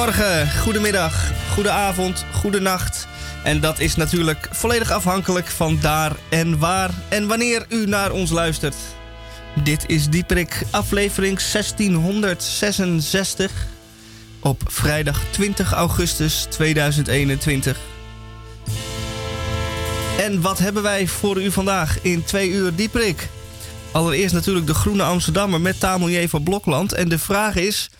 Goedemorgen, 0.00 0.60
goedemiddag, 0.60 1.30
goedenavond, 1.52 2.24
goedenacht. 2.32 3.06
En 3.44 3.60
dat 3.60 3.78
is 3.78 3.96
natuurlijk 3.96 4.48
volledig 4.50 4.90
afhankelijk 4.90 5.46
van 5.46 5.78
daar 5.80 6.16
en 6.28 6.58
waar 6.58 6.90
en 7.08 7.26
wanneer 7.26 7.66
u 7.68 7.86
naar 7.86 8.10
ons 8.10 8.30
luistert. 8.30 8.74
Dit 9.64 9.84
is 9.86 10.08
Dieprik, 10.08 10.62
aflevering 10.70 11.40
1666 11.52 13.52
op 14.40 14.62
vrijdag 14.66 15.20
20 15.30 15.72
augustus 15.72 16.46
2021. 16.50 17.78
En 20.18 20.40
wat 20.40 20.58
hebben 20.58 20.82
wij 20.82 21.06
voor 21.06 21.42
u 21.42 21.50
vandaag 21.50 22.02
in 22.02 22.24
twee 22.24 22.50
uur 22.50 22.74
Dieprik? 22.74 23.28
Allereerst 23.92 24.34
natuurlijk 24.34 24.66
de 24.66 24.74
Groene 24.74 25.02
Amsterdammer 25.02 25.60
met 25.60 25.80
Tamelier 25.80 26.28
van 26.28 26.42
Blokland. 26.42 26.92
En 26.92 27.08
de 27.08 27.18
vraag 27.18 27.56
is, 27.56 27.90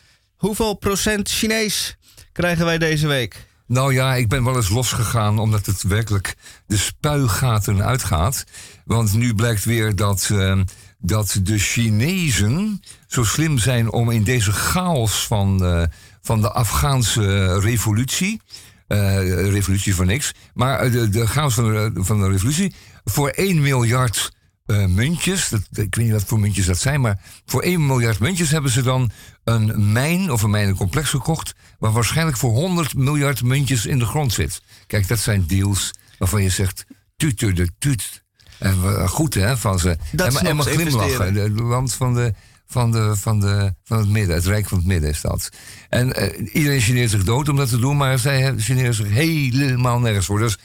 hoeveel 0.40 0.74
procent 0.74 1.28
Chinees 1.28 1.96
krijgen 2.32 2.64
wij 2.64 2.78
deze 2.78 3.06
week? 3.06 3.48
Nou 3.66 3.92
ja, 3.92 4.14
ik 4.14 4.28
ben 4.28 4.44
wel 4.44 4.56
eens 4.56 4.68
losgegaan 4.68 5.38
omdat 5.38 5.66
het 5.66 5.82
werkelijk 5.82 6.34
de 6.66 6.76
spuigaten 6.76 7.84
uitgaat. 7.84 8.44
Want 8.84 9.14
nu 9.14 9.34
blijkt 9.34 9.64
weer 9.64 9.96
dat, 9.96 10.28
uh, 10.32 10.60
dat 10.98 11.40
de 11.42 11.58
Chinezen 11.58 12.82
zo 13.06 13.24
slim 13.24 13.58
zijn 13.58 13.92
om 13.92 14.10
in 14.10 14.24
deze 14.24 14.52
chaos 14.52 15.26
van, 15.26 15.64
uh, 15.64 15.82
van 16.22 16.40
de 16.40 16.52
Afghaanse 16.52 17.58
revolutie. 17.60 18.40
Uh, 18.88 19.50
revolutie 19.50 19.94
voor 19.94 20.06
niks. 20.06 20.32
Maar 20.54 20.90
de, 20.90 21.08
de 21.08 21.26
chaos 21.26 21.54
van 21.54 21.92
van 21.94 22.20
de 22.20 22.28
revolutie. 22.28 22.74
Voor 23.04 23.28
1 23.28 23.60
miljard 23.60 24.32
uh, 24.70 24.86
muntjes. 24.86 25.48
Dat, 25.48 25.60
ik 25.60 25.94
weet 25.94 25.96
niet 25.96 26.12
wat 26.12 26.24
voor 26.24 26.40
muntjes 26.40 26.66
dat 26.66 26.78
zijn, 26.78 27.00
maar 27.00 27.20
voor 27.46 27.62
1 27.62 27.86
miljard 27.86 28.18
muntjes 28.18 28.50
hebben 28.50 28.70
ze 28.70 28.82
dan 28.82 29.10
een 29.44 29.92
mijn 29.92 30.32
of 30.32 30.42
een 30.42 30.50
mijnencomplex 30.50 31.08
gekocht. 31.08 31.54
Waar 31.78 31.92
waarschijnlijk 31.92 32.36
voor 32.36 32.50
100 32.50 32.94
miljard 32.94 33.42
muntjes 33.42 33.86
in 33.86 33.98
de 33.98 34.06
grond 34.06 34.32
zit. 34.32 34.62
Kijk, 34.86 35.08
dat 35.08 35.18
zijn 35.18 35.46
deals 35.46 35.90
waarvan 36.18 36.42
je 36.42 36.50
zegt: 36.50 36.84
tuut 37.16 37.38
de 37.38 37.70
tuut. 37.78 38.22
En 38.58 39.08
goed 39.08 39.34
hè, 39.34 39.56
van 39.56 39.78
ze. 39.78 39.96
Dat 40.12 40.34
en, 40.34 40.46
en 40.46 40.56
maar 40.56 40.66
glimlachen. 40.66 41.34
De 41.34 41.50
land 41.50 41.94
van, 41.94 42.14
de, 42.14 42.34
van, 42.66 42.90
de, 42.90 43.16
van, 43.16 43.40
de, 43.40 43.74
van 43.84 43.98
het 43.98 44.08
midden, 44.08 44.34
het 44.34 44.46
Rijk 44.46 44.68
van 44.68 44.78
het 44.78 44.86
Midden 44.86 45.10
is 45.10 45.20
dat. 45.20 45.48
En 45.88 46.22
uh, 46.22 46.54
iedereen 46.54 46.80
geneert 46.80 47.10
zich 47.10 47.24
dood 47.24 47.48
om 47.48 47.56
dat 47.56 47.68
te 47.68 47.78
doen, 47.78 47.96
maar 47.96 48.18
zij 48.18 48.54
generen 48.56 48.94
zich 48.94 49.08
helemaal 49.08 49.98
nergens 49.98 50.26
voor. 50.26 50.38
Dus 50.38 50.58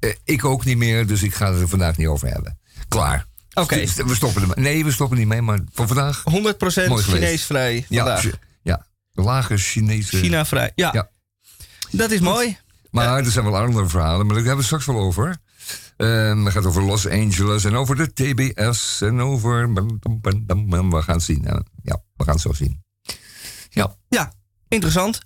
uh, 0.00 0.10
ik 0.24 0.44
ook 0.44 0.64
niet 0.64 0.76
meer, 0.76 1.06
dus 1.06 1.22
ik 1.22 1.34
ga 1.34 1.52
het 1.52 1.60
er 1.60 1.68
vandaag 1.68 1.96
niet 1.96 2.06
over 2.06 2.28
hebben. 2.28 2.58
Klaar. 2.88 3.28
Oké. 3.54 3.86
We 4.06 4.14
stoppen 4.14 4.42
er 4.42 4.60
Nee, 4.60 4.84
we 4.84 4.92
stoppen 4.92 5.18
niet 5.18 5.26
mee, 5.26 5.42
maar 5.42 5.58
voor 5.72 5.86
vandaag. 5.86 6.22
100% 6.22 6.22
Chinees 7.02 7.44
vrij 7.44 7.86
vandaag. 7.88 8.22
Ja, 8.22 8.30
ja. 8.62 8.86
lage 9.12 9.56
Chinese. 9.56 10.16
China 10.16 10.46
vrij. 10.46 10.72
Ja. 10.74 10.90
ja. 10.92 11.10
Dat 11.90 12.10
is 12.10 12.20
mooi. 12.20 12.58
Maar 12.90 13.04
ja. 13.04 13.16
er 13.16 13.30
zijn 13.30 13.44
wel 13.44 13.56
andere 13.56 13.88
verhalen, 13.88 14.26
maar 14.26 14.34
daar 14.34 14.44
hebben 14.44 14.56
we 14.56 14.64
straks 14.64 14.86
wel 14.86 14.98
over. 14.98 15.36
Um, 15.96 16.44
het 16.44 16.54
gaat 16.54 16.66
over 16.66 16.82
Los 16.82 17.08
Angeles 17.08 17.64
en 17.64 17.74
over 17.74 17.96
de 17.96 18.12
TBS 18.12 19.00
en 19.00 19.20
over. 19.20 19.72
We 19.72 21.02
gaan 21.02 21.14
het 21.14 21.22
zien. 21.22 21.42
Ja, 21.82 22.02
we 22.16 22.24
gaan 22.24 22.34
het 22.34 22.42
zo 22.42 22.52
zien. 22.52 22.82
Ja. 23.70 23.96
Ja, 24.08 24.32
interessant. 24.68 25.20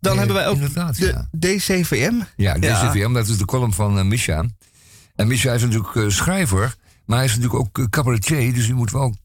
Dan 0.00 0.12
eh, 0.12 0.18
hebben 0.18 0.36
wij 0.36 0.46
ook 0.46 0.58
de 0.60 0.94
ja. 1.06 1.28
DCVM. 1.38 2.14
Ja, 2.36 2.54
DCVM, 2.54 3.12
dat 3.12 3.28
is 3.28 3.36
de 3.36 3.44
column 3.44 3.72
van 3.72 3.98
uh, 3.98 4.04
Misha. 4.04 4.44
En 5.14 5.26
Misha 5.26 5.52
is 5.52 5.62
natuurlijk 5.62 5.94
uh, 5.94 6.08
schrijver. 6.08 6.74
Maar 7.04 7.16
hij 7.16 7.26
is 7.26 7.36
natuurlijk 7.36 7.60
ook 7.60 7.78
eh, 7.78 7.84
cabaretier, 7.84 8.54
dus 8.54 8.66
je 8.66 8.74
moet 8.74 8.90
wel 8.90 9.16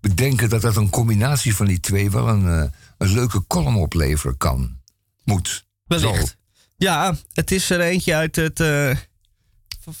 bedenken 0.00 0.48
dat 0.48 0.60
dat 0.60 0.76
een 0.76 0.90
combinatie 0.90 1.56
van 1.56 1.66
die 1.66 1.80
twee 1.80 2.10
wel 2.10 2.28
een, 2.28 2.44
uh, 2.44 2.64
een 2.98 3.12
leuke 3.12 3.46
column 3.46 3.76
opleveren 3.76 4.36
kan. 4.36 4.80
Moet. 5.24 5.66
Wellicht. 5.84 6.36
Ja, 6.76 7.16
het 7.32 7.50
is 7.50 7.70
er 7.70 7.80
eentje 7.80 8.14
uit, 8.14 8.36
het, 8.36 8.60
uh, 8.60 8.96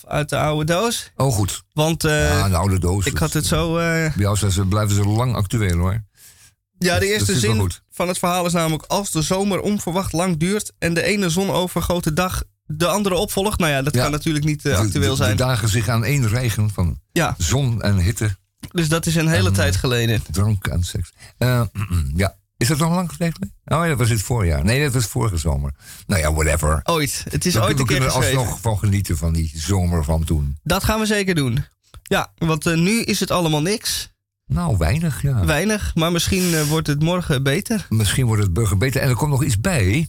uit 0.04 0.28
de 0.28 0.38
oude 0.38 0.64
doos. 0.64 1.12
Oh, 1.16 1.32
goed. 1.32 1.64
Want 1.72 2.02
ja, 2.02 2.48
de 2.48 2.56
oude 2.56 2.78
doos. 2.78 3.06
ik 3.06 3.18
had 3.18 3.32
het 3.32 3.46
zo... 3.46 3.74
Bij 3.74 4.12
jou 4.16 4.66
blijven 4.66 4.94
ze 4.94 5.04
lang 5.04 5.34
actueel 5.34 5.78
hoor. 5.78 6.04
Ja, 6.78 6.98
de 6.98 7.12
eerste 7.12 7.38
zin 7.38 7.70
van 7.90 8.08
het 8.08 8.18
verhaal 8.18 8.46
is 8.46 8.52
namelijk... 8.52 8.82
als 8.82 9.10
de 9.10 9.22
zomer 9.22 9.60
onverwacht 9.60 10.12
lang 10.12 10.36
duurt... 10.36 10.72
en 10.78 10.94
de 10.94 11.02
ene 11.02 11.30
zonovergoten 11.30 12.14
dag 12.14 12.42
de 12.68 12.86
andere 12.86 13.14
opvolgt. 13.14 13.58
Nou 13.58 13.72
ja, 13.72 13.82
dat 13.82 13.92
kan 13.92 14.10
natuurlijk 14.10 14.44
niet 14.44 14.64
uh, 14.64 14.78
actueel 14.78 15.16
zijn. 15.16 15.36
De 15.36 15.42
dagen 15.42 15.68
zich 15.68 15.88
aan 15.88 16.04
één 16.04 16.28
regen 16.28 16.70
van 16.70 17.00
ja. 17.12 17.34
zon 17.38 17.82
en 17.82 17.98
hitte. 17.98 18.36
Dus 18.70 18.88
dat 18.88 19.06
is 19.06 19.14
een 19.14 19.28
hele 19.28 19.48
en, 19.48 19.54
tijd 19.54 19.74
eh, 19.74 19.80
geleden. 19.80 20.22
Drank 20.30 20.66
en 20.66 20.82
seks. 20.82 21.12
Uh, 21.38 21.62
ja. 22.14 22.36
Is 22.56 22.68
dat 22.68 22.78
nog 22.78 22.90
lang 22.90 23.12
geleden? 23.12 23.52
Oh 23.64 23.82
ja, 23.82 23.86
dat 23.86 23.98
was 23.98 24.08
het 24.08 24.22
voorjaar. 24.22 24.64
Nee, 24.64 24.82
dat 24.82 24.92
was 24.92 25.06
vorige 25.06 25.36
zomer. 25.36 25.72
Nou 26.06 26.20
ja, 26.20 26.32
whatever. 26.32 26.80
Ooit. 26.84 27.24
Het 27.28 27.46
is 27.46 27.54
we, 27.54 27.60
ooit 27.60 27.74
we 27.74 27.80
een 27.80 27.86
keer 27.86 27.96
kunnen 27.96 28.14
alsnog 28.14 28.60
van 28.60 28.78
genieten 28.78 29.16
van 29.16 29.32
die 29.32 29.52
zomer 29.54 30.04
van 30.04 30.24
toen. 30.24 30.56
Dat 30.62 30.84
gaan 30.84 31.00
we 31.00 31.06
zeker 31.06 31.34
doen. 31.34 31.64
Ja, 32.02 32.32
want 32.36 32.66
uh, 32.66 32.76
nu 32.76 33.02
is 33.02 33.20
het 33.20 33.30
allemaal 33.30 33.62
niks. 33.62 34.12
Nou, 34.46 34.76
weinig, 34.76 35.22
ja. 35.22 35.44
Weinig, 35.44 35.94
maar 35.94 36.12
misschien 36.12 36.50
uh, 36.50 36.62
wordt 36.62 36.86
het 36.86 37.02
morgen 37.02 37.42
beter. 37.42 37.86
Misschien 37.88 38.26
wordt 38.26 38.42
het 38.42 38.52
burger 38.52 38.78
beter. 38.78 39.00
En 39.00 39.08
er 39.08 39.16
komt 39.16 39.30
nog 39.30 39.44
iets 39.44 39.60
bij. 39.60 40.08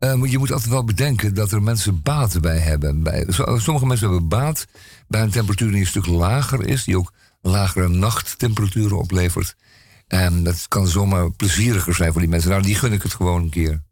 Uh, 0.00 0.30
je 0.30 0.38
moet 0.38 0.52
altijd 0.52 0.70
wel 0.70 0.84
bedenken 0.84 1.34
dat 1.34 1.52
er 1.52 1.62
mensen 1.62 2.02
baat 2.02 2.40
bij 2.40 2.58
hebben. 2.58 3.02
Bij, 3.02 3.26
sommige 3.56 3.86
mensen 3.86 4.08
hebben 4.10 4.28
baat 4.28 4.66
bij 5.08 5.22
een 5.22 5.30
temperatuur 5.30 5.70
die 5.70 5.80
een 5.80 5.86
stuk 5.86 6.06
lager 6.06 6.66
is, 6.66 6.84
die 6.84 6.98
ook 6.98 7.12
lagere 7.40 7.88
nachttemperaturen 7.88 8.98
oplevert. 8.98 9.56
En 10.06 10.42
dat 10.42 10.68
kan 10.68 10.86
zomaar 10.86 11.30
plezieriger 11.30 11.94
zijn 11.94 12.12
voor 12.12 12.20
die 12.20 12.30
mensen. 12.30 12.50
Nou, 12.50 12.62
die 12.62 12.74
gun 12.74 12.92
ik 12.92 13.02
het 13.02 13.14
gewoon 13.14 13.42
een 13.42 13.50
keer. 13.50 13.82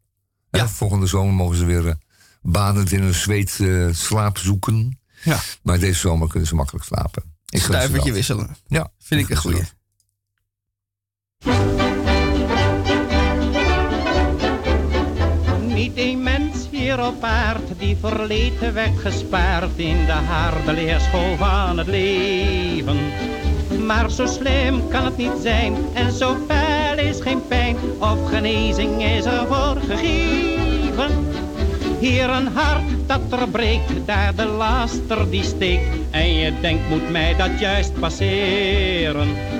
Ja. 0.50 0.68
volgende 0.68 1.06
zomer 1.06 1.34
mogen 1.34 1.56
ze 1.56 1.64
weer 1.64 1.84
uh, 1.84 1.92
badend 2.42 2.92
in 2.92 3.02
een 3.02 3.14
zweet 3.14 3.58
uh, 3.58 3.92
slaap 3.92 4.38
zoeken. 4.38 4.98
Ja. 5.22 5.40
Maar 5.62 5.78
deze 5.78 6.00
zomer 6.00 6.28
kunnen 6.28 6.48
ze 6.48 6.54
makkelijk 6.54 6.84
slapen. 6.84 7.22
Ik 7.48 7.60
Stuivertje 7.60 8.12
wisselen. 8.12 8.56
Ja. 8.66 8.90
Vind 8.98 9.20
ik 9.20 9.28
een 9.30 9.36
goeie. 9.36 9.62
Niet 15.76 15.92
een 15.94 16.22
mens 16.22 16.68
hier 16.70 17.06
op 17.06 17.22
aard 17.22 17.78
die 17.78 17.96
verleden 18.00 18.74
werd 18.74 18.98
gespaard 18.98 19.78
in 19.78 20.06
de 20.06 20.12
harde 20.12 20.72
leerschool 20.72 21.36
van 21.36 21.78
het 21.78 21.86
leven. 21.86 22.96
Maar 23.86 24.10
zo 24.10 24.26
slim 24.26 24.88
kan 24.88 25.04
het 25.04 25.16
niet 25.16 25.38
zijn 25.42 25.76
en 25.94 26.12
zo 26.12 26.36
fel 26.48 26.98
is 26.98 27.20
geen 27.20 27.46
pijn 27.46 27.76
of 27.98 28.28
genezing 28.28 29.02
is 29.02 29.24
er 29.24 29.46
voor 29.46 29.80
gegeven. 29.88 31.28
Hier 32.00 32.30
een 32.30 32.46
hart 32.46 33.08
dat 33.08 33.32
er 33.40 33.48
breekt, 33.48 34.06
daar 34.06 34.34
de 34.34 34.46
laster 34.46 35.30
die 35.30 35.44
steekt. 35.44 35.96
En 36.10 36.34
je 36.34 36.60
denkt, 36.60 36.88
moet 36.88 37.10
mij 37.10 37.36
dat 37.36 37.58
juist 37.58 38.00
passeren? 38.00 39.55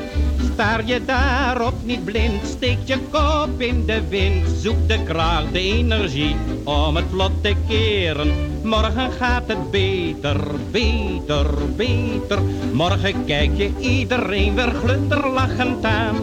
Staar 0.52 0.86
je 0.86 1.04
daarop 1.04 1.74
niet 1.82 2.04
blind, 2.04 2.46
steek 2.46 2.78
je 2.84 2.98
kop 3.10 3.60
in 3.60 3.86
de 3.86 4.08
wind. 4.08 4.48
Zoek 4.48 4.88
de 4.88 5.02
kracht, 5.02 5.52
de 5.52 5.60
energie 5.60 6.36
om 6.64 6.96
het 6.96 7.04
vlot 7.10 7.42
te 7.42 7.54
keren. 7.68 8.32
Morgen 8.62 9.12
gaat 9.12 9.48
het 9.48 9.70
beter, 9.70 10.40
beter, 10.70 11.46
beter. 11.76 12.42
Morgen 12.72 13.24
kijk 13.24 13.56
je 13.56 13.70
iedereen 13.78 14.54
weer 14.54 14.70
glunderlachend 14.70 15.84
aan. 15.84 16.16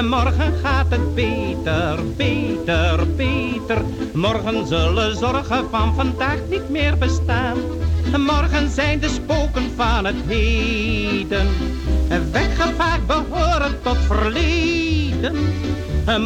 Morgen 0.00 0.52
gaat 0.62 0.86
het 0.88 1.14
beter, 1.14 1.98
beter, 2.16 3.14
beter. 3.16 3.82
Morgen 4.12 4.66
zullen 4.66 5.16
zorgen 5.16 5.70
van 5.70 5.94
vandaag 5.94 6.38
niet 6.50 6.68
meer 6.68 6.98
bestaan. 6.98 7.56
Morgen 8.16 8.70
zijn 8.70 9.00
de 9.00 9.08
spoken 9.08 9.70
van 9.76 10.04
het 10.04 10.16
heden. 10.26 11.48
Weggevaagd 12.30 13.06
behoren 13.06 13.82
tot 13.82 13.98
verleden. 14.06 15.36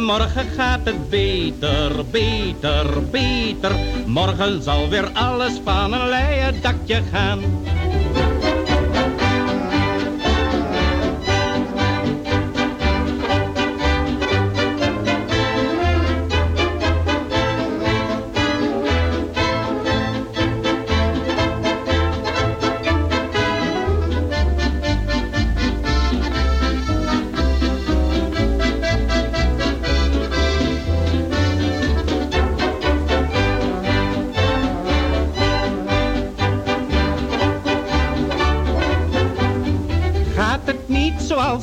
Morgen 0.05 0.45
gaat 0.55 0.79
het 0.83 1.09
beter, 1.09 2.05
beter, 2.11 3.09
beter. 3.11 3.71
Morgen 4.05 4.63
zal 4.63 4.89
weer 4.89 5.09
alles 5.13 5.53
van 5.63 5.93
een 5.93 6.09
leien 6.09 6.61
dakje 6.61 7.01
gaan. 7.11 7.39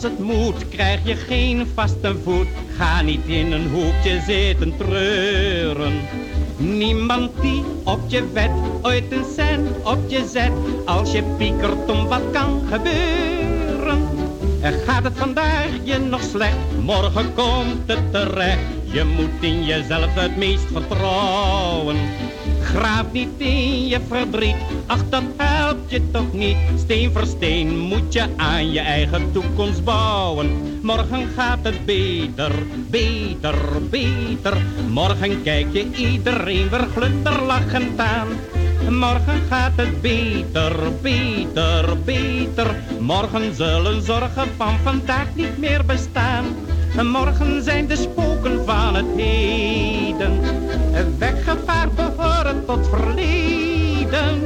Het 0.05 0.19
moet, 0.19 0.69
krijg 0.69 1.01
je 1.05 1.17
geen 1.17 1.67
vaste 1.75 2.17
voet. 2.23 2.47
Ga 2.77 3.03
niet 3.03 3.27
in 3.27 3.53
een 3.53 3.69
hoekje 3.69 4.21
zitten 4.27 4.77
treuren. 4.77 5.93
Niemand 6.57 7.31
die 7.41 7.63
op 7.85 8.01
je 8.07 8.33
wet 8.33 8.51
ooit 8.83 9.13
een 9.13 9.25
cent 9.35 9.69
op 9.85 9.99
je 10.09 10.29
zet. 10.33 10.53
Als 10.85 11.13
je 11.13 11.23
piekert 11.39 11.91
om 11.91 12.07
wat 12.07 12.23
kan 12.33 12.63
gebeuren. 12.71 14.09
En 14.61 14.73
gaat 14.73 15.05
het 15.05 15.17
vandaag 15.17 15.69
je 15.83 15.99
nog 15.99 16.23
slecht, 16.23 16.57
morgen 16.81 17.35
komt 17.35 17.83
het 17.87 18.13
terecht. 18.13 18.61
Je 18.85 19.05
moet 19.05 19.43
in 19.43 19.65
jezelf 19.65 20.15
het 20.15 20.37
meest 20.37 20.67
vertrouwen. 20.73 21.97
Graaf 22.61 23.13
niet 23.13 23.29
in 23.37 23.87
je 23.87 24.01
verdriet, 24.09 24.57
ach 24.87 25.09
dat 25.09 25.23
helpt 25.37 25.91
je 25.91 26.11
toch 26.11 26.33
niet. 26.33 26.57
Steen 26.77 27.13
voor 27.13 27.27
steen 27.27 27.79
moet 27.79 28.13
je 28.13 28.27
aan 28.37 28.73
je 28.73 28.81
eigen 28.81 29.33
toekomst 29.33 29.85
bouwen. 29.85 30.79
Morgen 30.83 31.29
gaat 31.37 31.59
het 31.63 31.85
beter, 31.85 32.53
beter, 32.91 33.57
beter. 33.91 34.57
Morgen 34.89 35.43
kijk 35.43 35.67
je 35.73 35.91
iedereen 35.97 36.69
weer 36.69 36.87
glunderlachend 36.97 38.01
aan. 38.01 38.29
Morgen 38.89 39.43
gaat 39.49 39.73
het 39.77 40.01
beter, 40.01 40.77
beter, 41.03 42.03
beter. 42.05 42.83
Morgen 43.01 43.55
zullen 43.55 44.03
zorgen 44.03 44.49
van 44.57 44.79
vandaag 44.83 45.35
niet 45.35 45.59
meer 45.59 45.85
bestaan. 45.85 46.45
Morgen 47.03 47.63
zijn 47.63 47.87
de 47.87 47.97
spoken 47.97 48.65
van 48.65 48.95
het 48.95 49.07
heden. 49.17 50.41
Weggevaard 51.19 51.95
behoren 51.95 52.65
tot 52.67 52.89
verleden. 52.89 54.43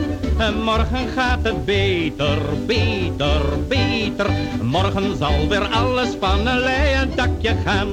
Morgen 0.65 1.09
gaat 1.09 1.45
het 1.45 1.65
beter, 1.65 2.39
beter, 2.67 3.43
beter. 3.69 4.31
Morgen 4.63 5.17
zal 5.17 5.49
weer 5.49 5.65
alles 5.67 6.17
van 6.21 6.47
een 6.47 6.59
leien 6.59 7.17
dakje 7.17 7.57
gaan. 7.65 7.89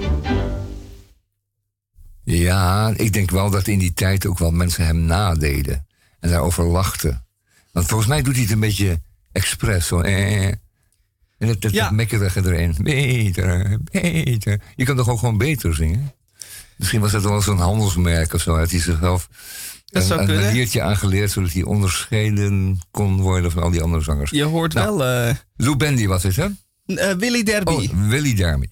Ja, 2.24 2.94
ik 2.96 3.14
denk 3.14 3.32
wel 3.32 3.50
dat 3.50 3.68
in 3.68 3.80
die 3.80 3.94
tijd 3.94 4.26
ook 4.26 4.38
wel 4.38 4.52
mensen 4.52 4.86
hem 4.86 5.00
nadeden. 5.06 5.88
En 6.20 6.30
daarover 6.30 6.64
lachten. 6.64 7.26
Want 7.72 7.86
volgens 7.88 8.10
mij 8.10 8.22
doet 8.22 8.34
hij 8.34 8.44
het 8.44 8.52
een 8.52 8.60
beetje 8.60 9.02
expres. 9.32 9.88
Zo, 9.88 10.00
eh, 10.00 10.46
en 10.46 10.62
dat, 11.48 11.62
dat, 11.62 11.72
Ja. 11.72 11.90
dat 11.92 12.46
erin. 12.46 12.76
Beter, 12.82 13.80
beter. 13.92 14.62
Je 14.76 14.86
kan 14.86 14.96
toch 14.96 15.10
ook 15.10 15.20
gewoon 15.20 15.38
beter 15.38 15.76
zingen? 15.76 16.14
Misschien 16.78 17.02
was 17.02 17.12
dat 17.12 17.24
wel 17.24 17.42
zo'n 17.42 17.58
handelsmerk 17.60 18.34
of 18.34 18.42
zo. 18.42 18.58
Had 18.58 18.72
hij 18.72 18.80
zichzelf 18.80 19.30
Dat 19.86 20.10
een, 20.10 20.30
een 20.30 20.42
maniertje 20.42 20.82
aangeleerd... 20.82 21.32
zodat 21.32 21.52
hij 21.52 21.64
onderscheiden 21.64 22.80
kon 22.92 23.22
worden 23.22 23.52
van 23.52 23.64
al 23.64 23.70
die 23.72 23.82
andere 23.82 24.04
zangers. 24.04 24.30
Je 24.32 24.44
hoort 24.44 24.74
Nou. 24.74 24.98
wel 24.98 25.08
eh 25.08 25.36
Lou 25.56 25.76
Bendy 25.78 26.08
was 26.08 26.24
het, 26.24 26.36
hè? 26.36 26.48
eh, 26.86 27.16
Willy 27.16 27.44
Derby. 27.44 27.72
Oh, 27.72 28.10
Willy 28.10 28.36
Dermy. 28.36 28.70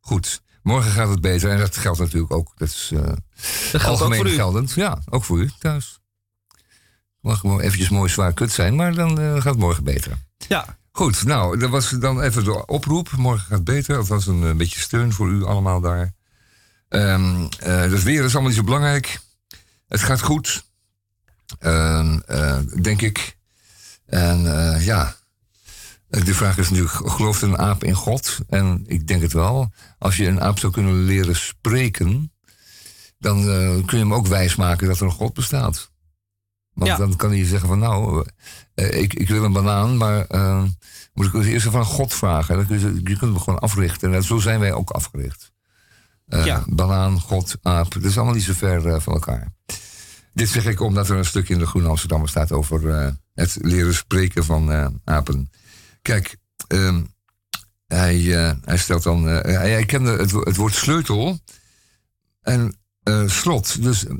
Goed. 0.00 0.42
Morgen 0.62 0.90
gaat 0.90 1.08
het 1.08 1.20
beter. 1.20 1.50
En 1.50 1.58
dat 1.58 1.76
geldt 1.76 1.98
natuurlijk 1.98 2.32
ook. 2.32 2.52
Dat 2.56 2.68
is 2.68 2.90
eh, 2.94 3.12
dat 3.72 3.84
algemeen 3.84 4.26
geldend. 4.26 4.72
Ja, 4.72 4.98
ook 5.10 5.24
voor 5.24 5.38
u 5.38 5.50
thuis. 5.58 5.98
Mag 7.20 7.38
gewoon 7.40 7.60
eventjes 7.60 7.88
mooi 7.88 8.10
zwaar 8.10 8.32
kut 8.32 8.52
zijn, 8.52 8.76
maar 8.76 8.94
dan 8.94 9.16
gaat 9.18 9.44
het 9.44 9.58
morgen 9.58 9.84
beter. 9.84 10.12
Ja, 10.48 10.78
Goed, 10.92 11.24
nou, 11.24 11.58
dat 11.58 11.70
was 11.70 11.90
dan 11.90 12.20
even 12.20 12.44
de 12.44 12.66
oproep. 12.66 13.10
Morgen 13.16 13.46
gaat 13.46 13.64
beter. 13.64 13.94
Dat 13.94 14.08
was 14.08 14.26
een, 14.26 14.44
eh, 14.44 14.54
beetje 14.54 14.80
steun 14.80 15.12
voor 15.12 15.28
u 15.28 15.44
allemaal 15.44 15.80
daar. 15.80 16.12
Eh 16.88 17.48
dus 17.60 18.02
weer 18.02 18.24
is 18.24 18.32
allemaal 18.32 18.50
niet 18.50 18.58
zo 18.58 18.64
belangrijk. 18.64 19.20
Het 19.88 20.00
gaat 20.00 20.20
goed. 20.20 20.64
Ehm, 21.58 22.18
eh, 22.26 22.58
denk 22.82 23.02
ik. 23.02 23.36
En 24.06 24.42
ja, 24.80 25.16
de 26.08 26.34
vraag 26.34 26.58
is 26.58 26.70
natuurlijk, 26.70 27.10
gelooft 27.10 27.42
een 27.42 27.58
aap 27.58 27.84
in 27.84 27.94
God? 27.94 28.38
En 28.48 28.84
ik 28.86 29.06
denk 29.06 29.22
het 29.22 29.32
wel. 29.32 29.72
Als 29.98 30.16
je 30.16 30.26
een 30.26 30.40
aap 30.40 30.58
zou 30.58 30.72
kunnen 30.72 30.94
leren 30.94 31.36
spreken, 31.36 32.32
dan 33.18 33.42
kun 33.86 33.98
je 33.98 34.04
hem 34.04 34.14
ook 34.14 34.26
wijsmaken 34.26 34.86
dat 34.86 35.00
er 35.00 35.06
een 35.06 35.10
God 35.10 35.34
bestaat. 35.34 35.89
Want 36.74 36.90
Ja. 36.90 36.96
dan 36.96 37.16
kan 37.16 37.30
hij 37.30 37.44
zeggen 37.46 37.68
van 37.68 37.78
nou, 37.78 38.26
eh, 38.74 39.00
ik, 39.00 39.14
ik 39.14 39.28
wil 39.28 39.44
een 39.44 39.52
banaan, 39.52 39.96
maar 39.96 40.24
eh, 40.26 40.62
moet 41.14 41.26
ik 41.26 41.34
eerst 41.34 41.66
even 41.66 41.78
aan 41.78 41.84
God 41.84 42.14
vragen. 42.14 42.56
Dan 42.56 42.66
kun 42.66 42.80
je, 42.80 42.94
je 42.94 43.02
kunt 43.02 43.20
hem 43.20 43.38
gewoon 43.38 43.58
africhten. 43.58 44.14
En 44.14 44.22
zo 44.22 44.38
zijn 44.38 44.60
wij 44.60 44.72
ook 44.72 44.90
afgericht. 44.90 45.52
Eh, 46.26 46.44
Ja. 46.44 46.64
Banaan, 46.66 47.20
God, 47.20 47.56
aap. 47.62 47.92
Dat 47.94 48.04
is 48.04 48.16
allemaal 48.16 48.34
niet 48.34 48.42
zo 48.44 48.52
ver 48.52 49.00
van 49.02 49.12
elkaar. 49.12 49.52
Dit 50.32 50.48
zeg 50.48 50.66
ik 50.66 50.80
omdat 50.80 51.08
er 51.08 51.16
een 51.16 51.24
stuk 51.24 51.48
in 51.48 51.58
de 51.58 51.66
Groene 51.66 51.88
Amsterdammer 51.88 52.28
staat 52.28 52.52
over 52.52 53.14
het 53.34 53.56
leren 53.60 53.94
spreken 53.94 54.44
van 54.44 54.92
apen. 55.04 55.50
Kijk, 56.02 56.36
ehm, 56.66 57.02
hij, 57.86 58.18
hij 58.64 58.76
stelt 58.78 59.02
dan. 59.02 59.24
hij, 59.24 59.70
hij 59.70 59.84
kende 59.84 60.10
het, 60.16 60.30
het 60.30 60.56
woord 60.56 60.74
sleutel 60.74 61.38
en 62.42 62.79
eh, 63.02 63.28
slot. 63.28 63.82
Dus, 63.82 64.06
eh, 64.06 64.14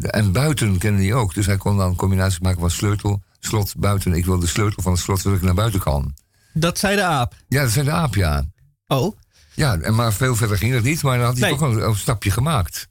en 0.00 0.32
buiten 0.32 0.78
kende 0.78 1.02
hij 1.02 1.14
ook. 1.14 1.34
Dus 1.34 1.46
hij 1.46 1.56
kon 1.56 1.76
dan 1.76 1.88
een 1.88 1.96
combinatie 1.96 2.42
maken 2.42 2.60
van 2.60 2.70
sleutel, 2.70 3.22
slot, 3.40 3.74
buiten. 3.76 4.12
Ik 4.12 4.24
wil 4.24 4.38
de 4.38 4.46
sleutel 4.46 4.82
van 4.82 4.92
het 4.92 5.00
slot 5.00 5.20
zodat 5.20 5.38
ik 5.38 5.44
naar 5.44 5.54
buiten 5.54 5.80
kan. 5.80 6.14
dat 6.52 6.78
zei 6.78 6.96
de 6.96 7.04
aap. 7.04 7.34
Ja, 7.48 7.62
dat 7.62 7.70
zijn 7.70 7.84
de 7.84 7.90
aap, 7.90 8.14
ja. 8.14 8.44
Oh, 8.86 9.16
Ja, 9.54 9.78
en 9.78 9.94
maar 9.94 10.12
veel 10.12 10.36
verder 10.36 10.56
ging 10.58 10.72
dat 10.72 10.82
niet. 10.82 11.02
Maar 11.02 11.16
dan 11.16 11.26
had 11.26 11.38
hij 11.38 11.50
Nee. 11.50 11.58
toch 11.58 11.68
een, 11.68 11.86
een 11.88 11.96
stapje 11.96 12.30
gemaakt. 12.30 12.88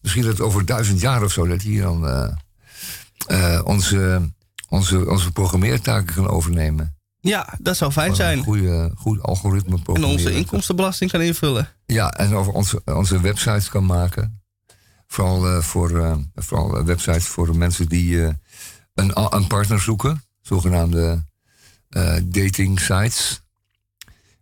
Misschien 0.00 0.24
dat 0.24 0.40
over 0.40 0.64
duizend 0.66 1.00
jaar 1.00 1.22
of 1.22 1.32
zo... 1.32 1.46
dat 1.46 1.62
hij 1.62 1.76
dan 1.80 2.06
eh, 3.26 3.60
onze, 3.64 4.30
onze, 4.68 5.10
onze 5.10 5.32
programmeertaken 5.32 6.14
kan 6.14 6.28
overnemen. 6.28 6.96
ja, 7.20 7.54
dat 7.60 7.76
zou 7.76 7.92
fijn 7.92 8.10
Een 8.10 8.16
zijn. 8.16 8.42
goede, 8.42 8.90
goed 8.96 9.22
algoritme 9.22 9.76
En 9.76 9.82
programmeren. 9.82 10.24
onze 10.26 10.32
inkomstenbelasting 10.38 11.10
kan 11.10 11.20
invullen. 11.20 11.68
Ja, 11.86 12.10
en 12.12 12.34
over 12.34 12.52
onze, 12.52 12.82
onze 12.84 13.20
websites 13.20 13.68
kan 13.68 13.86
maken. 13.86 14.42
Vooral, 15.14 15.48
eh, 15.48 15.62
voor, 15.62 15.98
eh, 15.98 16.16
vooral 16.34 16.78
eh, 16.78 16.84
websites 16.84 17.26
voor 17.26 17.56
mensen 17.56 17.88
die 17.88 18.22
een, 18.94 19.34
een 19.34 19.46
partner 19.46 19.80
zoeken. 19.80 20.24
Zogenaamde 20.40 21.24
dating 22.22 22.80
sites. 22.80 23.42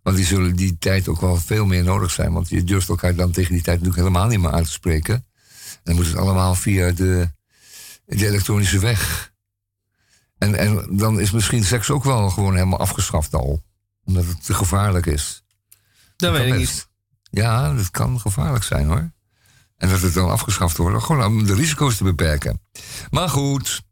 Want 0.03 0.17
die 0.17 0.25
zullen 0.25 0.57
die 0.57 0.79
tijd 0.79 1.09
ook 1.09 1.21
wel 1.21 1.37
veel 1.37 1.67
meer 1.67 1.85
nodig 1.85 2.11
zijn. 2.11 2.33
Want 2.33 2.49
je 2.49 2.65
durft 2.65 2.89
elkaar 2.89 3.15
dan 3.15 3.31
tegen 3.31 3.53
die 3.53 3.63
tijd 3.63 3.81
natuurlijk 3.81 4.07
helemaal 4.07 4.29
niet 4.29 4.41
meer 4.41 4.51
aan 4.51 4.65
te 4.65 4.71
spreken. 4.71 5.15
En 5.15 5.25
dan 5.83 5.95
moet 5.95 6.07
het 6.07 6.17
allemaal 6.17 6.55
via 6.55 6.91
de, 6.91 7.31
de 8.05 8.27
elektronische 8.27 8.79
weg. 8.79 9.33
En, 10.39 10.55
en 10.55 10.87
dan 10.91 11.21
is 11.21 11.31
misschien 11.31 11.65
seks 11.65 11.91
ook 11.91 12.05
wel 12.05 12.31
gewoon 12.31 12.55
helemaal 12.55 12.79
afgeschaft 12.79 13.35
al. 13.35 13.63
Omdat 14.05 14.25
het 14.25 14.45
te 14.45 14.55
gevaarlijk 14.55 15.07
is. 15.07 15.43
Dat 16.17 16.33
weet 16.33 16.47
ik 16.47 16.59
best. 16.59 16.61
niet. 16.61 16.89
Ja, 17.43 17.75
dat 17.75 17.91
kan 17.91 18.21
gevaarlijk 18.21 18.65
zijn 18.65 18.87
hoor. 18.87 19.13
En 19.83 19.89
dat 19.89 20.01
het 20.01 20.15
dan 20.15 20.31
afgeschaft 20.31 20.77
wordt, 20.77 21.05
gewoon 21.05 21.25
om 21.25 21.47
de 21.47 21.55
risico's 21.55 21.97
te 21.97 22.05
beperken. 22.05 22.61
Maar 23.11 23.29
goed, 23.29 23.83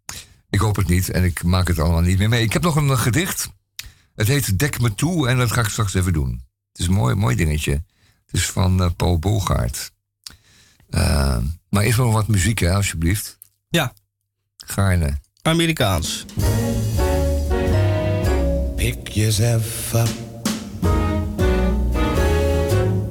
ik 0.50 0.61
hoop 0.61 0.76
het 0.76 0.88
niet 0.88 1.11
en 1.11 1.25
ik 1.25 1.42
maak 1.42 1.68
het 1.68 1.78
allemaal 1.78 2.00
niet 2.00 2.18
meer 2.18 2.28
mee. 2.28 2.42
Ik 2.42 2.52
heb 2.52 2.62
nog 2.62 2.76
een 2.76 2.99
gedicht. 2.99 3.49
Het 4.14 4.26
heet 4.26 4.59
Dek 4.59 4.80
me 4.80 4.94
toe 4.94 5.28
en 5.28 5.38
dat 5.38 5.52
ga 5.52 5.61
ik 5.61 5.68
straks 5.68 5.94
even 5.94 6.12
doen. 6.12 6.44
Het 6.73 6.80
is 6.80 6.87
een 6.87 6.92
mooi, 6.92 7.14
mooi 7.14 7.37
dingetje. 7.37 7.73
Het 8.26 8.35
is 8.35 8.47
van 8.47 8.82
eh, 8.82 8.90
Paul 8.97 9.18
Bogaert. 9.18 9.92
Eh, 10.88 11.38
maar 11.68 11.82
eerst 11.82 11.99
nog 11.99 12.12
wat 12.12 12.28
muziek, 12.28 12.59
hè, 12.59 12.75
alsjeblieft. 12.75 13.38
Ja, 13.68 13.92
Gaarne. 14.56 15.18
Amerikaans. 15.42 16.25
Pick 18.76 19.09
yourself 19.09 19.94
up. 19.94 20.09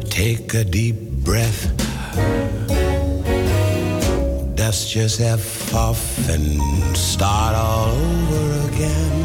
Take 0.10 0.60
a 0.60 0.64
deep 0.64 1.24
breath. 1.24 1.88
Dust 4.70 4.94
yourself 4.96 5.74
off 5.74 6.30
and 6.30 6.62
start 6.96 7.56
all 7.56 7.90
over 7.90 8.68
again. 8.68 9.16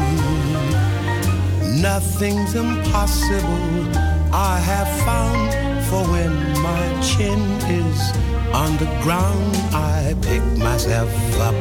Nothing's 1.79 2.55
impossible, 2.55 3.95
I 4.33 4.57
have 4.57 4.89
found. 5.05 5.53
For 5.85 6.03
when 6.13 6.33
my 6.63 6.99
chin 6.99 7.39
is 7.69 8.11
on 8.55 8.75
the 8.77 8.89
ground, 9.03 9.55
I 9.71 10.15
pick 10.23 10.41
myself 10.57 11.13
up, 11.39 11.53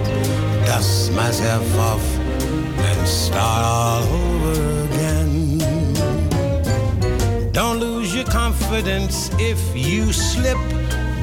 dust 0.65 1.13
myself 1.13 1.77
off, 1.77 2.17
and 2.89 3.07
start 3.07 3.65
all 3.67 4.03
over 4.03 4.85
again. 4.87 5.59
Don't 7.53 7.81
lose 7.81 8.15
your 8.15 8.25
confidence 8.25 9.31
if 9.39 9.61
you 9.77 10.11
slip. 10.11 10.57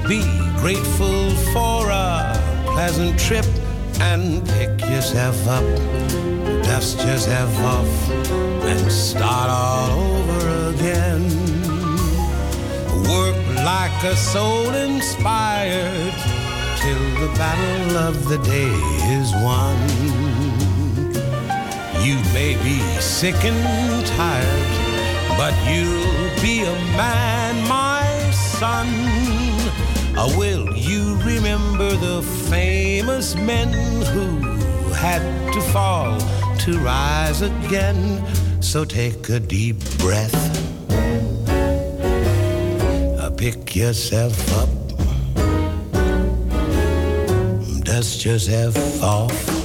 Be 0.08 0.22
grateful 0.62 1.32
for 1.54 1.90
a 1.90 2.51
pleasant 2.74 3.20
trip 3.20 3.46
and 4.00 4.46
pick 4.50 4.70
yourself 4.82 5.38
up, 5.48 5.64
dust 6.64 6.98
yourself 7.06 7.54
off, 7.60 8.10
and 8.64 8.92
start 8.92 9.50
all 9.50 9.92
over 9.92 10.74
again. 10.74 11.24
Work 13.10 13.40
like 13.58 14.04
a 14.04 14.16
soul 14.16 14.70
inspired 14.74 16.14
till 16.82 17.06
the 17.22 17.32
battle 17.38 17.98
of 17.98 18.28
the 18.30 18.38
day 18.40 18.74
is 19.18 19.32
won. 19.46 19.78
You 22.06 22.16
may 22.34 22.56
be 22.64 22.80
sick 23.00 23.36
and 23.44 24.06
tired, 24.06 24.72
but 25.38 25.54
you'll 25.70 26.42
be 26.42 26.64
a 26.64 26.76
man, 26.98 27.68
my 27.68 28.32
son. 28.32 29.51
Uh, 30.22 30.32
will 30.38 30.78
you 30.78 31.16
remember 31.24 31.96
the 31.96 32.22
famous 32.48 33.34
men 33.34 33.74
who 34.14 34.38
had 34.94 35.24
to 35.52 35.60
fall 35.74 36.16
to 36.60 36.78
rise 36.78 37.42
again? 37.42 38.24
So 38.62 38.86
take 38.86 39.30
a 39.30 39.40
deep 39.40 39.78
breath, 39.98 40.36
uh, 43.20 43.32
pick 43.32 43.76
yourself 43.76 44.38
up, 44.62 44.70
dust 47.84 48.24
yourself 48.24 49.02
off 49.02 49.61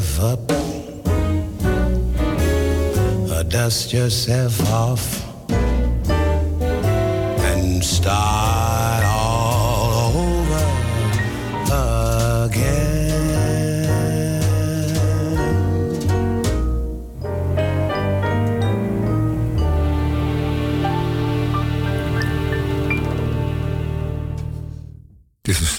yourself 0.00 0.20
up, 0.22 0.48
dust 3.48 3.92
yourself 3.92 4.72
off, 4.72 5.24
and 7.50 7.84
start 7.84 9.04
all 9.04 10.14
over 10.16 10.64
again. 12.46 12.80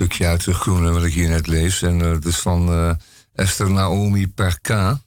stukje 0.01 0.27
uit 0.27 0.45
de 0.45 0.53
Groene 0.53 0.91
wat 0.91 1.03
ik 1.03 1.13
hier 1.13 1.29
net 1.29 1.47
lees. 1.47 1.81
En 1.81 1.99
uh, 1.99 2.11
het 2.11 2.25
is 2.25 2.37
van 2.37 2.73
uh, 2.73 2.91
Esther 3.41 3.71
Naomi 3.71 4.27
Perka. 4.27 5.01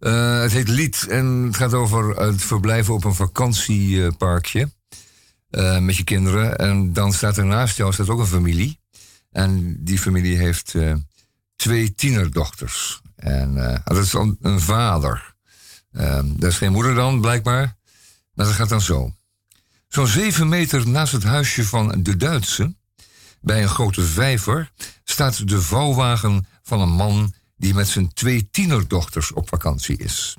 Uh, 0.00 0.40
het 0.40 0.52
heet 0.52 0.68
Lied 0.68 1.06
en 1.08 1.26
het 1.26 1.56
gaat 1.56 1.74
over 1.74 2.16
het 2.16 2.42
verblijven 2.42 2.94
op 2.94 3.04
een 3.04 3.14
vakantieparkje. 3.14 4.72
met 5.80 5.96
je 5.96 6.04
kinderen. 6.04 6.58
En 6.58 6.92
dan 6.92 7.12
staat 7.12 7.36
er 7.36 7.44
naast 7.44 7.76
jou 7.76 7.92
staat 7.92 8.08
ook 8.08 8.18
een 8.18 8.26
familie. 8.26 8.80
En 9.30 9.76
die 9.84 9.98
familie 9.98 10.36
heeft 10.36 10.74
twee 11.56 11.94
tienerdochters. 11.94 13.00
En 13.16 13.54
dat 13.84 13.96
is 13.96 14.12
een, 14.12 14.38
een 14.40 14.60
vader. 14.60 15.34
dat 16.24 16.50
is 16.50 16.56
geen 16.56 16.72
moeder 16.72 16.94
dan, 16.94 17.20
blijkbaar. 17.20 17.76
Maar 18.34 18.46
dat 18.46 18.54
gaat 18.54 18.68
dan 18.68 18.80
zo. 18.80 19.14
Zo'n 19.88 20.06
zeven 20.06 20.48
meter 20.48 20.88
naast 20.88 21.12
het 21.12 21.24
huisje 21.24 21.64
van 21.64 22.02
de 22.02 22.16
Duitse 22.16 22.74
bij 23.40 23.62
een 23.62 23.68
grote 23.68 24.02
vijver 24.02 24.70
staat 25.04 25.48
de 25.48 25.62
vouwwagen 25.62 26.46
van 26.62 26.80
een 26.80 26.92
man 26.92 27.34
die 27.62 27.74
met 27.74 27.88
zijn 27.88 28.12
twee 28.12 28.48
tienerdochters 28.50 29.32
op 29.32 29.48
vakantie 29.48 29.96
is. 29.96 30.36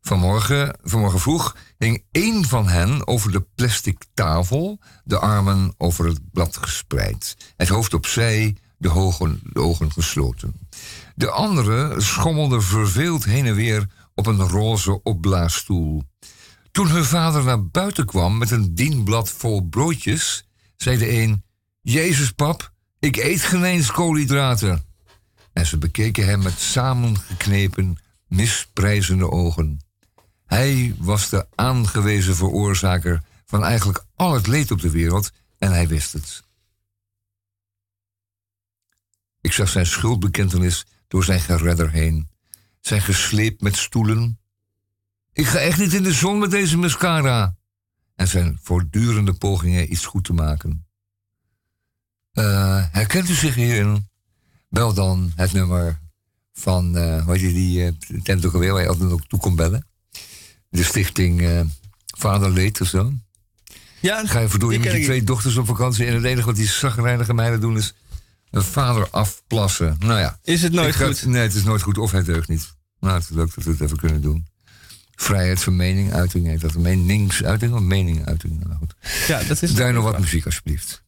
Vanmorgen, 0.00 0.78
vanmorgen 0.82 1.20
vroeg 1.20 1.56
hing 1.78 2.04
één 2.10 2.44
van 2.44 2.68
hen 2.68 3.06
over 3.06 3.32
de 3.32 3.46
plastic 3.54 4.04
tafel, 4.14 4.80
de 5.04 5.18
armen 5.18 5.74
over 5.78 6.06
het 6.06 6.20
blad 6.32 6.56
gespreid, 6.56 7.36
het 7.56 7.68
hoofd 7.68 7.94
opzij, 7.94 8.56
de, 8.78 8.90
ogen, 8.90 9.40
de 9.52 9.60
ogen 9.60 9.92
gesloten. 9.92 10.54
De 11.14 11.30
andere 11.30 12.00
schommelde 12.00 12.60
verveeld 12.60 13.24
heen 13.24 13.46
en 13.46 13.54
weer 13.54 13.86
op 14.14 14.26
een 14.26 14.40
roze 14.40 15.02
opblaasstoel. 15.02 16.02
Toen 16.70 16.88
hun 16.88 17.04
vader 17.04 17.44
naar 17.44 17.66
buiten 17.66 18.06
kwam 18.06 18.38
met 18.38 18.50
een 18.50 18.74
dienblad 18.74 19.30
vol 19.30 19.62
broodjes, 19.62 20.48
zei 20.76 20.98
de 20.98 21.10
een: 21.12 21.44
Jezus, 21.80 22.30
pap, 22.30 22.72
ik 22.98 23.16
eet 23.16 23.42
geen 23.42 23.64
eens 23.64 23.90
koolhydraten. 23.90 24.93
En 25.54 25.66
ze 25.66 25.78
bekeken 25.78 26.26
hem 26.26 26.42
met 26.42 26.58
samengeknepen, 26.58 27.96
misprijzende 28.26 29.30
ogen. 29.30 29.78
Hij 30.46 30.94
was 30.98 31.28
de 31.28 31.46
aangewezen 31.54 32.36
veroorzaker 32.36 33.22
van 33.44 33.64
eigenlijk 33.64 34.04
al 34.14 34.34
het 34.34 34.46
leed 34.46 34.70
op 34.70 34.80
de 34.80 34.90
wereld 34.90 35.30
en 35.58 35.72
hij 35.72 35.88
wist 35.88 36.12
het. 36.12 36.42
Ik 39.40 39.52
zag 39.52 39.68
zijn 39.68 39.86
schuldbekentenis 39.86 40.86
door 41.08 41.24
zijn 41.24 41.40
geredder 41.40 41.90
heen, 41.90 42.28
zijn 42.80 43.00
gesleept 43.00 43.60
met 43.60 43.76
stoelen. 43.76 44.40
Ik 45.32 45.46
ga 45.46 45.58
echt 45.58 45.78
niet 45.78 45.92
in 45.92 46.02
de 46.02 46.12
zon 46.12 46.38
met 46.38 46.50
deze 46.50 46.76
mascara. 46.76 47.56
En 48.14 48.28
zijn 48.28 48.58
voortdurende 48.62 49.34
pogingen 49.34 49.92
iets 49.92 50.06
goed 50.06 50.24
te 50.24 50.32
maken. 50.32 50.86
Uh, 52.32 52.84
herkent 52.90 53.28
u 53.28 53.34
zich 53.34 53.54
hierin? 53.54 54.08
Bel 54.74 54.94
dan 54.94 55.32
het 55.36 55.52
nummer 55.52 55.98
van, 56.52 56.96
uh, 56.96 57.24
hoe 57.24 57.40
je 57.40 57.52
die 57.52 57.84
uh, 57.84 58.20
tent 58.22 58.46
ook 58.46 58.52
alweer, 58.52 58.72
waar 58.72 58.82
je 58.82 58.88
altijd 58.88 59.10
ook 59.10 59.26
toe 59.26 59.40
kon 59.40 59.56
bellen. 59.56 59.86
De 60.68 60.82
stichting 60.82 61.40
uh, 61.40 61.60
Vaderleed 62.18 62.80
of 62.80 62.88
zo. 62.88 63.12
Ja, 64.00 64.26
Ga 64.26 64.38
je 64.38 64.48
verdorie 64.48 64.78
met 64.78 64.92
je 64.92 65.02
twee 65.02 65.22
dochters 65.22 65.56
op 65.56 65.66
vakantie 65.66 66.06
en 66.06 66.14
het 66.14 66.24
enige 66.24 66.46
wat 66.46 66.56
die 66.56 66.66
zagrijnige 66.66 67.34
meiden 67.34 67.60
doen 67.60 67.76
is 67.76 67.94
een 68.50 68.62
vader 68.62 69.10
afplassen. 69.10 69.96
Nou 69.98 70.20
ja. 70.20 70.38
Is 70.42 70.62
het 70.62 70.72
nooit 70.72 70.96
goed? 70.96 71.26
nee, 71.26 71.42
het 71.42 71.54
is 71.54 71.64
nooit 71.64 71.82
goed 71.82 71.98
of 71.98 72.10
het 72.10 72.26
deugt 72.26 72.48
niet. 72.48 72.74
Nou, 73.00 73.14
het 73.14 73.22
is 73.22 73.36
leuk 73.36 73.54
dat 73.54 73.64
we 73.64 73.70
het 73.70 73.80
even 73.80 73.96
kunnen 73.96 74.20
doen. 74.20 74.46
Vrijheid 75.14 75.62
van 75.62 75.76
mening, 75.76 76.12
uiting 76.12 76.46
heet 76.46 76.60
dat. 76.60 76.74
Meningsuiting 76.74 77.74
of 77.74 77.80
meninguiting? 77.80 78.64
Nou 78.64 78.76
goed. 78.78 78.94
Ja, 79.26 79.42
dat 79.42 79.62
is 79.62 79.74
Daar 79.74 79.92
nog 79.92 80.04
wat 80.04 80.18
muziek 80.18 80.44
alsjeblieft. 80.44 81.02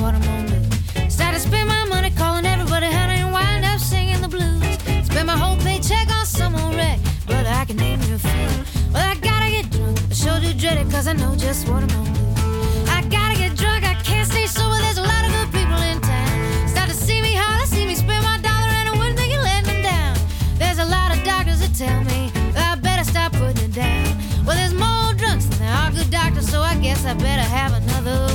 What 0.00 0.14
I'm 0.14 0.22
gonna 0.22 0.48
do. 0.48 1.10
Started 1.10 1.40
to 1.40 1.48
spend 1.48 1.68
my 1.68 1.84
money 1.84 2.10
calling 2.10 2.46
everybody 2.46 2.86
honey 2.86 3.20
and 3.20 3.32
wind 3.32 3.64
up 3.64 3.78
singing 3.78 4.20
the 4.22 4.28
blues. 4.28 4.78
Spend 5.04 5.26
my 5.26 5.36
whole 5.36 5.56
paycheck 5.58 6.08
on 6.10 6.24
some 6.24 6.54
old 6.54 6.74
wreck, 6.74 6.98
brother, 7.26 7.50
I 7.50 7.64
can 7.66 7.76
name 7.76 8.00
you 8.02 8.14
a 8.14 8.18
few. 8.18 8.48
Well, 8.92 9.06
I 9.06 9.14
gotta 9.16 9.50
get 9.50 9.70
drunk, 9.70 10.00
I 10.10 10.14
sure 10.14 10.40
do 10.40 10.52
dread 10.54 10.78
it 10.78 10.90
cause 10.90 11.06
I 11.06 11.12
know 11.12 11.34
just 11.36 11.68
what 11.68 11.82
I'm 11.82 11.88
gonna 11.88 12.14
do. 12.14 12.90
I 12.96 13.02
gotta 13.10 13.36
get 13.36 13.56
drunk, 13.56 13.84
I 13.84 13.94
can't 14.02 14.26
stay 14.26 14.46
sober, 14.46 14.78
there's 14.78 14.98
a 14.98 15.02
lot 15.02 15.22
of 15.26 15.30
good 15.36 15.50
people 15.52 15.80
in 15.90 16.00
town. 16.00 16.68
Start 16.68 16.88
to 16.88 16.94
see 16.94 17.20
me 17.20 17.34
holler, 17.34 17.66
see 17.66 17.84
me 17.84 17.94
spend 17.94 18.24
my 18.24 18.38
dollar 18.40 18.72
and 18.80 18.88
I 18.88 18.92
wouldn't 18.96 19.18
think 19.18 19.32
you 19.32 19.40
let 19.40 19.64
them 19.64 19.82
down. 19.82 20.16
There's 20.56 20.78
a 20.78 20.86
lot 20.86 21.14
of 21.14 21.22
doctors 21.24 21.60
that 21.60 21.74
tell 21.74 22.00
me 22.04 22.32
that 22.54 22.78
I 22.78 22.80
better 22.80 23.04
stop 23.04 23.32
putting 23.32 23.64
it 23.68 23.74
down. 23.74 24.16
Well, 24.46 24.56
there's 24.56 24.74
more 24.74 25.12
drunks 25.20 25.44
than 25.46 25.58
there 25.58 25.74
are 25.74 25.90
good 25.92 26.10
doctors, 26.10 26.48
so 26.48 26.62
I 26.62 26.76
guess 26.76 27.04
I 27.04 27.12
better 27.14 27.46
have 27.58 27.74
another 27.74 28.29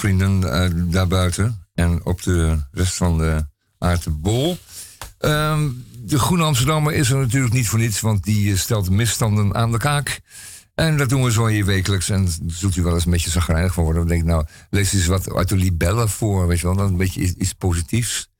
vrienden 0.00 0.42
uh, 0.42 0.92
daarbuiten 0.92 1.66
en 1.74 2.04
op 2.04 2.22
de 2.22 2.58
rest 2.70 2.94
van 2.94 3.18
de 3.18 3.46
aardbol. 3.78 4.58
Um, 5.18 5.84
de 5.98 6.18
Groene 6.18 6.44
Amsterdammer 6.44 6.92
is 6.92 7.10
er 7.10 7.18
natuurlijk 7.18 7.52
niet 7.52 7.68
voor 7.68 7.78
niets, 7.78 8.00
want 8.00 8.24
die 8.24 8.56
stelt 8.56 8.90
misstanden 8.90 9.54
aan 9.54 9.72
de 9.72 9.78
kaak. 9.78 10.20
En 10.74 10.96
dat 10.96 11.08
doen 11.08 11.24
we 11.24 11.32
zo 11.32 11.46
hier 11.46 11.64
wekelijks. 11.64 12.08
En 12.08 12.28
zult 12.46 12.76
u 12.76 12.82
wel 12.82 12.94
eens 12.94 13.04
een 13.04 13.10
beetje 13.10 13.30
zagrijnig 13.30 13.74
van 13.74 13.84
worden. 13.84 14.00
Dan 14.00 14.10
denk 14.10 14.22
ik, 14.22 14.28
nou, 14.28 14.46
lees 14.70 14.92
eens 14.92 15.06
wat 15.06 15.34
uit 15.34 15.48
de 15.48 15.56
libellen 15.56 16.08
voor, 16.08 16.46
weet 16.46 16.60
je 16.60 16.66
wel. 16.66 16.76
Dan 16.76 16.86
een 16.86 16.96
beetje 16.96 17.34
iets, 17.36 17.52
positiefs. 17.52 18.30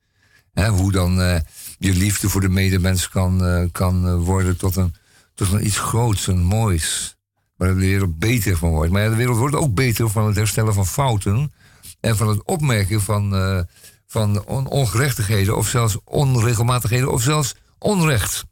hoe 0.53 0.91
dan 0.91 1.19
uh, 1.19 1.39
je 1.77 1.93
liefde 1.93 2.29
voor 2.29 2.41
de 2.41 2.49
medemens 2.49 3.09
kan, 3.09 3.69
kan 3.71 4.15
worden 4.15 4.57
tot 4.57 4.75
een, 4.75 4.93
tot 5.35 5.51
een 5.51 5.65
iets 5.65 5.79
groots 5.79 6.27
en 6.27 6.39
moois. 6.39 7.15
Waar 7.61 7.69
de 7.69 7.79
wereld 7.79 8.19
beter 8.19 8.57
van 8.57 8.69
wordt. 8.69 8.91
Maar 8.91 9.01
ja, 9.01 9.09
de 9.09 9.15
wereld 9.15 9.37
wordt 9.37 9.55
ook 9.55 9.73
beter 9.73 10.09
van 10.09 10.25
het 10.25 10.35
herstellen 10.35 10.73
van 10.73 10.87
fouten. 10.87 11.53
En 11.99 12.17
van 12.17 12.27
het 12.27 12.43
opmerken 12.43 13.01
van, 13.01 13.35
uh, 13.35 13.61
van 14.07 14.45
on 14.45 14.67
ongerechtigheden. 14.67 15.57
Of 15.57 15.67
zelfs 15.67 15.97
onregelmatigheden. 16.03 17.11
Of 17.11 17.21
zelfs 17.21 17.55
onrecht. 17.77 18.45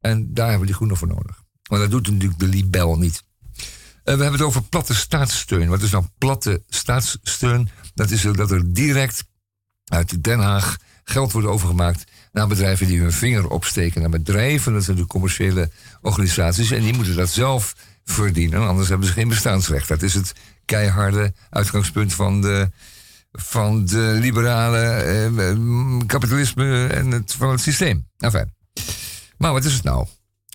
En 0.00 0.34
daar 0.34 0.44
hebben 0.44 0.60
we 0.60 0.66
die 0.66 0.74
groene 0.74 0.96
voor 0.96 1.08
nodig. 1.08 1.42
Maar 1.70 1.78
dat 1.78 1.90
doet 1.90 2.10
natuurlijk 2.10 2.40
de 2.40 2.46
libel 2.46 2.98
niet. 2.98 3.22
Uh, 3.34 3.54
we 4.02 4.10
hebben 4.10 4.32
het 4.32 4.42
over 4.42 4.62
platte 4.62 4.94
staatssteun. 4.94 5.68
Wat 5.68 5.82
is 5.82 5.90
nou 5.90 6.04
platte 6.18 6.62
staatssteun? 6.68 7.68
Dat 7.94 8.10
is 8.10 8.22
dat 8.22 8.50
er 8.50 8.72
direct 8.72 9.24
uit 9.84 10.24
Den 10.24 10.40
Haag 10.40 10.76
geld 11.04 11.32
wordt 11.32 11.48
overgemaakt 11.48 12.04
naar 12.32 12.46
bedrijven 12.46 12.86
die 12.86 13.00
hun 13.00 13.12
vinger 13.12 13.48
opsteken. 13.48 14.00
Naar 14.00 14.10
bedrijven, 14.10 14.72
dat 14.72 14.84
zijn 14.84 14.96
de 14.96 15.06
commerciële 15.06 15.70
organisaties. 16.00 16.70
En 16.70 16.82
die 16.82 16.94
moeten 16.94 17.16
dat 17.16 17.28
zelf 17.28 17.74
verdienen, 18.04 18.68
anders 18.68 18.88
hebben 18.88 19.06
ze 19.06 19.12
geen 19.12 19.28
bestaansrecht. 19.28 19.88
Dat 19.88 20.02
is 20.02 20.14
het 20.14 20.32
keiharde 20.64 21.32
uitgangspunt 21.50 22.14
van 22.14 22.40
de, 22.40 22.70
van 23.32 23.86
de 23.86 24.16
liberale 24.20 24.78
eh, 24.78 26.06
kapitalisme 26.06 26.86
en 26.86 27.10
het, 27.10 27.34
van 27.38 27.50
het 27.50 27.60
systeem. 27.60 28.08
Enfin. 28.18 28.54
Maar 29.38 29.52
wat 29.52 29.64
is 29.64 29.74
het 29.74 29.82
nou? 29.82 30.06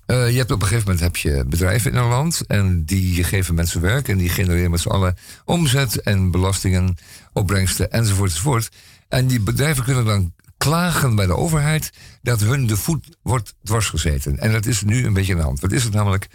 Uh, 0.08 0.30
je 0.32 0.38
hebt 0.38 0.52
op 0.52 0.62
een 0.62 0.68
gegeven 0.68 0.86
moment 0.86 1.04
heb 1.04 1.16
je 1.16 1.46
bedrijven 1.48 1.92
in 1.92 1.98
een 1.98 2.08
land 2.08 2.42
en 2.48 2.86
die 2.86 3.24
geven 3.24 3.56
mensen 3.56 3.82
werk 3.82 4.08
en 4.08 4.18
die 4.18 4.30
genereren 4.30 4.72
met 4.72 4.80
z'n 4.80 4.90
allen 4.90 5.18
omzet 5.46 6.02
en 6.02 6.32
belastingen, 6.32 6.98
opbrengsten 7.34 7.92
enzovoort 7.92 8.30
enzovoort. 8.30 8.70
En 9.08 9.28
die 9.28 9.40
bedrijven 9.40 9.84
kunnen 9.84 10.06
dan 10.06 10.34
klagen 10.58 11.16
bij 11.16 11.26
de 11.26 11.36
overheid 11.36 11.92
dat 12.22 12.40
hun 12.40 12.68
de 12.68 12.78
voet 12.78 13.18
wordt 13.22 13.56
dwarsgezeten. 13.64 14.40
En 14.40 14.52
dat 14.52 14.66
is 14.66 14.82
nu 14.82 15.06
een 15.06 15.14
beetje 15.14 15.34
aan 15.34 15.40
de 15.40 15.46
hand. 15.46 15.60
Wat 15.60 15.72
is 15.72 15.84
het 15.84 15.94
namelijk? 15.94 16.28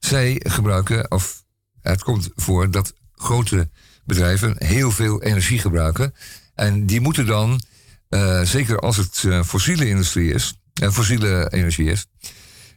Zij 0.00 0.40
gebruiken, 0.46 1.10
of 1.10 1.44
het 1.80 2.02
komt 2.02 2.30
voor 2.34 2.70
dat 2.70 2.94
grote 3.14 3.70
bedrijven 4.04 4.54
heel 4.58 4.90
veel 4.90 5.22
energie 5.22 5.58
gebruiken. 5.58 6.14
En 6.54 6.86
die 6.86 7.00
moeten 7.00 7.26
dan, 7.26 7.60
uh, 8.08 8.42
zeker 8.42 8.78
als 8.78 8.96
het 8.96 9.22
uh, 9.22 9.42
fossiele 9.42 9.88
industrie 9.88 10.32
is, 10.32 10.60
uh, 10.82 10.90
fossiele 10.90 11.48
energie 11.50 11.90
is, 11.90 12.06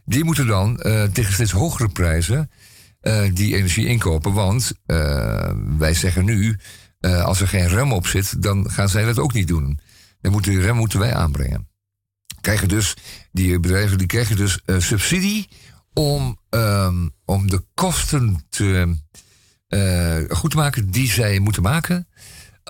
die 0.04 0.24
moeten 0.24 0.46
dan 0.46 0.76
tegen 1.12 1.32
steeds 1.32 1.50
hogere 1.50 1.88
prijzen 1.88 2.50
die 3.32 3.56
energie 3.56 3.86
inkopen. 3.86 4.32
Want 4.32 4.72
wij 5.78 5.94
zeggen 5.94 6.24
nu, 6.24 6.58
als 7.00 7.40
er 7.40 7.48
geen 7.48 7.68
rem 7.68 7.92
op 7.92 8.06
zit, 8.06 8.42
dan 8.42 8.70
gaan 8.70 8.88
zij 8.88 9.04
dat 9.04 9.18
ook 9.18 9.32
niet 9.32 9.48
doen. 9.48 9.80
Dan 10.20 10.42
die 10.42 10.60
rem 10.60 10.76
moeten 10.76 10.98
wij 10.98 11.14
aanbrengen. 11.14 11.68
Krijgen 12.40 12.68
dus, 12.68 12.96
die 13.32 13.60
bedrijven 13.60 13.98
die 13.98 14.06
krijgen 14.06 14.36
dus 14.36 14.60
subsidie 14.78 15.48
om, 15.94 16.38
um, 16.50 17.10
om 17.24 17.50
de 17.50 17.64
kosten 17.74 18.44
te, 18.48 18.96
uh, 19.68 20.36
goed 20.36 20.50
te 20.50 20.56
maken 20.56 20.90
die 20.90 21.10
zij 21.10 21.38
moeten 21.38 21.62
maken. 21.62 22.08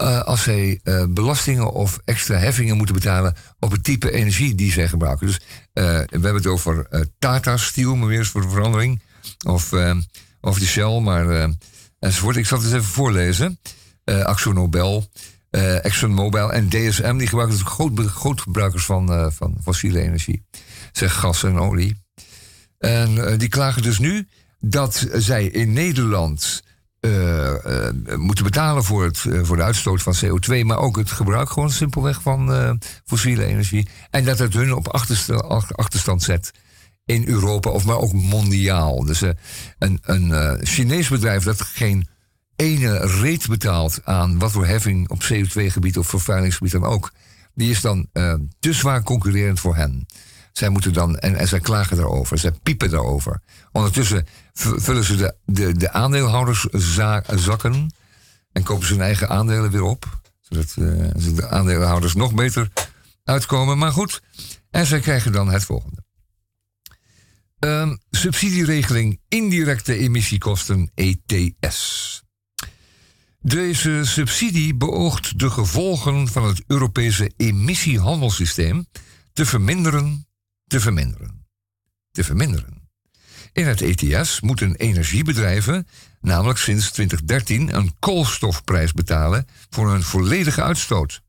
Uh, 0.02 0.20
als 0.20 0.42
zij 0.42 0.80
uh, 0.84 1.04
belastingen 1.08 1.72
of 1.72 1.98
extra 2.04 2.36
heffingen 2.36 2.76
moeten 2.76 2.94
betalen 2.94 3.34
op 3.58 3.70
het 3.70 3.84
type 3.84 4.10
energie 4.10 4.54
die 4.54 4.72
zij 4.72 4.88
gebruiken. 4.88 5.26
Dus 5.26 5.40
we 5.72 6.06
hebben 6.10 6.34
het 6.34 6.46
over 6.46 6.88
Tata 7.18 7.56
Steel, 7.56 7.96
maar 7.96 8.08
weer 8.08 8.18
eens 8.18 8.28
voor 8.28 8.42
de 8.42 8.48
verandering. 8.48 9.02
Of, 9.46 9.72
of 10.40 10.58
de 10.58 10.66
Shell, 10.66 11.00
maar 11.00 11.50
enzovoort. 11.98 12.36
Ik 12.36 12.46
zal 12.46 12.58
het 12.58 12.66
even 12.66 12.84
voorlezen. 12.84 13.58
Axo 14.04 14.52
Nobel, 14.52 15.10
ExxonMobil 15.82 16.52
en 16.52 16.68
DSM, 16.68 17.16
die 17.16 17.28
gebruiken 17.28 17.58
dus 17.58 17.66
groot, 17.66 18.00
groot 18.00 18.40
gebruikers 18.40 18.84
van, 18.84 19.32
van 19.32 19.56
fossiele 19.62 20.00
energie. 20.00 20.44
Zeg 20.92 21.14
gas 21.14 21.42
en 21.42 21.58
olie. 21.58 22.03
En 22.84 23.14
uh, 23.14 23.38
die 23.38 23.48
klagen 23.48 23.82
dus 23.82 23.98
nu 23.98 24.28
dat 24.60 25.06
zij 25.12 25.44
in 25.44 25.72
Nederland 25.72 26.62
uh, 27.00 27.10
uh, 27.46 27.88
moeten 28.16 28.44
betalen 28.44 28.84
voor, 28.84 29.04
het, 29.04 29.18
voor 29.18 29.56
de 29.56 29.62
uitstoot 29.62 30.02
van 30.02 30.14
CO2, 30.24 30.64
maar 30.64 30.78
ook 30.78 30.96
het 30.96 31.10
gebruik 31.10 31.50
gewoon 31.50 31.70
simpelweg 31.70 32.22
van 32.22 32.78
fossiele 33.04 33.44
energie. 33.44 33.88
En 34.10 34.24
dat 34.24 34.38
het 34.38 34.54
hun 34.54 34.74
op 34.74 34.88
achterstand 35.76 36.22
zet 36.22 36.50
in 37.04 37.28
Europa, 37.28 37.70
of 37.70 37.84
maar 37.84 37.98
ook 37.98 38.12
mondiaal. 38.12 39.04
Dus 39.04 39.22
een, 39.78 39.98
een 40.02 40.58
Chinees 40.66 41.08
bedrijf 41.08 41.44
dat 41.44 41.60
geen 41.60 42.08
ene 42.56 42.98
reet 43.20 43.48
betaalt 43.48 44.00
aan 44.04 44.38
wat 44.38 44.52
voor 44.52 44.66
heffing 44.66 45.08
op 45.08 45.22
CO2-gebied 45.22 45.98
of 45.98 46.06
vervuilingsgebied 46.06 46.72
dan 46.72 46.84
ook, 46.84 47.12
die 47.54 47.70
is 47.70 47.80
dan 47.80 48.08
te 48.60 48.72
zwaar 48.72 49.02
concurrerend 49.02 49.60
voor 49.60 49.76
hen. 49.76 50.06
Zij 50.54 50.68
moeten 50.68 50.92
dan, 50.92 51.18
en, 51.18 51.36
en 51.36 51.48
zij 51.48 51.60
klagen 51.60 51.96
daarover, 51.96 52.38
zij 52.38 52.52
piepen 52.62 52.90
daarover. 52.90 53.40
Ondertussen 53.72 54.26
vullen 54.54 55.04
ze 55.04 55.16
de, 55.16 55.34
de, 55.44 55.72
de 55.72 55.92
aandeelhouderszakken 55.92 57.94
en 58.52 58.62
kopen 58.62 58.86
ze 58.86 58.92
hun 58.92 59.02
eigen 59.02 59.28
aandelen 59.28 59.70
weer 59.70 59.82
op. 59.82 60.20
Zodat 60.40 60.74
uh, 60.78 61.10
de 61.36 61.48
aandeelhouders 61.48 62.14
nog 62.14 62.34
beter 62.34 62.68
uitkomen. 63.24 63.78
Maar 63.78 63.92
goed, 63.92 64.22
en 64.70 64.86
zij 64.86 65.00
krijgen 65.00 65.32
dan 65.32 65.48
het 65.48 65.64
volgende. 65.64 66.04
Um, 67.58 67.98
subsidieregeling 68.10 69.20
indirecte 69.28 69.96
emissiekosten 69.96 70.90
ETS. 70.94 72.22
Deze 73.40 74.00
subsidie 74.04 74.74
beoogt 74.74 75.38
de 75.38 75.50
gevolgen 75.50 76.28
van 76.28 76.44
het 76.44 76.64
Europese 76.66 77.32
emissiehandelssysteem 77.36 78.86
te 79.32 79.46
verminderen 79.46 80.26
te 80.66 80.80
verminderen. 80.80 81.46
Te 82.10 82.24
verminderen. 82.24 82.88
In 83.52 83.66
het 83.66 83.80
ETS 83.80 84.40
moeten 84.40 84.74
energiebedrijven 84.74 85.86
namelijk 86.20 86.58
sinds 86.58 86.90
2013 86.90 87.74
een 87.76 87.94
koolstofprijs 87.98 88.92
betalen 88.92 89.46
voor 89.70 89.90
hun 89.90 90.02
volledige 90.02 90.62
uitstoot. 90.62 91.22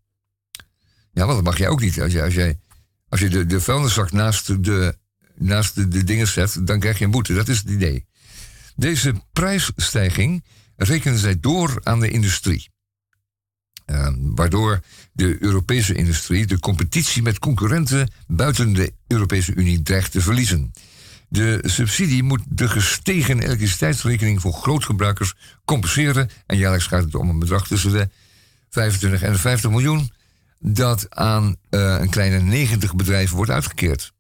Ja, 1.12 1.26
want 1.26 1.36
dat 1.36 1.44
mag 1.44 1.58
jij 1.58 1.68
ook 1.68 1.82
niet. 1.82 2.02
Als, 2.02 2.12
je, 2.12 2.24
als, 2.24 2.34
jij, 2.34 2.60
als 3.10 3.20
je 3.20 3.30
de, 3.30 3.46
de 3.46 3.62
vuilniszak 3.62 4.12
naast, 4.12 4.64
de, 4.64 4.98
naast 5.36 5.76
de, 5.76 5.88
de 5.88 6.04
dingen 6.04 6.28
zet, 6.28 6.68
dan 6.68 6.80
krijg 6.80 6.98
je 6.98 7.06
een 7.06 7.12
boete. 7.12 7.34
Dat 7.34 7.48
is 7.48 7.58
het 7.58 7.70
idee. 7.70 8.06
Deze 8.76 9.14
prijsstijging 9.34 10.44
rekenen 10.76 11.20
zij 11.20 11.40
door 11.40 11.80
aan 11.84 12.00
de 12.00 12.10
industrie. 12.10 12.70
Uh, 13.86 14.08
waardoor 14.18 14.80
de 15.16 15.38
Europese 15.40 15.94
industrie 15.94 16.46
de 16.46 16.60
competitie 16.60 17.22
met 17.22 17.40
concurrenten 17.40 18.10
buiten 18.28 18.74
de 18.74 18.94
Europese 19.08 19.54
Unie 19.54 19.82
dreigt 19.82 20.12
te 20.12 20.22
verliezen. 20.22 20.74
De 21.30 21.60
subsidie 21.62 22.24
moet 22.24 22.42
de 22.50 22.68
gestegen 22.68 23.40
elektriciteitsrekening 23.40 24.42
voor 24.42 24.54
grootgebruikers 24.54 25.34
compenseren. 25.66 26.30
En 26.46 26.58
jaarlijks 26.58 26.88
gaat 26.88 27.04
het 27.04 27.16
om 27.16 27.30
een 27.30 27.40
bedrag 27.40 27.68
tussen 27.68 27.92
de 27.92 28.10
25 28.70 29.22
en 29.22 29.32
de 29.32 29.38
50 29.38 29.70
miljoen. 29.70 30.12
Dat 30.60 31.16
aan 31.16 31.56
uh, 31.70 31.98
een 32.00 32.10
kleine 32.10 32.40
90 32.40 32.96
bedrijven 32.96 33.36
wordt 33.36 33.52
uitgekeerd. 33.52 34.14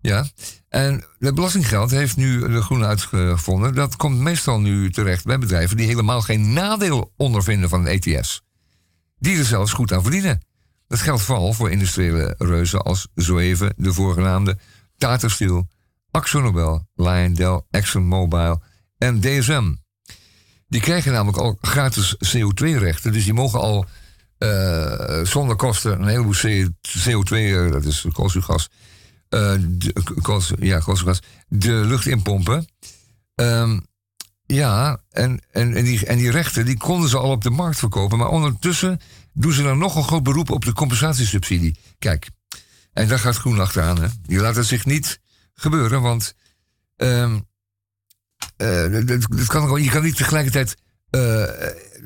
Ja, 0.00 0.28
en 0.68 1.04
het 1.18 1.34
belastinggeld 1.34 1.90
heeft 1.90 2.16
nu 2.16 2.48
de 2.48 2.62
Groene 2.62 2.86
uitgevonden. 2.86 3.74
Dat 3.74 3.96
komt 3.96 4.18
meestal 4.18 4.60
nu 4.60 4.90
terecht 4.90 5.24
bij 5.24 5.38
bedrijven 5.38 5.76
die 5.76 5.86
helemaal 5.86 6.20
geen 6.20 6.52
nadeel 6.52 7.12
ondervinden 7.16 7.68
van 7.68 7.86
een 7.86 8.00
ETS. 8.00 8.42
Die 9.18 9.38
er 9.38 9.44
zelfs 9.44 9.72
goed 9.72 9.92
aan 9.92 10.02
verdienen. 10.02 10.40
Dat 10.86 11.00
geldt 11.00 11.22
vooral 11.22 11.52
voor 11.52 11.70
industriële 11.70 12.34
reuzen 12.38 12.82
als 12.82 13.08
zo 13.16 13.38
even 13.38 13.74
de 13.76 13.92
voorgenaamde 13.92 14.58
Tata 14.96 15.28
Steel, 15.28 15.68
AxoNobel, 16.10 16.86
Lyondell, 16.94 17.60
ExxonMobil 17.70 18.62
en 18.98 19.20
DSM. 19.20 19.74
Die 20.68 20.80
krijgen 20.80 21.12
namelijk 21.12 21.38
al 21.38 21.58
gratis 21.60 22.16
CO2-rechten, 22.16 23.12
dus 23.12 23.24
die 23.24 23.32
mogen 23.32 23.60
al 23.60 23.86
uh, 24.38 25.24
zonder 25.24 25.56
kosten 25.56 26.00
een 26.00 26.08
heleboel 26.08 26.34
CO2, 26.98 27.30
uh, 27.30 27.70
dat 27.70 27.84
is 27.84 28.06
koolzuurgas, 28.12 28.68
uh, 29.30 29.52
de, 29.60 30.56
ja, 30.58 30.78
koolzuurgas, 30.78 31.20
de 31.48 31.72
lucht 31.72 32.06
inpompen. 32.06 32.66
Um, 33.34 33.86
ja, 34.54 35.00
en, 35.10 35.40
en, 35.50 35.74
en, 35.74 35.84
die, 35.84 36.06
en 36.06 36.16
die 36.16 36.30
rechten 36.30 36.64
die 36.64 36.78
konden 36.78 37.08
ze 37.08 37.18
al 37.18 37.30
op 37.30 37.42
de 37.42 37.50
markt 37.50 37.78
verkopen. 37.78 38.18
Maar 38.18 38.28
ondertussen 38.28 39.00
doen 39.32 39.52
ze 39.52 39.62
dan 39.62 39.78
nog 39.78 39.96
een 39.96 40.04
groot 40.04 40.22
beroep 40.22 40.50
op 40.50 40.64
de 40.64 40.72
compensatiesubsidie. 40.72 41.78
Kijk, 41.98 42.28
en 42.92 43.08
daar 43.08 43.18
gaat 43.18 43.36
Groen 43.36 43.60
achteraan. 43.60 44.00
Hè. 44.00 44.08
Die 44.22 44.38
laat 44.38 44.56
het 44.56 44.66
zich 44.66 44.84
niet 44.84 45.20
gebeuren, 45.54 46.02
want 46.02 46.34
um, 46.96 47.46
uh, 48.56 49.06
dat, 49.06 49.26
dat 49.30 49.46
kan, 49.46 49.82
je 49.82 49.90
kan 49.90 50.02
niet 50.02 50.16
tegelijkertijd 50.16 50.76
eh, 51.10 51.44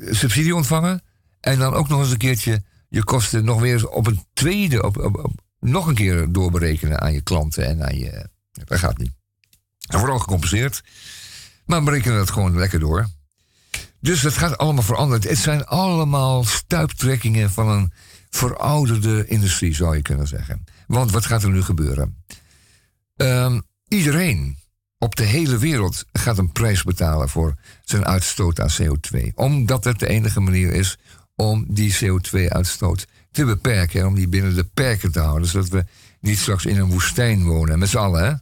subsidie 0.09 0.55
ontvangen. 0.55 1.01
En 1.39 1.59
dan 1.59 1.73
ook 1.73 1.87
nog 1.87 1.99
eens 1.99 2.11
een 2.11 2.17
keertje 2.17 2.63
je 2.89 3.03
kosten 3.03 3.45
nog 3.45 3.59
weer 3.59 3.89
op 3.89 4.07
een 4.07 4.25
tweede, 4.33 4.83
op, 4.83 5.31
nog 5.59 5.87
een 5.87 5.95
keer 5.95 6.31
doorberekenen 6.31 7.01
aan 7.01 7.13
je 7.13 7.21
klanten 7.21 7.65
en 7.65 7.83
aan 7.83 7.97
je. 7.97 8.29
Dat 8.51 8.79
gaat 8.79 8.97
niet. 8.97 9.11
Er 9.79 9.97
wordt 9.97 10.13
al 10.13 10.19
gecompenseerd. 10.19 10.81
Maar 11.65 11.79
we 11.79 11.85
berekenen 11.85 12.17
dat 12.17 12.31
gewoon 12.31 12.57
lekker 12.57 12.79
door. 12.79 13.07
Dus 13.99 14.21
het 14.21 14.33
gaat 14.33 14.57
allemaal 14.57 14.83
veranderen. 14.83 15.29
Het 15.29 15.37
zijn 15.37 15.65
allemaal 15.65 16.43
stuiptrekkingen 16.43 17.51
van 17.51 17.69
een 17.69 17.91
verouderde 18.29 19.27
industrie, 19.27 19.75
zou 19.75 19.95
je 19.95 20.01
kunnen 20.01 20.27
zeggen. 20.27 20.63
Want 20.87 21.11
wat 21.11 21.25
gaat 21.25 21.43
er 21.43 21.49
nu 21.49 21.61
gebeuren? 21.61 22.23
Ehm, 23.15 23.59
iedereen 23.87 24.57
op 24.97 25.15
de 25.15 25.23
hele 25.23 25.57
wereld 25.57 26.05
gaat 26.11 26.37
een 26.37 26.51
prijs 26.51 26.83
betalen 26.83 27.29
voor 27.29 27.55
zijn 27.83 28.05
uitstoot 28.05 28.59
aan 28.59 28.73
CO2. 28.81 29.31
Omdat 29.35 29.83
het 29.83 29.99
de 29.99 30.07
enige 30.07 30.39
manier 30.39 30.71
is 30.71 30.97
om 31.35 31.65
die 31.69 31.97
CO2-uitstoot 31.97 33.07
te 33.31 33.45
beperken. 33.45 33.99
En 33.99 34.07
om 34.07 34.15
die 34.15 34.27
binnen 34.27 34.55
de 34.55 34.69
perken 34.73 35.11
te 35.11 35.19
houden. 35.19 35.47
Zodat 35.47 35.69
we 35.69 35.85
niet 36.19 36.39
straks 36.39 36.65
in 36.65 36.77
een 36.77 36.89
woestijn 36.89 37.43
wonen. 37.43 37.79
Met 37.79 37.89
z'n 37.89 37.97
allen, 37.97 38.25
hè? 38.25 38.33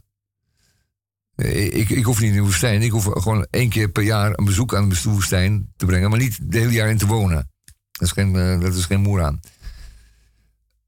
Ik, 1.36 1.90
ik 1.90 2.04
hoef 2.04 2.20
niet 2.20 2.30
in 2.30 2.36
de 2.36 2.42
woestijn. 2.42 2.82
Ik 2.82 2.90
hoef 2.90 3.04
gewoon 3.04 3.46
één 3.50 3.68
keer 3.68 3.88
per 3.88 4.02
jaar 4.02 4.38
een 4.38 4.44
bezoek 4.44 4.74
aan 4.74 4.88
de 4.88 5.00
woestijn 5.04 5.72
te 5.76 5.86
brengen. 5.86 6.10
Maar 6.10 6.18
niet 6.18 6.36
het 6.36 6.52
hele 6.52 6.72
jaar 6.72 6.90
in 6.90 6.98
te 6.98 7.06
wonen. 7.06 7.50
Dat 7.92 8.02
is 8.02 8.12
geen, 8.12 8.34
uh, 8.34 8.60
dat 8.60 8.74
is 8.74 8.84
geen 8.84 9.00
moer 9.00 9.22
aan. 9.22 9.40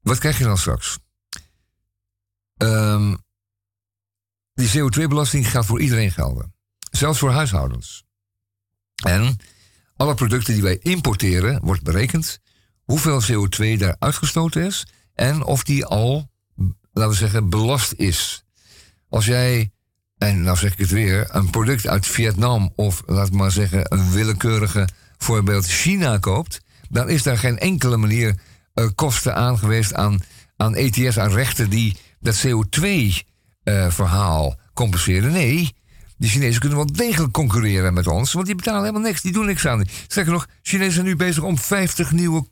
Wat 0.01 0.17
krijg 0.17 0.37
je 0.37 0.43
dan 0.43 0.57
straks? 0.57 0.99
Um, 2.57 3.17
die 4.53 4.69
CO2-belasting 4.69 5.49
gaat 5.49 5.65
voor 5.65 5.81
iedereen 5.81 6.11
gelden. 6.11 6.53
Zelfs 6.91 7.19
voor 7.19 7.31
huishoudens. 7.31 8.03
En 9.03 9.37
alle 9.95 10.13
producten 10.13 10.53
die 10.53 10.63
wij 10.63 10.77
importeren, 10.77 11.59
wordt 11.63 11.83
berekend 11.83 12.39
hoeveel 12.83 13.21
CO2 13.21 13.77
daar 13.77 13.95
uitgestoten 13.99 14.65
is 14.65 14.87
en 15.13 15.43
of 15.43 15.63
die 15.63 15.85
al, 15.85 16.31
laten 16.91 17.11
we 17.11 17.17
zeggen, 17.17 17.49
belast 17.49 17.91
is. 17.91 18.45
Als 19.09 19.25
jij, 19.25 19.71
en 20.17 20.41
nou 20.41 20.57
zeg 20.57 20.71
ik 20.71 20.77
het 20.77 20.89
weer, 20.89 21.27
een 21.31 21.49
product 21.49 21.87
uit 21.87 22.07
Vietnam 22.07 22.71
of 22.75 23.03
laat 23.05 23.31
maar 23.31 23.51
zeggen 23.51 23.93
een 23.93 24.11
willekeurige 24.11 24.87
voorbeeld 25.17 25.65
China 25.65 26.17
koopt, 26.17 26.61
dan 26.89 27.09
is 27.09 27.23
daar 27.23 27.37
geen 27.37 27.59
enkele 27.59 27.97
manier 27.97 28.35
uh, 28.73 28.87
kosten 28.95 29.35
aangeweest 29.35 29.93
aan, 29.93 30.19
aan 30.57 30.75
ETS, 30.75 31.19
aan 31.19 31.33
rechten 31.33 31.69
die 31.69 31.97
dat 32.19 32.47
CO2-verhaal 32.47 34.47
uh, 34.47 34.53
compenseren. 34.73 35.31
Nee, 35.31 35.73
die 36.17 36.29
Chinezen 36.29 36.59
kunnen 36.59 36.77
wel 36.77 36.93
degelijk 36.93 37.33
concurreren 37.33 37.93
met 37.93 38.07
ons, 38.07 38.33
want 38.33 38.45
die 38.45 38.55
betalen 38.55 38.81
helemaal 38.81 39.01
niks, 39.01 39.21
die 39.21 39.31
doen 39.31 39.45
niks 39.45 39.67
aan. 39.67 39.85
Sterker 40.07 40.33
nog, 40.33 40.47
Chinezen 40.61 40.93
zijn 40.93 41.05
nu 41.05 41.15
bezig 41.15 41.43
om 41.43 41.57
50 41.57 42.11
nieuwe 42.11 42.45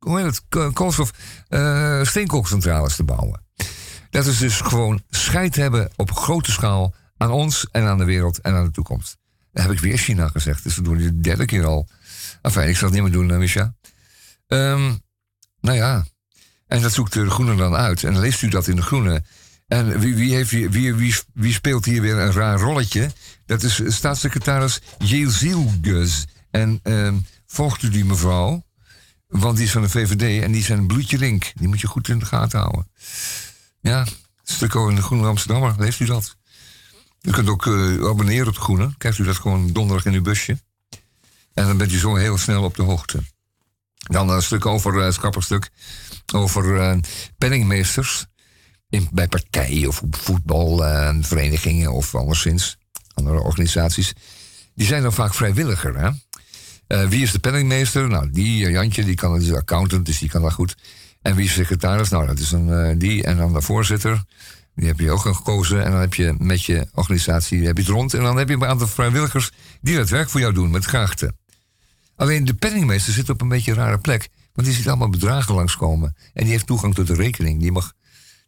hoe 0.00 0.20
heet 0.20 0.26
het, 0.26 0.72
koolstof 0.72 1.12
uh, 1.48 2.02
steenkoolcentrales 2.02 2.96
te 2.96 3.04
bouwen. 3.04 3.42
Dat 4.10 4.26
is 4.26 4.38
dus 4.38 4.60
gewoon 4.60 5.02
scheid 5.10 5.56
hebben 5.56 5.90
op 5.96 6.12
grote 6.12 6.50
schaal 6.50 6.94
aan 7.16 7.30
ons 7.30 7.66
en 7.70 7.86
aan 7.86 7.98
de 7.98 8.04
wereld 8.04 8.40
en 8.40 8.54
aan 8.54 8.64
de 8.64 8.70
toekomst. 8.70 9.16
Dat 9.52 9.62
heb 9.62 9.72
ik 9.72 9.78
weer 9.78 9.98
China 9.98 10.28
gezegd, 10.28 10.62
dus 10.62 10.76
we 10.76 10.82
doen 10.82 10.98
het 10.98 11.04
de 11.04 11.20
derde 11.20 11.44
keer 11.44 11.66
al. 11.66 11.88
Enfin, 12.42 12.68
ik 12.68 12.76
zal 12.76 12.88
het 12.88 12.94
niet 12.94 13.02
meer 13.02 13.12
doen, 13.12 13.30
uh, 13.30 13.36
Misha. 13.36 13.74
Um, 14.46 15.00
nou 15.60 15.76
ja, 15.76 16.04
en 16.66 16.82
dat 16.82 16.92
zoekt 16.92 17.12
de 17.12 17.30
Groene 17.30 17.56
dan 17.56 17.74
uit. 17.74 18.04
En 18.04 18.12
dan 18.12 18.22
leest 18.22 18.42
u 18.42 18.48
dat 18.48 18.66
in 18.66 18.76
de 18.76 18.82
Groene. 18.82 19.22
En 19.66 19.98
wie, 19.98 20.14
wie, 20.14 20.34
heeft, 20.34 20.50
wie, 20.50 20.94
wie, 20.94 21.14
wie 21.34 21.52
speelt 21.52 21.84
hier 21.84 22.02
weer 22.02 22.18
een 22.18 22.32
raar 22.32 22.58
rolletje? 22.58 23.10
Dat 23.46 23.62
is 23.62 23.82
staatssecretaris 23.86 24.80
Jezilgus. 24.98 26.26
En 26.50 26.80
um, 26.82 27.26
volgt 27.46 27.82
u 27.82 27.88
die 27.88 28.04
mevrouw? 28.04 28.64
Want 29.26 29.56
die 29.56 29.66
is 29.66 29.72
van 29.72 29.82
de 29.82 29.88
VVD 29.88 30.42
en 30.42 30.52
die 30.52 30.62
zijn 30.62 30.78
een 30.78 30.86
bloedje 30.86 31.18
link. 31.18 31.52
Die 31.54 31.68
moet 31.68 31.80
je 31.80 31.86
goed 31.86 32.08
in 32.08 32.18
de 32.18 32.24
gaten 32.24 32.58
houden. 32.58 32.86
Ja, 33.80 34.06
stuk 34.42 34.74
in 34.74 34.94
de 34.94 35.02
Groene 35.02 35.26
Amsterdammer, 35.26 35.74
leest 35.78 36.00
u 36.00 36.04
dat? 36.04 36.36
U 37.22 37.30
kunt 37.30 37.48
ook 37.48 37.66
uh, 37.66 38.08
abonneren 38.08 38.46
op 38.46 38.54
de 38.54 38.60
Groene. 38.60 38.94
Krijgt 38.98 39.18
u 39.18 39.24
dat 39.24 39.36
gewoon 39.36 39.72
donderdag 39.72 40.06
in 40.06 40.12
uw 40.12 40.22
busje. 40.22 40.58
En 41.54 41.66
dan 41.66 41.76
bent 41.76 41.92
u 41.92 41.98
zo 41.98 42.14
heel 42.14 42.38
snel 42.38 42.64
op 42.64 42.76
de 42.76 42.82
hoogte. 42.82 43.22
Dan 43.94 44.28
een 44.28 44.42
stuk 44.42 44.66
over, 44.66 44.94
uh, 44.94 45.04
een 45.04 45.42
stuk, 45.42 45.70
over 46.34 47.00
penningmeesters. 47.38 48.26
In, 48.88 49.08
bij 49.12 49.28
partijen 49.28 49.88
of 49.88 50.02
voetbalverenigingen 50.10 51.92
of 51.92 52.14
anderszins. 52.14 52.76
Andere 53.14 53.40
organisaties. 53.40 54.12
Die 54.74 54.86
zijn 54.86 55.02
dan 55.02 55.12
vaak 55.12 55.34
vrijwilliger, 55.34 55.98
hè? 55.98 56.10
Wie 57.08 57.22
is 57.22 57.32
de 57.32 57.38
penningmeester? 57.38 58.08
Nou, 58.08 58.30
die, 58.30 58.70
Jantje, 58.70 59.04
die 59.04 59.14
kan, 59.14 59.40
is 59.40 59.52
accountant, 59.52 60.06
dus 60.06 60.18
die 60.18 60.28
kan 60.28 60.42
dat 60.42 60.52
goed. 60.52 60.76
En 61.22 61.36
wie 61.36 61.44
is 61.44 61.52
secretaris? 61.52 62.08
Nou, 62.08 62.26
dat 62.26 62.38
is 62.38 62.52
een, 62.52 62.68
uh, 62.68 62.98
die. 62.98 63.24
En 63.24 63.36
dan 63.36 63.52
de 63.52 63.62
voorzitter. 63.62 64.24
Die 64.74 64.86
heb 64.86 65.00
je 65.00 65.10
ook 65.10 65.20
gekozen. 65.20 65.84
En 65.84 65.90
dan 65.90 66.00
heb 66.00 66.14
je 66.14 66.34
met 66.38 66.62
je 66.62 66.86
organisatie 66.94 67.66
heb 67.66 67.76
je 67.76 67.82
het 67.82 67.92
rond. 67.92 68.14
En 68.14 68.22
dan 68.22 68.36
heb 68.36 68.48
je 68.48 68.54
een 68.54 68.64
aantal 68.64 68.86
vrijwilligers 68.86 69.50
die 69.80 69.96
dat 69.96 70.08
werk 70.08 70.30
voor 70.30 70.40
jou 70.40 70.52
doen 70.52 70.70
met 70.70 70.84
grachten. 70.84 71.38
Alleen 72.16 72.44
de 72.44 72.54
penningmeester 72.54 73.12
zit 73.12 73.30
op 73.30 73.40
een 73.40 73.48
beetje 73.48 73.70
een 73.70 73.76
rare 73.76 73.98
plek. 73.98 74.28
Want 74.52 74.66
die 74.66 74.76
ziet 74.76 74.88
allemaal 74.88 75.10
bedragen 75.10 75.54
langskomen. 75.54 76.16
En 76.32 76.42
die 76.42 76.52
heeft 76.52 76.66
toegang 76.66 76.94
tot 76.94 77.06
de 77.06 77.14
rekening. 77.14 77.60
Die 77.60 77.72
mag 77.72 77.92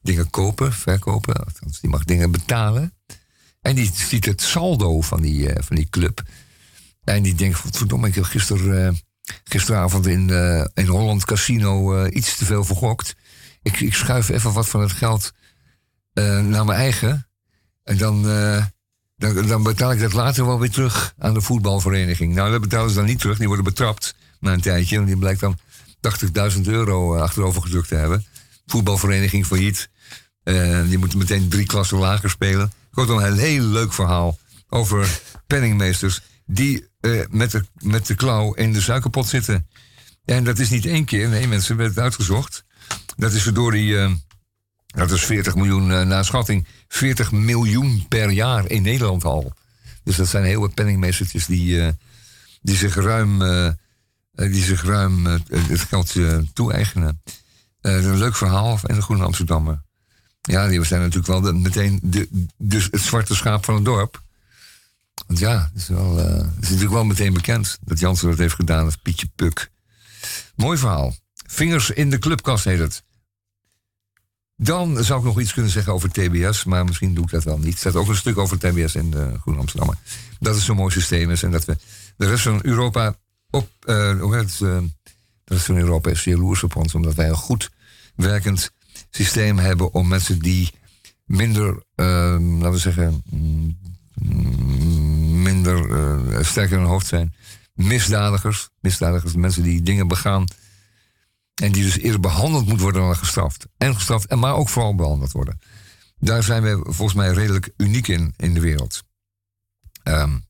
dingen 0.03 0.31
kopen, 0.31 0.73
verkopen. 0.73 1.47
Die 1.81 1.91
mag 1.91 2.05
dingen 2.05 2.31
betalen. 2.31 2.95
En 3.61 3.75
die 3.75 3.91
ziet 3.95 4.25
het 4.25 4.43
saldo 4.43 5.01
van 5.01 5.21
die, 5.21 5.51
van 5.59 5.77
die 5.77 5.89
club. 5.91 6.23
En 7.05 7.23
die 7.23 7.35
denkt, 7.35 7.61
verdomme, 7.71 8.09
ik 8.09 8.15
heb 8.15 8.25
gister, 8.25 8.87
uh, 8.87 8.89
gisteravond 9.45 10.07
in, 10.07 10.29
uh, 10.29 10.65
in 10.75 10.87
Holland 10.87 11.25
Casino 11.25 11.97
uh, 11.97 12.15
iets 12.15 12.37
te 12.37 12.45
veel 12.45 12.65
vergokt. 12.65 13.15
Ik, 13.63 13.81
ik 13.81 13.95
schuif 13.95 14.29
even 14.29 14.53
wat 14.53 14.69
van 14.69 14.81
het 14.81 14.93
geld 14.93 15.33
naar 16.15 16.65
mijn 16.65 16.79
eigen. 16.79 17.27
En 17.85 17.97
dan, 17.97 18.23
dan, 19.17 19.47
dan, 19.47 19.63
betaal 19.63 19.93
ik 19.93 20.01
dat 20.01 20.13
later 20.13 20.47
wel 20.47 20.59
weer 20.59 20.71
terug 20.71 21.15
aan 21.19 21.35
de 21.35 21.41
voetbalvereniging. 21.41 22.35
Nou, 22.35 22.51
dat 22.51 22.61
betalen 22.61 22.91
ze 22.91 22.97
dan 22.97 23.05
niet 23.05 23.19
terug. 23.19 23.39
Die 23.39 23.47
worden 23.47 23.65
betrapt 23.65 24.15
na 24.41 24.53
een 24.53 24.61
tijdje. 24.61 24.97
En 24.97 25.05
die 25.05 25.17
blijkt 25.17 25.41
dan 25.41 25.59
80.000 26.55 26.61
euro 26.63 27.17
achterover 27.17 27.63
gedrukt 27.63 27.89
te 27.89 27.95
hebben. 27.95 28.27
Voetbalvereniging 28.67 29.47
failliet. 29.47 29.89
die 30.89 30.99
moeten 30.99 31.19
meteen 31.19 31.49
drie 31.49 31.67
klassen 31.67 31.99
lager 31.99 32.31
spelen. 32.31 32.73
Kortom, 32.91 33.19
een 33.19 33.39
heel 33.39 33.65
leuk 33.65 33.93
verhaal 33.93 34.39
over 34.69 35.21
penningmeesters 35.47 36.21
die 36.53 36.87
uh, 37.01 37.25
met, 37.31 37.51
de, 37.51 37.65
met 37.79 38.07
de 38.07 38.15
klauw 38.15 38.53
in 38.53 38.73
de 38.73 38.81
suikerpot 38.81 39.27
zitten. 39.27 39.69
En 40.25 40.45
dat 40.45 40.59
is 40.59 40.71
niet 40.71 40.87
één 40.87 41.05
keer, 41.05 41.29
nee, 41.29 41.49
mensen 41.49 41.79
het 41.79 41.99
uitgezocht. 41.99 42.65
Dat 43.17 43.33
is 43.33 43.45
door 43.45 43.71
die. 43.71 43.93
Uh, 43.93 44.13
dat 44.87 45.11
is 45.11 45.25
40 45.25 45.55
miljoen 45.55 45.91
uh, 45.91 46.03
na 46.03 46.23
schatting. 46.23 46.67
40 46.89 47.33
miljoen 47.33 48.07
per 48.09 48.31
jaar 48.31 48.71
in 48.71 48.83
Nederland 48.83 49.25
al. 49.25 49.53
Dus 50.05 50.17
dat 50.17 50.29
zijn 50.29 50.45
heel 50.45 50.61
wat 50.61 50.75
penningmeestertjes 50.75 51.47
die, 51.47 51.93
die 52.63 52.77
zich 52.77 52.95
ruim, 52.95 53.39
die 54.33 54.65
zich 54.65 54.85
ruim 54.85 55.25
het 55.51 55.81
geld 55.81 56.15
toe-eigenen. 56.53 57.23
een 57.81 58.19
leuk 58.19 58.37
verhaal 58.37 58.79
in 58.87 58.95
de 58.95 59.03
Groene 59.03 59.25
Amsterdammer. 59.25 59.83
Ja, 60.41 60.69
die 60.69 60.85
zijn 60.85 61.01
natuurlijk 61.01 61.27
wel 61.27 61.41
de, 61.41 61.53
meteen 61.53 62.01
de, 62.03 62.29
dus 62.59 62.89
het 62.91 63.01
zwarte 63.01 63.35
schaap 63.35 63.65
van 63.65 63.75
het 63.75 63.85
dorp. 63.85 64.23
Want 65.27 65.39
ja, 65.39 65.71
het 65.73 65.83
is, 65.83 65.89
wel, 65.89 66.17
het 66.17 66.47
is 66.61 66.69
natuurlijk 66.69 66.93
wel 66.93 67.05
meteen 67.05 67.33
bekend 67.33 67.79
dat 67.81 67.99
Jansen 67.99 68.29
dat 68.29 68.39
heeft 68.39 68.55
gedaan 68.55 68.85
als 68.85 68.97
Pietje 68.97 69.29
Puk. 69.37 69.71
Mooi 70.57 70.79
verhaal. 70.79 71.15
Vingers 71.47 71.91
in 71.91 72.11
de 72.11 72.19
clubkast 72.19 72.65
heet 72.65 72.79
het. 72.79 73.03
Dan 74.57 75.05
zou 75.05 75.19
ik 75.19 75.25
nog 75.25 75.41
iets 75.41 75.53
kunnen 75.53 75.71
zeggen 75.71 75.93
over 75.93 76.11
TBS, 76.11 76.65
maar 76.65 76.85
misschien 76.85 77.15
doe 77.15 77.25
ik 77.25 77.31
dat 77.31 77.45
wel 77.45 77.59
niet. 77.59 77.73
Er 77.73 77.79
staat 77.79 77.97
ook 77.97 78.09
een 78.09 78.17
stuk 78.17 78.39
over 78.39 78.59
TBS 78.59 78.95
in 78.95 79.11
de 79.11 79.37
Groen 79.41 79.59
Amsterdam. 79.59 79.95
Dat 80.41 80.55
het 80.55 80.65
zo'n 80.65 80.77
mooi 80.77 80.93
systeem 80.93 81.31
is 81.31 81.43
en 81.43 81.51
dat 81.51 81.65
we 81.65 81.77
de 82.17 82.27
rest 82.27 82.43
van 82.43 82.61
Europa 82.63 83.17
op. 83.51 83.69
Uh, 83.87 84.21
hoe 84.21 84.35
het? 84.35 84.61
Van 85.45 85.77
Europa 85.77 86.11
is 86.11 86.25
jaloers 86.25 86.63
op 86.63 86.77
ons, 86.77 86.95
omdat 86.95 87.15
wij 87.15 87.29
een 87.29 87.35
goed 87.35 87.71
werkend 88.15 88.71
systeem 89.11 89.59
hebben 89.59 89.93
om 89.93 90.09
mensen 90.09 90.39
die 90.39 90.71
minder, 91.25 91.83
laten 91.95 92.71
we 92.71 92.79
zeggen, 92.79 93.23
mm, 93.31 93.79
minder 95.63 95.89
uh, 96.33 96.45
sterk 96.45 96.71
in 96.71 96.79
hun 96.79 96.87
hoofd 96.87 97.07
zijn. 97.07 97.35
Misdadigers, 97.75 98.69
misdadigers, 98.81 99.35
mensen 99.35 99.63
die 99.63 99.83
dingen 99.83 100.09
begaan. 100.09 100.45
En 101.55 101.73
die 101.73 101.83
dus 101.83 101.99
eerder 101.99 102.21
behandeld 102.21 102.65
moeten 102.67 102.83
worden 102.83 103.03
dan 103.03 103.17
gestraft. 103.17 103.67
En 103.79 103.95
gestraft, 103.95 104.27
en 104.27 104.39
maar 104.39 104.55
ook 104.55 104.69
vooral 104.69 104.95
behandeld 104.95 105.33
worden. 105.33 105.59
Daar 106.19 106.43
zijn 106.43 106.63
we 106.63 106.81
volgens 106.83 107.15
mij 107.15 107.33
redelijk 107.33 107.71
uniek 107.77 108.09
in, 108.09 108.35
in 108.37 108.55
de 108.55 108.61
wereld. 108.61 109.03
Um, 110.05 110.45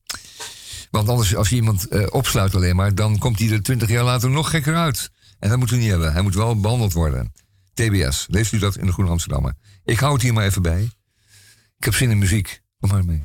want 0.91 1.09
anders, 1.09 1.35
als 1.35 1.49
je 1.49 1.55
iemand 1.55 1.93
uh, 1.93 2.05
opsluit 2.09 2.55
alleen 2.55 2.75
maar, 2.75 2.95
dan 2.95 3.17
komt 3.17 3.39
hij 3.39 3.51
er 3.51 3.63
twintig 3.63 3.89
jaar 3.89 4.03
later 4.03 4.29
nog 4.29 4.49
gekker 4.49 4.75
uit. 4.75 5.09
En 5.39 5.49
dat 5.49 5.57
moeten 5.57 5.75
we 5.75 5.81
niet 5.81 5.91
hebben. 5.91 6.13
Hij 6.13 6.21
moet 6.21 6.35
wel 6.35 6.59
behandeld 6.59 6.93
worden. 6.93 7.33
TBS, 7.73 8.25
leest 8.29 8.51
u 8.53 8.59
dat 8.59 8.77
in 8.77 8.85
de 8.85 8.91
Groene 8.91 9.11
Amsterdammer. 9.11 9.53
Ik 9.83 9.99
hou 9.99 10.13
het 10.13 10.21
hier 10.21 10.33
maar 10.33 10.45
even 10.45 10.61
bij. 10.61 10.81
Ik 11.77 11.83
heb 11.83 11.93
zin 11.93 12.11
in 12.11 12.17
muziek. 12.17 12.61
Kom 12.79 12.89
maar 12.89 13.05
mee. 13.05 13.23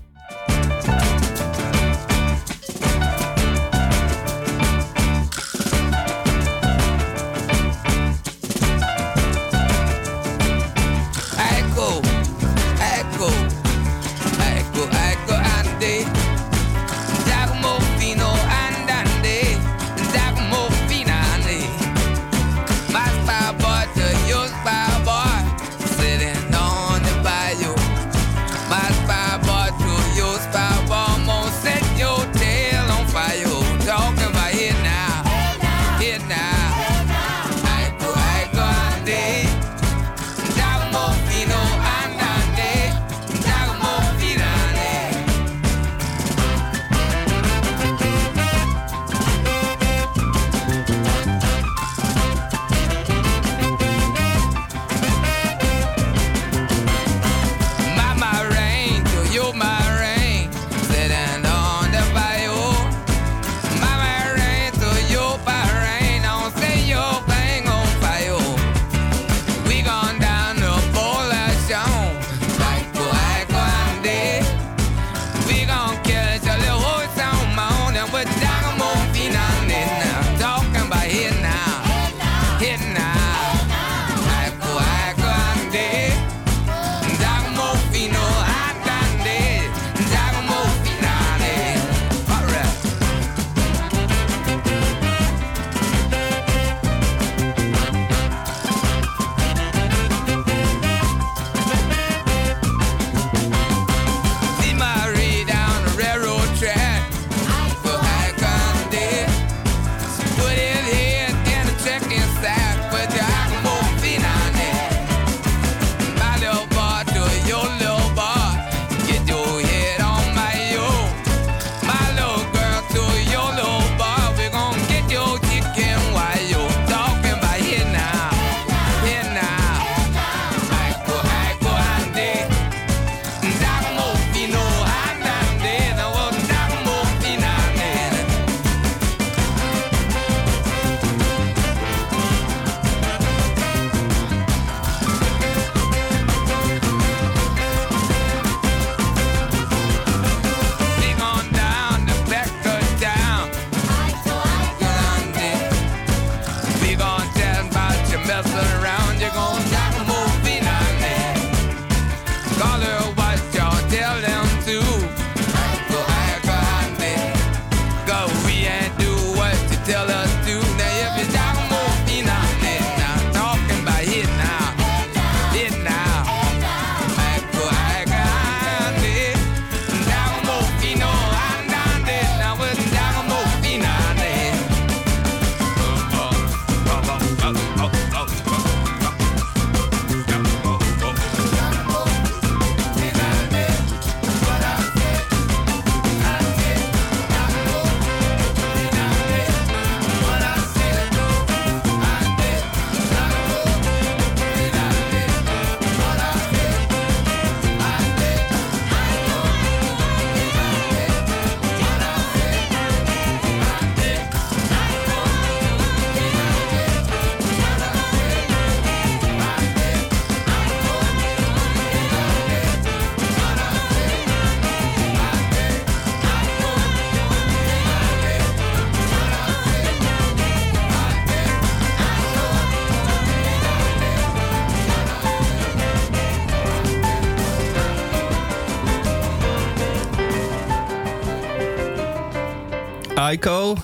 Aiko. 243.28 243.76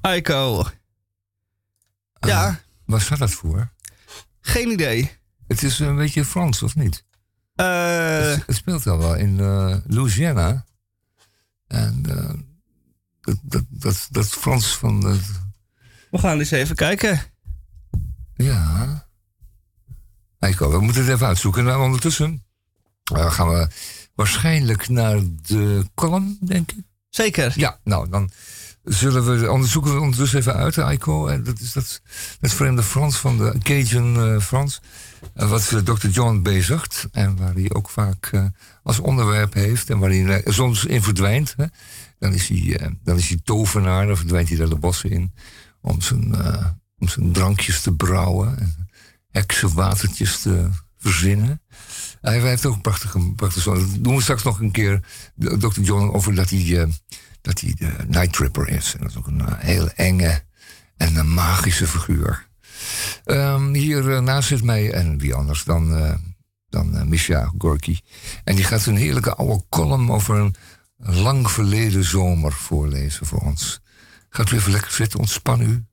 Aiko. 0.00 0.64
Ja, 2.20 2.48
Uh, 2.48 2.54
waar 2.84 3.00
staat 3.00 3.18
dat 3.18 3.30
voor? 3.30 3.72
geen 4.40 4.70
idee. 4.70 5.10
Het 5.46 5.62
is 5.62 5.78
een 5.78 5.96
beetje 5.96 6.24
Frans, 6.24 6.62
of 6.62 6.74
niet? 6.76 7.04
Eh, 7.54 8.20
het, 8.20 8.46
het 8.46 8.56
speelt 8.56 8.86
al 8.86 8.98
wel 8.98 9.14
in 9.14 9.40
eh, 9.40 9.76
Louisiana. 9.86 10.64
En 11.66 12.02
eh, 12.08 12.34
dat, 13.20 13.38
dat, 13.42 13.64
dat, 13.68 14.08
dat 14.10 14.28
Frans 14.28 14.76
van... 14.76 15.00
de 15.00 15.20
we 16.10 16.18
gaan 16.18 16.38
eens 16.38 16.50
even 16.50 16.76
kijken. 16.76 17.20
ja. 18.34 19.08
Eiko, 20.38 20.70
we 20.70 20.80
moeten 20.80 21.02
het 21.04 21.14
even 21.14 21.26
uitzoeken. 21.26 21.68
En 21.68 21.76
ondertussen 21.76 22.44
eh, 23.14 23.30
gaan 23.30 23.48
we 23.48 23.68
waarschijnlijk 24.14 24.88
naar 24.88 25.18
de 25.42 25.90
column, 25.94 26.38
denk 26.40 26.72
ik. 26.72 26.84
Zeker. 27.16 27.52
Ja, 27.56 27.78
nou, 27.84 28.08
dan 28.08 28.30
zullen 28.84 29.40
we 29.40 29.50
onderzoeken 29.50 29.94
we 29.94 30.00
ondertussen 30.00 30.38
even 30.38 30.54
uit, 30.54 30.78
Aiko. 30.78 31.26
En 31.26 31.44
dat 31.44 31.60
is 31.60 31.72
dat, 31.72 32.00
het 32.40 32.52
vreemde 32.54 32.82
Frans 32.82 33.16
van 33.16 33.38
de 33.38 33.54
Cajun 33.62 34.16
eh, 34.16 34.40
Frans. 34.40 34.80
eh, 35.34 35.48
wat 35.50 35.72
eh, 35.72 35.78
Dr. 35.78 36.06
John 36.08 36.42
bezigt. 36.42 37.08
En 37.12 37.36
waar 37.36 37.54
hij 37.54 37.70
ook 37.72 37.90
vaak 37.90 38.26
eh, 38.32 38.44
als 38.82 38.98
onderwerp 38.98 39.54
heeft. 39.54 39.90
En 39.90 39.98
waar 39.98 40.10
hij 40.10 40.42
eh, 40.42 40.52
soms 40.52 40.84
in 40.84 41.02
verdwijnt. 41.02 41.54
Hè. 41.56 41.64
Dan, 42.18 42.32
is 42.32 42.48
hij, 42.48 42.78
eh, 42.78 42.90
dan 43.04 43.16
is 43.16 43.28
hij 43.28 43.40
tovenaar. 43.44 44.06
Dan 44.06 44.16
verdwijnt 44.16 44.48
hij 44.48 44.58
daar 44.58 44.68
de 44.68 44.76
bossen 44.78 45.10
in. 45.10 45.32
Om 45.80 46.00
zijn, 46.00 46.34
eh, 46.34 46.66
om 46.98 47.08
zijn 47.08 47.32
drankjes 47.32 47.80
te 47.80 47.92
brouwen. 47.92 48.58
En 48.58 48.88
heksenwatertjes 49.30 50.40
te 50.40 50.68
verzinnen. 51.10 51.62
Hij 52.20 52.40
heeft 52.40 52.66
ook 52.66 52.74
een 52.74 52.80
prachtige, 52.80 53.32
prachtige 53.36 53.60
song. 53.60 53.78
Dat 53.78 54.04
doen 54.04 54.22
straks 54.22 54.42
nog 54.42 54.60
een 54.60 54.70
keer, 54.70 55.00
Dr. 55.36 55.80
John, 55.80 56.14
over 56.14 56.34
dat 56.34 56.50
hij, 56.50 56.80
eh, 56.80 56.88
dat 57.40 57.60
hij 57.60 57.74
de 57.74 57.92
Night 58.08 58.32
Tripper 58.32 58.68
is. 58.68 58.94
En 58.94 59.00
dat 59.00 59.10
is 59.10 59.16
ook 59.16 59.26
een 59.26 59.40
uh, 59.40 59.52
hele 59.56 59.90
enge 59.90 60.42
en 60.96 61.16
een 61.16 61.34
magische 61.34 61.86
figuur. 61.86 62.46
Ehm, 63.24 63.72
hier 63.72 64.12
eh, 64.12 64.20
naast 64.20 64.48
zit 64.48 64.62
mij, 64.62 64.92
en 64.92 65.18
wie 65.18 65.34
anders 65.34 65.64
dan, 65.64 65.96
eh 65.96 66.14
dan 66.68 66.96
eh, 66.96 67.02
Misha 67.02 67.52
Gorky. 67.58 67.98
En 68.44 68.54
die 68.54 68.64
gaat 68.64 68.86
een 68.86 68.96
heerlijke 68.96 69.34
oude 69.34 69.64
column 69.68 70.10
over 70.10 70.36
een 70.36 70.54
lang 70.96 71.50
verleden 71.50 72.04
zomer 72.04 72.52
voorlezen 72.52 73.26
voor 73.26 73.38
ons. 73.38 73.80
Gaat 74.28 74.50
u 74.50 74.56
even 74.56 74.72
lekker 74.72 74.92
zitten, 74.92 75.18
ontspan 75.18 75.60
u. 75.60 75.84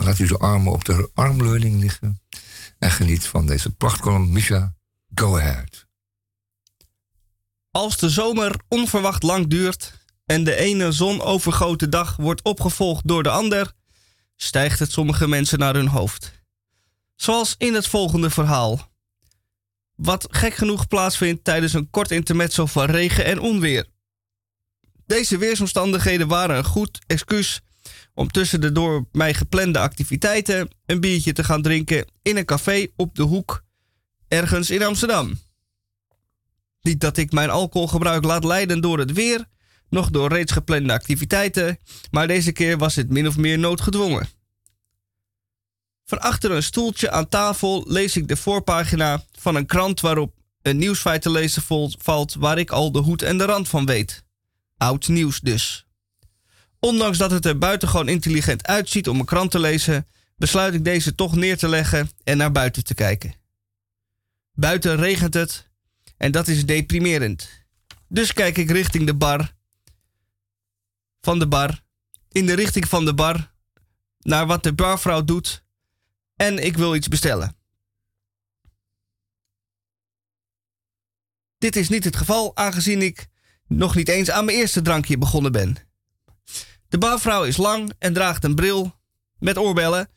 Laat 0.00 0.18
u 0.18 0.26
de 0.26 0.38
armen 0.38 0.72
op 0.72 0.84
de 0.84 1.10
armleuning 1.14 1.80
liggen. 1.80 2.20
En 2.80 2.90
geniet 2.90 3.26
van 3.26 3.46
deze 3.46 3.70
prachtcolumn. 3.70 4.32
Misha, 4.32 4.74
go 5.14 5.36
ahead. 5.36 5.86
Als 7.70 7.96
de 7.96 8.08
zomer 8.08 8.60
onverwacht 8.68 9.22
lang 9.22 9.46
duurt 9.46 9.92
en 10.26 10.44
de 10.44 10.54
ene 10.54 10.92
zonovergoten 10.92 11.90
dag 11.90 12.16
wordt 12.16 12.42
opgevolgd 12.42 13.08
door 13.08 13.22
de 13.22 13.30
ander, 13.30 13.72
stijgt 14.36 14.78
het 14.78 14.92
sommige 14.92 15.28
mensen 15.28 15.58
naar 15.58 15.74
hun 15.74 15.88
hoofd. 15.88 16.32
Zoals 17.16 17.54
in 17.58 17.74
het 17.74 17.86
volgende 17.86 18.30
verhaal. 18.30 18.92
Wat 19.94 20.26
gek 20.30 20.54
genoeg 20.54 20.86
plaatsvindt 20.86 21.44
tijdens 21.44 21.72
een 21.72 21.90
kort 21.90 22.10
intermezzo 22.10 22.66
van 22.66 22.84
regen 22.84 23.24
en 23.24 23.40
onweer. 23.40 23.86
Deze 25.06 25.38
weersomstandigheden 25.38 26.28
waren 26.28 26.56
een 26.56 26.64
goed 26.64 26.98
excuus 27.06 27.60
om 28.20 28.30
tussen 28.30 28.60
de 28.60 28.72
door 28.72 29.06
mij 29.12 29.34
geplande 29.34 29.78
activiteiten 29.78 30.70
een 30.86 31.00
biertje 31.00 31.32
te 31.32 31.44
gaan 31.44 31.62
drinken 31.62 32.06
in 32.22 32.36
een 32.36 32.44
café 32.44 32.86
op 32.96 33.14
de 33.14 33.22
hoek 33.22 33.64
ergens 34.28 34.70
in 34.70 34.82
Amsterdam. 34.82 35.38
Niet 36.80 37.00
dat 37.00 37.16
ik 37.16 37.32
mijn 37.32 37.50
alcoholgebruik 37.50 38.24
laat 38.24 38.44
leiden 38.44 38.80
door 38.80 38.98
het 38.98 39.12
weer, 39.12 39.46
nog 39.88 40.10
door 40.10 40.28
reeds 40.28 40.52
geplande 40.52 40.92
activiteiten, 40.92 41.78
maar 42.10 42.26
deze 42.26 42.52
keer 42.52 42.78
was 42.78 42.94
het 42.94 43.10
min 43.10 43.26
of 43.26 43.36
meer 43.36 43.58
noodgedwongen. 43.58 44.28
Van 46.04 46.20
achter 46.20 46.50
een 46.50 46.62
stoeltje 46.62 47.10
aan 47.10 47.28
tafel 47.28 47.84
lees 47.86 48.16
ik 48.16 48.28
de 48.28 48.36
voorpagina 48.36 49.24
van 49.32 49.54
een 49.54 49.66
krant 49.66 50.00
waarop 50.00 50.34
een 50.62 50.76
nieuwsfeit 50.76 51.22
te 51.22 51.30
lezen 51.30 51.62
valt 51.98 52.34
waar 52.34 52.58
ik 52.58 52.70
al 52.70 52.92
de 52.92 52.98
hoed 52.98 53.22
en 53.22 53.38
de 53.38 53.44
rand 53.44 53.68
van 53.68 53.86
weet. 53.86 54.24
Oud 54.76 55.08
nieuws 55.08 55.40
dus. 55.40 55.84
Ondanks 56.80 57.18
dat 57.18 57.30
het 57.30 57.44
er 57.44 57.58
buitengewoon 57.58 58.08
intelligent 58.08 58.66
uitziet 58.66 59.08
om 59.08 59.20
een 59.20 59.26
krant 59.26 59.50
te 59.50 59.58
lezen, 59.58 60.06
besluit 60.36 60.74
ik 60.74 60.84
deze 60.84 61.14
toch 61.14 61.36
neer 61.36 61.58
te 61.58 61.68
leggen 61.68 62.10
en 62.24 62.36
naar 62.36 62.52
buiten 62.52 62.84
te 62.84 62.94
kijken. 62.94 63.34
Buiten 64.52 64.96
regent 64.96 65.34
het 65.34 65.68
en 66.16 66.32
dat 66.32 66.48
is 66.48 66.66
deprimerend. 66.66 67.48
Dus 68.08 68.32
kijk 68.32 68.56
ik 68.56 68.70
richting 68.70 69.06
de 69.06 69.14
bar. 69.14 69.54
Van 71.20 71.38
de 71.38 71.48
bar. 71.48 71.82
In 72.28 72.46
de 72.46 72.54
richting 72.54 72.88
van 72.88 73.04
de 73.04 73.14
bar. 73.14 73.52
Naar 74.18 74.46
wat 74.46 74.62
de 74.62 74.72
barvrouw 74.72 75.24
doet. 75.24 75.64
En 76.36 76.64
ik 76.64 76.76
wil 76.76 76.94
iets 76.94 77.08
bestellen. 77.08 77.56
Dit 81.58 81.76
is 81.76 81.88
niet 81.88 82.04
het 82.04 82.16
geval, 82.16 82.56
aangezien 82.56 83.02
ik 83.02 83.28
nog 83.66 83.94
niet 83.94 84.08
eens 84.08 84.30
aan 84.30 84.44
mijn 84.44 84.58
eerste 84.58 84.82
drankje 84.82 85.18
begonnen 85.18 85.52
ben. 85.52 85.89
De 86.90 86.98
barvrouw 86.98 87.44
is 87.44 87.56
lang 87.56 87.92
en 87.98 88.12
draagt 88.12 88.44
een 88.44 88.54
bril 88.54 88.96
met 89.38 89.58
oorbellen. 89.58 90.08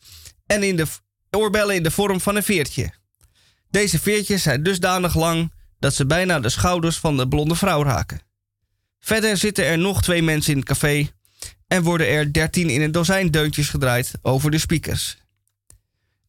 En 0.46 0.64
in 0.64 0.76
de 0.76 0.86
oorbellen 1.32 1.76
in 1.76 1.84
de 1.84 1.92
vorm 1.92 2.22
van 2.22 2.36
een 2.36 2.44
veertje. 2.44 2.94
Deze 3.70 4.00
veertjes 4.00 4.44
zijn 4.44 4.64
dusdanig 4.64 5.16
lang 5.16 5.54
dat 5.80 5.94
ze 5.94 6.06
bijna 6.06 6.40
de 6.40 6.50
schouders 6.50 6.98
van 6.98 7.18
de 7.18 7.28
blonde 7.28 7.56
vrouw 7.56 7.84
raken. 7.84 8.22
Verder 9.00 9.38
zitten 9.38 9.66
er 9.66 9.78
nog 9.78 10.02
twee 10.02 10.22
mensen 10.22 10.52
in 10.52 10.58
het 10.58 10.68
café 10.68 11.10
en 11.68 11.84
worden 11.84 12.08
er 12.08 12.34
dertien 12.34 12.70
in 12.70 12.82
een 12.82 12.92
dozijn 12.92 13.32
deuntjes 13.32 13.70
gedraaid 13.70 14.12
over 14.22 14.52
de 14.52 14.58
speakers. 14.58 15.18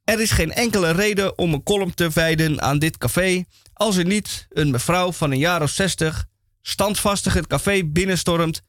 Er 0.04 0.20
is 0.20 0.30
geen 0.30 0.52
enkele 0.52 0.90
reden 0.90 1.38
om 1.38 1.52
een 1.52 1.62
column 1.62 1.94
te 1.94 2.10
wijden 2.10 2.62
aan 2.62 2.78
dit 2.78 2.98
café 2.98 3.44
als 3.72 3.96
er 3.96 4.04
niet 4.04 4.46
een 4.50 4.70
mevrouw 4.70 5.12
van 5.12 5.30
een 5.30 5.38
jaar 5.38 5.62
of 5.62 5.70
zestig 5.70 6.26
standvastig 6.62 7.34
het 7.34 7.46
café 7.46 7.84
binnenstormt 7.84 8.62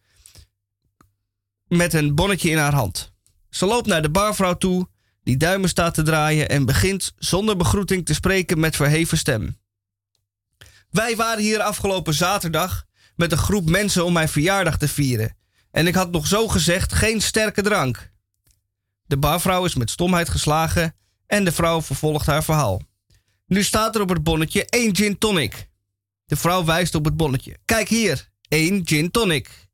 met 1.68 1.94
een 1.94 2.16
bonnetje 2.16 2.50
in 2.50 2.58
haar 2.58 2.74
hand. 2.74 3.14
Ze 3.50 3.66
loopt 3.66 3.88
naar 3.88 4.02
de 4.02 4.10
barvrouw 4.10 4.58
toe, 4.58 4.88
die 5.24 5.38
duimen 5.38 5.70
staat 5.70 5.94
te 5.94 6.04
draaien 6.04 6.50
en 6.50 6.66
begint 6.66 7.14
zonder 7.18 7.58
begroeting 7.58 8.06
te 8.06 8.14
spreken 8.14 8.60
met 8.60 8.76
verheven 8.76 9.18
stem. 9.18 9.58
Wij 10.90 11.16
waren 11.16 11.44
hier 11.44 11.62
afgelopen 11.62 12.14
zaterdag 12.14 12.86
met 13.16 13.32
een 13.32 13.38
groep 13.38 13.70
mensen 13.70 14.06
om 14.06 14.14
mijn 14.14 14.30
verjaardag 14.30 14.78
te 14.78 14.88
vieren. 14.88 15.38
En 15.72 15.88
ik 15.88 15.96
had 15.96 16.12
nog 16.12 16.28
zo 16.28 16.48
gezegd 16.48 16.94
geen 16.94 17.22
sterke 17.22 17.62
drank. 17.62 18.12
De 19.06 19.18
barvrouw 19.18 19.66
is 19.66 19.76
met 19.76 19.90
stomheid 19.90 20.30
geslagen 20.30 20.96
en 21.28 21.44
de 21.44 21.52
vrouw 21.52 21.82
vervolgt 21.82 22.26
haar 22.26 22.44
verhaal. 22.44 22.82
Nu 23.48 23.64
staat 23.64 23.96
er 23.96 24.02
op 24.02 24.10
het 24.10 24.24
bonnetje 24.24 24.66
één 24.66 24.96
gin 24.96 25.18
tonic. 25.18 25.70
De 26.26 26.36
vrouw 26.36 26.64
wijst 26.66 26.96
op 26.96 27.06
het 27.06 27.18
bonnetje. 27.18 27.58
Kijk 27.66 27.90
hier, 27.90 28.30
één 28.48 28.82
gin 28.86 29.12
tonic. 29.12 29.65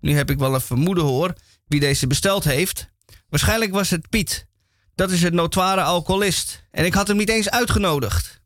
Nu 0.00 0.16
heb 0.16 0.30
ik 0.30 0.38
wel 0.38 0.54
een 0.54 0.60
vermoeden 0.60 1.04
hoor 1.04 1.34
wie 1.66 1.80
deze 1.80 2.06
besteld 2.06 2.44
heeft. 2.44 2.90
Waarschijnlijk 3.28 3.72
was 3.72 3.90
het 3.90 4.08
Piet. 4.08 4.46
Dat 4.94 5.10
is 5.10 5.22
het 5.22 5.32
notoire 5.32 5.82
alcoholist. 5.82 6.66
En 6.70 6.84
ik 6.84 6.94
had 6.94 7.08
hem 7.08 7.16
niet 7.16 7.28
eens 7.28 7.50
uitgenodigd. 7.50 8.40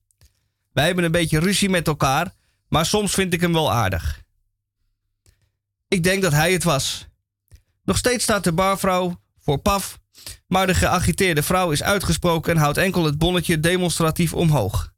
Wij 0.73 0.87
hebben 0.87 1.05
een 1.05 1.13
beetje 1.13 1.39
ruzie 1.39 1.69
met 1.69 1.87
elkaar, 1.87 2.35
maar 2.69 2.87
soms 2.87 3.15
vind 3.15 3.33
ik 3.33 3.41
hem 3.41 3.53
wel 3.53 3.73
aardig. 3.73 4.23
Ik 5.89 6.03
denk 6.03 6.23
dat 6.23 6.33
hij 6.33 6.53
het 6.53 6.65
was. 6.65 7.07
Nog 7.83 7.97
steeds 7.97 8.23
staat 8.23 8.45
de 8.45 8.53
barvrouw 8.53 9.21
voor 9.39 9.59
paf, 9.59 9.99
maar 10.47 10.67
de 10.67 10.75
geagiteerde 10.75 11.43
vrouw 11.43 11.71
is 11.71 11.83
uitgesproken 11.83 12.55
en 12.55 12.61
houdt 12.61 12.77
enkel 12.77 13.05
het 13.05 13.19
bonnetje 13.19 13.61
demonstratief 13.61 14.35
omhoog. 14.35 14.93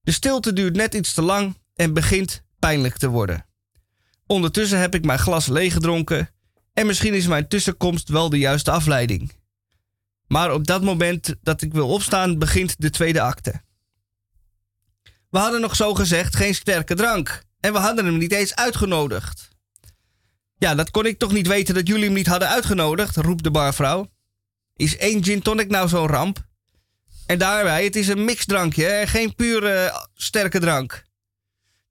De 0.00 0.12
stilte 0.12 0.52
duurt 0.52 0.76
net 0.76 0.94
iets 0.94 1.14
te 1.14 1.22
lang 1.22 1.58
en 1.74 1.94
begint 1.94 2.42
pijnlijk 2.58 2.96
te 2.96 3.08
worden. 3.08 3.49
Ondertussen 4.30 4.80
heb 4.80 4.94
ik 4.94 5.04
mijn 5.04 5.18
glas 5.18 5.46
leeggedronken 5.46 6.30
en 6.72 6.86
misschien 6.86 7.14
is 7.14 7.26
mijn 7.26 7.48
tussenkomst 7.48 8.08
wel 8.08 8.30
de 8.30 8.38
juiste 8.38 8.70
afleiding. 8.70 9.32
Maar 10.26 10.52
op 10.52 10.66
dat 10.66 10.82
moment 10.82 11.34
dat 11.42 11.62
ik 11.62 11.72
wil 11.72 11.88
opstaan, 11.88 12.38
begint 12.38 12.74
de 12.78 12.90
tweede 12.90 13.20
acte. 13.20 13.62
We 15.30 15.38
hadden 15.38 15.60
nog 15.60 15.76
zo 15.76 15.94
gezegd 15.94 16.36
geen 16.36 16.54
sterke 16.54 16.94
drank. 16.94 17.42
En 17.60 17.72
we 17.72 17.78
hadden 17.78 18.04
hem 18.04 18.16
niet 18.16 18.32
eens 18.32 18.54
uitgenodigd. 18.54 19.48
Ja, 20.56 20.74
dat 20.74 20.90
kon 20.90 21.06
ik 21.06 21.18
toch 21.18 21.32
niet 21.32 21.46
weten 21.46 21.74
dat 21.74 21.86
jullie 21.86 22.04
hem 22.04 22.12
niet 22.12 22.26
hadden 22.26 22.48
uitgenodigd, 22.48 23.16
roept 23.16 23.44
de 23.44 23.50
barvrouw. 23.50 24.10
Is 24.76 24.96
één 24.96 25.24
gin 25.24 25.42
tonic 25.42 25.68
nou 25.68 25.88
zo'n 25.88 26.06
ramp? 26.06 26.46
En 27.26 27.38
daarbij, 27.38 27.84
het 27.84 27.96
is 27.96 28.08
een 28.08 28.24
mixdrankje 28.24 28.86
en 28.86 29.08
geen 29.08 29.34
pure 29.34 30.06
sterke 30.14 30.60
drank. 30.60 31.08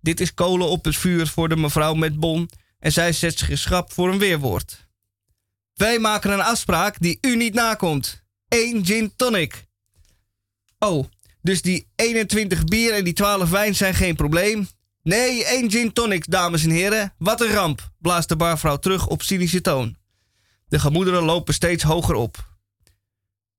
Dit 0.02 0.20
is 0.20 0.34
kolen 0.34 0.68
op 0.68 0.86
het 0.86 0.97
vuur 0.97 1.28
voor 1.28 1.50
de 1.50 1.56
mevrouw 1.56 1.93
met 1.93 2.20
bon 2.20 2.50
en 2.80 2.91
zij 2.91 3.14
zet 3.14 3.38
zich 3.38 3.60
schrap 3.60 3.93
voor 3.93 4.12
een 4.12 4.20
weerwoord. 4.20 4.88
Wij 5.74 6.00
maken 6.00 6.32
een 6.32 6.41
afspraak 6.41 6.95
die 7.00 7.18
u 7.22 7.36
niet 7.36 7.54
nakomt. 7.54 8.24
Eén 8.47 8.86
gin 8.86 9.14
tonic. 9.16 9.68
Oh, 10.80 11.06
dus 11.41 11.62
die 11.62 11.88
21 11.95 12.64
bier 12.64 12.93
en 12.93 13.04
die 13.04 13.14
12 13.14 13.50
wijn 13.50 13.76
zijn 13.76 13.93
geen 13.93 14.16
probleem. 14.16 14.68
Nee, 15.04 15.45
één 15.45 15.72
gin 15.72 15.93
tonic, 15.93 16.32
dames 16.32 16.64
en 16.64 16.70
heren. 16.70 17.14
Wat 17.18 17.41
een 17.41 17.52
ramp, 17.52 17.91
blaast 17.97 18.30
de 18.30 18.36
barvrouw 18.36 18.78
terug 18.78 19.08
op 19.08 19.22
cynische 19.22 19.62
toon. 19.62 19.97
De 20.68 20.80
gemoederen 20.80 21.24
lopen 21.24 21.54
steeds 21.54 21.84
hoger 21.84 22.16
op. 22.16 22.58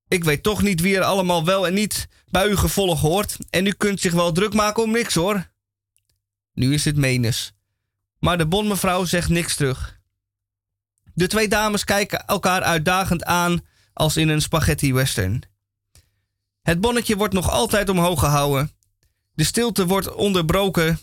Ik 0.07 0.23
weet 0.23 0.43
toch 0.43 0.61
niet 0.61 0.81
wie 0.81 0.95
er 0.95 1.03
allemaal 1.03 1.45
wel 1.45 1.67
en 1.67 1.73
niet 1.73 2.07
bij 2.29 2.47
uw 2.47 2.55
gevolg 2.55 3.01
hoort. 3.01 3.37
En 3.49 3.65
u 3.65 3.71
kunt 3.71 3.99
zich 3.99 4.13
wel 4.13 4.31
druk 4.31 4.53
maken 4.53 4.83
om 4.83 4.91
niks 4.91 5.13
hoor. 5.13 5.50
Nu 6.53 6.73
is 6.73 6.85
het 6.85 6.95
Menes. 6.95 7.53
Maar 8.19 8.37
de 8.37 8.47
bonmevrouw 8.47 9.05
zegt 9.05 9.29
niks 9.29 9.55
terug. 9.55 9.99
De 11.13 11.27
twee 11.27 11.47
dames 11.47 11.83
kijken 11.83 12.25
elkaar 12.25 12.61
uitdagend 12.61 13.23
aan 13.23 13.65
als 13.93 14.17
in 14.17 14.29
een 14.29 14.41
spaghetti 14.41 14.93
western. 14.93 15.41
Het 16.61 16.81
bonnetje 16.81 17.17
wordt 17.17 17.33
nog 17.33 17.49
altijd 17.49 17.89
omhoog 17.89 18.19
gehouden. 18.19 18.71
De 19.33 19.43
stilte 19.43 19.85
wordt 19.85 20.13
onderbroken 20.13 20.99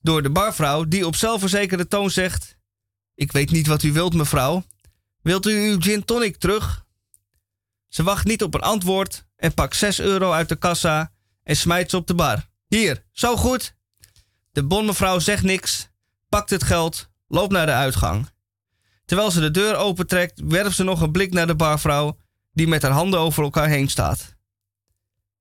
door 0.00 0.22
de 0.22 0.30
barvrouw 0.30 0.84
die 0.84 1.06
op 1.06 1.16
zelfverzekerde 1.16 1.88
toon 1.88 2.10
zegt: 2.10 2.56
Ik 3.14 3.32
weet 3.32 3.50
niet 3.50 3.66
wat 3.66 3.82
u 3.82 3.92
wilt, 3.92 4.14
mevrouw. 4.14 4.64
Wilt 5.22 5.46
u 5.46 5.70
uw 5.70 5.80
gin 5.80 6.04
tonic 6.04 6.36
terug? 6.36 6.84
Ze 7.88 8.02
wacht 8.02 8.24
niet 8.24 8.42
op 8.42 8.54
een 8.54 8.60
antwoord 8.60 9.26
en 9.36 9.54
pakt 9.54 9.76
6 9.76 9.98
euro 9.98 10.32
uit 10.32 10.48
de 10.48 10.56
kassa 10.56 11.12
en 11.42 11.56
smijt 11.56 11.90
ze 11.90 11.96
op 11.96 12.06
de 12.06 12.14
bar. 12.14 12.48
Hier, 12.66 13.04
zo 13.12 13.36
goed. 13.36 13.76
De 14.54 14.64
bonmevrouw 14.64 15.18
zegt 15.18 15.42
niks, 15.42 15.88
pakt 16.28 16.50
het 16.50 16.62
geld, 16.62 17.08
loopt 17.28 17.52
naar 17.52 17.66
de 17.66 17.72
uitgang. 17.72 18.30
Terwijl 19.04 19.30
ze 19.30 19.40
de 19.40 19.50
deur 19.50 19.76
opentrekt, 19.76 20.40
werpt 20.44 20.74
ze 20.74 20.84
nog 20.84 21.00
een 21.00 21.12
blik 21.12 21.32
naar 21.32 21.46
de 21.46 21.54
barvrouw 21.54 22.16
die 22.52 22.68
met 22.68 22.82
haar 22.82 22.90
handen 22.90 23.20
over 23.20 23.42
elkaar 23.42 23.68
heen 23.68 23.88
staat. 23.88 24.34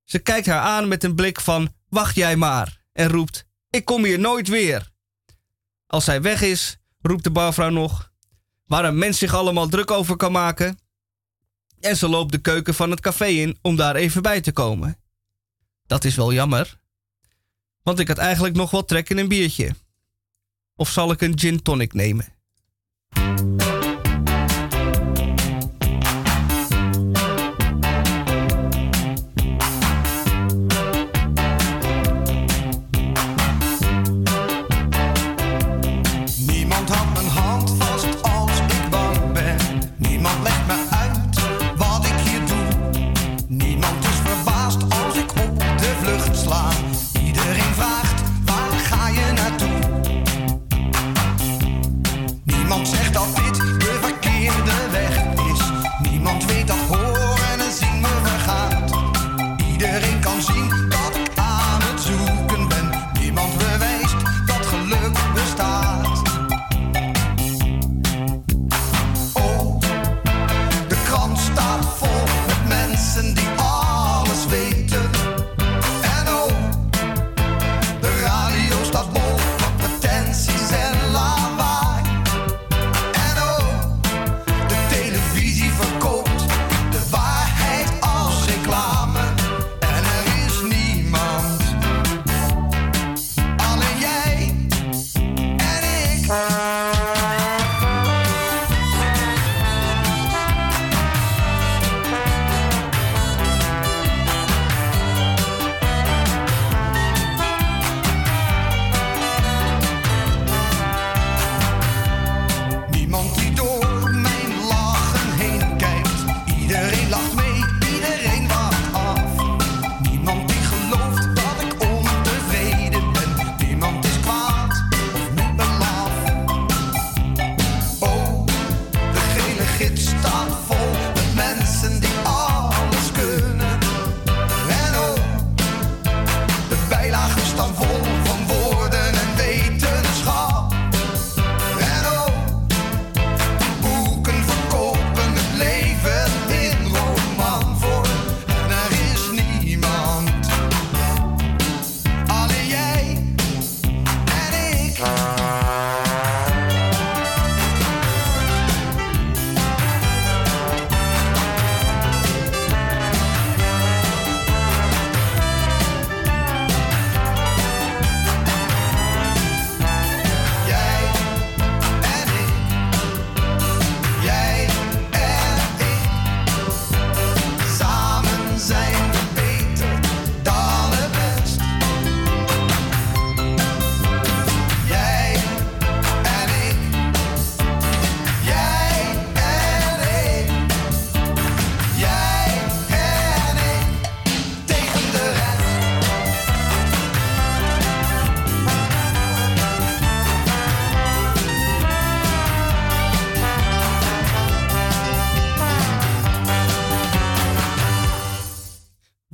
Ze 0.03 0.19
kijkt 0.19 0.47
haar 0.47 0.59
aan 0.59 0.87
met 0.87 1.03
een 1.03 1.15
blik 1.15 1.39
van 1.39 1.73
wacht 1.89 2.15
jij 2.15 2.35
maar 2.35 2.85
en 2.91 3.07
roept 3.07 3.45
ik 3.69 3.85
kom 3.85 4.03
hier 4.03 4.19
nooit 4.19 4.47
weer. 4.47 4.91
Als 5.87 6.03
zij 6.03 6.21
weg 6.21 6.41
is, 6.41 6.77
roept 7.01 7.23
de 7.23 7.31
barvrouw 7.31 7.69
nog 7.69 8.11
waar 8.65 8.85
een 8.85 8.97
mens 8.97 9.17
zich 9.17 9.33
allemaal 9.33 9.67
druk 9.67 9.91
over 9.91 10.15
kan 10.15 10.31
maken. 10.31 10.79
En 11.79 11.97
ze 11.97 12.07
loopt 12.07 12.31
de 12.31 12.37
keuken 12.37 12.73
van 12.73 12.89
het 12.89 12.99
café 12.99 13.25
in 13.25 13.57
om 13.61 13.75
daar 13.75 13.95
even 13.95 14.21
bij 14.21 14.41
te 14.41 14.51
komen. 14.51 14.97
Dat 15.85 16.03
is 16.03 16.15
wel 16.15 16.33
jammer. 16.33 16.81
Want 17.83 17.99
ik 17.99 18.07
had 18.07 18.17
eigenlijk 18.17 18.55
nog 18.55 18.71
wel 18.71 18.85
trek 18.85 19.09
in 19.09 19.17
een 19.17 19.27
biertje. 19.27 19.75
Of 20.75 20.89
zal 20.89 21.11
ik 21.11 21.21
een 21.21 21.39
gin 21.39 21.61
tonic 21.61 21.93
nemen? 21.93 22.32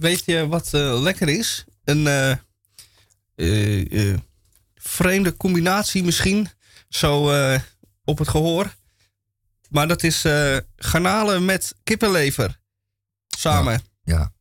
Weet 0.10 0.26
je 0.26 0.47
wat 0.47 0.74
eh, 0.74 1.01
lekker 1.01 1.28
is? 1.30 1.66
Een 1.84 2.07
eh, 2.07 2.32
eh, 4.12 4.18
vreemde 4.76 5.38
combinatie 5.38 6.03
misschien. 6.03 6.49
Zo 6.89 7.32
op 8.03 8.18
het 8.18 8.28
gehoor. 8.28 8.76
Maar 9.70 9.88
dat 9.88 10.03
is 10.03 10.26
garnalen 10.76 11.45
met 11.45 11.76
kippenlever. 11.84 12.60
Samen. 13.28 13.82
Ja. 14.03 14.32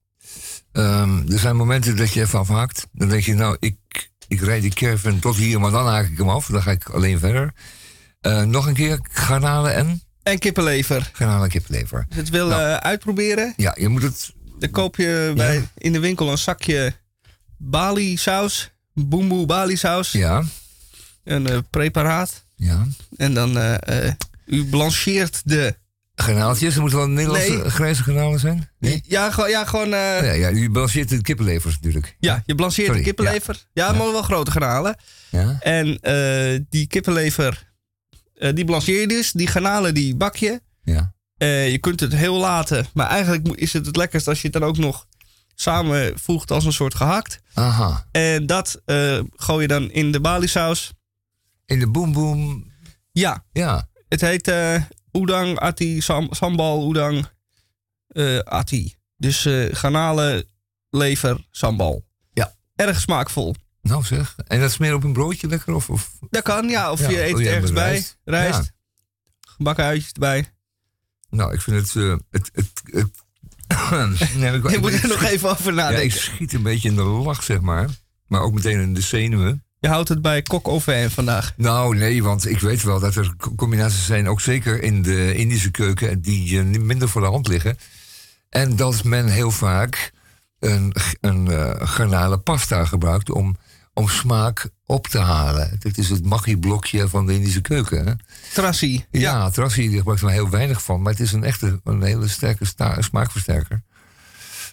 Ehm, 0.72 1.32
er 1.32 1.38
zijn 1.38 1.56
momenten 1.56 1.96
dat 1.96 2.12
je 2.12 2.20
even 2.20 2.38
afhaakt. 2.38 2.86
Dan 2.92 3.08
denk 3.08 3.22
je, 3.22 3.34
nou, 3.34 3.56
ik, 3.60 4.10
ik 4.28 4.40
rijd 4.40 4.62
die 4.62 4.74
caravan 4.74 5.18
tot 5.18 5.36
hier, 5.36 5.60
maar 5.60 5.70
dan 5.70 5.86
haak 5.86 6.06
ik 6.08 6.18
hem 6.18 6.28
af. 6.28 6.46
Dan 6.46 6.62
ga 6.62 6.70
ik 6.70 6.88
alleen 6.88 7.18
verder. 7.18 7.52
Nog 8.46 8.66
een 8.66 8.74
keer 8.74 8.98
garnalen 9.02 9.74
en 9.74 10.02
En 10.22 10.38
kippenlever. 10.38 11.10
garnalen 11.12 11.42
en 11.44 11.50
kiplever. 11.50 11.98
Als 11.98 12.06
je 12.14 12.20
het 12.20 12.28
wil 12.28 12.48
Nou. 12.48 12.80
uitproberen, 12.80 13.54
Ja, 13.56 13.74
je 13.78 13.88
moet 13.88 14.02
het... 14.02 14.36
dan 14.58 14.70
koop 14.70 14.96
je 14.96 15.32
bij, 15.36 15.68
in 15.76 15.92
de 15.92 15.98
winkel 16.00 16.30
een 16.30 16.38
zakje 16.38 16.92
Bali 17.56 18.16
saus. 18.16 18.70
boemboe 18.94 19.46
balisaus, 19.46 20.12
Ja, 20.12 20.44
een 21.24 21.46
eh, 21.48 21.58
preparaat. 21.70 22.44
ja. 22.56 22.86
En 23.16 23.34
dan, 23.34 23.58
eh, 23.58 24.06
eh, 24.06 24.12
u 24.46 24.64
blancheert 24.64 25.40
de... 25.44 25.74
Granaaltjes, 26.14 26.74
er 26.74 26.80
moeten 26.80 26.98
wel 26.98 27.08
Nederlandse 27.08 27.52
Nee. 27.52 27.70
grijze 27.70 28.02
granalen 28.02 28.40
zijn? 28.40 28.70
Nee? 28.78 29.02
Ja, 29.06 29.30
gewoon, 29.30 29.50
ja, 29.50 29.64
gewoon 29.64 29.88
Ja, 29.88 30.32
ja, 30.32 30.50
u 30.50 30.70
balanceert 30.70 31.08
de 31.08 31.22
kippenlevers 31.22 31.74
natuurlijk. 31.74 32.16
ja, 32.18 32.42
je 32.46 32.54
blancheert 32.54 32.86
Sorry, 32.86 33.00
de 33.02 33.06
kippenlever. 33.06 33.66
Ja, 33.72 33.86
het 33.88 33.96
mogen 33.96 34.12
wel 34.12 34.22
grote 34.22 34.50
garnalen. 34.50 34.96
Ja? 35.30 35.56
En 35.60 35.98
die 36.68 36.86
kippenlever, 36.86 37.72
die 38.54 38.64
blancheer 38.64 39.00
je 39.00 39.08
dus. 39.08 39.32
Die 39.32 39.46
garnalen, 39.46 39.94
die 39.94 40.16
bak 40.16 40.36
je. 40.36 40.60
Ja. 40.82 41.12
Eh, 41.38 41.70
je 41.70 41.78
kunt 41.78 42.00
het 42.00 42.14
heel 42.14 42.36
laten. 42.36 42.86
Maar 42.94 43.06
eigenlijk 43.06 43.48
is 43.48 43.72
het 43.72 43.86
het 43.86 43.96
lekkerst 43.96 44.28
als 44.28 44.40
je 44.42 44.48
het 44.48 44.60
dan 44.60 44.68
ook 44.68 44.76
nog 44.78 45.06
samenvoegt 45.54 46.50
als 46.50 46.64
een 46.64 46.72
soort 46.72 46.94
gehakt. 46.94 47.40
Aha. 47.54 48.06
En 48.10 48.46
dat 48.46 48.82
eh, 48.84 49.20
gooi 49.36 49.62
je 49.62 49.68
dan 49.68 49.90
in 49.90 50.12
de 50.12 50.20
balisaus. 50.20 50.92
In 51.66 51.78
de 51.78 51.88
boom 51.88 52.12
boom. 52.12 52.72
Ja, 53.12 53.44
Ja. 53.52 53.88
het 54.08 54.20
heet 54.20 54.48
eh 54.48 54.82
udang 55.12 55.58
ati, 55.58 56.00
sam, 56.00 56.28
sambal 56.30 56.90
udang 56.90 57.28
eh, 58.08 58.38
ati. 58.38 58.94
Dus 59.16 59.44
eh 59.44 59.74
garnalen, 59.74 60.44
lever, 60.90 61.46
sambal. 61.50 62.04
Ja. 62.32 62.54
Erg 62.74 63.00
smaakvol. 63.00 63.54
Nou 63.82 64.04
zeg. 64.04 64.34
En 64.46 64.60
dat 64.60 64.72
smeren 64.72 64.96
op 64.96 65.04
een 65.04 65.12
broodje 65.12 65.46
lekker? 65.48 65.74
Of, 65.74 65.90
of? 65.90 66.10
Dat 66.30 66.42
kan, 66.42 66.68
ja. 66.68 66.92
Of 66.92 67.00
Ja, 67.00 67.08
je 67.10 67.22
eet 67.24 67.32
het 67.36 67.40
ja, 67.46 67.50
ergens 67.52 67.72
bij. 67.72 67.90
rijst. 67.90 68.18
Rijst. 68.24 68.72
Gebakken 69.40 69.84
uitjes 69.84 70.12
erbij. 70.12 70.52
Nou, 71.30 71.52
ik 71.54 71.60
vind 71.60 71.76
het... 71.76 71.96
eh, 72.04 72.16
het, 72.30 72.50
het, 72.54 72.82
het 72.84 73.10
nee, 74.36 74.52
ik, 74.56 74.64
Ik 74.74 74.80
moet 74.80 75.02
er 75.02 75.08
nog 75.08 75.22
even 75.22 75.50
over 75.50 75.74
Ja, 75.74 75.88
ik 75.88 75.90
nadenken. 75.90 76.18
schiet 76.18 76.52
een 76.52 76.62
beetje 76.62 76.88
in 76.88 76.94
de 76.94 77.02
lach, 77.02 77.42
zeg 77.42 77.60
maar. 77.60 77.88
Maar 78.26 78.40
ook 78.40 78.52
meteen 78.52 78.80
in 78.80 78.94
de 78.94 79.00
zenuwen. 79.00 79.62
Je 79.80 79.88
houdt 79.88 80.08
het 80.08 80.22
bij 80.22 80.42
kok 80.42 80.68
over 80.68 81.10
vandaag. 81.10 81.52
Nou, 81.56 81.96
nee, 81.96 82.22
want 82.22 82.48
ik 82.48 82.60
weet 82.60 82.82
wel 82.82 83.00
dat 83.00 83.14
er 83.14 83.34
co- 83.36 83.54
combinaties 83.54 84.04
zijn, 84.06 84.28
ook 84.28 84.40
zeker 84.40 84.82
in 84.82 85.02
de 85.02 85.34
Indische 85.34 85.70
keuken, 85.70 86.20
die 86.20 86.58
eh, 86.58 86.64
minder 86.64 87.08
voor 87.08 87.20
de 87.20 87.26
hand 87.26 87.48
liggen. 87.48 87.78
En 88.50 88.76
dat 88.76 89.04
men 89.04 89.26
heel 89.26 89.50
vaak 89.50 90.10
een, 90.58 90.94
een 91.20 91.50
eh, 91.50 91.70
garnalen 91.88 92.42
pasta 92.42 92.84
gebruikt 92.84 93.30
om, 93.30 93.56
om 93.98 94.08
smaak 94.08 94.68
op 94.86 95.06
te 95.06 95.18
halen. 95.18 95.76
Het 95.82 95.98
is 95.98 96.08
het 96.08 96.24
maggi-blokje 96.24 97.08
van 97.08 97.26
de 97.26 97.34
Indische 97.34 97.60
keuken. 97.60 98.06
Hè? 98.06 98.12
Trassi. 98.54 99.04
Ja, 99.10 99.50
Trassi 99.50 99.88
die 99.88 99.96
gebruikt 99.96 100.20
er 100.20 100.26
maar 100.26 100.34
heel 100.36 100.50
weinig 100.50 100.82
van, 100.82 101.02
maar 101.02 101.12
het 101.12 101.20
is 101.20 101.32
een 101.32 101.44
echte, 101.44 101.80
een 101.84 102.02
hele 102.02 102.28
sterke 102.28 102.64
smaakversterker. 102.98 103.82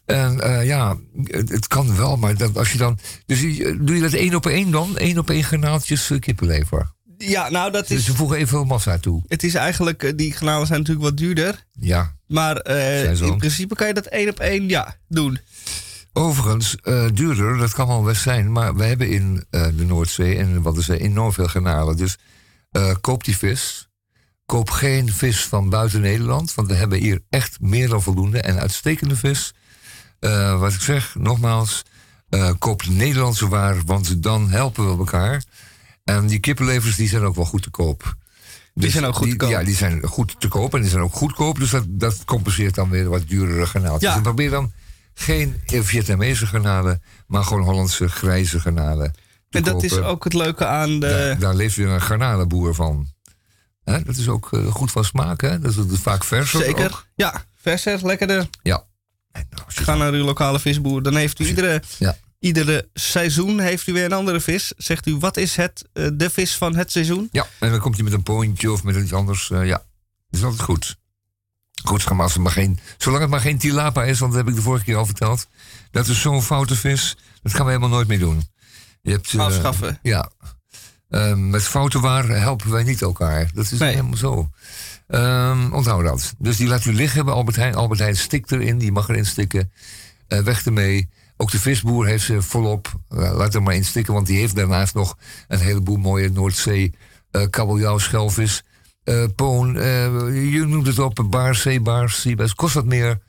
En 0.06 0.42
eh, 0.42 0.66
ja, 0.66 0.98
het, 1.24 1.50
het 1.50 1.68
kan 1.68 1.96
wel, 1.96 2.18
maar 2.18 2.38
dat, 2.38 2.58
als 2.58 2.72
je 2.72 2.78
dan. 2.78 3.00
Dus 3.26 3.42
je- 3.42 3.78
doe 3.82 3.96
je 3.96 4.02
dat 4.02 4.14
één 4.14 4.36
op 4.36 4.46
één 4.46 4.72
dan? 4.72 4.98
Één 4.98 5.18
op 5.18 5.30
één 5.30 5.44
granaaltjes 5.44 6.10
eh, 6.10 6.20
kippenlever. 6.20 6.94
Ja, 7.18 7.50
nou 7.50 7.72
dat 7.72 7.88
Dus 7.88 7.98
is... 7.98 8.06
ze 8.06 8.16
voegen 8.16 8.36
evenveel 8.38 8.64
massa 8.66 8.98
toe. 8.98 9.24
Het 9.28 9.44
is 9.44 9.54
eigenlijk... 9.56 10.04
eh, 10.04 10.12
Die 10.16 10.32
garnalen 10.34 10.68
zijn 10.68 10.80
natuurlijk 10.80 11.06
wat 11.06 11.18
duurder. 11.18 11.66
Ja. 11.80 12.16
Maar 12.28 12.56
eh, 12.58 13.22
in 13.22 13.38
principe 13.38 13.76
kan 13.76 13.88
je 13.88 13.94
dat 13.94 14.06
één 14.06 14.30
op 14.30 14.40
één 14.40 14.70
ja, 14.70 14.96
doen. 15.08 15.40
Overigens, 16.18 16.76
eh, 16.76 17.06
duurder, 17.14 17.58
dat 17.58 17.74
kan 17.74 17.88
wel 17.88 18.04
best 18.04 18.22
zijn. 18.22 18.52
Maar 18.52 18.76
we 18.76 18.84
hebben 18.84 19.10
in 19.10 19.46
eh, 19.50 19.68
de 19.76 19.86
Noordzee 19.86 20.38
en 20.38 20.62
wat 20.62 20.78
is 20.78 20.88
enorm 20.88 21.34
veel 21.34 21.48
garnalen. 21.48 21.98
Dus 21.98 22.18
eh, 22.72 22.96
koop 23.02 23.24
die 23.24 23.38
vis. 23.38 23.90
Koop 24.46 24.70
geen 24.70 25.12
vis 25.12 25.46
van 25.46 25.70
buiten 25.70 26.02
Nederland. 26.02 26.54
Want 26.54 26.68
we 26.68 26.74
hebben 26.74 27.00
hier 27.00 27.22
echt 27.30 27.60
meer 27.60 27.90
dan 27.90 28.02
voldoende. 28.02 28.42
En 28.42 28.60
uitstekende 28.60 29.16
vis. 29.16 29.54
Wat 30.60 30.74
ik 30.74 30.82
zeg, 30.82 31.16
nogmaals. 31.16 31.84
koop 32.60 32.84
de 32.84 32.92
Nederlandse 32.92 33.48
waar. 33.48 33.82
Want 33.86 34.24
dan 34.24 34.50
helpen 34.50 34.92
we 34.92 34.98
elkaar. 34.98 35.44
En 36.04 36.28
die 36.28 36.40
kippenlevers 36.40 36.96
die 36.96 37.08
zijn 37.08 37.24
ook 37.24 37.36
wel 37.36 37.46
goed 37.46 37.62
te 37.62 37.70
koop. 37.70 38.16
Dus 38.74 38.92
zijn 38.92 39.06
ook 39.06 39.16
goed 39.16 39.30
te 39.30 39.36
koop. 39.36 39.50
Ja, 39.50 39.64
die 39.64 39.76
zijn 39.76 40.04
goed 40.04 40.36
te 40.40 40.48
koop. 40.48 40.74
En 40.74 40.82
die 40.82 40.90
zijn 40.90 41.02
ook 41.02 41.14
goedkoop. 41.14 41.60
Dus 41.60 41.70
dat, 41.70 41.86
dat 41.88 42.26
compenseert 42.26 42.76
dan 42.76 42.90
weer 42.90 43.10
wat 43.10 43.28
duurdere 43.28 43.66
garnaaltjes. 43.66 44.10
Ja. 44.10 44.16
En 44.16 44.22
probeer 44.22 44.50
dan 44.50 44.72
geen 45.16 45.62
Vietnamese 45.66 46.46
garnalen, 46.46 47.02
maar 47.28 47.44
gewoon 47.44 47.64
Hollandse 47.64 48.08
grijze 48.10 48.60
garnalen. 48.60 49.14
En 49.50 49.64
dat 49.64 49.84
is 49.84 49.98
ook 49.98 50.24
het 50.24 50.34
leuke 50.34 50.66
aan 50.66 51.00
de... 51.00 51.08
Daar, 51.08 51.40
daar 51.40 51.56
leeft 51.56 51.76
weer 51.76 51.88
een 51.88 52.02
garnalenboer 52.02 52.76
van. 52.76 53.14
Dat 53.84 54.16
is 54.18 54.28
ook 54.28 54.54
eh, 54.54 54.66
goed 54.66 54.92
van 54.92 55.06
smaak, 55.06 55.42
hè? 55.42 55.60
Dat 55.60 55.72
is 55.72 55.78
het 55.78 56.00
vaak 56.00 56.24
vers. 56.24 56.56
ook. 56.56 56.62
Zeker. 56.62 57.06
Ja, 57.16 57.44
verser, 57.56 58.06
lekkerder. 58.06 58.48
Ja. 58.64 58.84
En 59.32 59.48
je 59.68 59.84
Ga 59.84 59.96
naar 59.96 60.12
uw 60.14 60.24
lokale 60.24 60.60
visboer. 60.60 61.04
Dan 61.04 61.16
heeft 61.16 61.40
u 61.40 61.46
iedere, 61.46 61.82
Ja. 62.00 62.18
iedere 62.40 62.90
seizoen 62.94 63.60
heeft 63.60 63.88
u 63.88 63.94
weer 63.94 64.06
een 64.06 64.14
andere 64.14 64.42
vis. 64.42 64.74
Zegt 64.78 65.06
u, 65.08 65.18
wat 65.18 65.38
is 65.38 65.56
het, 65.56 65.86
eh, 65.94 66.08
de 66.14 66.30
vis 66.30 66.56
van 66.56 66.76
het 66.76 66.92
seizoen? 66.92 67.30
Ja, 67.32 67.48
en 67.60 67.70
dan 67.72 67.80
komt 67.80 67.96
hij 67.96 68.04
met 68.04 68.14
een 68.14 68.24
poontje 68.24 68.72
of 68.72 68.84
met 68.84 68.96
iets 68.96 69.14
anders. 69.14 69.52
eh, 69.52 69.66
ja, 69.66 69.78
dat 70.30 70.40
is 70.40 70.44
altijd 70.44 70.62
goed. 70.62 70.98
Goed, 71.86 72.10
maar 72.10 72.22
als 72.22 72.34
het 72.34 72.42
maar 72.44 72.52
geen, 72.52 72.80
zolang 72.98 73.22
het 73.22 73.32
maar 73.32 73.40
geen 73.40 73.58
tilapa 73.58 74.04
is, 74.04 74.20
want 74.20 74.32
dat 74.32 74.42
heb 74.42 74.50
ik 74.50 74.56
de 74.56 74.66
vorige 74.66 74.84
keer 74.86 74.96
al 74.96 75.06
verteld. 75.06 75.48
Dat 75.92 76.08
is 76.08 76.22
zo'n 76.22 76.42
foute 76.44 76.76
vis, 76.76 77.18
dat 77.42 77.54
gaan 77.54 77.66
we 77.66 77.72
helemaal 77.72 77.90
nooit 77.96 78.08
meer 78.08 78.20
doen. 78.20 78.44
Je 79.02 79.12
hebt, 79.12 79.34
eh, 79.34 79.40
Afschaffen. 79.40 80.00
Ja. 80.02 80.30
Ehm, 81.10 81.50
met 81.50 81.64
foute 81.64 82.00
waar 82.00 82.28
helpen 82.28 82.72
wij 82.72 82.84
niet 82.84 83.02
elkaar. 83.02 83.50
Dat 83.54 83.72
is 83.72 83.80
Nee. 83.80 83.90
helemaal 83.90 84.18
zo. 84.18 84.50
Ehm, 85.08 85.74
onthoud 85.74 86.04
dat. 86.04 86.34
Dus 86.38 86.58
die 86.58 86.68
laat 86.68 86.86
u 86.86 86.94
liggen 86.94 87.26
bij 87.26 87.34
Albert 87.34 87.56
Heijn. 87.58 87.76
Albert 87.76 88.00
Heijn 88.00 88.16
stikt 88.18 88.52
erin, 88.52 88.78
die 88.78 88.92
mag 88.92 89.10
erin 89.10 89.26
stikken. 89.26 89.72
Eh, 90.28 90.40
weg 90.40 90.66
ermee. 90.66 91.10
Ook 91.38 91.52
de 91.52 91.60
visboer 91.60 92.06
heeft 92.06 92.26
ze 92.26 92.42
volop. 92.42 93.00
Eh, 93.10 93.18
laat 93.36 93.54
er 93.54 93.64
maar 93.64 93.76
in 93.76 93.86
stikken, 93.86 94.14
want 94.14 94.28
die 94.28 94.38
heeft 94.40 94.56
daarnaast 94.56 94.94
nog 94.94 95.18
een 95.48 95.60
heleboel 95.60 95.98
mooie 95.98 96.30
Noordzee 96.30 96.94
eh 97.32 97.46
kabeljauw, 97.50 97.98
schelvis, 97.98 98.64
poon. 99.36 99.78
eh, 99.78 100.52
je 100.54 100.66
noemt 100.66 100.88
het 100.88 101.00
op, 101.00 101.26
baars, 101.30 101.62
zeebaars, 101.62 102.22
zeebaars. 102.22 102.54
Kost 102.56 102.74
wat 102.74 102.86
meer, 102.86 103.20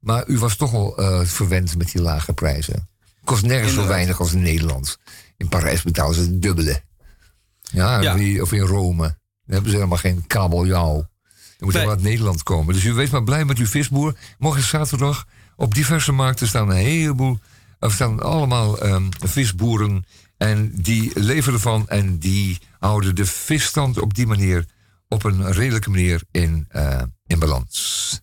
maar 0.00 0.24
u 0.26 0.38
was 0.38 0.56
toch 0.56 0.74
al 0.74 0.96
eh, 0.98 1.20
verwend 1.24 1.76
met 1.76 1.92
die 1.92 2.02
lage 2.02 2.32
prijzen. 2.32 2.88
Kost 3.24 3.42
nergens 3.42 3.74
zo 3.74 3.86
weinig 3.86 4.18
als 4.20 4.32
in 4.32 4.42
Nederland. 4.42 4.98
In 5.36 5.48
Parijs 5.48 5.82
betalen 5.82 6.14
ze 6.14 6.20
het 6.20 6.42
dubbele. 6.42 6.82
Ja, 7.60 8.00
Ja. 8.00 8.42
Of, 8.42 8.52
in- 8.52 8.60
Rome. 8.60 9.02
Dan 9.02 9.14
hebben 9.54 9.70
ze 9.70 9.76
helemaal 9.76 9.98
geen 9.98 10.26
kabeljauw. 10.26 10.94
Dan 10.94 11.06
moet 11.58 11.72
je 11.72 11.78
Nee. 11.78 11.86
wel 11.86 11.96
uit 11.96 12.04
Nederland 12.04 12.42
komen. 12.42 12.74
Dus 12.74 12.84
u 12.84 12.92
wees 12.92 13.10
maar 13.10 13.24
blij 13.24 13.44
met 13.44 13.58
uw 13.58 13.66
visboer. 13.66 14.14
Morgen 14.38 14.62
zaterdag 14.62 15.24
op 15.56 15.74
diverse 15.74 16.12
markten 16.12 16.46
staan 16.48 16.70
een 16.70 16.76
heleboel... 16.76 17.38
Er 17.78 17.92
staan 17.92 18.20
allemaal 18.22 18.78
ehm, 18.80 19.08
visboeren. 19.24 20.04
En 20.36 20.72
die 20.74 21.10
leveren 21.20 21.54
ervan. 21.54 21.88
En 21.88 22.18
die 22.18 22.58
houden 22.78 23.14
de 23.14 23.26
visstand 23.26 23.98
op 24.00 24.14
die 24.14 24.26
manier... 24.26 24.64
op 25.12 25.24
een 25.24 25.52
redelijke 25.52 25.90
manier 25.90 26.22
in, 26.30 26.64
eh, 26.68 27.02
in 27.26 27.38
balans. 27.38 28.20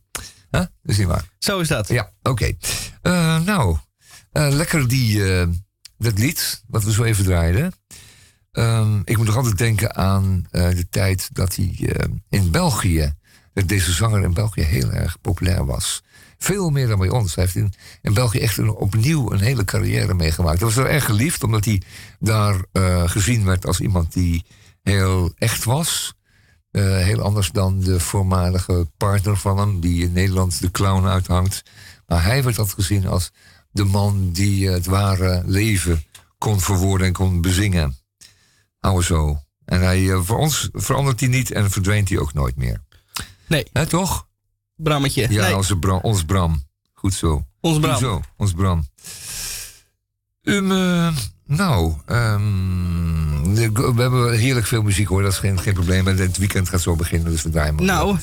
Huh? 0.52 0.64
Is 0.84 0.98
niet 0.98 1.08
waar. 1.08 1.30
Zo 1.40 1.60
is 1.60 1.68
dat. 1.68 1.88
Ja, 1.88 2.12
oké. 2.22 2.54
Eh, 3.02 3.40
nou, 3.40 3.78
eh, 4.32 4.48
lekker 4.50 4.88
die, 4.88 5.24
dat 5.98 6.18
lied 6.18 6.64
wat 6.68 6.84
we 6.84 6.92
zo 6.92 7.04
even 7.04 7.24
draaiden. 7.24 7.74
Ehm, 8.52 9.00
ik 9.04 9.18
moet 9.18 9.26
nog 9.26 9.36
altijd 9.36 9.58
denken 9.58 9.96
aan 9.96 10.48
de 10.52 10.88
tijd 10.90 11.30
dat 11.34 11.56
hij 11.56 11.96
in 12.30 12.52
België, 12.52 13.14
dat 13.54 13.68
deze 13.68 13.92
zanger 13.92 14.24
in 14.24 14.34
België 14.34 14.62
heel 14.62 14.92
erg 14.92 15.22
populair 15.22 15.66
was. 15.66 16.04
Veel 16.38 16.70
meer 16.70 16.88
dan 16.88 17.00
bij 17.00 17.10
ons. 17.10 17.36
Hij 17.36 17.44
heeft 17.44 17.56
in, 17.56 17.74
in 18.02 18.14
België 18.14 18.40
echt 18.40 18.58
een, 18.58 18.70
opnieuw 18.70 19.32
een 19.32 19.40
hele 19.40 19.66
carrière 19.66 20.14
meegemaakt. 20.14 20.60
Hij 20.60 20.68
was 20.68 20.78
er 20.78 20.86
erg 20.86 21.06
geliefd, 21.06 21.44
omdat 21.44 21.66
hij 21.66 21.82
daar 22.20 22.66
gezien 23.10 23.46
werd 23.46 23.66
als 23.66 23.80
iemand 23.80 24.14
die 24.14 24.46
heel 24.82 25.32
echt 25.36 25.64
was. 25.64 26.18
Eh, 26.72 26.84
heel 26.84 27.22
anders 27.22 27.52
dan 27.52 27.80
de 27.80 28.00
voormalige 28.00 28.88
partner 28.98 29.38
van 29.38 29.58
hem, 29.58 29.80
die 29.80 30.04
in 30.04 30.12
Nederland 30.12 30.62
de 30.62 30.72
clown 30.72 31.06
uithangt. 31.06 31.64
Maar 32.08 32.24
hij 32.24 32.44
werd 32.44 32.58
altijd 32.58 32.76
gezien 32.76 33.08
als 33.08 33.32
de 33.72 33.84
man 33.84 34.32
die 34.32 34.70
het 34.70 34.86
ware 34.86 35.44
leven 35.46 36.04
kon 36.38 36.60
verwoorden 36.60 37.08
en 37.08 37.14
kon 37.14 37.42
bezingen. 37.42 37.98
Hou 38.80 39.04
zo. 39.04 39.44
En 39.66 39.82
hij, 39.82 40.12
eh, 40.12 40.22
voor 40.22 40.38
ons 40.38 40.70
verandert 40.72 41.20
hij 41.20 41.30
niet 41.30 41.52
en 41.52 41.72
verdwijnt 41.72 42.10
hij 42.10 42.18
ook 42.20 42.34
nooit 42.34 42.56
meer. 42.56 42.84
Nee, 43.48 43.66
Hè, 43.72 43.86
toch? 43.86 44.28
Brammetje. 44.76 45.28
Ja, 45.30 45.46
nee, 45.46 45.56
onze 45.56 45.78
Bram, 45.78 46.00
ons 46.02 46.24
Bram. 46.26 46.64
Goed 46.94 47.14
zo. 47.14 47.46
ons 47.62 47.74
Goed 47.74 47.82
Bram. 47.82 47.98
zo, 47.98 48.22
ons 48.38 48.54
Bram. 48.54 48.88
Um, 50.42 50.72
eh, 50.72 51.16
nou, 51.50 51.94
ehm, 52.06 53.54
we 53.54 54.02
hebben 54.02 54.38
heerlijk 54.38 54.66
veel 54.66 54.82
muziek 54.82 55.08
hoor, 55.08 55.22
dat 55.22 55.32
is 55.32 55.38
geen, 55.38 55.60
geen 55.60 55.74
probleem. 55.74 56.08
En 56.08 56.18
het 56.18 56.38
weekend 56.38 56.70
gaat 56.70 56.82
zo 56.82 56.96
beginnen, 56.96 57.32
dus 57.32 57.44
we 57.44 57.50
draaien 57.50 57.76
maar. 57.76 57.86
Nou. 57.86 58.18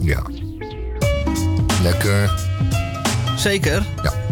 ja. 0.00 0.22
Lekker. 1.82 2.46
Zeker. 3.36 3.86
Ja. 4.02 4.27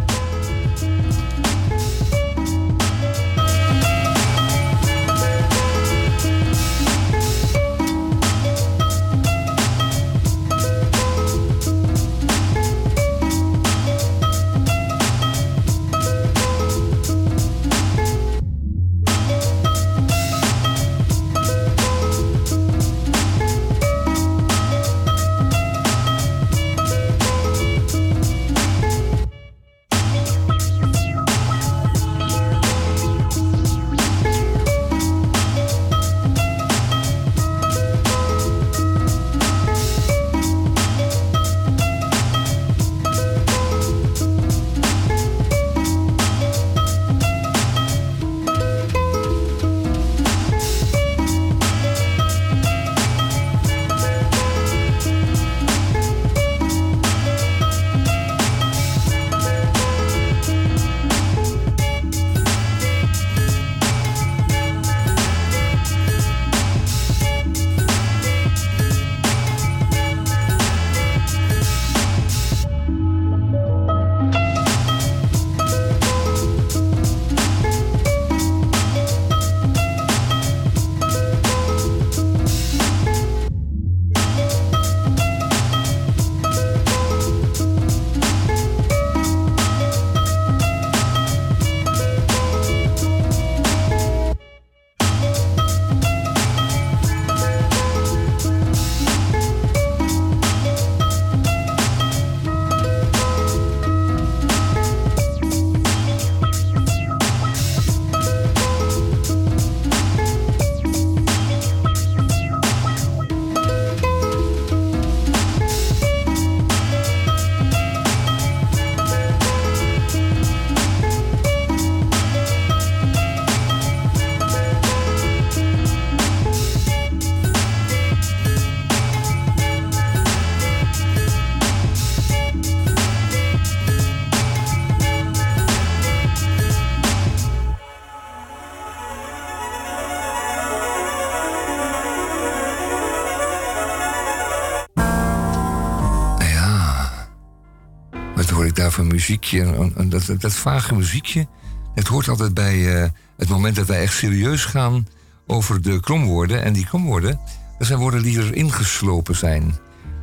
Muziekje. 149.28 149.60
Een, 149.62 149.92
een- 149.96 150.08
dat, 150.08 150.30
dat, 150.38 150.54
vage 150.54 150.94
muziekje. 150.94 151.46
Het 151.94 152.06
hoort 152.06 152.28
altijd 152.28 152.54
bij 152.54 153.02
eh, 153.02 153.08
het 153.36 153.48
moment 153.48 153.76
dat 153.76 153.86
wij 153.86 154.00
echt 154.00 154.14
serieus 154.14 154.64
gaan 154.64 155.06
over 155.46 155.82
de 155.82 156.00
kromwoorden. 156.00 156.62
En 156.62 156.72
die 156.72 156.86
kromwoorden, 156.86 157.40
dat 157.78 157.86
zijn 157.86 157.98
woorden 157.98 158.22
die 158.22 158.38
erin 158.38 158.72
geslopen 158.72 159.36
zijn. 159.36 159.74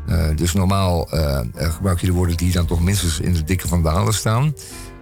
Eh, 0.07 0.27
dus 0.35 0.53
normaal 0.53 1.11
eh, 1.11 1.39
gebruik 1.55 1.99
je 1.99 2.05
de 2.05 2.13
woorden 2.13 2.37
die 2.37 2.51
dan 2.51 2.65
toch 2.65 2.81
minstens 2.83 3.19
in 3.19 3.33
de 3.33 3.43
dikke 3.43 3.67
vandalen 3.67 4.13
staan. 4.13 4.53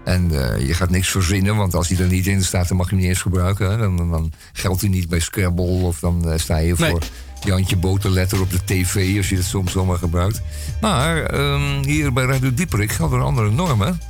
En 0.03 0.29
je 0.65 0.73
gaat 0.73 0.89
niks 0.89 1.09
verzinnen, 1.09 1.55
want 1.55 1.75
als 1.75 1.87
die 1.87 2.01
er 2.01 2.07
niet 2.07 2.27
in 2.27 2.43
staat, 2.43 2.67
dan 2.67 2.77
mag 2.77 2.85
je 2.85 2.91
hem 2.91 2.99
niet 3.01 3.09
eens 3.13 3.21
gebruiken. 3.21 3.69
Hè. 3.71 3.77
Dan, 3.77 3.97
dan, 3.97 4.11
dan 4.11 4.31
geldt 4.53 4.81
hij 4.81 4.89
niet 4.89 5.09
bij 5.09 5.19
Scrabble 5.19 5.65
of 5.65 5.99
dan 5.99 6.39
sta 6.39 6.57
je 6.57 6.73
Nee. 6.77 6.89
voor 6.89 6.99
Jantje 7.43 7.75
Boterletter 7.77 8.41
op 8.41 8.49
de 8.51 8.59
tv 8.65 9.17
als 9.17 9.29
je 9.29 9.35
het 9.35 9.45
soms 9.45 9.71
zomaar 9.71 9.97
gebruikt. 9.97 10.41
Maar 10.81 11.23
ehm, 11.25 11.83
hier 11.85 12.13
bij 12.13 12.25
Radio 12.25 12.53
Dieperik 12.53 12.91
gelden 12.91 13.21
andere 13.21 13.51
normen. 13.51 14.01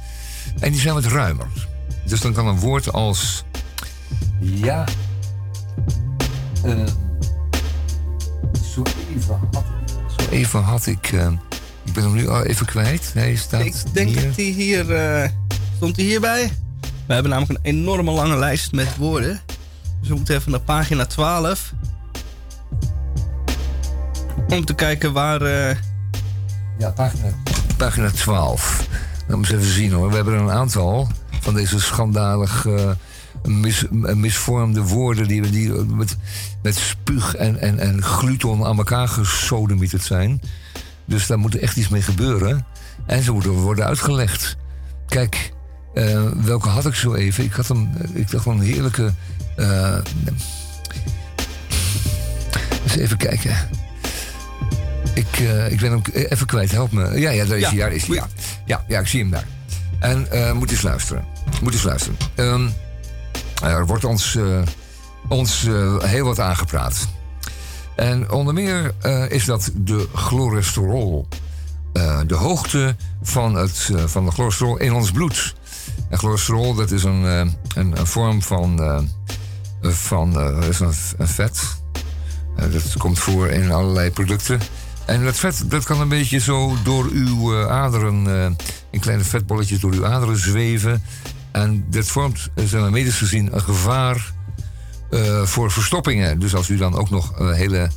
En 0.59 0.71
die 0.71 0.81
zijn 0.81 0.93
wat 0.93 1.05
ruimer. 1.05 1.47
Dus 2.05 2.21
dan 2.21 2.33
kan 2.33 2.47
een 2.47 2.59
woord 2.59 2.91
als. 2.93 3.43
Ja. 4.39 4.85
eh, 6.63 6.83
zo 8.73 8.81
even 9.15 9.39
had 9.51 9.63
ik. 9.63 9.89
Zo 10.17 10.29
even 10.31 10.61
had 10.63 10.85
ik. 10.85 11.11
eh, 11.11 11.27
ik 11.85 11.93
ben 11.93 12.03
hem 12.03 12.13
nu 12.13 12.27
al 12.27 12.43
even 12.43 12.65
kwijt. 12.65 13.11
Hij 13.13 13.35
staat. 13.35 13.65
Ik 13.65 13.75
denk 13.93 14.09
hier. 14.09 14.23
dat 14.25 14.35
die 14.35 14.53
hier... 14.53 14.91
eh, 14.95 15.29
stond 15.75 15.95
hij 15.95 16.05
hierbij? 16.05 16.51
We 17.07 17.13
hebben 17.13 17.31
namelijk 17.31 17.59
een 17.63 17.73
enorme 17.75 18.11
lange 18.11 18.37
lijst 18.37 18.71
met 18.71 18.97
woorden. 18.97 19.41
Dus 19.99 20.09
we 20.09 20.15
moeten 20.15 20.35
even 20.35 20.51
naar 20.51 20.59
pagina 20.59 21.05
12. 21.05 21.70
Om 24.51 24.65
te 24.65 24.73
kijken 24.73 25.13
waar... 25.13 25.41
eh, 25.41 25.75
Ja, 26.77 26.89
pagina, 26.89 27.27
pagina 27.77 28.09
12. 28.09 28.87
Dan 29.27 29.37
moet 29.37 29.49
eens 29.49 29.59
even 29.61 29.73
zien 29.73 29.91
hoor. 29.91 30.09
We 30.09 30.15
hebben 30.15 30.33
een 30.39 30.51
aantal 30.51 31.07
van 31.39 31.53
deze 31.53 31.79
schandalig 31.79 32.65
eh, 32.65 32.89
mis, 33.43 33.85
misvormde 33.91 34.81
woorden 34.81 35.27
die, 35.27 35.49
die 35.49 35.69
met, 35.71 36.17
met 36.61 36.75
spuug 36.75 37.35
en, 37.35 37.59
en, 37.59 37.79
en 37.79 38.03
gluton 38.03 38.65
aan 38.65 38.77
elkaar 38.77 39.07
gesodemieterd 39.07 40.03
zijn. 40.03 40.41
Dus 41.05 41.27
daar 41.27 41.39
moet 41.39 41.57
echt 41.57 41.77
iets 41.77 41.89
mee 41.89 42.01
gebeuren. 42.01 42.65
En 43.05 43.23
ze 43.23 43.31
moeten 43.31 43.51
worden 43.51 43.85
uitgelegd. 43.85 44.57
Kijk, 45.07 45.53
eh, 45.93 46.23
welke 46.35 46.69
had 46.69 46.85
ik 46.85 46.95
zo 46.95 47.13
even? 47.13 47.43
Ik 47.43 47.53
had 47.53 47.67
hem, 47.67 47.89
ik 48.13 48.31
dacht 48.31 48.45
een 48.45 48.61
heerlijke. 48.61 49.13
eh, 49.55 49.97
eens 52.83 52.95
even 52.97 53.17
kijken. 53.17 53.55
Ik, 55.13 55.39
eh, 55.39 55.71
ik 55.71 55.79
ben 55.79 55.91
hem 55.91 56.01
even 56.13 56.47
kwijt, 56.47 56.71
help 56.71 56.91
me. 56.91 57.19
Ja, 57.19 57.29
ja, 57.29 57.45
daar 57.45 57.57
is 57.57 57.63
Ja, 57.63 57.69
hij. 57.69 57.77
Daar 57.77 57.91
is 57.91 58.05
hij. 58.05 58.15
Ja. 58.15 58.27
Ja, 58.65 58.83
ja, 58.87 58.99
ik 58.99 59.07
zie 59.07 59.19
hem 59.19 59.29
daar. 59.29 59.47
En 59.99 60.31
eh, 60.31 60.51
moet 60.51 60.71
eens 60.71 60.81
luisteren. 60.81 61.25
Moet 61.61 61.73
eens 61.73 61.83
luisteren. 61.83 62.17
Ehm, 62.35 62.69
er 63.63 63.85
wordt 63.85 64.03
ons, 64.03 64.35
eh, 64.35 64.61
ons 65.27 65.67
heel 65.99 66.25
wat 66.25 66.39
aangepraat. 66.39 67.07
En 67.95 68.31
onder 68.31 68.53
meer 68.53 68.93
is 69.29 69.45
dat 69.45 69.71
de 69.75 70.07
cholesterol. 70.13 71.27
De 72.27 72.35
hoogte 72.35 72.95
van, 73.21 73.55
het, 73.55 73.89
van 74.05 74.25
de 74.25 74.31
cholesterol 74.31 74.77
in 74.77 74.93
ons 74.93 75.11
bloed. 75.11 75.55
En 76.09 76.17
cholesterol, 76.17 76.75
dat 76.75 76.91
is 76.91 77.03
een, 77.03 77.23
een, 77.23 77.55
een 77.75 78.07
vorm 78.07 78.41
van, 78.41 78.79
van 79.81 80.33
dat 80.33 80.65
is 80.65 80.79
een, 80.79 80.93
een 81.17 81.27
vet. 81.27 81.61
Dat 82.55 82.97
komt 82.97 83.19
voor 83.19 83.47
in 83.47 83.71
allerlei 83.71 84.11
producten. 84.11 84.59
En 85.05 85.23
dat 85.23 85.35
vet 85.35 85.63
dat 85.67 85.83
kan 85.83 86.01
een 86.01 86.07
beetje 86.07 86.39
zo 86.39 86.75
door 86.83 87.09
uw 87.11 87.53
eh, 87.53 87.67
aderen, 87.67 88.27
eh, 88.27 88.51
in 88.89 88.99
kleine 88.99 89.23
vetbolletjes 89.23 89.79
door 89.79 89.93
uw 89.93 90.05
aderen 90.05 90.37
zweven. 90.37 91.03
En 91.51 91.85
dat 91.89 92.05
vormt, 92.05 92.49
eh, 92.55 92.65
zeg 92.65 92.81
maar, 92.81 92.91
medisch 92.91 93.17
gezien, 93.17 93.55
een 93.55 93.61
gevaar 93.61 94.33
voor 95.43 95.71
verstoppingen. 95.71 96.39
Dus 96.39 96.55
als 96.55 96.69
u 96.69 96.77
dan 96.77 96.95
ook 96.95 97.09
nog 97.09 97.39
een 97.39 97.53
hele, 97.53 97.89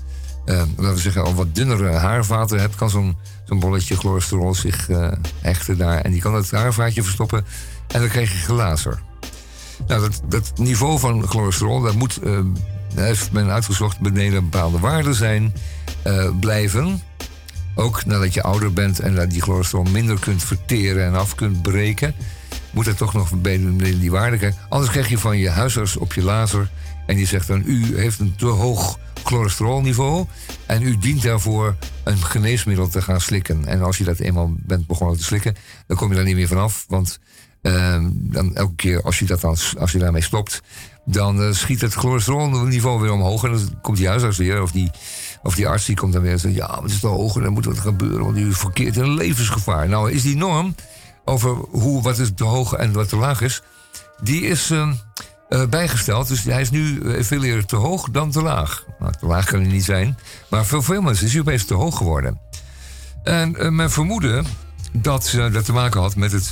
laten 0.44 0.94
we 0.94 0.98
zeggen, 0.98 1.24
al 1.24 1.34
wat 1.34 1.54
dunnere 1.54 1.90
haarvaten 1.90 2.60
hebt, 2.60 2.74
kan 2.74 2.90
zo'n 2.90 3.16
bolletje 3.58 3.96
cholesterol 3.96 4.54
zich 4.54 4.88
eh, 4.88 5.12
hechten 5.40 5.78
daar. 5.78 6.00
En 6.00 6.10
die 6.10 6.20
kan 6.20 6.34
het 6.34 6.50
haarvaatje 6.50 7.02
verstoppen 7.02 7.44
en 7.86 8.00
dan 8.00 8.08
krijg 8.08 8.32
je 8.32 8.38
glazer. 8.38 9.02
Nou, 9.86 10.00
dat, 10.00 10.22
dat 10.28 10.52
niveau 10.58 10.98
van 10.98 11.26
cholesterol, 11.26 11.80
dat 11.80 11.94
moet, 11.94 12.20
heeft 12.94 13.32
men 13.32 13.50
uitgezocht, 13.50 14.00
beneden 14.00 14.50
bepaalde 14.50 14.78
waarde 14.78 15.14
zijn, 15.14 15.54
eh, 16.04 16.30
blijven. 16.40 17.02
Ook 17.74 18.04
nadat 18.04 18.34
je 18.34 18.42
ouder 18.42 18.72
bent 18.72 19.00
en 19.00 19.14
dat 19.14 19.30
die 19.30 19.42
cholesterol 19.42 19.84
minder 19.84 20.18
kunt 20.18 20.44
verteren 20.44 21.04
en 21.04 21.14
af 21.14 21.34
kunt 21.34 21.62
breken, 21.62 22.14
moet 22.70 22.86
het 22.86 22.96
toch 22.96 23.14
nog 23.14 23.40
beneden 23.40 24.00
die 24.00 24.10
waarde 24.10 24.36
krijgen. 24.36 24.60
Anders 24.68 24.90
krijg 24.90 25.08
je 25.08 25.18
van 25.18 25.38
je 25.38 25.50
huisarts 25.50 25.96
op 25.96 26.12
je 26.12 26.22
laser 26.22 26.70
en 27.06 27.16
die 27.16 27.26
zegt 27.26 27.46
dan: 27.46 27.62
U 27.66 27.98
heeft 27.98 28.18
een 28.20 28.34
te 28.36 28.46
hoog 28.46 28.98
cholesterolniveau 29.24 30.26
en 30.66 30.82
u 30.82 30.98
dient 30.98 31.22
daarvoor 31.22 31.76
een 32.04 32.24
geneesmiddel 32.24 32.88
te 32.88 33.02
gaan 33.02 33.20
slikken. 33.20 33.66
En 33.66 33.82
als 33.82 33.98
je 33.98 34.04
dat 34.04 34.18
eenmaal 34.18 34.54
bent 34.58 34.86
begonnen 34.86 35.16
te 35.16 35.24
slikken, 35.24 35.56
dan 35.86 35.96
kom 35.96 36.08
je 36.08 36.14
daar 36.14 36.24
niet 36.24 36.36
meer 36.36 36.48
vanaf. 36.48 36.84
Want 36.88 37.18
Ehm, 37.64 38.10
dan 38.12 38.54
elke 38.54 38.74
keer 38.74 39.02
als 39.02 39.18
je, 39.18 39.24
dat 39.24 39.40
dan, 39.40 39.56
als 39.78 39.92
je 39.92 39.98
daarmee 39.98 40.22
stopt, 40.22 40.62
dan 41.04 41.42
eh, 41.42 41.52
schiet 41.52 41.80
het 41.80 41.94
cholesterolniveau 41.94 43.00
weer 43.00 43.12
omhoog. 43.12 43.44
En 43.44 43.50
dan 43.50 43.78
komt 43.82 43.96
die 43.96 44.08
huisarts 44.08 44.38
weer, 44.38 44.62
of 44.62 44.70
die, 44.70 44.90
of 45.44 45.54
die 45.54 45.68
arts, 45.68 45.84
die 45.84 45.96
komt 45.96 46.12
dan 46.12 46.22
weer 46.22 46.32
en 46.32 46.40
zegt: 46.40 46.54
Ja, 46.54 46.80
het 46.82 46.90
is 46.90 47.00
te 47.00 47.06
hoog 47.06 47.36
en 47.36 47.42
dan 47.42 47.52
moet 47.52 47.64
wat 47.64 47.78
gebeuren, 47.78 48.24
want 48.24 48.36
u 48.36 48.52
verkeert 48.52 48.96
in 48.96 49.14
levensgevaar. 49.14 49.88
Nou, 49.88 50.10
is 50.10 50.22
die 50.22 50.36
norm 50.36 50.74
over 51.24 51.50
hoe, 51.70 52.02
wat 52.02 52.18
is 52.18 52.30
te 52.34 52.44
hoog 52.44 52.72
en 52.72 52.92
wat 52.92 53.08
te 53.08 53.16
laag 53.16 53.40
is, 53.40 53.62
die 54.22 54.42
is 54.42 54.70
ehm, 54.70 54.92
eh, 55.48 55.66
bijgesteld. 55.66 56.28
Dus 56.28 56.44
hij 56.44 56.60
is 56.60 56.70
nu 56.70 57.00
eh, 57.00 57.22
veel 57.22 57.44
eerder 57.44 57.66
te 57.66 57.76
hoog 57.76 58.10
dan 58.10 58.30
te 58.30 58.42
laag. 58.42 58.84
Nou, 58.98 59.12
te 59.20 59.26
laag 59.26 59.46
kan 59.46 59.60
hij 59.60 59.72
niet 59.72 59.84
zijn, 59.84 60.18
maar 60.50 60.66
voor 60.66 60.84
veel 60.84 61.02
mensen 61.02 61.26
is 61.26 61.32
hij 61.32 61.40
opeens 61.40 61.64
te 61.64 61.74
hoog 61.74 61.96
geworden. 61.96 62.40
En 63.22 63.56
eh, 63.56 63.68
men 63.68 63.90
vermoedde 63.90 64.42
dat 64.92 65.36
dat 65.52 65.64
te 65.64 65.72
maken 65.72 66.00
had 66.00 66.16
met 66.16 66.32
het. 66.32 66.50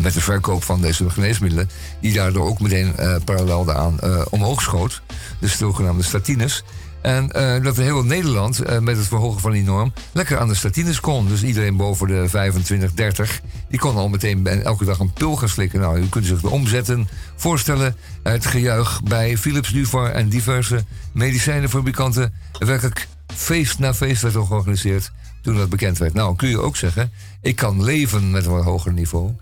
met 0.00 0.14
de 0.14 0.20
verkoop 0.20 0.64
van 0.64 0.80
deze 0.80 1.10
geneesmiddelen, 1.10 1.70
die 2.00 2.12
daardoor 2.12 2.46
ook 2.46 2.60
meteen 2.60 2.94
parallel 3.24 3.64
daaraan 3.64 3.98
omhoog 4.30 4.62
schoot. 4.62 5.02
De 5.40 5.48
zogenaamde 5.48 6.02
statines. 6.02 6.64
En 7.06 7.32
eh, 7.32 7.62
dat 7.62 7.76
heel 7.76 8.02
Nederland 8.02 8.60
eh, 8.60 8.78
met 8.78 8.96
het 8.96 9.06
verhogen 9.06 9.40
van 9.40 9.50
die 9.50 9.62
norm 9.62 9.92
lekker 10.12 10.38
aan 10.38 10.48
de 10.48 10.54
statines 10.54 11.00
kon. 11.00 11.28
Dus 11.28 11.42
iedereen 11.42 11.76
boven 11.76 12.06
de 12.06 12.28
25, 12.28 12.92
30, 12.92 13.40
die 13.68 13.78
kon 13.78 13.96
al 13.96 14.08
meteen 14.08 14.46
elke 14.46 14.84
dag 14.84 14.98
een 14.98 15.12
pil 15.12 15.36
gaan 15.36 15.48
slikken. 15.48 15.80
Nou, 15.80 15.98
u 15.98 16.08
kunt 16.08 16.26
zich 16.26 16.40
de 16.40 16.50
omzetten 16.50 17.08
voorstellen. 17.36 17.96
Het 18.22 18.46
gejuich 18.46 19.02
bij 19.02 19.38
Philips 19.38 19.72
Nuvar 19.72 20.10
en 20.10 20.28
diverse 20.28 20.84
medicijnenfabrikanten. 21.12 22.32
Werkelijk 22.58 23.08
feest 23.34 23.78
na 23.78 23.94
feest 23.94 24.22
werd 24.22 24.34
er 24.34 24.46
georganiseerd 24.46 25.12
toen 25.42 25.56
dat 25.56 25.68
bekend 25.68 25.98
werd. 25.98 26.14
Nou, 26.14 26.36
kun 26.36 26.48
je 26.48 26.60
ook 26.60 26.76
zeggen, 26.76 27.10
ik 27.40 27.56
kan 27.56 27.84
leven 27.84 28.30
met 28.30 28.46
een 28.46 28.52
wat 28.52 28.64
hoger 28.64 28.92
niveau. 28.92 29.32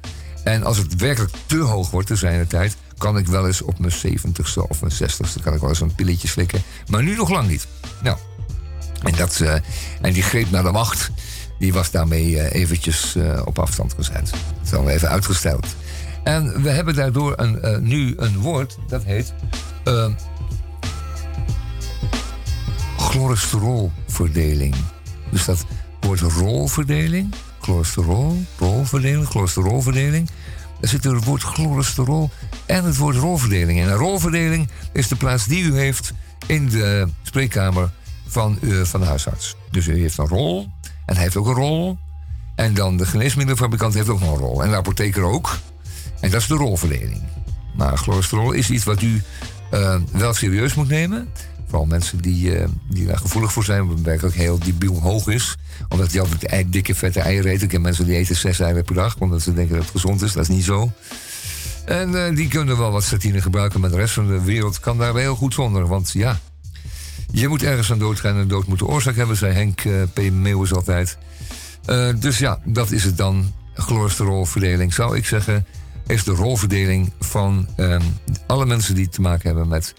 En 0.42 0.64
als 0.64 0.78
het 0.78 0.96
werkelijk 0.96 1.32
te 1.46 1.58
hoog 1.58 1.90
wordt, 1.90 2.06
te 2.06 2.16
zijn 2.16 2.38
de 2.38 2.46
tijd, 2.46 2.76
kan 2.99 3.18
ik 3.18 3.26
wel 3.26 3.47
eens 3.47 3.62
op 3.62 3.78
mijn 3.78 3.92
70ste 3.92 4.68
of 4.68 4.80
mijn 4.80 4.92
60ste 4.92 5.42
kan 5.42 5.55
ik 5.55 5.61
wel 5.61 5.68
eens 5.68 5.80
een 5.80 5.95
pilletje 5.95 6.28
slikken. 6.28 6.62
Maar 6.88 7.03
nu 7.03 7.16
nog 7.16 7.30
lang 7.30 7.49
niet. 7.49 7.66
Nou, 8.03 8.16
en, 9.03 9.14
dat, 9.16 9.40
eh, 9.40 9.55
en 10.01 10.12
die 10.12 10.22
greep 10.22 10.51
naar 10.51 10.62
de 10.62 10.70
macht, 10.70 11.11
die 11.59 11.72
was 11.72 11.90
daarmee 11.90 12.40
eh, 12.40 12.61
eventjes 12.61 13.14
eh, 13.14 13.42
op 13.45 13.59
afstand 13.59 13.95
gezet. 13.97 14.30
Dat 14.30 14.64
is 14.64 14.74
al 14.74 14.88
even 14.88 15.09
uitgesteld. 15.09 15.66
En 16.24 16.62
we 16.62 16.70
hebben 16.70 16.95
daardoor 16.95 17.32
een, 17.36 17.82
nu 17.88 18.14
een 18.16 18.38
woord 18.38 18.76
dat 18.88 19.05
heet 19.05 19.34
cholesterolverdeling. 22.97 24.74
Dus 25.30 25.45
dat 25.45 25.64
woord 26.01 26.20
rolverdeling, 26.20 27.34
cholesterol, 27.61 28.45
rolverdeling, 28.59 29.26
cholesterolverdeling. 29.26 30.30
Daar 30.80 30.90
zit 30.90 31.04
er 31.04 31.14
het 31.14 31.24
woord 31.24 31.42
cholesterol 31.42 32.30
en 32.66 32.84
het 32.84 32.96
woord 32.96 33.16
rolverdeling 33.16 33.78
in. 33.78 33.88
En 33.88 33.94
rolverdeling 33.94 34.68
is 34.92 35.08
de 35.08 35.16
plaats 35.16 35.46
die 35.46 35.62
u 35.62 35.76
heeft 35.76 36.12
in 36.46 36.68
de 36.68 37.08
spreekkamer 37.22 37.90
van, 38.26 38.58
eh, 38.62 38.80
van 38.82 39.00
de 39.00 39.06
huisarts. 39.06 39.56
Dus 39.70 39.86
u 39.86 40.00
heeft 40.00 40.18
een 40.18 40.28
rol 40.28 40.68
en 41.06 41.14
hij 41.14 41.22
heeft 41.22 41.36
ook 41.36 41.46
een 41.46 41.54
rol. 41.54 41.98
En 42.54 42.74
dan 42.74 42.96
de 42.96 43.06
geneesmiddelenfabrikant 43.06 43.94
heeft 43.94 44.08
ook 44.08 44.20
nog 44.20 44.32
een 44.32 44.38
rol. 44.38 44.62
En 44.62 44.70
de 44.70 44.76
apotheker 44.76 45.22
ook. 45.22 45.58
En 46.20 46.30
dat 46.30 46.40
is 46.40 46.46
de 46.46 46.54
rolverdeling. 46.54 47.22
Maar 47.76 47.98
cholesterol 47.98 48.52
is 48.52 48.70
iets 48.70 48.84
wat 48.84 49.02
u 49.02 49.22
eh, 49.70 49.96
wel 50.12 50.34
serieus 50.34 50.74
moet 50.74 50.88
nemen. 50.88 51.28
Vooral 51.74 51.92
mensen 51.92 52.20
die, 52.20 52.56
eh, 52.56 52.68
die 52.88 53.06
daar 53.06 53.18
gevoelig 53.18 53.52
voor 53.52 53.64
zijn, 53.64 53.80
omdat 53.80 53.96
het 53.96 54.06
werkelijk 54.06 54.36
heel 54.36 54.58
debiel 54.58 55.00
hoog 55.00 55.28
is. 55.28 55.56
Omdat 55.88 56.10
die 56.10 56.20
altijd 56.20 56.72
dikke 56.72 56.94
vette 56.94 57.20
eieren 57.20 57.50
eten. 57.50 57.62
Ik 57.62 57.68
ken 57.68 57.80
mensen 57.80 58.06
die 58.06 58.16
eten 58.16 58.36
zes 58.36 58.60
eieren 58.60 58.84
per 58.84 58.94
dag, 58.94 59.16
omdat 59.18 59.42
ze 59.42 59.52
denken 59.52 59.74
dat 59.74 59.82
het 59.82 59.92
gezond 59.92 60.22
is. 60.22 60.32
Dat 60.32 60.42
is 60.42 60.48
niet 60.48 60.64
zo. 60.64 60.92
En 61.84 62.26
eh, 62.26 62.36
die 62.36 62.48
kunnen 62.48 62.78
wel 62.78 62.90
wat 62.90 63.02
statine 63.02 63.40
gebruiken, 63.40 63.80
maar 63.80 63.90
de 63.90 63.96
rest 63.96 64.14
van 64.14 64.26
de 64.26 64.42
wereld 64.42 64.80
kan 64.80 64.98
daar 64.98 65.12
wel 65.12 65.22
heel 65.22 65.34
goed 65.34 65.54
zonder. 65.54 65.86
Want 65.86 66.10
ja, 66.12 66.40
je 67.30 67.48
moet 67.48 67.62
ergens 67.62 67.92
aan 67.92 67.98
doodgaan 67.98 68.36
en 68.36 68.48
dood 68.48 68.66
moet 68.66 68.78
de 68.78 68.86
oorzaak 68.86 69.16
hebben, 69.16 69.36
zei 69.36 69.52
Henk 69.52 69.80
eh, 69.80 70.02
P. 70.12 70.30
Meeuwis 70.32 70.72
altijd. 70.72 71.18
Dus 72.18 72.38
ja, 72.38 72.58
dat 72.64 72.90
is 72.90 73.04
het 73.04 73.16
dan. 73.16 73.52
cholesterolverdeling, 73.74 74.94
zou 74.94 75.16
ik 75.16 75.26
zeggen, 75.26 75.66
is 76.06 76.24
de 76.24 76.32
rolverdeling 76.32 77.12
van 77.20 77.68
ehm, 77.76 78.02
alle 78.46 78.66
mensen 78.66 78.94
die 78.94 79.08
te 79.08 79.20
maken 79.20 79.46
hebben 79.46 79.68
met, 79.68 79.94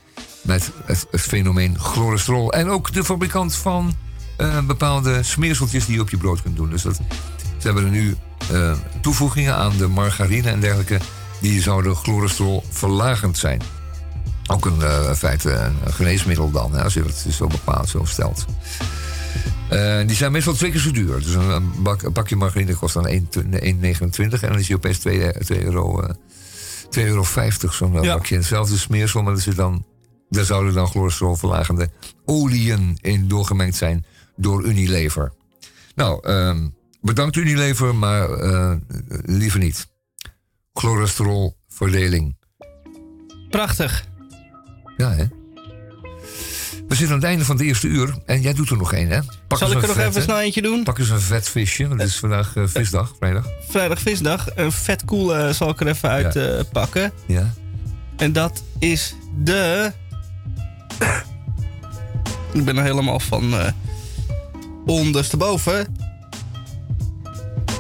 met 0.46 0.72
het, 0.86 1.08
het 1.12 1.22
fenomeen 1.22 1.80
cholesterol. 1.80 2.54
En 2.54 2.70
ook 2.70 2.93
de 2.93 3.04
fabrikant 3.04 3.56
van 3.56 3.93
eh, 4.38 4.66
bepaalde 4.66 5.24
smeerseltjes 5.24 5.86
die 5.86 5.96
je 5.96 6.02
op 6.02 6.10
je 6.10 6.18
brood 6.18 6.41
kunt 6.41 6.56
doen. 6.56 6.70
Dus 6.70 6.82
dat, 6.82 6.96
ze 7.58 7.66
hebben 7.66 7.84
er 7.84 7.89
nu 7.89 8.16
eh, 8.52 8.74
toevoegingen 9.02 9.56
aan 9.56 9.78
de 9.78 9.88
margarine 9.88 10.50
en 10.50 10.60
dergelijke. 10.60 11.00
Die 11.41 11.62
zouden 11.62 11.96
cholesterolverlagend 11.96 13.38
zijn. 13.38 13.62
Ook 14.48 14.66
een 14.66 14.82
in 15.10 15.16
feite 15.16 15.52
een 15.52 15.93
geneesmiddel 15.93 16.52
dan, 16.52 16.74
hè, 16.74 16.84
als 16.84 16.93
je 16.93 17.04
het 17.04 17.26
zo 17.34 17.48
bepaalt, 17.48 17.89
zo 17.89 18.04
stelt. 18.06 18.46
Die 20.06 20.16
zijn 20.16 20.32
meestal 20.32 20.54
twee 20.54 20.72
keer 20.72 20.80
zo 20.80 20.91
duur. 20.91 21.20
Dus 21.20 21.34
een, 21.34 21.50
een 21.50 21.72
bak, 21.78 22.02
een 22.02 22.12
pakje 22.12 22.36
margarine 22.36 22.76
kost 22.76 22.93
dan 22.93 23.08
1 23.08 23.30
1,29 23.34 23.39
en 24.20 24.30
dan 24.41 24.60
is 24.60 24.68
die 24.68 24.76
opeens 24.76 24.98
2, 24.98 25.32
2 25.32 25.64
euro, 25.64 26.02
2,50 26.02 26.10
euro 26.93 27.24
zo'n 27.70 27.93
Ja. 28.02 28.16
bakje. 28.16 28.36
Hetzelfde 28.36 28.78
smeersel, 28.78 29.22
maar 29.22 29.34
er, 29.34 29.41
zit 29.41 29.56
dan, 29.56 29.86
daar 30.30 30.45
zouden 30.45 30.73
dan 30.73 30.88
cholesterolverlagende 30.88 31.89
oliën 32.26 32.97
in 33.01 33.28
doorgemengd 33.28 33.76
zijn 33.76 34.05
door 34.36 34.63
Unilever. 34.65 35.34
Nou, 35.95 36.28
ehm, 36.28 36.67
bedankt 37.01 37.36
Unilever, 37.36 37.95
maar 37.95 38.30
eh, 38.30 38.76
liever 39.23 39.59
niet. 39.59 39.88
Cholesterolverdeling. 40.73 42.38
Prachtig. 43.49 44.05
Ja, 44.97 45.11
hè? 45.11 45.26
We 46.88 46.95
zitten 46.95 47.15
aan 47.15 47.21
het 47.21 47.30
einde 47.30 47.45
van 47.45 47.55
het 47.55 47.65
eerste 47.65 47.88
uur 47.88 48.17
en 48.26 48.41
jij 48.41 48.53
doet 48.53 48.69
er 48.69 48.78
nog 48.78 48.93
één, 48.93 49.09
hè? 49.09 49.19
Pak 49.47 49.57
Zal 49.57 49.71
ik 49.71 49.82
er 49.82 49.88
nog 49.88 49.95
vet, 49.95 50.07
even 50.09 50.21
snel 50.21 50.39
eentje 50.39 50.61
doen? 50.61 50.84
Pak 50.84 50.97
eens 50.97 51.09
een 51.09 51.19
vet 51.19 51.49
visje, 51.49 51.88
want 51.88 51.99
het 52.01 52.09
is 52.09 52.17
vandaag 52.17 52.55
eh, 52.55 52.63
visdag, 52.67 53.13
vrijdag. 53.19 53.45
Vrijdag 53.69 53.99
visdag. 53.99 54.47
Een 54.55 54.71
vet 54.71 55.05
cool 55.05 55.36
eh, 55.36 55.49
zal 55.53 55.69
ik 55.69 55.80
er 55.80 55.88
even 55.88 56.09
uit 56.09 56.34
Ja. 56.34 56.63
pakken. 56.71 57.11
Ja. 57.28 57.53
En 58.17 58.34
dat 58.34 58.63
is 58.80 59.15
de... 59.43 59.91
ik 62.54 62.66
ben 62.66 62.78
er 62.78 62.84
helemaal 62.84 63.20
van 63.20 63.54
eh 63.54 63.68
ondersteboven. 64.86 65.96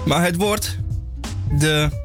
Maar 0.05 0.23
het 0.23 0.35
wordt 0.35 0.77
de... 1.57 2.03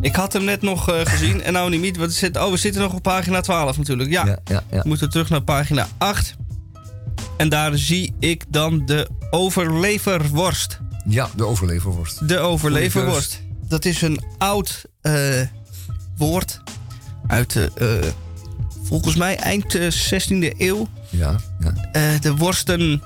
Ik 0.00 0.14
had 0.14 0.32
hem 0.32 0.44
net 0.44 0.62
nog 0.62 0.88
eh, 0.90 1.00
gezien 1.04 1.42
en 1.42 1.52
nou 1.52 1.70
niet 1.70 1.80
meer. 1.80 2.00
Het 2.00 2.14
zit, 2.14 2.36
oh, 2.36 2.50
we 2.50 2.56
zitten 2.56 2.82
nog 2.82 2.92
op 2.92 3.02
pagina 3.02 3.40
12 3.40 3.76
natuurlijk. 3.76 4.10
Ja, 4.10 4.26
Ja, 4.26 4.38
ja, 4.44 4.62
ja. 4.70 4.82
we 4.82 4.88
moeten 4.88 5.10
terug 5.10 5.28
naar 5.28 5.42
pagina 5.42 5.88
8. 5.98 6.34
En 7.36 7.48
daar 7.48 7.78
zie 7.78 8.14
ik 8.18 8.44
dan 8.48 8.86
de 8.86 9.08
overleverworst. 9.30 10.80
Ja, 11.06 11.28
de 11.36 11.44
overleverworst. 11.44 12.28
De 12.28 12.38
overleverworst. 12.38 13.42
Dat 13.68 13.84
is 13.84 14.02
een 14.02 14.20
oud 14.38 14.84
eh, 15.00 15.40
woord 16.16 16.60
uit 17.26 17.52
de, 17.52 17.70
eh, 17.74 18.10
volgens 18.90 19.16
mij 19.16 19.36
eind 19.36 19.74
eh, 19.74 19.90
16e 19.90 20.58
eeuw. 20.58 20.88
Ja, 21.10 21.36
ja. 21.60 21.74
Eh, 21.92 22.20
de 22.20 22.36
worsten 22.36 23.02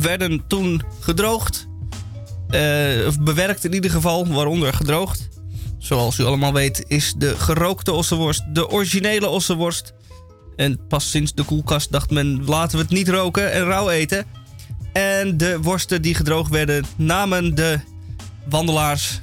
werden 0.00 0.42
toen 0.46 0.82
gedroogd. 1.00 1.66
Eh, 2.48 3.06
of 3.06 3.20
bewerkt 3.20 3.64
in 3.64 3.74
ieder 3.74 3.90
geval, 3.90 4.26
waaronder 4.26 4.72
gedroogd. 4.72 5.28
Zoals 5.78 6.18
u 6.18 6.24
allemaal 6.24 6.52
weet 6.52 6.84
is 6.86 7.14
de 7.18 7.36
gerookte 7.38 7.92
ossenworst 7.92 8.42
de 8.54 8.68
originele 8.68 9.28
ossenworst. 9.28 9.94
En 10.56 10.86
pas 10.88 11.10
sinds 11.10 11.34
de 11.34 11.42
koelkast 11.42 11.92
dacht 11.92 12.10
men 12.10 12.44
laten 12.44 12.78
we 12.78 12.82
het 12.82 12.92
niet 12.92 13.08
roken 13.08 13.52
en 13.52 13.64
rauw 13.64 13.90
eten. 13.90 14.24
En 14.92 15.36
de 15.36 15.58
worsten 15.62 16.02
die 16.02 16.14
gedroogd 16.14 16.50
werden 16.50 16.84
namen 16.96 17.54
de 17.54 17.80
wandelaars 18.48 19.20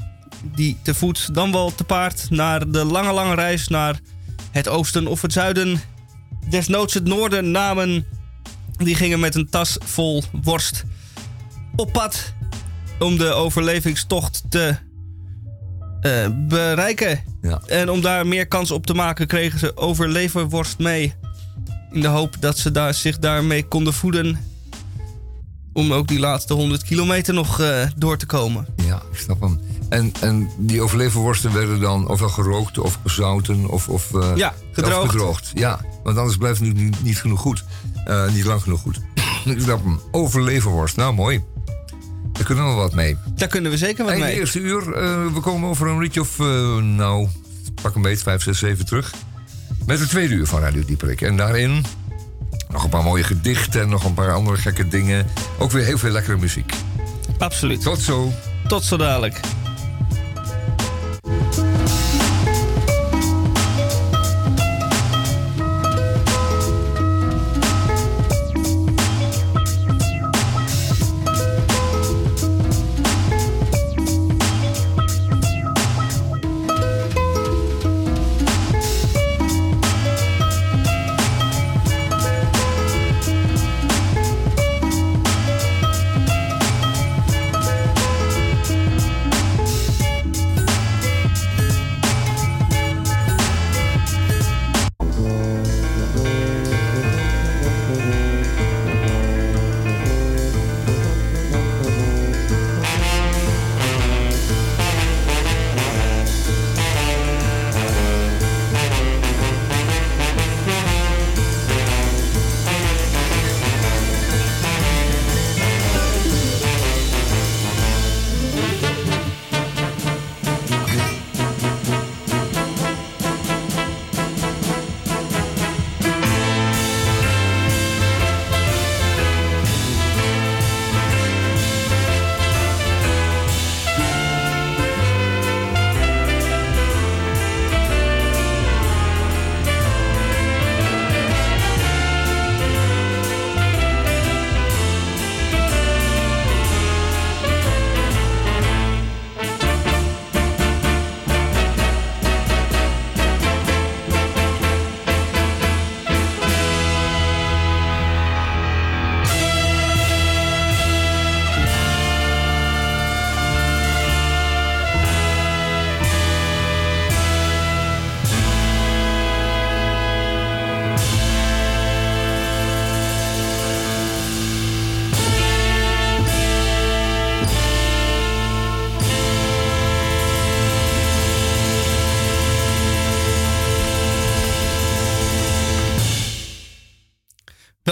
die 0.56 0.78
te 0.82 0.94
voet 0.94 1.36
dan 1.36 1.52
wel 1.52 1.76
te 1.76 1.84
paard 1.84 2.30
naar 2.30 2.72
de 2.72 2.86
lange 2.86 3.14
lange 3.14 3.36
reis 3.36 3.68
naar 3.68 4.00
het 4.54 4.68
oosten 4.68 5.08
of 5.08 5.22
het 5.22 5.34
zuiden 5.34 5.82
desnoods 6.50 6.94
het 6.94 7.06
noorden 7.06 7.52
namen. 7.52 8.06
Die 8.78 8.96
gingen 8.96 9.20
met 9.20 9.36
een 9.36 9.50
tas 9.50 9.78
vol 9.80 10.24
worst 10.44 10.84
op 11.76 11.92
pad 11.92 12.34
om 13.00 13.18
de 13.18 13.34
overlevingstocht 13.34 14.44
te 14.50 14.76
eh, 16.02 16.28
bereiken. 16.48 17.24
Ja. 17.42 17.62
En 17.66 17.90
om 17.90 18.02
daar 18.02 18.28
meer 18.28 18.48
kans 18.48 18.72
op 18.72 18.86
te 18.86 18.94
maken 18.94 19.28
kregen 19.28 19.60
ze 19.60 19.78
overleverworst 19.78 20.80
mee. 20.80 21.14
In 21.92 22.02
de 22.02 22.08
hoop 22.08 22.36
dat 22.40 22.58
ze 22.58 22.72
daar, 22.72 22.94
zich 22.94 23.20
daarmee 23.20 23.68
konden 23.68 23.94
voeden. 23.94 24.38
Om 25.74 25.94
ook 25.94 26.08
die 26.08 26.20
laatste 26.20 26.54
100 26.54 26.84
kilometer 26.84 27.34
nog 27.34 27.60
eh, 27.60 27.88
door 27.96 28.18
te 28.18 28.26
komen. 28.26 28.66
Ja, 28.86 29.02
ik 29.12 29.18
snap 29.18 29.42
hem. 29.42 29.60
En, 29.94 30.12
en 30.22 30.50
die 30.58 30.82
overleverworsten 30.82 31.54
werden 31.54 31.80
dan 31.80 32.08
ofwel 32.10 32.30
gerookt 32.30 32.78
of 32.78 33.00
gezouten 33.04 33.68
of, 33.68 33.90
of, 33.90 34.14
eh, 34.14 34.32
Ja, 34.36 34.54
gedroogd. 34.72 35.04
of 35.04 35.10
gedroogd. 35.10 35.52
Ja, 35.54 35.82
want 36.04 36.18
anders 36.18 36.38
blijft 36.38 36.60
het 36.60 36.74
nu 36.74 36.84
niet, 36.84 37.04
niet 37.04 37.18
genoeg 37.20 37.40
goed. 37.40 37.64
Eh, 38.06 38.30
niet 38.32 38.46
lang 38.46 38.62
genoeg 38.62 38.82
goed. 38.82 39.00
ik 39.46 39.62
snap 39.62 39.84
hem. 39.84 40.00
Overleverworst, 40.12 40.96
nou 40.96 41.14
mooi. 41.14 41.44
Daar 42.32 42.44
kunnen 42.44 42.64
we 42.64 42.70
wel 42.70 42.80
wat 42.80 42.94
mee. 42.94 43.18
Daar 43.36 43.48
kunnen 43.48 43.72
we 43.72 43.78
zeker 43.78 44.04
wat 44.04 44.14
Einde 44.14 44.28
mee. 44.28 44.36
eerste 44.40 44.60
uur. 44.60 44.94
eh, 44.94 45.26
we 45.34 45.40
komen 45.42 45.70
over 45.70 45.88
een 45.88 46.00
liedje 46.00 46.22
of, 46.22 46.38
nou, 46.82 47.28
pak 47.82 47.96
een 47.96 48.02
beetje, 48.02 48.24
5, 48.24 48.44
6, 48.44 48.58
7 48.60 48.86
terug. 48.86 49.14
Met 49.86 50.00
het 50.00 50.10
tweede 50.10 50.34
uur 50.34 50.48
van 50.48 50.60
Radio 50.60 50.86
Dieperik. 50.86 51.22
En 51.22 51.38
daarin 51.38 51.86
nog 52.70 52.84
een 52.84 52.90
paar 52.90 53.04
mooie 53.04 53.24
gedichten 53.24 53.82
en 53.82 53.90
nog 53.90 54.04
een 54.04 54.14
paar 54.14 54.34
andere 54.34 54.58
gekke 54.58 54.88
dingen. 54.88 55.26
Ook 55.60 55.72
weer 55.72 55.86
heel 55.86 55.98
veel 55.98 56.12
lekkere 56.12 56.38
muziek. 56.38 56.74
Absoluut. 57.38 57.82
Tot 57.82 58.00
zo. 58.02 58.32
Tot 58.68 58.84
zo 58.84 58.98
dadelijk. 58.98 59.40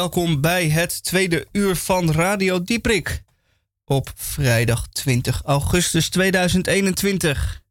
Welkom 0.01 0.41
bij 0.41 0.69
het 0.69 1.03
tweede 1.03 1.47
uur 1.51 1.75
van 1.75 2.11
Radio 2.11 2.63
Dieprik. 2.63 3.23
Op 3.85 4.11
vrijdag 4.15 4.87
20 4.87 5.41
augustus 5.43 6.09
2021. 6.09 7.61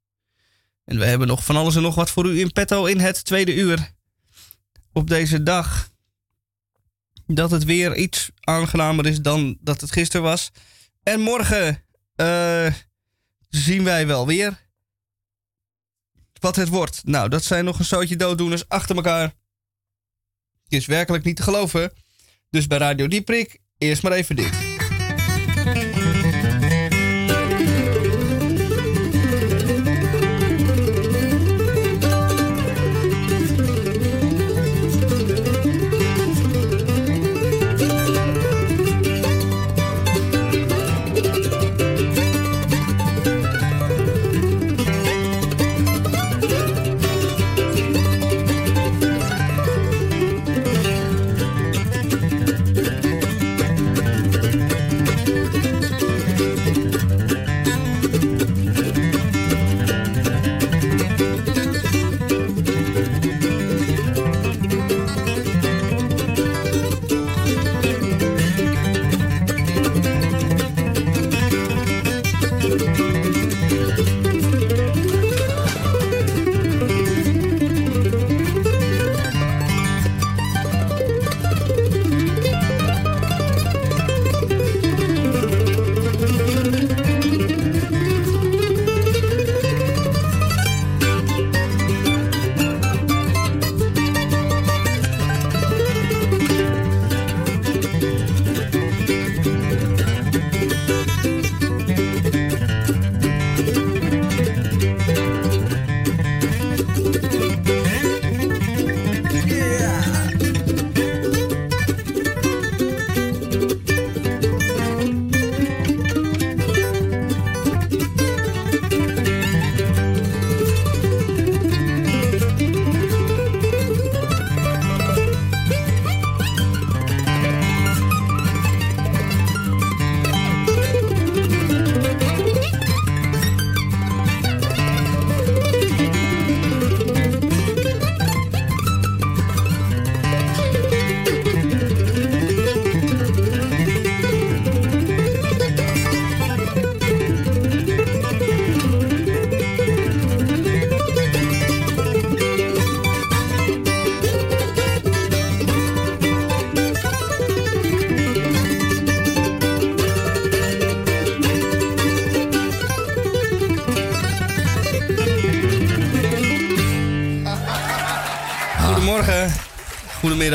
En 0.85 0.99
we 0.99 1.05
hebben 1.05 1.29
nog 1.29 1.45
van 1.45 1.57
alles 1.57 1.77
en 1.77 1.83
nog 1.83 1.95
wat 1.95 2.11
voor 2.11 2.27
u 2.27 2.41
in 2.41 2.53
petto 2.53 2.85
in 2.85 3.01
het 3.01 3.25
tweede 3.25 3.55
uur. 3.55 3.93
Op 4.93 5.09
deze 5.09 5.43
dag 5.43 5.91
dat 7.27 7.51
het 7.51 7.65
weer 7.65 7.97
iets 7.97 8.31
aangenamer 8.41 9.07
is 9.07 9.21
dan 9.21 9.59
dat 9.61 9.81
het 9.81 9.93
gisteren 9.93 10.23
was. 10.23 10.51
En 11.03 11.21
morgen 11.21 11.85
uh, 12.17 12.73
zien 13.49 13.85
wij 13.85 14.07
wel 14.07 14.27
weer 14.27 14.69
wat 16.41 16.57
het 16.57 16.69
wordt. 16.69 17.01
Nou, 17.05 17.29
dat 17.29 17.45
zijn 17.45 17.65
nog 17.65 17.79
een 17.79 17.85
zootje 17.85 18.17
dooddoeners 18.17 18.69
achter 18.69 18.97
elkaar. 18.97 19.33
Is 20.69 20.87
werkelijk 20.87 21.25
niet 21.25 21.37
te 21.37 21.43
geloven. 21.43 21.93
Dus 22.51 22.67
bij 22.67 22.79
Radio 22.79 23.07
Dieprik, 23.07 23.59
eerst 23.79 24.03
maar 24.03 24.13
even 24.13 24.37
dit. 24.37 24.70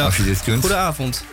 Als 0.06 0.18
je 0.18 0.24
dit 0.24 0.44
kunt. 0.44 0.60
Goedenavond. 0.60 1.24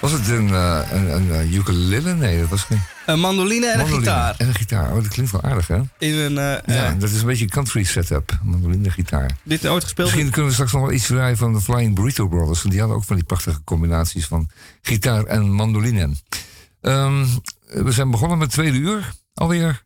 Was 0.00 0.12
het 0.12 0.28
een, 0.28 0.48
uh, 0.48 0.80
een, 0.92 1.14
een, 1.14 1.30
een, 1.30 1.54
ukulele? 1.54 2.14
Nee, 2.14 2.40
dat 2.40 2.48
was 2.48 2.62
geen... 2.62 2.80
Een 3.06 3.20
mandoline 3.20 3.66
en 3.66 3.80
een 3.80 3.88
gitaar. 3.88 4.34
En 4.38 4.48
een 4.48 4.54
gitaar. 4.54 4.88
Oh, 4.88 4.94
dat 4.94 5.08
klinkt 5.08 5.32
wel 5.32 5.42
aardig, 5.42 5.66
hè? 5.66 5.80
In 5.98 6.14
een, 6.14 6.32
uh, 6.32 6.76
ja, 6.76 6.94
dat 6.98 7.10
is 7.10 7.20
een 7.20 7.26
beetje 7.26 7.44
een 7.44 7.50
country 7.50 7.84
setup. 7.84 8.38
Mandoline, 8.42 8.90
gitaar. 8.90 9.30
Dit 9.42 9.66
ooit 9.66 9.82
gespeeld? 9.82 10.08
Misschien 10.08 10.30
kunnen 10.30 10.46
we 10.46 10.52
straks 10.52 10.72
nog 10.72 10.82
wel 10.82 10.92
iets 10.92 11.06
draaien 11.06 11.36
van 11.36 11.52
de 11.52 11.60
Flying 11.60 11.94
Burrito 11.94 12.28
Brothers. 12.28 12.58
Want 12.58 12.70
die 12.70 12.80
hadden 12.80 12.98
ook 12.98 13.04
van 13.04 13.16
die 13.16 13.24
prachtige 13.24 13.64
combinaties 13.64 14.26
van 14.26 14.50
gitaar 14.82 15.24
en 15.24 15.50
mandoline. 15.50 16.14
Um, 16.80 17.26
we 17.66 17.92
zijn 17.92 18.10
begonnen 18.10 18.38
met 18.38 18.46
het 18.46 18.56
tweede 18.56 18.78
uur 18.78 19.12
alweer 19.34 19.84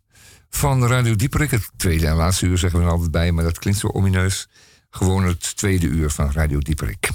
van 0.50 0.86
Radio 0.86 1.16
Dieperik. 1.16 1.50
Het 1.50 1.70
tweede 1.76 2.06
en 2.06 2.14
laatste 2.14 2.46
uur 2.46 2.58
zeggen 2.58 2.78
we 2.78 2.84
er 2.84 2.90
altijd 2.90 3.10
bij, 3.10 3.32
maar 3.32 3.44
dat 3.44 3.58
klinkt 3.58 3.80
zo 3.80 3.88
omineus. 3.88 4.48
Gewoon 4.90 5.24
het 5.24 5.56
tweede 5.56 5.86
uur 5.86 6.10
van 6.10 6.32
Radio 6.32 6.58
Dieperik. 6.58 7.10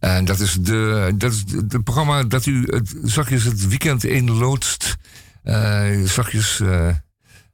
En 0.00 0.24
dat 0.24 0.40
is, 0.40 0.54
de, 0.60 1.12
dat 1.16 1.32
is 1.32 1.44
het 1.56 1.84
programma 1.84 2.22
dat 2.22 2.46
u 2.46 2.64
het, 2.66 2.94
zachtjes 3.02 3.44
het 3.44 3.68
weekend 3.68 4.04
inloodst. 4.04 4.96
Uh, 5.44 6.04
zachtjes 6.04 6.60
uh, 6.60 6.88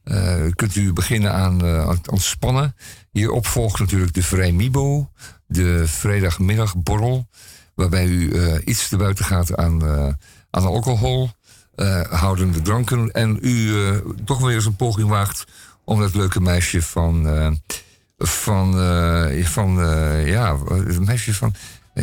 uh, 0.04 0.52
kunt 0.54 0.76
u 0.76 0.92
beginnen 0.92 1.32
aan, 1.32 1.62
ontspannen. 2.10 2.74
Hierop 3.10 3.46
volgt 3.46 3.80
natuurlijk 3.80 4.14
de 4.14 4.22
Vrijmibo, 4.22 5.10
de 5.46 5.82
vrijdagmiddagborrel. 5.86 7.28
Waarbij 7.74 8.06
u 8.06 8.32
iets 8.64 8.88
te 8.88 8.96
buiten 8.96 9.24
gaat 9.24 9.56
aan, 9.56 9.82
aan 10.50 10.64
alcohol, 10.64 11.30
houdende 12.08 12.62
dranken. 12.62 13.10
En 13.10 13.38
u 13.40 13.74
toch 14.24 14.40
weer 14.40 14.54
eens 14.54 14.66
een 14.66 14.76
poging 14.76 15.08
waagt 15.08 15.44
om 15.84 16.00
dat 16.00 16.14
leuke 16.14 16.40
meisje 16.40 16.82
van. 16.82 17.26
van, 18.18 18.72
van 19.44 19.70
ja, 20.24 20.58
het 20.68 21.04
meisje 21.04 21.34
van 21.34 21.54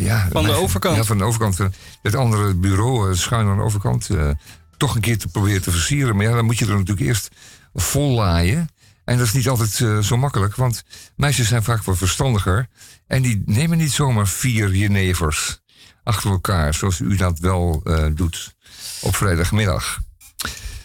ja, 0.02 0.28
van 0.32 0.44
de 0.44 0.52
overkant. 0.52 0.96
Ja, 0.96 1.04
van 1.04 1.18
de 1.18 1.24
overkant. 1.24 1.60
Eh, 1.60 1.68
het 2.02 2.16
andere 2.16 2.54
bureau, 2.54 3.10
eh, 3.10 3.18
schuin 3.18 3.48
aan 3.48 3.58
de 3.58 3.64
overkant, 3.64 4.10
uh, 4.10 4.30
toch 4.78 4.96
een 4.96 5.02
keer 5.02 5.18
te 5.18 5.28
proberen 5.28 5.62
te 5.62 5.72
versieren. 5.72 6.16
Maar 6.16 6.26
ja, 6.26 6.36
dan 6.36 6.46
moet 6.46 6.58
je 6.58 6.66
er 6.66 6.72
natuurlijk 6.72 7.08
eerst 7.08 7.30
vol 7.74 8.16
laaien. 8.16 8.70
En 9.06 9.18
dat 9.18 9.28
is 9.28 9.34
niet 9.34 9.50
altijd 9.50 9.80
uh, 9.80 10.00
zo 10.00 10.18
makkelijk, 10.18 10.56
want 10.56 10.84
meisjes 11.16 11.48
zijn 11.48 11.64
vaak 11.64 11.84
wat 11.84 11.98
verstandiger. 11.98 12.68
En 13.08 13.22
die 13.22 13.44
nemen 13.46 13.78
niet 13.78 13.91
zomaar 13.91 14.28
vier 14.28 14.76
jenevers 14.76 15.62
achter 16.04 16.32
elkaar, 16.32 16.74
zoals 16.74 17.00
u 17.00 17.16
dat 17.16 17.39
wel 17.39 17.82
uh, 17.84 18.06
doet 18.14 18.56
op 19.02 19.16
vrijdagmiddag. 19.16 20.00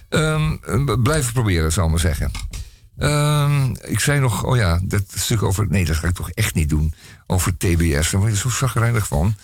Um, 0.09 0.61
blijven 1.03 1.33
proberen, 1.33 1.73
zal 1.73 1.85
ik 1.85 1.91
maar 1.91 2.01
zeggen. 2.01 2.31
Um, 2.99 3.77
ik 3.81 4.01
zei 4.01 4.21
nog, 4.21 4.45
oh 4.45 4.57
ja, 4.57 4.81
dat 4.83 5.05
stuk 5.15 5.43
over. 5.43 5.67
Nee, 5.69 5.85
dat 5.85 5.97
ga 5.97 6.09
ik 6.09 6.15
toch 6.15 6.31
echt 6.31 6.55
niet 6.55 6.69
doen. 6.69 6.95
Over 7.31 7.57
TBS. 7.57 8.11
Daar 8.11 8.21
word 8.21 8.33
je 8.33 8.39
zo 8.39 8.49
zagrijnig 8.49 9.07
van. 9.07 9.37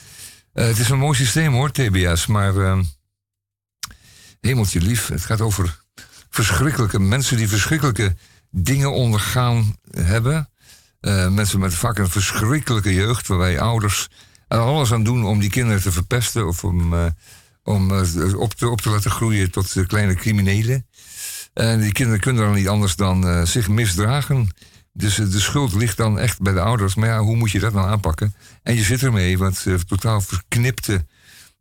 Uh, 0.55 0.67
het 0.67 0.79
is 0.79 0.89
een 0.89 0.99
mooi 0.99 1.17
systeem 1.17 1.53
hoor, 1.53 1.71
TBS. 1.71 2.27
Maar. 2.27 2.55
Uh, 2.55 2.79
hemeltje 4.41 4.81
lief. 4.81 5.09
Het 5.09 5.25
gaat 5.25 5.41
over 5.41 5.81
verschrikkelijke 6.31 6.99
mensen 6.99 7.37
die 7.37 7.49
verschrikkelijke 7.49 8.17
dingen 8.51 8.93
ondergaan 8.93 9.77
hebben. 9.91 10.49
Uh, 11.01 11.29
mensen 11.29 11.59
met 11.61 11.75
vaak 11.75 11.99
een 11.99 12.11
verschrikkelijke 12.11 12.95
jeugd. 12.95 13.27
Waarbij 13.27 13.61
ouders 13.61 14.09
er 14.49 14.59
alles 14.59 14.93
aan 14.93 15.05
doen 15.05 15.25
om 15.25 15.41
die 15.41 15.51
kinderen 15.51 15.83
te 15.83 15.93
verpesten. 15.93 16.47
Of 16.47 16.65
om, 16.65 16.95
om 17.63 17.93
op, 18.37 18.55
te, 18.55 18.69
op 18.69 18.81
te 18.81 18.91
laten 18.91 19.11
groeien 19.11 19.51
tot 19.51 19.87
kleine 19.87 20.15
criminelen. 20.15 20.87
En 21.55 21.81
die 21.81 21.93
kinderen 21.93 22.21
kunnen 22.21 22.45
dan 22.45 22.55
niet 22.55 22.69
anders 22.69 22.97
dan 22.97 23.47
zich 23.47 23.69
misdragen. 23.69 24.49
Dus 24.97 25.19
uh, 25.19 25.31
de 25.31 25.41
schuld 25.41 25.75
ligt 25.75 25.97
dan 25.97 26.19
echt 26.19 26.41
bij 26.41 26.53
de 26.53 26.61
ouders. 26.61 26.95
Maar 26.95 27.09
ja, 27.09 27.21
hoe 27.21 27.37
moet 27.37 27.51
je 27.51 27.61
dat 27.61 27.73
nou 27.73 27.89
aanpakken? 27.89 28.35
En 28.63 28.75
je 28.75 28.83
zit 28.83 29.03
ermee, 29.03 29.39
want 29.39 29.65
uh, 29.67 29.75
totaal 29.75 30.21
verknipte 30.21 31.05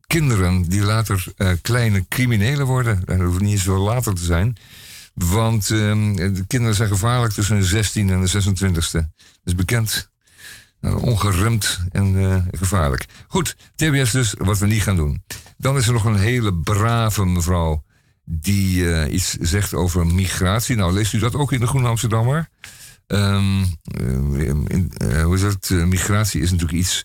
kinderen 0.07 0.63
die 0.63 0.81
later 0.81 1.25
eh, 1.37 1.51
kleine 1.61 2.05
criminelen 2.07 2.65
worden. 2.65 3.01
Dat 3.05 3.19
hoeft 3.19 3.39
niet 3.39 3.51
eens 3.51 3.65
wel 3.65 3.79
later 3.79 4.13
te 4.13 4.23
zijn. 4.23 4.57
Want 5.13 5.69
ehm, 5.71 6.15
de 6.15 6.43
kinderen 6.47 6.75
zijn 6.75 6.89
gevaarlijk 6.89 7.33
tussen 7.33 7.59
de 7.59 7.65
16 7.65 8.09
en 8.09 8.21
de 8.21 8.43
26e. 8.43 8.91
Dat 8.91 9.07
is 9.43 9.55
bekend. 9.55 10.11
Nou, 10.79 11.01
ongeremd 11.01 11.79
en 11.91 12.19
eh, 12.19 12.59
gevaarlijk. 12.59 13.05
Goed, 13.27 13.55
TBS 13.75 14.11
dus, 14.11 14.33
wat 14.37 14.57
we 14.57 14.67
niet 14.67 14.81
gaan 14.81 14.95
doen. 14.95 15.23
Dan 15.57 15.77
is 15.77 15.87
er 15.87 15.93
nog 15.93 16.05
een 16.05 16.19
hele 16.19 16.53
brave 16.53 17.25
mevrouw 17.25 17.83
die 18.25 18.93
eh, 18.93 19.13
iets 19.13 19.37
zegt 19.39 19.73
over 19.73 20.05
migratie. 20.07 20.75
Nou, 20.75 20.93
leest 20.93 21.13
u 21.13 21.19
dat 21.19 21.35
ook 21.35 21.51
in 21.51 21.59
de 21.59 21.67
Groene 21.67 21.87
Amsterdammer? 21.87 22.49
Ehm, 23.13 23.63
eh, 23.83 24.49
eh, 24.49 25.23
hoe 25.23 25.35
is 25.35 25.41
dat? 25.41 25.69
Eh, 25.69 25.83
migratie 25.83 26.41
is 26.41 26.51
natuurlijk 26.51 26.79
iets 26.79 27.01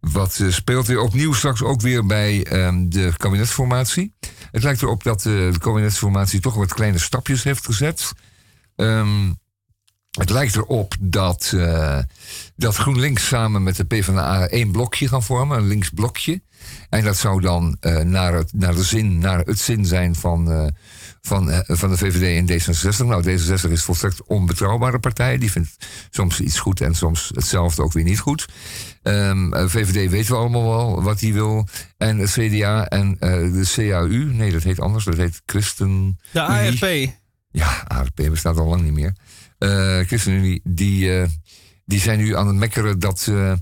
wat 0.00 0.40
speelt 0.48 0.86
weer 0.86 1.00
opnieuw 1.00 1.32
straks 1.32 1.62
ook 1.62 1.80
weer 1.80 2.06
bij 2.06 2.44
ehm, 2.44 2.88
de 2.88 3.12
kabinetsformatie. 3.16 4.14
Het 4.50 4.62
lijkt 4.62 4.82
erop 4.82 5.02
dat 5.02 5.22
de 5.22 5.52
kabinetsformatie 5.58 6.40
toch 6.40 6.54
wat 6.54 6.74
kleine 6.74 6.98
stapjes 6.98 7.42
heeft 7.42 7.64
gezet. 7.64 8.12
Ehm, 8.76 9.32
het 10.10 10.30
lijkt 10.30 10.56
erop 10.56 10.94
dat, 11.00 11.52
eh, 11.54 11.98
dat 12.56 12.76
GroenLinks 12.76 13.26
samen 13.26 13.62
met 13.62 13.76
de 13.76 13.84
PvdA 13.84 14.48
één 14.48 14.70
blokje 14.70 15.08
gaan 15.08 15.22
vormen, 15.22 15.58
een 15.58 15.68
links 15.68 15.90
blokje. 15.90 16.40
En 16.88 17.04
dat 17.04 17.16
zou 17.16 17.40
dan 17.40 17.76
eh, 17.80 18.00
naar, 18.00 18.34
het, 18.34 18.52
naar, 18.52 18.74
de 18.74 18.82
zin, 18.82 19.18
naar 19.18 19.38
het 19.38 19.58
zin 19.58 19.84
zijn 19.84 20.14
van, 20.14 20.50
eh, 20.50 20.66
van, 21.20 21.62
van 21.66 21.90
de 21.90 21.96
VVD 21.96 22.50
en 22.50 22.60
D66. 22.60 23.06
Nou, 23.06 23.22
D66 23.22 23.70
is 23.70 23.82
volstrekt 23.82 24.22
onbetrouwbare 24.26 24.98
partij. 24.98 25.38
Die 25.38 25.50
vindt 25.50 25.76
soms 26.10 26.40
iets 26.40 26.58
goed 26.58 26.80
en 26.80 26.94
soms 26.94 27.30
hetzelfde 27.34 27.82
ook 27.82 27.92
weer 27.92 28.04
niet 28.04 28.20
goed. 28.20 28.48
Ehm, 29.02 29.52
eh, 29.52 29.68
VVD 29.68 30.10
weten 30.10 30.32
we 30.32 30.38
allemaal 30.38 30.68
wel 30.68 31.02
wat 31.02 31.20
hij 31.20 31.32
wil. 31.32 31.68
En 31.96 32.18
het 32.18 32.30
CDA 32.30 32.86
en 32.86 33.16
de 33.18 33.70
CAU, 33.74 34.24
nee, 34.24 34.52
dat 34.52 34.62
heet 34.62 34.80
anders. 34.80 35.04
Dat 35.04 35.16
heet 35.16 35.42
Christen... 35.46 36.18
De 36.32 36.42
ARP. 36.42 37.10
Ja, 37.50 37.84
ARP 37.86 38.14
bestaat 38.14 38.58
al 38.58 38.66
lang 38.66 38.82
niet 38.82 38.92
meer. 38.92 39.12
Eh 39.58 39.98
ChristenUnie, 40.06 40.60
die, 40.64 41.20
eh, 41.20 41.28
die 41.84 42.00
zijn 42.00 42.18
nu 42.18 42.36
aan 42.36 42.46
het 42.46 42.56
mekkeren 42.56 42.98
dat, 42.98 43.26
eh, 43.30 43.52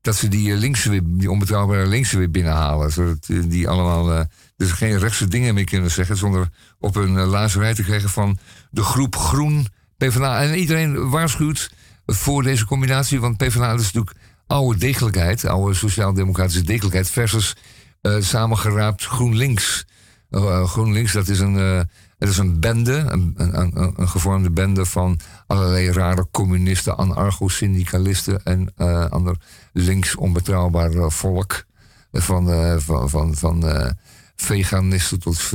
dat 0.00 0.16
ze 0.16 0.28
die, 0.28 0.56
linkse 0.56 1.16
die 1.16 1.30
onbetrouwbare 1.30 1.86
linkse 1.86 2.18
weer 2.18 2.30
binnenhalen. 2.30 2.92
Zodat 2.92 3.26
die 3.44 3.68
allemaal 3.68 4.26
dus 4.56 4.72
geen 4.72 4.98
rechtse 4.98 5.28
dingen 5.28 5.54
meer 5.54 5.64
kunnen 5.64 5.90
zeggen. 5.90 6.16
Zonder 6.16 6.48
op 6.78 6.94
hun 6.94 7.14
uh, 7.14 7.26
lazerij 7.26 7.74
te 7.74 7.82
krijgen 7.82 8.10
van 8.10 8.38
de 8.70 8.82
groep 8.82 9.16
Groen, 9.16 9.66
PvdA. 9.96 10.42
En 10.42 10.58
iedereen 10.58 11.10
waarschuwt 11.10 11.70
voor 12.06 12.42
deze 12.42 12.66
combinatie. 12.66 13.20
Want 13.20 13.36
PvdA 13.36 13.72
is 13.72 13.82
natuurlijk 13.82 14.16
oude 14.46 14.78
degelijkheid, 14.78 15.44
oude 15.44 15.74
sociaal-democratische 15.74 16.64
degelijkheid. 16.64 17.10
Versus 17.10 17.56
eh, 18.00 18.16
samengeraapt 18.20 19.04
GroenLinks. 19.04 19.86
Uh, 20.30 20.64
GroenLinks, 20.64 21.12
dat 21.12 21.28
is 21.28 21.38
een, 21.38 21.56
uh, 21.56 21.80
het 22.24 22.32
is 22.32 22.38
een 22.38 22.60
bende, 22.60 22.92
een, 22.92 23.34
een, 23.36 23.92
een, 23.96 24.08
gevormde 24.08 24.50
bende 24.50 24.84
van 24.84 25.20
allerlei 25.46 25.92
rare 25.92 26.26
communisten, 26.30 26.96
anarcho-syndicalisten 26.96 28.42
en 28.44 28.72
uh, 28.78 29.06
ander 29.08 29.36
links 29.72 30.16
onbetrouwbaar 30.16 31.10
volk. 31.10 31.64
Van, 32.12 32.50
uh, 32.50 32.76
van, 32.78 33.10
van, 33.10 33.34
van 33.34 33.66
uh, 33.68 33.90
veganisten 34.36 35.18
tot, 35.18 35.50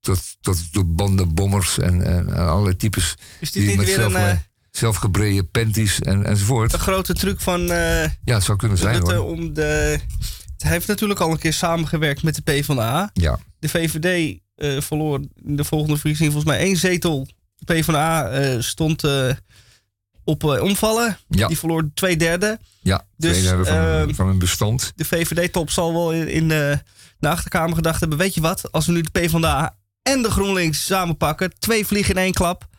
tot, 0.00 0.36
tot, 0.40 0.72
tot 0.72 0.96
bandenbommers 0.96 1.78
en, 1.78 2.02
en, 2.02 2.36
allerlei 2.36 2.76
types. 2.76 3.14
Is 3.40 3.52
dit 3.52 3.66
niet 3.66 3.76
weer 3.76 3.94
zelf, 3.94 4.14
een... 4.14 4.38
Zelfgebreide 4.70 5.44
panties 5.44 6.00
en, 6.00 6.24
enzovoort. 6.24 6.72
Een 6.72 6.78
grote 6.78 7.14
truc 7.14 7.40
van... 7.40 7.60
ja, 7.60 8.08
het 8.24 8.42
zou 8.42 8.58
kunnen 8.58 8.78
zijn 8.78 9.00
hoor. 9.00 9.18
Om 9.18 9.54
de, 9.54 9.98
hij 10.58 10.70
heeft 10.70 10.86
natuurlijk 10.86 11.20
al 11.20 11.30
een 11.30 11.38
keer 11.38 11.52
samengewerkt 11.52 12.22
met 12.22 12.34
de 12.34 12.42
PvdA. 12.42 13.10
Ja. 13.12 13.38
De 13.58 13.68
VVD 13.68 14.40
uh, 14.62 14.80
verloor 14.80 15.20
in 15.44 15.56
de 15.56 15.64
volgende 15.64 15.96
verkiezing 15.96 16.32
volgens 16.32 16.52
mij 16.52 16.62
één 16.62 16.76
zetel. 16.76 17.26
PvdA 17.64 18.40
uh, 18.40 18.60
stond 18.60 19.04
uh, 19.04 19.30
op 20.24 20.44
omvallen. 20.44 21.18
Ja. 21.28 21.46
Die 21.46 21.58
verloor 21.58 21.90
twee 21.94 22.16
derde. 22.16 22.58
Ja, 22.80 23.06
dus, 23.16 23.30
twee 23.30 23.42
derde 23.42 23.64
van, 23.64 24.14
van 24.14 24.26
hun 24.26 24.38
bestand. 24.38 24.92
De 24.96 25.04
VVD-top 25.04 25.70
zal 25.70 25.92
wel 25.92 26.12
in, 26.12 26.28
in 26.28 26.48
de 26.48 27.28
achterkamer 27.28 27.74
gedacht 27.74 28.00
hebben... 28.00 28.18
weet 28.18 28.34
je 28.34 28.40
wat, 28.40 28.72
als 28.72 28.86
we 28.86 28.92
nu 28.92 29.00
de 29.00 29.20
PvdA 29.20 29.76
en 30.02 30.22
de 30.22 30.30
GroenLinks 30.30 30.84
samenpakken... 30.84 31.52
twee 31.58 31.86
vliegen 31.86 32.14
in 32.14 32.20
één 32.20 32.32
klap... 32.32 32.70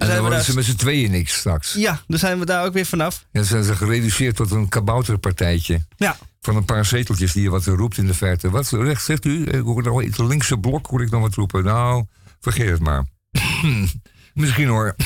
En 0.00 0.08
dan 0.08 0.20
worden 0.20 0.44
ze 0.44 0.54
met 0.54 0.64
z'n 0.64 0.76
tweeën 0.76 1.10
niks 1.10 1.34
straks. 1.34 1.72
Ja, 1.72 2.02
dan 2.06 2.18
zijn 2.18 2.38
we 2.38 2.44
daar 2.44 2.64
ook 2.64 2.72
weer 2.72 2.86
vanaf. 2.86 3.18
Ja, 3.20 3.26
dan 3.32 3.44
zijn 3.44 3.64
ze 3.64 3.76
gereduceerd 3.76 4.36
tot 4.36 4.50
een 4.50 4.68
kabouterpartijtje. 4.68 5.86
Ja. 5.96 6.16
Van 6.40 6.56
een 6.56 6.64
paar 6.64 6.84
zeteltjes 6.84 7.32
die 7.32 7.42
je 7.42 7.50
wat 7.50 7.64
roept 7.64 7.98
in 7.98 8.06
de 8.06 8.14
verte. 8.14 8.50
Wat 8.50 8.70
recht 8.70 9.04
zegt 9.04 9.24
u? 9.24 9.44
Ik 9.44 9.62
hoor 9.62 9.82
nog 9.82 10.02
iets 10.02 10.18
linkse 10.18 10.58
blok, 10.58 10.86
hoor 10.86 11.02
ik 11.02 11.10
nog 11.10 11.20
wat 11.20 11.34
roepen. 11.34 11.64
Nou, 11.64 12.04
vergeet 12.40 12.70
het 12.70 12.80
maar. 12.80 13.06
Misschien 14.34 14.68
hoor. 14.68 14.96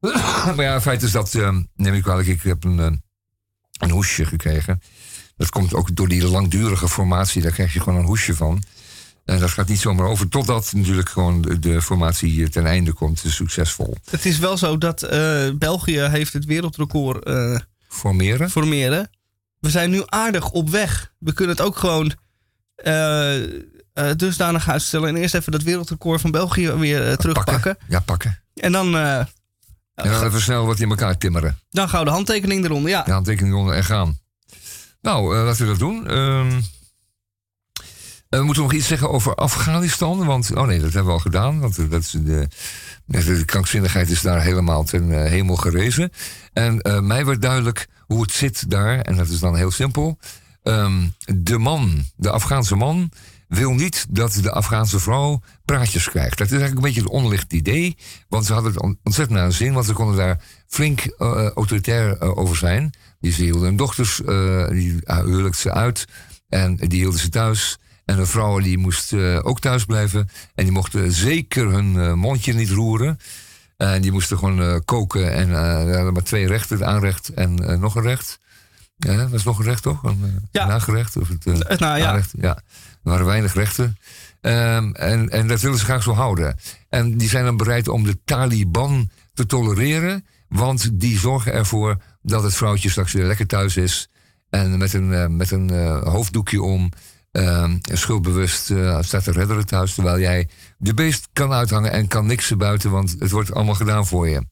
maar 0.56 0.62
ja, 0.62 0.72
het 0.72 0.82
feit 0.82 1.02
is 1.02 1.12
dat, 1.12 1.34
uh, 1.34 1.56
neem 1.76 1.94
ik 1.94 2.02
kwalijk, 2.02 2.28
ik 2.28 2.42
heb 2.42 2.64
een, 2.64 2.78
uh, 2.78 2.90
een 3.78 3.90
hoesje 3.90 4.24
gekregen. 4.24 4.80
Dat 5.36 5.50
komt 5.50 5.74
ook 5.74 5.96
door 5.96 6.08
die 6.08 6.26
langdurige 6.26 6.88
formatie, 6.88 7.42
daar 7.42 7.52
krijg 7.52 7.72
je 7.72 7.80
gewoon 7.80 7.98
een 7.98 8.06
hoesje 8.06 8.34
van. 8.34 8.62
En 9.24 9.38
dat 9.38 9.50
gaat 9.50 9.68
niet 9.68 9.80
zomaar 9.80 10.06
over, 10.06 10.28
totdat 10.28 10.72
natuurlijk 10.72 11.08
gewoon 11.08 11.42
de, 11.42 11.58
de 11.58 11.82
formatie 11.82 12.48
ten 12.48 12.66
einde 12.66 12.92
komt, 12.92 13.22
succesvol. 13.26 13.96
Het 14.10 14.26
is 14.26 14.38
wel 14.38 14.56
zo 14.56 14.78
dat 14.78 15.02
uh, 15.02 15.10
België 15.54 16.00
heeft 16.00 16.32
het 16.32 16.44
wereldrecord 16.44 17.28
uh, 17.28 17.58
formeren. 17.88 18.50
formeren. 18.50 19.10
We 19.60 19.70
zijn 19.70 19.90
nu 19.90 20.02
aardig 20.06 20.50
op 20.50 20.70
weg. 20.70 21.12
We 21.18 21.32
kunnen 21.32 21.56
het 21.56 21.64
ook 21.64 21.76
gewoon 21.76 22.12
uh, 22.84 23.34
dusdanig 24.16 24.68
uitstellen. 24.68 25.08
En 25.08 25.16
eerst 25.16 25.34
even 25.34 25.52
dat 25.52 25.62
wereldrecord 25.62 26.20
van 26.20 26.30
België 26.30 26.70
weer 26.70 27.16
terugpakken. 27.16 27.76
Pakken. 27.76 27.76
Ja, 27.88 28.00
pakken. 28.00 28.42
En 28.54 28.72
dan... 28.72 28.96
en 28.96 29.28
dan 29.94 30.24
even 30.24 30.40
snel 30.40 30.66
wat 30.66 30.80
in 30.80 30.88
elkaar 30.88 31.18
timmeren. 31.18 31.58
Dan 31.70 31.88
gauw 31.88 32.04
de 32.04 32.10
handtekening 32.10 32.64
eronder, 32.64 32.90
ja. 32.90 33.02
De 33.02 33.12
handtekening 33.12 33.54
eronder 33.54 33.74
en 33.74 33.84
gaan. 33.84 34.18
Nou, 35.00 35.34
laten 35.34 35.62
we 35.62 35.70
dat 35.70 35.78
doen. 35.78 36.08
Ehm, 36.08 36.60
we 38.38 38.44
moeten 38.44 38.62
nog 38.62 38.72
iets 38.72 38.86
zeggen 38.86 39.10
over 39.10 39.34
Afghanistan. 39.34 40.24
Want, 40.24 40.54
oh 40.54 40.66
nee, 40.66 40.80
dat 40.80 40.92
hebben 40.92 41.06
we 41.06 41.12
al 41.12 41.18
gedaan. 41.18 41.60
Want 41.60 41.90
dat 41.90 42.00
is 42.00 42.10
de, 42.10 42.48
de 43.06 43.44
krankzinnigheid 43.44 44.10
is 44.10 44.20
daar 44.20 44.42
helemaal 44.42 44.84
ten 44.84 45.08
uh, 45.08 45.24
hemel 45.24 45.56
gerezen. 45.56 46.10
En 46.52 46.80
mij 47.06 47.24
werd 47.26 47.42
duidelijk 47.42 47.88
hoe 48.06 48.22
het 48.22 48.32
zit 48.32 48.70
daar. 48.70 49.00
En 49.00 49.16
dat 49.16 49.28
is 49.28 49.38
dan 49.38 49.56
heel 49.56 49.70
simpel. 49.70 50.18
Um, 50.62 51.14
de 51.24 51.58
man, 51.58 52.04
de 52.16 52.30
Afghaanse 52.30 52.76
man, 52.76 53.10
wil 53.48 53.72
niet 53.72 54.06
dat 54.08 54.38
de 54.42 54.50
Afghaanse 54.50 55.00
vrouw 55.00 55.40
praatjes 55.64 56.10
krijgt. 56.10 56.38
Dat 56.38 56.46
is 56.46 56.52
eigenlijk 56.52 56.86
een 56.86 56.92
beetje 56.92 57.10
het 57.10 57.22
onlicht 57.22 57.52
idee. 57.52 57.96
Want 58.28 58.46
ze 58.46 58.52
hadden 58.52 58.72
het 58.72 58.82
ontzettend 58.82 59.38
naar 59.38 59.52
zin. 59.52 59.72
Want 59.72 59.86
ze 59.86 59.92
konden 59.92 60.16
daar 60.16 60.40
flink 60.66 61.14
autoritair 61.54 62.36
over 62.36 62.56
zijn. 62.56 62.92
Die 63.20 63.32
ze 63.32 63.42
hielden 63.42 63.62
hun 63.62 63.76
dochters, 63.76 64.16
die 64.68 64.98
huwelijkten 65.04 65.60
ze 65.60 65.72
uit. 65.72 66.04
En 66.48 66.76
die 66.76 66.98
hielden 66.98 67.20
ze 67.20 67.28
thuis. 67.28 67.78
En 68.04 68.16
de 68.16 68.26
vrouwen 68.26 68.62
die 68.62 68.78
moesten 68.78 69.18
uh, 69.18 69.40
ook 69.42 69.60
thuis 69.60 69.84
blijven. 69.84 70.28
En 70.54 70.64
die 70.64 70.72
mochten 70.72 71.12
zeker 71.12 71.66
hun 71.66 71.94
uh, 71.94 72.12
mondje 72.12 72.52
niet 72.52 72.70
roeren. 72.70 73.18
En 73.76 74.02
die 74.02 74.12
moesten 74.12 74.38
gewoon 74.38 74.60
uh, 74.60 74.76
koken. 74.84 75.32
En 75.32 75.50
er 75.50 75.94
hadden 75.94 76.12
maar 76.12 76.22
twee 76.22 76.46
rechten, 76.46 76.76
het 76.76 76.86
aanrecht 76.86 77.28
en 77.28 77.80
nog 77.80 77.94
een 77.94 78.02
recht. 78.02 78.38
Ja, 78.96 79.16
dat 79.16 79.32
is 79.32 79.44
nog 79.44 79.58
een 79.58 79.64
recht, 79.64 79.82
toch? 79.82 80.02
Een 80.02 80.48
ja. 80.50 80.66
nagerecht? 80.66 81.16
Of 81.16 81.28
het, 81.28 81.44
het 81.44 81.80
nou, 81.80 81.98
ja. 81.98 82.08
aanrecht. 82.08 82.32
ja. 82.40 82.56
Er 82.56 83.10
waren 83.10 83.26
weinig 83.26 83.54
rechten. 83.54 83.98
Um, 84.40 84.94
en, 84.94 85.30
en 85.30 85.48
dat 85.48 85.60
willen 85.60 85.78
ze 85.78 85.84
graag 85.84 86.02
zo 86.02 86.12
houden. 86.12 86.56
En 86.88 87.16
die 87.16 87.28
zijn 87.28 87.44
dan 87.44 87.56
bereid 87.56 87.88
om 87.88 88.04
de 88.04 88.18
Taliban 88.24 89.10
te 89.34 89.46
tolereren. 89.46 90.26
Want 90.48 91.00
die 91.00 91.18
zorgen 91.18 91.52
ervoor 91.52 91.96
dat 92.22 92.42
het 92.42 92.54
vrouwtje 92.54 92.90
straks 92.90 93.12
weer 93.12 93.24
lekker 93.24 93.46
thuis 93.46 93.76
is. 93.76 94.08
En 94.50 94.78
met 94.78 94.92
een, 94.92 95.36
met 95.36 95.50
een 95.50 95.70
hoofddoekje 96.04 96.62
om. 96.62 96.92
Uh, 97.36 97.72
schuldbewust 97.82 98.70
uh, 98.70 99.02
staat 99.02 99.24
te 99.24 99.32
redderen 99.32 99.66
thuis. 99.66 99.94
Terwijl 99.94 100.18
jij 100.18 100.48
de 100.78 100.94
beest 100.94 101.28
kan 101.32 101.52
uithangen 101.52 101.90
en 101.90 102.08
kan 102.08 102.26
niks 102.26 102.56
buiten, 102.56 102.90
want 102.90 103.16
het 103.18 103.30
wordt 103.30 103.52
allemaal 103.52 103.74
gedaan 103.74 104.06
voor 104.06 104.28
je. 104.28 104.46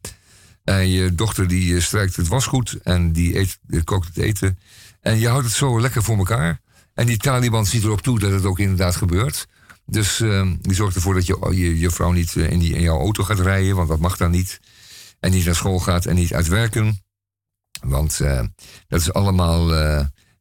En 0.64 0.88
je 0.88 1.14
dochter 1.14 1.48
die 1.48 1.80
strijkt 1.80 2.16
het 2.16 2.28
wasgoed 2.28 2.78
en 2.82 3.12
die, 3.12 3.38
eet, 3.38 3.58
die 3.62 3.84
kookt 3.84 4.06
het 4.06 4.16
eten. 4.16 4.58
En 5.00 5.18
je 5.18 5.28
houdt 5.28 5.44
het 5.44 5.54
zo 5.54 5.80
lekker 5.80 6.02
voor 6.02 6.16
elkaar. 6.16 6.60
En 6.94 7.06
die 7.06 7.16
Taliban 7.16 7.66
ziet 7.66 7.84
erop 7.84 8.00
toe 8.00 8.18
dat 8.18 8.32
het 8.32 8.44
ook 8.44 8.58
inderdaad 8.58 8.96
gebeurt. 8.96 9.46
Dus 9.86 10.20
uh, 10.20 10.50
die 10.60 10.74
zorgt 10.74 10.94
ervoor 10.96 11.14
dat 11.14 11.26
je, 11.26 11.48
je, 11.50 11.78
je 11.78 11.90
vrouw 11.90 12.12
niet 12.12 12.34
in, 12.34 12.58
die, 12.58 12.74
in 12.74 12.82
jouw 12.82 12.98
auto 12.98 13.24
gaat 13.24 13.40
rijden, 13.40 13.76
want 13.76 13.88
dat 13.88 13.98
mag 13.98 14.16
dan 14.16 14.30
niet. 14.30 14.60
En 15.20 15.30
niet 15.30 15.44
naar 15.44 15.54
school 15.54 15.78
gaat 15.78 16.06
en 16.06 16.14
niet 16.14 16.34
uitwerken. 16.34 17.04
Want 17.80 18.18
uh, 18.22 18.42
dat 18.88 19.00
is 19.00 19.12
allemaal 19.12 19.72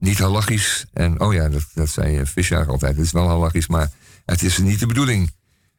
niet 0.01 0.19
halachisch. 0.19 0.85
En 0.93 1.19
oh 1.19 1.33
ja, 1.33 1.49
dat, 1.49 1.65
dat 1.73 1.89
zei 1.89 2.25
Fischer 2.25 2.67
altijd. 2.67 2.95
Het 2.95 3.05
is 3.05 3.11
wel 3.11 3.27
halachisch, 3.27 3.67
maar 3.67 3.91
het 4.25 4.43
is 4.43 4.57
niet 4.57 4.79
de 4.79 4.85
bedoeling. 4.85 5.31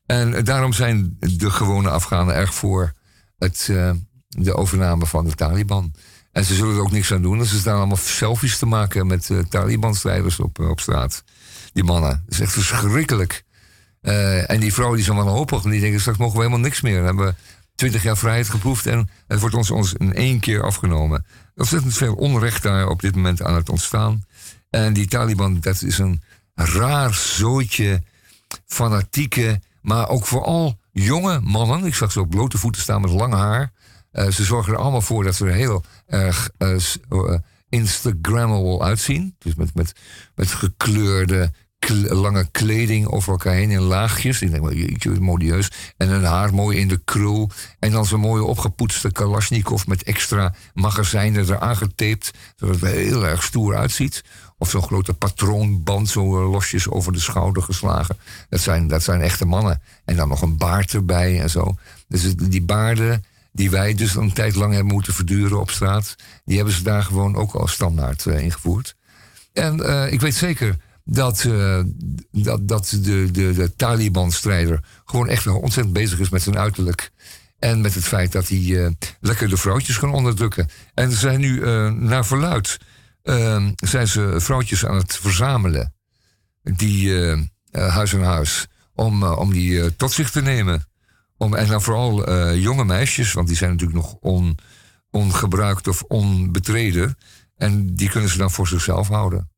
En 0.06 0.44
daarom 0.44 0.72
zijn 0.72 1.16
de 1.18 1.50
gewone 1.50 1.90
Afghanen 1.90 2.34
erg 2.34 2.54
voor 2.54 2.92
het, 3.38 3.68
uh, 3.70 3.90
de 4.28 4.54
overname 4.54 5.06
van 5.06 5.24
de 5.24 5.34
Taliban. 5.34 5.92
En 6.32 6.44
ze 6.44 6.54
zullen 6.54 6.74
er 6.74 6.80
ook 6.80 6.90
niks 6.90 7.12
aan 7.12 7.22
doen. 7.22 7.44
Ze 7.44 7.58
staan 7.58 7.76
allemaal 7.76 7.96
selfies 7.96 8.58
te 8.58 8.66
maken 8.66 9.06
met 9.06 9.30
Taliban-strijders 9.48 10.40
op, 10.40 10.58
op 10.58 10.80
straat. 10.80 11.24
die 11.72 11.84
mannen. 11.84 12.22
Dat 12.24 12.34
is 12.34 12.40
echt 12.40 12.52
verschrikkelijk. 12.52 13.44
Eh, 14.00 14.50
en 14.50 14.60
die 14.60 14.72
vrouwen 14.72 14.96
die 14.96 15.06
zijn 15.06 15.16
wanhopig. 15.16 15.62
Die 15.62 15.80
denken, 15.80 16.00
straks 16.00 16.18
mogen 16.18 16.36
we 16.36 16.42
helemaal 16.42 16.64
niks 16.64 16.80
meer. 16.80 17.00
We 17.00 17.06
hebben 17.06 17.36
twintig 17.82 18.02
jaar 18.02 18.16
vrijheid 18.16 18.48
geproefd 18.48 18.86
en 18.86 19.08
het 19.26 19.40
wordt 19.40 19.54
ons, 19.54 19.70
ons 19.70 19.94
in 19.94 20.14
één 20.14 20.40
keer 20.40 20.62
afgenomen. 20.62 21.24
Ontzettend 21.54 21.94
veel 21.94 22.14
onrecht 22.14 22.62
daar 22.62 22.88
op 22.88 23.00
dit 23.00 23.14
moment 23.14 23.42
aan 23.42 23.54
het 23.54 23.68
ontstaan. 23.68 24.24
En 24.70 24.92
die 24.92 25.06
Taliban, 25.06 25.60
dat 25.60 25.82
is 25.82 25.98
een 25.98 26.22
raar 26.54 27.14
zootje 27.14 28.02
fanatieke, 28.66 29.60
maar 29.80 30.08
ook 30.08 30.26
vooral 30.26 30.78
jonge 30.92 31.40
mannen. 31.40 31.84
Ik 31.84 31.94
zag 31.94 32.12
ze 32.12 32.20
op 32.20 32.30
blote 32.30 32.58
voeten 32.58 32.82
staan 32.82 33.00
met 33.00 33.10
lang 33.10 33.34
haar. 33.34 33.72
Uh, 34.12 34.28
ze 34.28 34.44
zorgen 34.44 34.72
er 34.72 34.78
allemaal 34.78 35.00
voor 35.00 35.24
dat 35.24 35.34
ze 35.34 35.46
er 35.46 35.52
heel 35.52 35.84
erg 36.06 36.50
uh, 36.58 37.38
Instagrammable 37.68 38.80
uitzien. 38.80 39.36
Dus 39.38 39.54
met, 39.54 39.74
met, 39.74 39.92
met 40.34 40.48
gekleurde, 40.48 41.52
lange 41.90 42.48
kleding 42.50 43.06
over 43.06 43.32
elkaar 43.32 43.54
heen 43.54 43.70
in 43.70 43.80
laagjes. 43.80 44.42
Ik 44.42 44.50
denk 44.50 44.62
wel, 44.62 44.74
jeetje, 44.74 45.20
modieus. 45.20 45.70
En 45.96 46.08
hun 46.08 46.24
haar 46.24 46.54
mooi 46.54 46.78
in 46.78 46.88
de 46.88 47.00
krul. 47.04 47.50
En 47.78 47.90
dan 47.90 48.06
zo'n 48.06 48.20
mooie 48.20 48.44
opgepoetste 48.44 49.12
Kalashnikov 49.12 49.86
met 49.86 50.02
extra 50.02 50.54
magazijnen 50.74 51.44
eraan 51.44 51.76
getaped. 51.76 52.30
Zodat 52.56 52.74
het 52.74 52.84
er 52.84 52.96
heel 52.96 53.26
erg 53.26 53.42
stoer 53.42 53.76
uitziet. 53.76 54.24
Of 54.58 54.70
zo'n 54.70 54.82
grote 54.82 55.14
patroonband, 55.14 56.08
zo 56.08 56.50
losjes 56.50 56.88
over 56.88 57.12
de 57.12 57.20
schouder 57.20 57.62
geslagen. 57.62 58.16
Dat 58.48 58.60
zijn, 58.60 58.88
dat 58.88 59.02
zijn 59.02 59.20
echte 59.20 59.44
mannen. 59.44 59.82
En 60.04 60.16
dan 60.16 60.28
nog 60.28 60.42
een 60.42 60.56
baard 60.56 60.94
erbij 60.94 61.40
en 61.40 61.50
zo. 61.50 61.74
Dus 62.08 62.34
die 62.34 62.62
baarden 62.62 63.24
die 63.52 63.70
wij 63.70 63.94
dus 63.94 64.14
een 64.14 64.32
tijd 64.32 64.54
lang 64.54 64.74
hebben 64.74 64.92
moeten 64.92 65.14
verduren 65.14 65.60
op 65.60 65.70
straat, 65.70 66.14
die 66.44 66.56
hebben 66.56 66.74
ze 66.74 66.82
daar 66.82 67.02
gewoon 67.02 67.36
ook 67.36 67.54
al 67.54 67.68
standaard 67.68 68.24
uh, 68.24 68.42
ingevoerd. 68.42 68.94
En 69.52 69.80
uh, 69.80 70.12
ik 70.12 70.20
weet 70.20 70.34
zeker 70.34 70.76
dat, 71.04 71.44
uh, 71.44 71.82
dat, 72.30 72.68
dat 72.68 72.88
de, 73.02 73.30
de, 73.30 73.52
de 73.52 73.74
Taliban-strijder 73.76 74.84
gewoon 75.04 75.28
echt 75.28 75.46
ontzettend 75.46 75.92
bezig 75.94 76.18
is 76.18 76.28
met 76.28 76.42
zijn 76.42 76.58
uiterlijk. 76.58 77.10
En 77.58 77.80
met 77.80 77.94
het 77.94 78.04
feit 78.04 78.32
dat 78.32 78.48
hij 78.48 78.96
lekker 79.20 79.48
de 79.48 79.56
vrouwtjes 79.56 79.98
kan 79.98 80.14
onderdrukken. 80.14 80.68
En 80.94 81.10
er 81.10 81.16
zijn 81.16 81.40
nu, 81.40 81.60
naar 81.90 82.26
verluid, 82.26 82.78
zijn 83.76 84.08
ze 84.08 84.34
vrouwtjes 84.36 84.86
aan 84.86 84.96
het 84.96 85.16
verzamelen. 85.16 85.94
Die 86.62 87.12
huis 87.70 88.14
aan 88.14 88.22
huis. 88.22 88.66
Om, 88.94 89.22
om 89.22 89.52
die 89.52 89.96
tot 89.96 90.12
zich 90.12 90.30
te 90.30 90.42
nemen. 90.42 90.86
Om, 91.36 91.54
en 91.54 91.66
dan 91.66 91.82
vooral 91.82 92.28
uh, 92.28 92.62
jonge 92.62 92.84
meisjes, 92.84 93.32
want 93.32 93.48
die 93.48 93.56
zijn 93.56 93.70
natuurlijk 93.70 93.98
nog 93.98 94.14
on, 94.20 94.58
ongebruikt 95.10 95.88
of 95.88 96.02
onbetreden. 96.02 97.18
En 97.56 97.94
die 97.94 98.10
kunnen 98.10 98.30
ze 98.30 98.38
dan 98.38 98.50
voor 98.50 98.68
zichzelf 98.68 99.08
houden. 99.08 99.50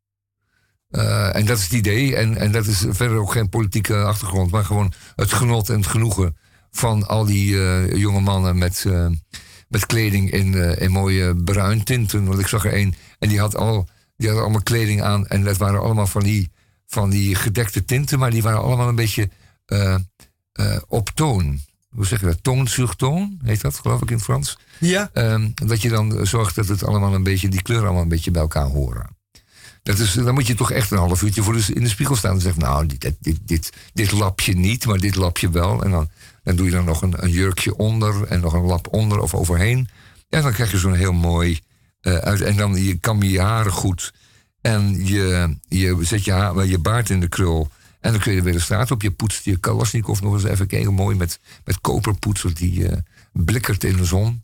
Uh, 0.95 1.37
en 1.37 1.47
dat 1.47 1.59
is 1.59 1.65
het 1.65 1.73
idee. 1.73 2.17
En, 2.17 2.37
en 2.37 2.53
dat 2.53 2.67
is 2.67 2.85
verder 2.89 3.19
ook 3.19 3.33
geen 3.33 3.49
politieke 3.49 4.03
achtergrond, 4.03 4.51
maar 4.51 4.65
gewoon 4.65 4.93
het 5.17 5.33
genot 5.33 5.69
en 5.69 5.77
het 5.77 5.87
genoegen 5.87 6.37
van 6.71 7.07
al 7.07 7.25
die 7.25 7.55
uh, 7.55 7.95
jonge 7.95 8.21
mannen 8.21 8.59
met, 8.59 8.87
met 9.69 9.87
kleding 9.87 10.31
in, 10.31 10.55
in 10.79 10.91
mooie 10.91 11.37
bruin 11.37 11.85
tinten. 11.85 12.25
Want 12.25 12.39
ik 12.39 12.47
zag 12.47 12.65
er 12.65 12.73
één 12.73 12.95
en 13.19 13.29
die 13.29 13.39
had, 13.39 13.57
al, 13.57 13.89
die 14.17 14.29
had 14.29 14.39
allemaal 14.39 14.63
kleding 14.63 15.03
aan. 15.03 15.27
En 15.27 15.45
dat 15.45 15.57
waren 15.57 15.81
allemaal 15.81 16.07
van 16.07 16.23
die, 16.23 16.51
van 16.87 17.11
die 17.11 17.35
gedekte 17.35 17.85
tinten, 17.85 18.19
maar 18.19 18.31
die 18.31 18.43
waren 18.43 18.63
allemaal 18.63 18.89
een 18.89 18.95
beetje 18.95 19.31
op 20.89 21.11
toon 21.15 21.61
hoe 21.95 22.07
zeg 22.07 22.21
je 22.21 22.27
dat, 22.27 22.43
toon 22.97 23.39
heet 23.43 23.61
dat, 23.61 23.79
geloof 23.79 24.03
ik 24.03 24.11
in 24.11 24.15
het 24.15 24.25
Frans. 24.25 24.59
Ja. 24.79 25.11
Um, 25.13 25.53
dat 25.55 25.83
je 25.83 25.89
dan 25.89 26.27
zorgt 26.27 26.55
dat 26.55 26.69
het 26.69 26.85
allemaal 26.85 27.15
een 27.15 27.23
beetje, 27.23 27.49
die 27.49 27.63
kleuren 27.63 27.87
allemaal 27.87 28.03
een 28.03 28.09
beetje 28.09 28.31
bij 28.31 28.43
elkaar 28.43 28.67
horen. 28.67 29.17
Dat 29.85 29.99
is, 29.99 30.13
dan 30.13 30.35
moet 30.35 30.47
je 30.47 30.55
toch 30.55 30.71
echt 30.71 30.91
een 30.91 30.99
half 30.99 31.23
uurtje 31.23 31.43
voor 31.43 31.53
de, 31.53 31.65
in 31.75 31.83
de 31.83 31.89
spiegel 31.89 32.17
staan 32.17 32.35
en 32.35 32.41
zeggen, 32.41 32.63
nou, 32.63 32.87
dit, 32.87 33.15
dit, 33.21 33.39
dit, 33.43 33.73
dit 33.93 34.13
lapje 34.13 34.55
niet, 34.55 34.87
maar 34.87 34.99
dit 34.99 35.15
lapje 35.15 35.51
wel. 35.51 35.83
En 35.83 35.91
dan, 35.91 36.11
dan 36.43 36.57
doe 36.57 36.67
je 36.67 36.73
dan 36.73 36.85
nog 36.85 37.03
een, 37.03 37.31
jurkje 37.31 37.77
onder 37.77 38.27
en 38.27 38.41
nog 38.41 38.53
een 38.53 38.65
lap 38.65 38.89
onder 38.91 39.19
of 39.19 39.35
overheen. 39.35 39.89
En 40.29 40.43
dan 40.43 40.53
krijg 40.53 40.71
je 40.71 40.79
zo'n 40.79 40.95
heel 40.95 41.13
mooi 41.13 41.61
uh, 42.03 42.15
uit. 42.15 42.41
En 42.41 42.57
dan 42.57 42.85
je 42.85 42.99
kam 42.99 43.23
je 43.23 43.41
haren 43.41 43.73
goed. 43.73 44.13
En 44.61 45.07
je, 45.07 45.57
je 45.69 45.99
zet 46.01 46.25
je, 46.25 46.33
haar, 46.33 46.67
je 46.67 46.79
baard 46.79 47.11
in 47.11 47.21
de 47.21 47.29
krul. 47.29 47.69
En 48.01 48.13
dan 48.13 48.21
kun 48.21 48.33
je 48.33 48.43
weer 48.43 48.53
de 48.53 48.61
straat 48.61 48.91
op. 48.91 49.03
Je 49.03 49.11
poetst 49.11 49.45
je 49.45 49.57
Kalashnikov 49.57 50.21
nog 50.21 50.33
eens 50.33 50.45
even 50.45 50.67
kijken. 50.67 50.95
Mooi 50.95 51.17
met, 51.17 51.39
met. 51.65 51.79
Die 52.57 52.81
uh, 52.81 52.93
blikkert 53.33 53.85
in 53.85 53.97
de 53.97 54.05
zon. 54.05 54.43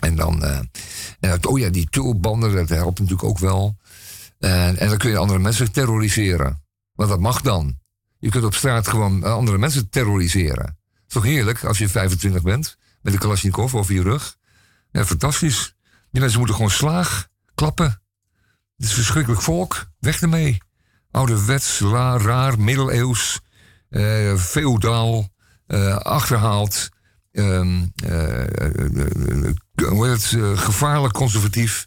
En 0.00 0.16
dan, 0.16 0.42
en 1.20 1.46
oh 1.46 1.58
ja, 1.58 1.68
die 1.68 1.88
tulbanden, 1.90 2.54
dat 2.54 2.68
helpt 2.68 2.98
natuurlijk 2.98 3.28
ook 3.28 3.38
wel. 3.38 3.76
En, 4.44 4.76
en 4.76 4.88
dan 4.88 4.98
kun 4.98 5.10
je 5.10 5.16
andere 5.16 5.38
mensen 5.38 5.72
terroriseren. 5.72 6.62
Want 6.92 7.10
dat 7.10 7.20
mag 7.20 7.40
dan. 7.40 7.78
Je 8.18 8.30
kunt 8.30 8.44
op 8.44 8.54
straat 8.54 8.88
gewoon 8.88 9.24
eh, 9.24 9.32
andere 9.32 9.58
mensen 9.58 9.88
terroriseren. 9.88 10.64
Het 10.92 11.12
toch 11.12 11.22
heerlijk 11.22 11.64
als 11.64 11.78
je 11.78 11.88
25 11.88 12.42
bent. 12.42 12.76
Met 13.02 13.12
een 13.12 13.18
Kalashnikov 13.18 13.74
over 13.74 13.94
je 13.94 14.02
rug. 14.02 14.36
Ja, 14.90 15.04
fantastisch. 15.04 15.74
Die 16.10 16.20
mensen 16.20 16.38
moeten 16.38 16.56
gewoon 16.56 16.70
slaag, 16.70 17.28
klappen. 17.54 18.02
Het 18.76 18.86
is 18.86 18.92
verschrikkelijk 18.92 19.42
volk. 19.42 19.86
Weg 19.98 20.20
ermee 20.20 20.58
ouderwets, 21.10 21.80
raar, 21.80 22.60
middeleeuws, 22.60 23.40
uh, 23.90 24.36
feodaal, 24.36 25.28
uh, 25.66 25.96
achterhaald, 25.96 26.88
um, 27.32 27.92
uh, 28.06 28.44
het, 29.74 30.36
gevaarlijk 30.54 31.12
conservatief, 31.12 31.86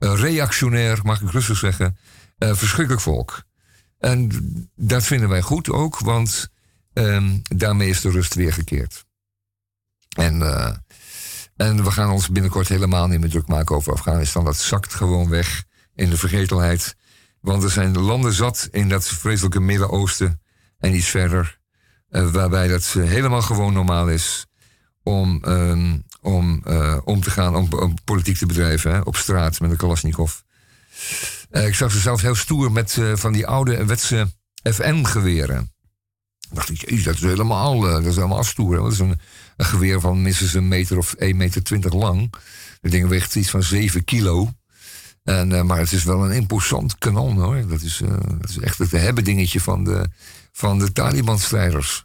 reactionair, 0.00 1.00
mag 1.02 1.20
ik 1.20 1.30
rustig 1.30 1.56
zeggen, 1.56 1.96
verschrikkelijk 2.38 3.02
volk. 3.02 3.42
En 3.98 4.30
dat 4.76 5.04
vinden 5.04 5.28
wij 5.28 5.42
goed 5.42 5.70
ook, 5.70 5.98
want 5.98 6.48
um, 6.92 7.42
daarmee 7.42 7.88
is 7.88 8.00
de 8.00 8.10
rust 8.10 8.34
weer 8.34 8.52
gekeerd. 8.52 9.04
En, 10.16 10.42
en 11.56 11.84
we 11.84 11.90
gaan 11.90 12.10
ons 12.10 12.28
binnenkort 12.28 12.68
helemaal 12.68 13.06
niet 13.06 13.20
meer 13.20 13.30
druk 13.30 13.46
maken 13.46 13.76
over 13.76 13.92
Afghanistan. 13.92 14.44
Dat 14.44 14.56
zakt 14.56 14.94
gewoon 14.94 15.28
weg 15.28 15.64
in 15.94 16.10
de 16.10 16.16
vergetelheid. 16.16 16.96
Want 17.40 17.62
er 17.62 17.70
zijn 17.70 17.98
landen 17.98 18.32
zat 18.32 18.68
in 18.70 18.88
dat 18.88 19.06
vreselijke 19.06 19.60
Midden-Oosten 19.60 20.40
en 20.78 20.94
iets 20.94 21.08
verder. 21.08 21.58
Waarbij 22.08 22.68
dat 22.68 22.94
eh, 22.96 23.04
helemaal 23.04 23.42
gewoon 23.42 23.72
normaal 23.72 24.08
is 24.08 24.46
om, 25.02 25.44
um, 25.48 26.04
om, 26.20 26.62
uh, 26.66 26.98
om 27.04 27.20
te 27.20 27.30
gaan, 27.30 27.54
om, 27.56 27.94
politiek 28.04 28.36
te 28.36 28.46
bedrijven. 28.46 28.92
Hè, 28.92 29.00
op 29.00 29.16
straat 29.16 29.60
met 29.60 29.70
een 29.70 29.76
Kalashnikov. 29.76 30.34
ik 31.50 31.74
zag 31.74 31.92
ze 31.92 31.98
zelfs 31.98 32.22
heel 32.22 32.34
stoer 32.34 32.72
met 32.72 32.98
van 33.14 33.32
die 33.32 33.46
oude 33.46 33.84
wetse 33.84 34.32
FN-geweren. 34.62 35.72
dacht 36.52 36.70
ik, 36.70 37.04
dat 37.04 37.14
is 37.14 37.20
helemaal, 37.20 37.80
dat 37.80 38.04
is 38.04 38.14
helemaal 38.14 38.44
stoer. 38.44 38.76
Dat 38.76 38.92
is 38.92 38.98
een, 38.98 39.20
geweer 39.56 40.00
van 40.00 40.22
minstens 40.22 40.54
een 40.54 40.68
meter 40.68 40.98
of 40.98 41.14
1,20 41.24 41.34
meter 41.34 41.62
20 41.62 41.92
lang. 41.92 42.34
Dat 42.80 42.90
ding 42.90 43.08
weegt 43.08 43.34
iets 43.34 43.50
van 43.50 43.62
7 43.62 44.04
kilo. 44.04 44.50
En, 45.24 45.50
uh, 45.50 45.62
maar 45.62 45.78
het 45.78 45.92
is 45.92 46.04
wel 46.04 46.24
een 46.24 46.36
imposant 46.36 46.98
kanon 46.98 47.36
hoor. 47.36 47.66
Dat 47.66 47.82
is, 47.82 48.00
uh, 48.00 48.10
dat 48.40 48.50
is 48.50 48.58
echt 48.58 48.78
het 48.78 48.90
hebben 48.90 49.24
dingetje 49.24 49.60
van 49.60 49.84
de, 49.84 50.08
van 50.52 50.78
de 50.78 50.92
Taliban-strijders. 50.92 52.04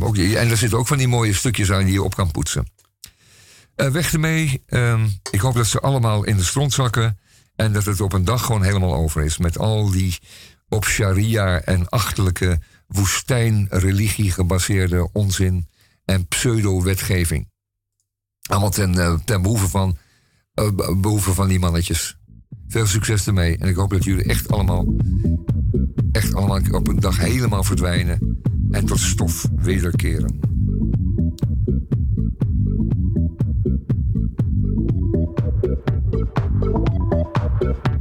Ook, 0.00 0.16
en 0.16 0.50
er 0.50 0.56
zitten 0.56 0.78
ook 0.78 0.86
van 0.86 0.98
die 0.98 1.08
mooie 1.08 1.34
stukjes 1.34 1.70
aan 1.70 1.84
die 1.84 1.92
je 1.92 2.02
op 2.02 2.14
kan 2.14 2.30
poetsen. 2.30 2.66
Uh, 3.76 3.88
weg 3.88 4.12
ermee. 4.12 4.62
Ehm, 4.66 5.06
ik 5.30 5.40
hoop 5.40 5.54
dat 5.54 5.66
ze 5.66 5.80
allemaal 5.80 6.24
in 6.24 6.36
de 6.36 6.44
stront 6.44 6.72
zakken. 6.72 7.18
En 7.56 7.72
dat 7.72 7.84
het 7.84 8.00
op 8.00 8.12
een 8.12 8.24
dag 8.24 8.44
gewoon 8.44 8.62
helemaal 8.62 8.94
over 8.94 9.22
is. 9.24 9.38
Met 9.38 9.58
al 9.58 9.90
die 9.90 10.18
op 10.68 10.84
sharia 10.84 11.60
en 11.60 11.88
achterlijke 11.88 12.60
woestijnreligie 12.86 14.30
gebaseerde 14.30 15.08
onzin 15.12 15.68
en 16.04 16.26
pseudo-wetgeving. 16.26 17.50
Allemaal 18.42 18.70
ten, 18.70 19.22
ten 19.24 19.42
behoeve, 19.42 19.68
van, 19.68 19.98
behoeve 20.96 21.34
van 21.34 21.48
die 21.48 21.58
mannetjes. 21.58 22.16
Veel 22.68 22.86
succes 22.86 23.26
ermee. 23.26 23.58
En 23.58 23.68
ik 23.68 23.76
hoop 23.76 23.90
dat 23.90 24.04
jullie 24.04 24.24
echt 24.24 24.50
allemaal, 24.50 24.94
echt 26.12 26.34
allemaal 26.34 26.60
op 26.70 26.88
een 26.88 27.00
dag 27.00 27.16
helemaal 27.16 27.64
verdwijnen. 27.64 28.40
En 28.70 28.84
tot 28.84 29.00
stof 29.00 29.48
wederkeren. 29.56 30.51
Yeah. 37.62 37.91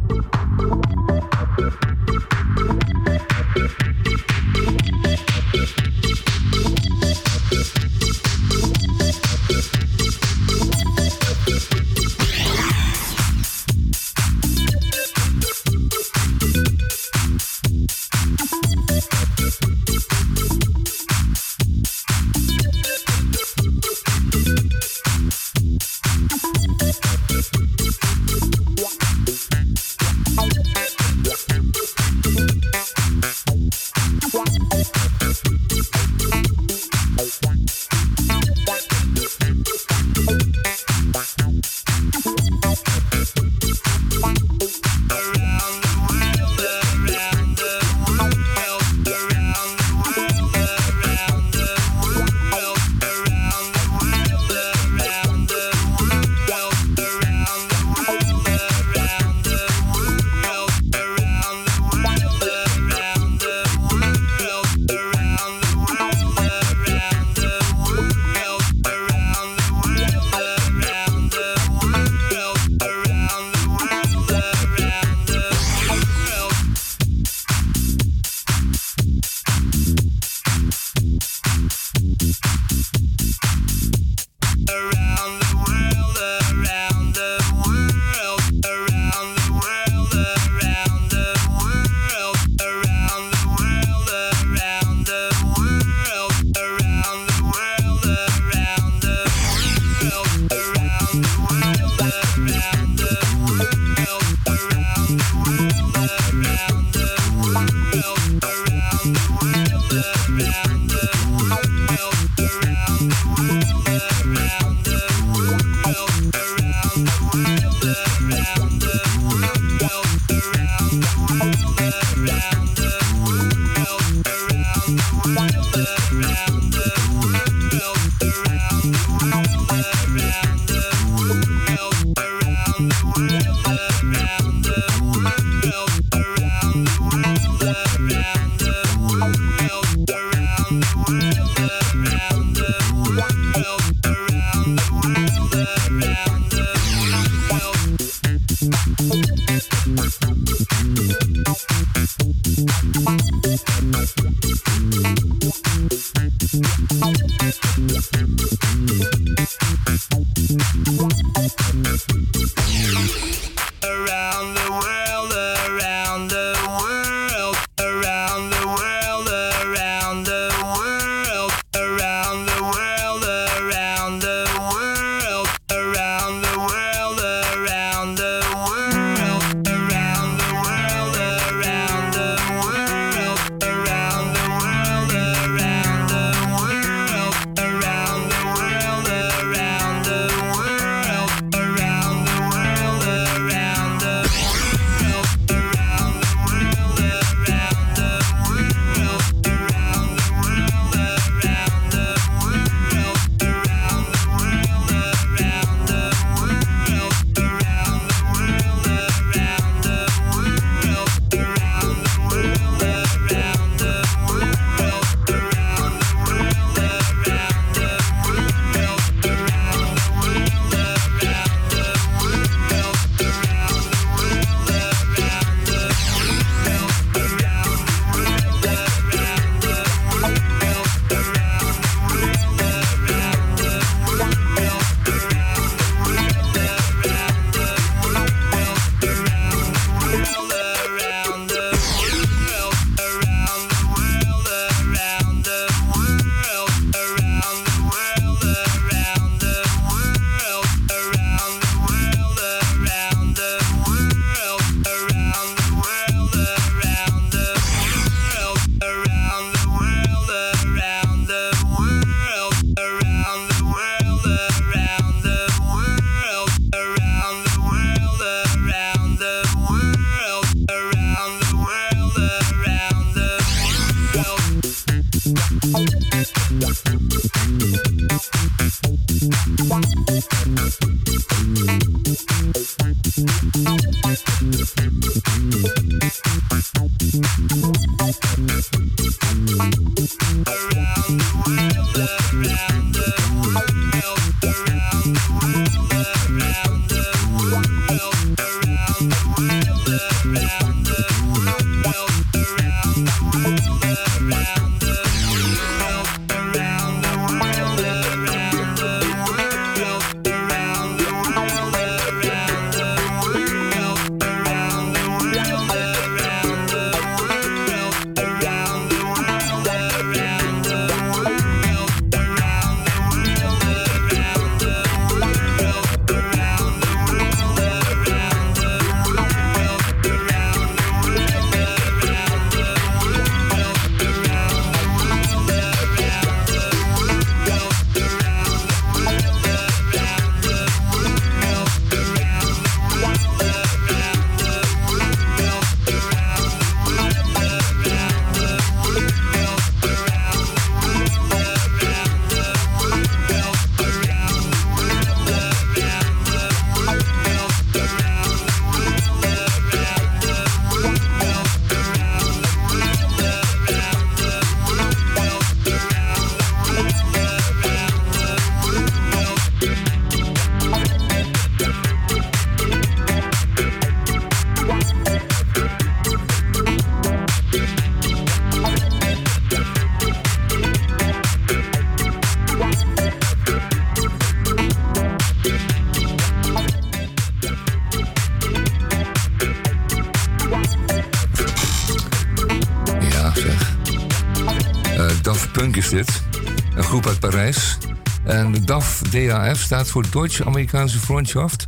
DAF, 399.31 399.59
staat 399.59 399.87
voor 399.87 400.09
Deutsche-Amerikaanse 400.11 400.99
Freundschaft. 400.99 401.67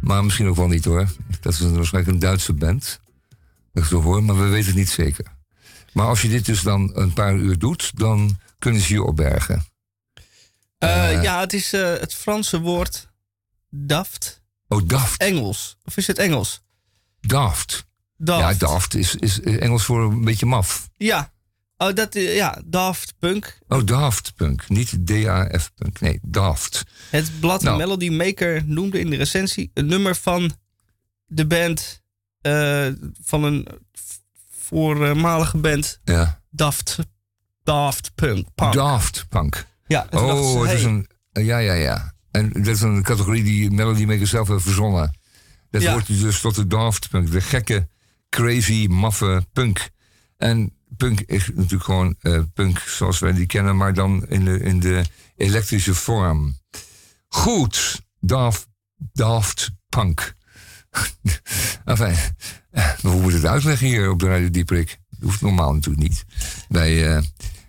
Maar 0.00 0.24
misschien 0.24 0.48
ook 0.48 0.56
wel 0.56 0.68
niet 0.68 0.84
hoor. 0.84 1.08
Dat 1.40 1.52
is 1.52 1.60
waarschijnlijk 1.60 2.14
een 2.14 2.18
Duitse 2.20 2.52
band. 2.52 3.00
Dat 3.72 3.84
zo 3.84 4.02
hoor, 4.02 4.24
maar 4.24 4.38
we 4.38 4.48
weten 4.48 4.66
het 4.66 4.76
niet 4.76 4.88
zeker. 4.88 5.24
Maar 5.92 6.06
als 6.06 6.22
je 6.22 6.28
dit 6.28 6.46
dus 6.46 6.62
dan 6.62 6.90
een 6.94 7.12
paar 7.12 7.34
uur 7.34 7.58
doet, 7.58 7.98
dan 7.98 8.38
kunnen 8.58 8.80
ze 8.80 8.92
je 8.92 9.02
opbergen. 9.02 9.64
Eh, 10.78 11.22
ja, 11.22 11.40
het 11.40 11.52
is 11.52 11.72
eh, 11.72 11.80
het 11.80 12.14
Franse 12.14 12.60
woord 12.60 13.08
daft. 13.70 14.42
Oh, 14.68 14.80
Daft. 14.84 15.20
Engels. 15.20 15.76
Of 15.84 15.96
is 15.96 16.06
het 16.06 16.18
Engels? 16.18 16.62
Daft. 17.20 17.86
Daft. 18.16 18.60
Ja, 18.60 18.66
Daft 18.66 18.94
is, 18.94 19.14
is 19.14 19.40
Engels 19.40 19.84
voor 19.84 20.02
een 20.02 20.24
beetje 20.24 20.46
maf. 20.46 20.88
Ja. 20.96 21.32
Oh, 21.76 21.92
dat, 21.94 22.14
eh, 22.14 22.34
ja, 22.36 22.62
Daft 22.66 23.14
Punk. 23.18 23.58
Oh, 23.68 23.84
Daft 23.84 24.34
Punk. 24.34 24.68
Niet 24.68 25.06
D-A-F 25.06 25.70
Punk. 25.74 26.00
Nee, 26.00 26.18
Daft. 26.22 26.82
Het 27.10 27.40
blad 27.40 27.62
Nou. 27.62 27.76
Melody 27.76 28.08
Maker 28.08 28.62
noemde 28.66 28.98
in 29.00 29.10
de 29.10 29.16
recensie 29.16 29.70
een 29.74 29.86
nummer 29.86 30.14
van 30.16 30.56
de 31.26 31.46
band 31.46 32.02
eh, 32.40 32.86
van 33.22 33.44
een 33.44 33.66
voormalige 34.50 35.58
band 35.58 36.00
Ja. 36.04 36.42
Daft, 36.50 36.98
Daft 37.62 38.14
Punk. 38.14 38.46
Punk. 38.54 38.72
Daft 38.72 39.26
Punk. 39.28 39.66
Ja, 39.86 40.06
ze, 40.10 40.18
Oh, 40.18 40.62
het 40.62 40.78
is 40.78 40.84
een. 40.84 41.08
Ja, 41.32 41.58
ja, 41.58 41.72
ja. 41.72 42.14
En 42.30 42.48
dat 42.52 42.66
is 42.66 42.80
een 42.80 43.02
categorie 43.02 43.42
die 43.42 43.70
Melody 43.70 44.04
Maker 44.04 44.26
zelf 44.26 44.48
heeft 44.48 44.62
verzonnen. 44.62 45.18
Dat 45.70 45.82
Ja. 45.82 45.92
hoort 45.92 46.06
dus 46.06 46.40
tot 46.40 46.54
de 46.54 46.66
Daft 46.66 47.08
Punk. 47.08 47.30
De 47.30 47.40
gekke, 47.40 47.88
crazy, 48.28 48.86
maffe 48.90 49.46
punk. 49.52 49.88
En 50.36 50.76
punk 50.96 51.20
is 51.20 51.50
natuurlijk 51.54 51.84
gewoon 51.84 52.16
eh, 52.20 52.40
punk 52.54 52.78
zoals 52.78 53.18
wij 53.18 53.32
die 53.32 53.46
kennen, 53.46 53.76
maar 53.76 53.94
dan 53.94 54.26
in 54.28 54.44
de, 54.44 54.60
in 54.60 54.80
de 54.80 55.04
elektrische 55.36 55.94
vorm. 55.94 56.58
Goed, 57.28 58.02
Daft, 58.20 58.68
Daft 59.12 59.70
Punk. 59.88 60.34
enfin, 61.84 62.14
eh, 62.70 62.90
we 63.02 63.08
moeten 63.08 63.40
het 63.40 63.50
uitleggen 63.50 63.86
hier 63.86 64.10
op 64.10 64.18
de 64.18 64.26
Radio 64.26 64.50
Dieprik. 64.50 64.98
Dat 65.10 65.20
hoeft 65.22 65.40
normaal 65.40 65.72
natuurlijk 65.72 66.08
niet. 66.08 66.24
Bij, 66.68 67.16
eh, 67.16 67.22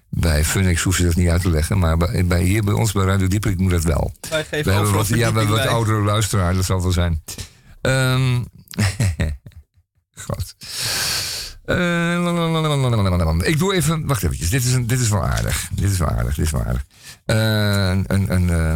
bij 0.09 0.45
Funix 0.45 0.81
hoef 0.81 0.97
je 0.97 1.03
dat 1.03 1.15
niet 1.15 1.29
uit 1.29 1.41
te 1.41 1.49
leggen, 1.49 1.79
maar 1.79 1.97
bij, 1.97 2.25
bij, 2.25 2.43
hier 2.43 2.63
bij 2.63 2.73
ons 2.73 2.91
bij 2.91 3.05
Radio 3.05 3.27
Dieprik 3.27 3.57
moet 3.57 3.71
dat 3.71 3.83
wel. 3.83 4.13
wij 4.29 4.43
geven 4.43 4.65
We 4.65 4.71
hebben 4.71 4.93
wat, 4.93 5.07
ja, 5.07 5.15
we 5.15 5.23
hebben 5.23 5.47
wat 5.47 5.67
oudere 5.67 6.01
luisteraar, 6.01 6.53
dat 6.53 6.65
zal 6.65 6.81
wel 6.81 6.91
zijn. 6.91 7.23
God. 10.25 10.55
Eh, 11.65 13.49
ik 13.49 13.59
doe 13.59 13.73
even, 13.73 14.05
wacht 14.05 14.23
eventjes, 14.23 14.49
dit 14.49 14.65
is, 14.65 14.73
dit 14.85 14.99
is 14.99 15.09
wel 15.09 15.25
aardig. 15.25 15.69
Dit 15.73 15.91
is 15.91 15.97
wel 15.97 16.09
aardig, 16.09 16.35
dit 16.35 16.45
is 16.45 16.51
wel 16.51 16.63
aardig. 16.63 16.85
Eh, 17.25 17.89
een, 18.15 18.29
eh, 18.29 18.73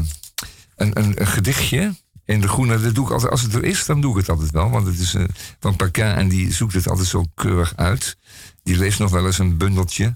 een, 0.75 0.99
een, 0.99 1.21
een 1.21 1.27
gedichtje 1.27 1.95
in 2.25 2.41
de 2.41 2.47
groene, 2.47 2.81
dat 2.81 2.95
doe 2.95 3.05
ik 3.05 3.11
altijd, 3.11 3.31
als 3.31 3.41
het 3.41 3.53
er 3.53 3.63
is, 3.63 3.85
dan 3.85 4.01
doe 4.01 4.11
ik 4.11 4.17
het 4.17 4.29
altijd 4.29 4.51
wel. 4.51 4.69
Want 4.69 4.87
het 4.87 4.99
is 4.99 5.15
van 5.59 5.75
Paquin 5.75 6.05
en 6.05 6.27
die 6.27 6.53
zoekt 6.53 6.73
het 6.73 6.89
altijd 6.89 7.07
zo 7.07 7.25
keurig 7.35 7.73
uit. 7.75 8.17
Die 8.63 8.77
leest 8.77 8.99
nog 8.99 9.11
wel 9.11 9.25
eens 9.25 9.39
een 9.39 9.57
bundeltje. 9.57 10.15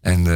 En 0.00 0.26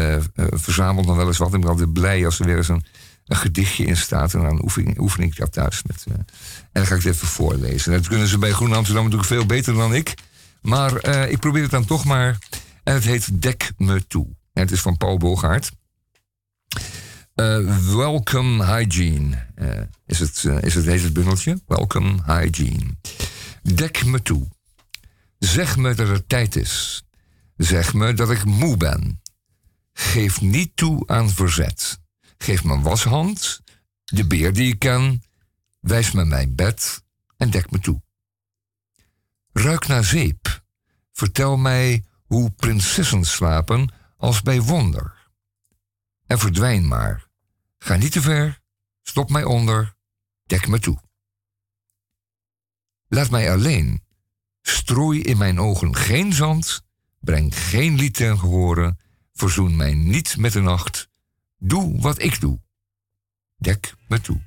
verzamelt 0.51 1.07
nog 1.07 1.17
wel 1.17 1.27
eens 1.27 1.39
wat. 1.39 1.55
Ik 1.55 1.61
ben 1.61 1.71
altijd 1.71 1.93
blij 1.93 2.25
als 2.25 2.39
er 2.39 2.47
weer 2.47 2.57
eens 2.57 2.69
een, 2.69 2.85
gedichtje 3.27 3.85
in 3.85 3.97
staat. 3.97 4.35
En 4.35 4.43
dan 4.43 4.63
oefen, 4.63 4.95
oefen 4.99 5.23
ik 5.23 5.37
dat 5.37 5.53
thuis. 5.53 5.83
Met, 5.83 6.05
en 6.07 6.27
dan 6.73 6.87
ga 6.87 6.95
ik 6.95 7.03
het 7.03 7.15
even 7.15 7.29
voorlezen. 7.29 7.93
Dat 7.93 8.09
kunnen 8.09 8.29
ze 8.29 8.39
bij 8.39 8.53
Groen 8.53 8.73
Amsterdam 8.73 9.05
natuurlijk 9.05 9.31
veel 9.31 9.47
beter 9.47 9.75
dan 9.75 9.95
ik. 9.95 10.15
Maar 10.63 10.97
eh, 10.97 11.31
ik 11.31 11.39
probeer 11.39 11.63
het 11.63 11.71
dan 11.71 11.85
toch 11.85 12.05
maar. 12.05 12.39
En 12.83 12.95
het 12.95 13.05
heet 13.05 13.43
Dek 13.43 13.73
me 13.77 14.07
toe. 14.07 14.27
En 14.53 14.63
het 14.63 14.71
is 14.71 14.81
van 14.81 14.97
Paul 14.97 15.17
Bogaert. 15.17 15.71
Eh, 17.35 17.79
welcome 17.95 18.65
Hygiene 18.65 19.47
eh, 19.55 19.81
is, 20.07 20.19
het, 20.19 20.45
is 20.61 20.75
het, 20.75 20.85
het 20.85 21.13
bundeltje. 21.13 21.61
Welcome 21.67 22.23
Hygiene. 22.27 22.97
Dek 23.63 24.05
me 24.05 24.23
toe. 24.23 24.49
Zeg 25.39 25.77
me 25.77 25.95
dat 25.95 26.09
het 26.09 26.29
tijd 26.29 26.57
is. 26.57 27.05
Zeg 27.57 27.95
me 27.95 28.15
dat 28.15 28.31
ik 28.31 28.45
moe 28.45 28.77
ben. 28.77 29.21
Geef 29.93 30.41
niet 30.41 30.77
toe 30.77 31.07
aan 31.07 31.31
verzet. 31.31 32.01
Geef 32.39 32.65
me 32.65 32.73
een 32.73 32.83
washand, 32.83 33.61
de 34.05 34.27
beer 34.27 34.53
die 34.53 34.73
ik 34.73 34.79
ken. 34.79 35.23
Wijs 35.81 36.11
me 36.11 36.25
mijn 36.25 36.55
bed 36.55 37.03
en 37.37 37.51
dek 37.51 37.71
me 37.71 37.79
toe. 37.79 38.03
Ruik 39.53 39.87
naar 39.87 40.05
zeep. 40.05 40.65
Vertel 41.13 41.57
mij 41.57 42.05
hoe 42.25 42.51
prinsessen 42.51 43.25
slapen 43.25 43.93
als 44.17 44.43
bij 44.43 44.61
wonder. 44.61 45.31
En 46.27 46.39
verdwijn 46.39 46.89
maar. 46.89 47.29
Ga 47.79 47.97
niet 47.97 48.13
te 48.13 48.21
ver. 48.21 48.61
Stop 49.03 49.31
mij 49.31 49.45
onder. 49.45 49.95
Dek 50.47 50.69
me 50.69 50.79
toe. 50.79 50.99
Laat 53.09 53.31
mij 53.31 53.53
alleen. 53.53 54.03
Strooi 54.63 55.23
in 55.23 55.39
mijn 55.39 55.61
ogen 55.61 55.97
geen 55.97 56.33
zand. 56.33 56.83
Breng 57.21 57.57
geen 57.57 57.95
lied 57.95 58.15
ten 58.15 58.39
gehore. 58.39 58.97
Verzoen 59.33 59.77
mij 59.77 59.95
niet 59.95 60.37
met 60.37 60.53
de 60.53 60.61
nacht. 60.61 61.09
Doe 61.59 62.01
wat 62.01 62.23
ik 62.23 62.41
doe. 62.41 62.61
Dek 63.57 63.95
me 64.09 64.21
toe. 64.21 64.41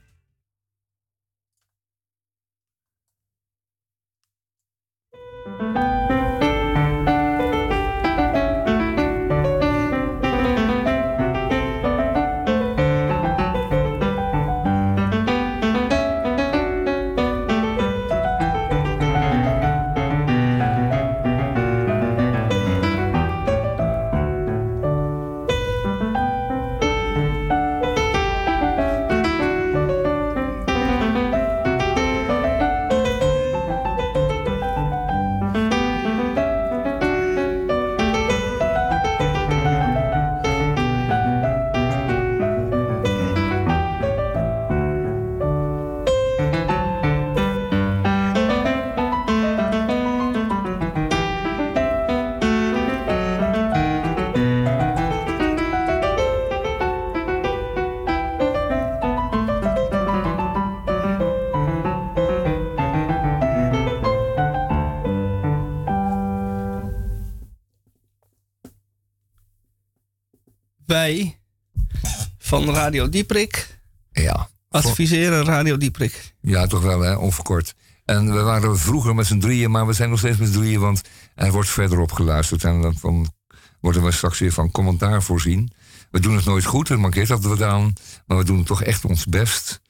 Van 72.38 72.70
Radio 72.70 73.10
Dieprik 73.10 73.80
Ja. 74.12 74.50
adviseren 74.70 75.44
Radio 75.46 75.78
Dieprik. 75.78 76.36
Ja, 76.42 76.68
toch 76.68 76.82
wel, 76.82 77.00
hè, 77.02 77.16
onverkort. 77.16 77.76
En 78.06 78.34
we 78.34 78.42
waren 78.42 78.78
vroeger 78.78 79.16
met 79.16 79.26
z'n 79.26 79.40
drieën, 79.40 79.72
maar 79.72 79.88
we 79.88 79.94
zijn 79.94 80.10
nog 80.10 80.20
steeds 80.20 80.38
met 80.38 80.48
z'n 80.48 80.54
drieën, 80.54 80.80
want 80.80 81.02
er 81.36 81.52
wordt 81.52 81.70
verderop 81.70 82.12
geluisterd. 82.12 82.64
En 82.64 82.96
dan 83.02 83.34
worden 83.80 84.04
we 84.04 84.12
straks 84.12 84.40
weer 84.40 84.52
van 84.52 84.72
commentaar 84.72 85.24
voorzien. 85.24 85.72
We 86.12 86.20
doen 86.20 86.36
het 86.36 86.46
nooit 86.46 86.66
goed, 86.66 86.88
het 86.88 87.00
mankeert 87.00 87.28
dat 87.28 87.46
we 87.46 87.66
aan, 87.66 87.94
maar 88.26 88.38
we 88.38 88.44
doen 88.44 88.64
toch 88.64 88.84
echt 88.84 89.06
ons 89.06 89.26
best. 89.26 89.82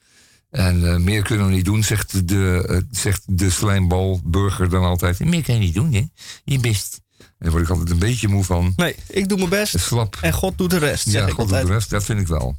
En 0.50 0.92
eh, 0.92 0.96
meer 0.96 1.22
kunnen 1.22 1.46
we 1.46 1.52
niet 1.52 1.64
doen, 1.64 1.82
zegt 1.82 2.28
de, 2.28 2.66
eh, 2.68 2.80
zegt 2.90 3.38
de 3.38 3.50
slijmbalburger 3.50 4.68
dan 4.68 4.84
altijd. 4.84 5.18
Meer 5.18 5.42
kan 5.42 5.54
je 5.54 5.60
niet 5.60 5.74
doen, 5.74 5.92
hè? 5.92 6.06
Je 6.44 6.58
best. 6.58 7.00
En 7.38 7.44
daar 7.44 7.50
word 7.50 7.64
ik 7.64 7.70
altijd 7.70 7.90
een 7.90 7.98
beetje 7.98 8.28
moe 8.28 8.44
van. 8.44 8.72
Nee, 8.76 8.96
ik 9.08 9.28
doe 9.28 9.38
mijn 9.38 9.50
best 9.50 9.80
Slap. 9.80 10.18
en 10.20 10.32
God 10.32 10.58
doet 10.58 10.70
de 10.70 10.78
rest, 10.78 11.10
Ja, 11.10 11.28
God 11.28 11.48
doet 11.48 11.60
de 11.60 11.66
rest, 11.66 11.90
dat 11.90 12.04
vind 12.04 12.20
ik 12.20 12.26
wel. 12.26 12.56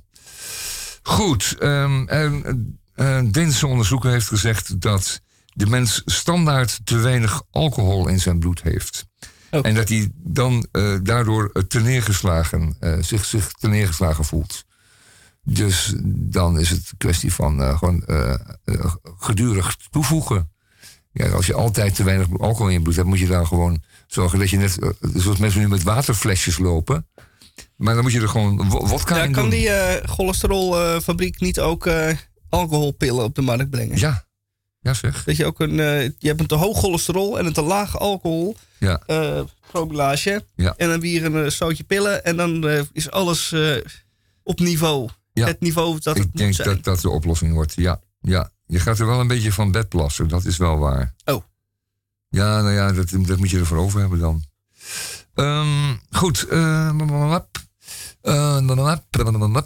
Goed, 1.01 1.55
ehm, 1.59 2.07
en, 2.07 2.43
eh, 2.93 3.15
een 3.15 3.31
Deense 3.31 3.67
onderzoeker 3.67 4.11
heeft 4.11 4.27
gezegd 4.27 4.81
dat 4.81 5.21
de 5.53 5.65
mens 5.65 6.01
standaard 6.05 6.79
te 6.83 6.97
weinig 6.97 7.41
alcohol 7.51 8.07
in 8.07 8.19
zijn 8.19 8.39
bloed 8.39 8.61
heeft. 8.61 9.05
Oh. 9.51 9.59
En 9.63 9.75
dat 9.75 9.89
hij 9.89 10.11
dan 10.13 10.67
eh, 10.71 10.95
daardoor 11.03 11.49
eh, 11.53 11.63
teneergeslagen, 11.63 12.75
eh, 12.79 12.97
zich, 12.99 13.25
zich 13.25 13.51
teneergeslagen 13.51 14.25
voelt. 14.25 14.65
Dus 15.43 15.93
dan 16.05 16.59
is 16.59 16.69
het 16.69 16.79
een 16.91 16.97
kwestie 16.97 17.33
van 17.33 17.77
gewoon 17.77 18.03
gedurig 19.17 19.77
toevoegen. 19.89 20.51
Ja, 21.11 21.29
als 21.29 21.45
je 21.45 21.53
altijd 21.53 21.95
te 21.95 22.03
weinig 22.03 22.39
alcohol 22.39 22.67
in 22.67 22.73
je 22.73 22.81
bloed 22.81 22.95
hebt, 22.95 23.07
moet 23.07 23.19
je 23.19 23.27
dan 23.27 23.47
gewoon 23.47 23.83
zorgen 24.07 24.39
dat 24.39 24.49
je 24.49 24.57
net, 24.57 24.79
eh, 24.79 24.89
zoals 25.15 25.37
mensen 25.37 25.59
nu 25.61 25.67
met 25.67 25.83
waterflesjes 25.83 26.57
lopen. 26.57 27.07
Maar 27.75 27.93
dan 27.93 28.03
moet 28.03 28.11
je 28.11 28.21
er 28.21 28.29
gewoon 28.29 28.69
wo- 28.69 28.87
wodka 28.87 29.17
Ja, 29.17 29.23
in 29.23 29.31
kan 29.31 29.41
doen. 29.41 29.51
die 29.51 29.69
eh 29.69 30.09
cholesterolfabriek 30.09 31.39
niet 31.39 31.59
ook 31.59 31.85
eh, 31.85 32.09
alcoholpillen 32.49 33.23
op 33.23 33.35
de 33.35 33.41
markt 33.41 33.69
brengen? 33.69 33.97
Ja. 33.97 34.25
Ja, 34.79 34.93
zeg. 34.93 35.23
Dat 35.23 35.35
je 35.35 35.45
ook 35.45 35.59
een, 35.59 35.73
je 36.17 36.27
hebt 36.27 36.39
een 36.39 36.47
te 36.47 36.55
hoog 36.55 36.77
cholesterol 36.79 37.39
en 37.39 37.45
een 37.45 37.53
te 37.53 37.61
laag 37.61 37.99
alcohol 37.99 38.55
Ja. 38.79 39.01
Ja. 40.55 40.73
En 40.77 40.89
dan 40.89 41.01
hier 41.01 41.25
een 41.25 41.51
zootje 41.51 41.83
pillen 41.83 42.23
en 42.25 42.37
dan 42.37 42.65
is 42.93 43.11
alles 43.11 43.55
op 44.43 44.59
niveau. 44.59 45.09
Ja. 45.33 45.45
Het 45.45 45.59
niveau 45.61 45.93
dat 45.93 46.03
het 46.03 46.17
Ik 46.17 46.23
moet 46.23 46.37
denk 46.37 46.53
zijn. 46.53 46.67
dat 46.67 46.83
dat 46.83 46.99
de 47.01 47.09
oplossing 47.09 47.53
wordt. 47.53 47.73
Ja, 47.75 48.01
ja. 48.21 48.51
Je 48.65 48.79
gaat 48.79 48.99
er 48.99 49.05
wel 49.05 49.19
een 49.19 49.27
beetje 49.27 49.51
van 49.51 49.71
bed 49.71 49.89
plassen, 49.89 50.27
dat 50.27 50.45
is 50.45 50.57
wel 50.57 50.77
waar. 50.77 51.13
Oh. 51.25 51.43
Ja, 52.29 52.61
nou 52.61 52.73
ja, 52.73 52.91
dat, 52.91 53.37
moet 53.37 53.49
je 53.49 53.59
ervoor 53.59 53.77
over 53.77 53.99
hebben 53.99 54.19
dan. 54.19 54.43
Ehm, 55.33 55.95
goed. 56.11 56.47
eh, 56.47 56.91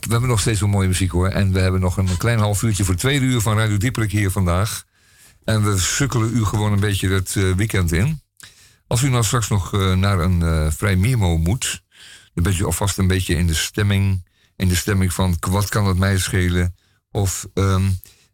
we 0.05 0.11
hebben 0.11 0.29
nog 0.29 0.39
steeds 0.39 0.59
wel 0.59 0.69
mooie 0.69 0.87
muziek 0.87 1.11
hoor. 1.11 1.27
En 1.27 1.51
we 1.51 1.59
hebben 1.59 1.81
nog 1.81 1.97
een 1.97 2.17
klein 2.17 2.39
half 2.39 2.63
uurtje 2.63 2.83
voor 2.83 2.95
twee 2.95 3.19
uur 3.19 3.41
van 3.41 3.57
Radio 3.57 3.77
Dieperik 3.77 4.11
hier 4.11 4.31
vandaag. 4.31 4.83
En 5.43 5.63
we 5.63 5.79
sukkelen 5.79 6.35
u 6.35 6.45
gewoon 6.45 6.71
een 6.71 6.79
beetje 6.79 7.09
het 7.09 7.35
eh, 7.35 7.51
weekend 7.51 7.91
in. 7.91 8.21
Als 8.87 9.01
u 9.01 9.09
nou 9.09 9.23
straks 9.23 9.47
nog 9.47 9.71
naar 9.95 10.19
een 10.19 10.71
vrij 10.71 10.95
Mimo 10.95 11.37
moet, 11.37 11.83
dan 12.33 12.43
bent 12.43 12.57
u 12.59 12.65
alvast 12.65 12.97
een 12.97 13.07
beetje 13.07 13.35
in 13.35 13.47
de 13.47 13.53
stemming. 13.53 14.27
In 14.55 14.67
de 14.67 14.75
stemming 14.75 15.13
van 15.13 15.37
wat 15.39 15.69
kan 15.69 15.87
het 15.87 15.97
mij 15.97 16.17
schelen? 16.17 16.75
Of 17.11 17.47
ehm, 17.53 17.89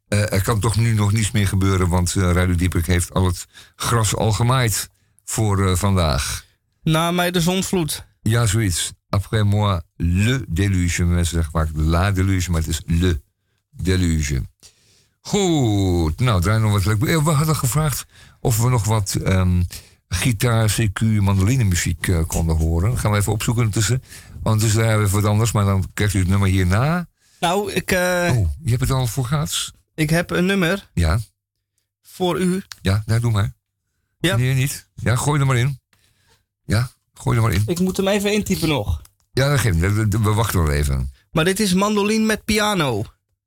eh, 0.07 0.33
er 0.33 0.43
kan 0.43 0.59
toch 0.59 0.75
nu 0.75 0.93
nog 0.93 1.11
niets 1.11 1.31
meer 1.31 1.47
gebeuren, 1.47 1.89
want 1.89 2.15
eh 2.15 2.31
Radio 2.31 2.55
Dieperik 2.55 2.85
heeft 2.85 3.13
al 3.13 3.25
het 3.25 3.45
gras 3.75 4.15
al 4.15 4.31
gemaaid 4.31 4.89
voor 5.25 5.67
eh, 5.67 5.75
vandaag. 5.75 6.45
Na 6.83 7.11
mij 7.11 7.31
de 7.31 7.41
zonsvloed. 7.41 8.05
Ja, 8.21 8.45
zoiets. 8.45 8.93
Après 9.09 9.43
moi, 9.43 9.81
le 9.95 10.45
déluge. 10.47 11.03
Mensen 11.03 11.35
zeggen 11.35 11.51
vaak 11.51 11.69
la 11.73 12.11
déluge, 12.11 12.51
maar 12.51 12.59
het 12.59 12.69
is 12.69 12.81
le 12.85 13.21
déluge. 13.71 14.41
Goed, 15.21 16.19
nou, 16.19 16.41
draai 16.41 16.59
nog 16.59 16.71
wat 16.71 16.85
leuk. 16.85 16.99
We 17.23 17.31
hadden 17.31 17.55
gevraagd 17.55 18.05
of 18.39 18.61
we 18.61 18.69
nog 18.69 18.85
wat 18.85 19.15
ehm, 19.23 19.63
gitaar, 20.07 20.75
CQ, 20.81 21.01
mandolinemuziek 21.01 22.07
eh, 22.07 22.19
konden 22.27 22.55
horen. 22.55 22.89
Dat 22.89 22.99
gaan 22.99 23.11
we 23.11 23.17
even 23.17 23.31
opzoeken 23.31 23.63
intussen. 23.63 24.03
Want 24.43 24.61
dus 24.61 24.73
daar 24.73 24.87
hebben 24.87 25.05
we 25.07 25.13
wat 25.13 25.25
anders, 25.25 25.51
maar 25.51 25.65
dan 25.65 25.85
krijgt 25.93 26.13
u 26.13 26.19
het 26.19 26.27
nummer 26.27 26.47
hierna. 26.47 27.07
Nou, 27.39 27.71
ik, 27.71 27.91
Oh, 27.91 28.49
je 28.63 28.69
hebt 28.69 28.81
het 28.81 28.91
al 28.91 29.07
voor 29.07 29.25
gehad? 29.25 29.71
Ik 29.97 30.09
heb 30.09 30.29
een 30.29 30.45
nummer 30.45 30.89
Ja, 30.93 31.19
voor 32.01 32.39
u. 32.39 32.63
ja, 32.81 33.03
nou, 33.05 33.19
doe 33.19 33.31
maar. 33.31 33.53
Ja. 34.19 34.35
Nee, 34.35 34.53
niet. 34.53 34.87
Ja, 34.95 35.15
gooi 35.15 35.39
er 35.39 35.45
maar 35.45 35.57
in. 35.57 35.79
Ja, 36.63 36.89
gooi 37.13 37.37
er 37.37 37.43
maar 37.43 37.51
in. 37.53 37.63
Ik 37.65 37.79
moet 37.79 37.97
hem 37.97 38.07
even 38.07 38.33
intypen 38.33 38.67
nog. 38.67 39.01
Ja, 39.31 39.49
dat 39.49 39.59
geeft 39.59 39.81
dat- 39.81 40.21
We 40.21 40.33
wachten 40.33 40.63
wel 40.63 40.71
even. 40.71 41.11
Maar 41.31 41.45
dit 41.45 41.59
is 41.59 41.73
mandoline 41.73 42.25
met 42.25 42.45
piano. 42.45 43.03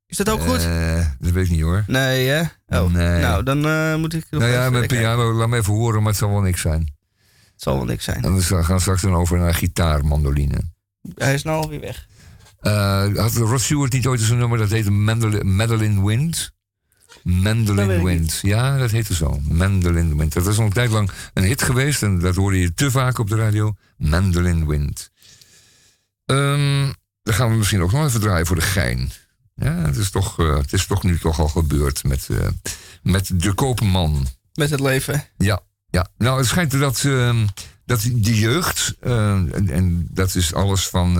Is 0.07 0.17
dat 0.17 0.29
ook 0.29 0.41
goed? 0.41 0.59
Eh, 0.63 1.05
dat 1.19 1.31
weet 1.31 1.45
ik 1.45 1.51
niet 1.51 1.61
hoor. 1.61 1.83
Nee, 1.87 2.27
hè? 2.27 2.41
Oh, 2.81 2.91
Nee. 2.93 3.21
nou, 3.21 3.43
dan 3.43 3.65
eh, 3.65 3.95
moet 3.95 4.13
ik 4.13 4.25
nog 4.29 4.41
Nou 4.41 4.53
ja, 4.53 4.69
met 4.69 4.79
kijken. 4.79 4.97
piano, 4.97 5.33
laat 5.33 5.49
me 5.49 5.57
even 5.57 5.73
horen, 5.73 5.99
maar 6.01 6.09
het 6.11 6.19
zal 6.19 6.29
wel 6.29 6.41
niks 6.41 6.61
zijn. 6.61 6.79
Het 7.53 7.61
zal 7.61 7.75
wel 7.75 7.85
niks 7.85 8.03
zijn. 8.03 8.23
En 8.23 8.35
we 8.35 8.63
gaan 8.63 8.79
straks 8.81 9.01
dan 9.01 9.13
over 9.15 9.37
naar 9.37 9.53
gitaar, 9.53 10.05
mandoline. 10.05 10.61
Hij 11.15 11.33
is 11.33 11.43
nou 11.43 11.61
alweer 11.63 11.79
weg. 11.79 12.07
Eh, 12.61 13.15
had 13.15 13.33
Rod 13.33 13.61
Stewart 13.61 13.91
niet 13.91 14.07
ooit 14.07 14.19
eens 14.19 14.29
een 14.29 14.37
nummer 14.37 14.57
dat 14.57 14.69
heette 14.69 14.91
Madeline 15.43 16.05
Wind? 16.05 16.53
Dat 17.23 17.33
Mandolin 17.33 17.89
ik 17.89 18.03
Wind. 18.03 18.39
Ja, 18.41 18.77
dat 18.77 18.91
heette 18.91 19.13
zo. 19.13 19.39
Mandolin 19.49 20.17
Wind. 20.17 20.33
Dat 20.33 20.47
is 20.47 20.57
al 20.57 20.65
een 20.65 20.73
tijd 20.73 20.89
lang 20.89 21.11
een 21.33 21.43
hit 21.43 21.61
geweest 21.61 22.03
en 22.03 22.19
dat 22.19 22.35
hoorde 22.35 22.59
je 22.59 22.73
te 22.73 22.91
vaak 22.91 23.17
op 23.17 23.29
de 23.29 23.35
radio. 23.35 23.75
Mandolin 23.97 24.67
Wind. 24.67 25.11
Ehm, 26.25 26.91
dan 27.23 27.33
gaan 27.33 27.49
we 27.49 27.55
misschien 27.55 27.81
ook 27.81 27.91
nog 27.91 28.05
even 28.05 28.19
draaien 28.19 28.45
voor 28.45 28.55
de 28.55 28.61
gein. 28.61 29.11
Ja, 29.55 29.75
het 29.75 29.97
is 29.97 30.09
toch, 30.09 30.39
eh, 30.39 30.57
het 30.57 30.73
is 30.73 30.85
toch 30.85 31.03
nu 31.03 31.19
toch 31.19 31.39
al 31.39 31.47
gebeurd 31.47 32.03
met, 32.03 32.27
eh, 32.29 32.47
met 33.03 33.31
de 33.33 33.53
koopman. 33.53 34.27
Met 34.53 34.69
het 34.69 34.79
leven. 34.79 35.25
Ja, 35.37 35.59
ja. 35.89 36.07
Nou, 36.17 36.37
het 36.37 36.47
schijnt 36.47 36.71
dat, 36.71 37.03
ehm, 37.03 37.47
dat 37.85 38.01
de 38.01 38.35
jeugd, 38.35 38.95
eh, 38.99 39.31
en, 39.31 39.69
en 39.69 40.07
dat 40.11 40.35
is 40.35 40.53
alles 40.53 40.87
van 40.87 41.17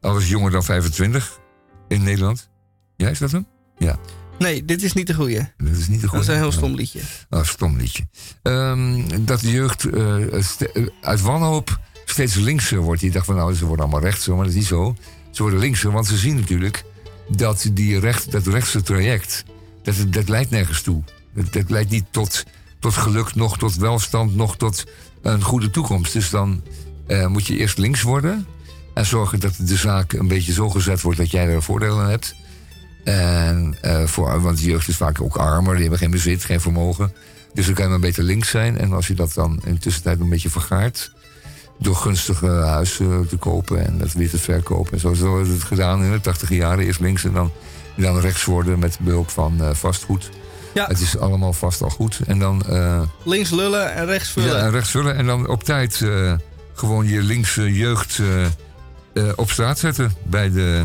alles 0.00 0.28
jonger 0.28 0.50
dan 0.50 0.64
25 0.64 1.40
in 1.88 2.02
Nederland. 2.02 2.48
Ja, 2.96 3.08
is 3.08 3.18
dat 3.18 3.32
hem? 3.32 3.46
Ja, 3.78 3.98
Nee, 4.38 4.64
dit 4.64 4.82
is 4.82 4.92
niet 4.92 5.06
de 5.06 5.14
goeie. 5.14 5.52
dat 5.56 5.76
is 5.76 5.88
niet 5.88 6.00
de 6.00 6.00
Dat 6.00 6.10
goede. 6.10 6.24
is 6.24 6.28
een 6.30 6.36
heel 6.36 6.52
stom 6.52 6.74
liedje. 6.74 7.00
Oh, 7.30 7.42
stom 7.44 7.76
liedje. 7.76 8.06
Ehm, 8.42 9.02
dat 9.24 9.40
de 9.40 9.50
jeugd 9.50 9.84
eh, 9.84 10.32
eh, 10.34 10.86
uit 11.00 11.20
wanhoop 11.20 11.80
steeds 12.04 12.34
linkser 12.34 12.78
wordt. 12.78 13.00
Die 13.00 13.10
dacht 13.10 13.26
van 13.26 13.34
nou, 13.34 13.54
ze 13.54 13.64
worden 13.66 13.84
allemaal 13.84 14.02
rechtser, 14.02 14.34
maar 14.34 14.44
dat 14.44 14.52
is 14.52 14.58
niet 14.58 14.66
zo. 14.68 14.96
Ze 15.30 15.42
worden 15.42 15.60
linkser, 15.60 15.92
want 15.92 16.06
ze 16.06 16.16
zien 16.16 16.34
natuurlijk 16.36 16.84
dat 17.28 17.70
die 17.72 17.98
recht, 17.98 18.30
dat 18.32 18.46
rechtse 18.46 18.82
traject, 18.82 19.44
dat, 19.82 19.94
dat 20.08 20.28
leidt 20.28 20.50
nergens 20.50 20.82
toe. 20.82 21.02
Dat, 21.34 21.52
dat 21.52 21.70
leidt 21.70 21.90
niet 21.90 22.04
tot, 22.10 22.44
tot 22.78 22.94
geluk, 22.94 23.34
nog 23.34 23.58
tot 23.58 23.74
welstand, 23.76 24.34
nog 24.34 24.56
tot 24.56 24.84
een 25.22 25.42
goede 25.42 25.70
toekomst. 25.70 26.12
Dus 26.12 26.30
dan 26.30 26.62
eh, 27.06 27.26
moet 27.26 27.46
je 27.46 27.56
eerst 27.56 27.78
links 27.78 28.02
worden 28.02 28.46
en 28.94 29.06
zorgen 29.06 29.40
dat 29.40 29.54
de 29.58 29.76
zaak 29.76 30.12
een 30.12 30.28
beetje 30.28 30.52
zo 30.52 30.70
gezet 30.70 31.00
wordt 31.00 31.18
dat 31.18 31.30
jij 31.30 31.46
er 31.48 31.62
voordeel 31.62 32.00
aan 32.00 32.10
hebt. 32.10 32.34
En, 33.04 33.76
eh, 33.80 34.04
voor, 34.04 34.40
want 34.40 34.58
de 34.58 34.64
jeugd 34.64 34.88
is 34.88 34.96
vaak 34.96 35.20
ook 35.20 35.36
armer, 35.36 35.72
die 35.72 35.80
hebben 35.80 35.98
geen 35.98 36.10
bezit, 36.10 36.44
geen 36.44 36.60
vermogen. 36.60 37.12
Dus 37.54 37.66
dan 37.66 37.74
kan 37.74 37.84
je 37.84 37.90
maar 37.90 38.00
beter 38.00 38.22
links 38.22 38.48
zijn. 38.48 38.78
En 38.78 38.92
als 38.92 39.06
je 39.06 39.14
dat 39.14 39.34
dan 39.34 39.60
in 39.64 39.74
de 39.74 39.80
tussentijd 39.80 40.20
een 40.20 40.28
beetje 40.28 40.50
vergaart... 40.50 41.12
door 41.78 41.96
gunstige 41.96 42.46
huizen 42.46 43.28
te 43.28 43.36
kopen 43.36 43.86
en 43.86 43.98
dat 43.98 44.12
weer 44.12 44.30
te 44.30 44.38
verkopen. 44.38 44.92
En 44.92 45.00
zo 45.00 45.14
zo 45.14 45.40
is 45.40 45.48
het 45.48 45.62
gedaan 45.62 46.04
in 46.04 46.12
de 46.12 46.20
tachtige 46.20 46.54
jaren. 46.54 46.84
Eerst 46.84 47.00
links 47.00 47.24
en 47.24 47.32
dan, 47.32 47.52
dan 47.96 48.20
rechts 48.20 48.44
worden 48.44 48.78
met 48.78 48.98
behulp 49.00 49.30
van 49.30 49.60
eh, 49.60 49.74
vastgoed. 49.74 50.30
Ja. 50.74 50.86
Het 50.86 51.00
is 51.00 51.18
allemaal 51.18 51.52
vast 51.52 51.82
al 51.82 51.90
goed. 51.90 52.20
En 52.26 52.38
dan 52.38 52.62
eh, 52.62 53.02
Links 53.24 53.50
lullen 53.50 53.94
en 53.94 54.06
rechts 54.06 54.30
vullen. 54.30 54.48
ja, 54.48 54.56
en 54.56 54.70
rechts 54.70 54.90
vullen. 54.90 55.16
En 55.16 55.26
dan 55.26 55.48
op 55.48 55.64
tijd 55.64 56.04
gewoon 56.74 57.06
je 57.06 57.22
linkse 57.22 57.72
jeugd 57.72 58.20
eh, 59.12 59.28
eh, 59.28 59.32
op 59.36 59.50
straat 59.50 59.78
zetten. 59.78 60.12
Bij 60.22 60.50
de, 60.50 60.82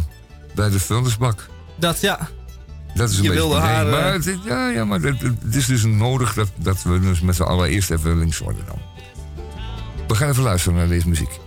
bij 0.56 0.70
de 0.70 0.80
vuilnisbak. 0.80 1.46
Dat 1.76 2.02
ja. 2.02 2.30
Dat 2.96 3.10
is 3.10 3.18
een 3.18 3.24
Je 3.24 3.30
beetje 3.30 3.48
wilde 3.48 3.62
het 3.62 3.64
idee. 3.64 3.76
haar, 3.76 3.86
eh, 3.86 3.92
Maar, 3.92 4.14
het, 4.14 4.26
is- 4.26 4.38
ja, 4.46 4.70
ja, 4.70 4.86
maar 4.86 5.00
het, 5.02 5.22
het 5.22 5.56
is 5.56 5.66
dus 5.66 5.84
nodig 5.84 6.34
dat, 6.34 6.50
dat 6.56 6.84
we 6.84 7.00
dus 7.00 7.22
met 7.22 7.36
z'n 7.36 7.44
allen 7.44 7.70
eerst 7.70 7.92
even 7.92 8.18
links 8.18 8.38
worden 8.40 8.64
dan. 8.68 8.80
We 10.08 10.16
gaan 10.16 10.30
even 10.30 10.44
luisteren 10.44 10.78
naar 10.78 10.88
deze 10.88 11.08
muziek. 11.10 11.40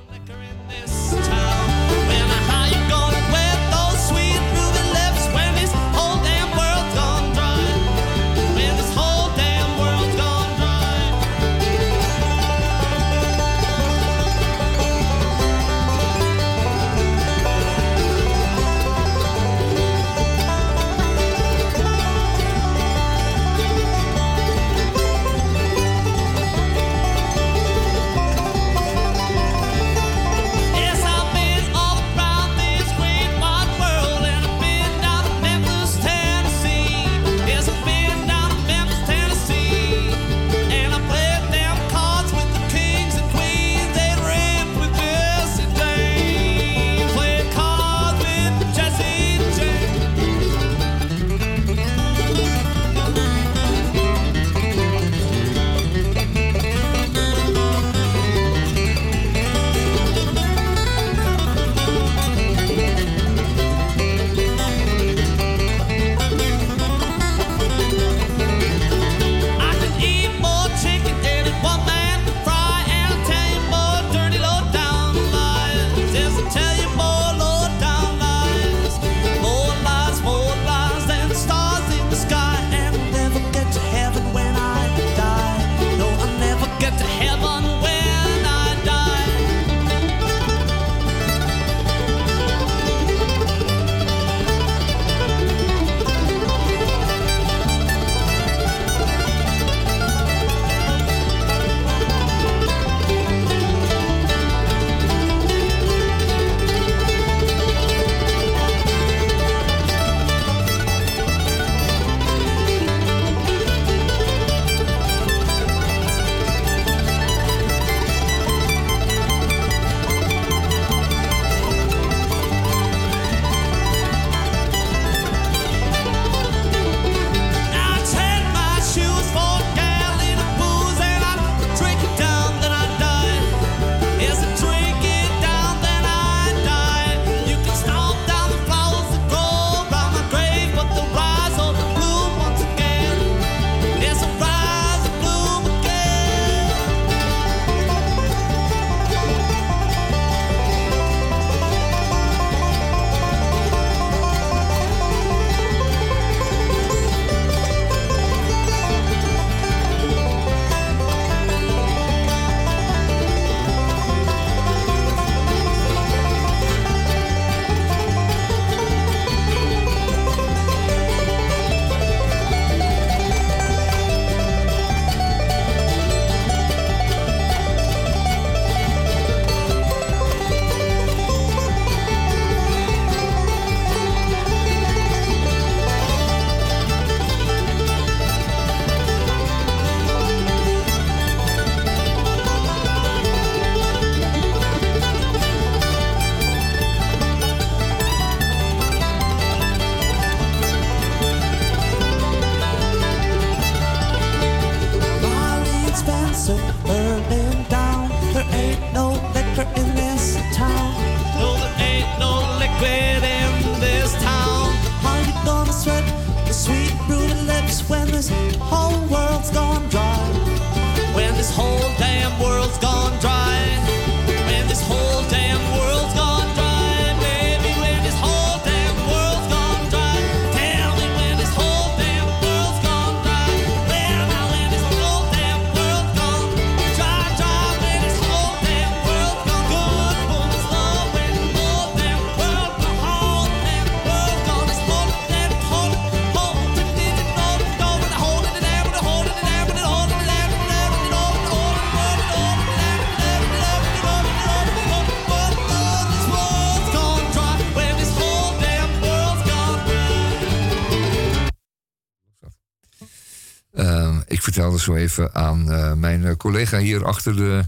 Even 264.97 265.35
aan 265.35 265.73
uh, 265.73 265.93
mijn 265.93 266.24
eh, 266.24 266.36
collega 266.36 266.78
hier 266.78 267.05
achter 267.05 267.36
de, 267.36 267.65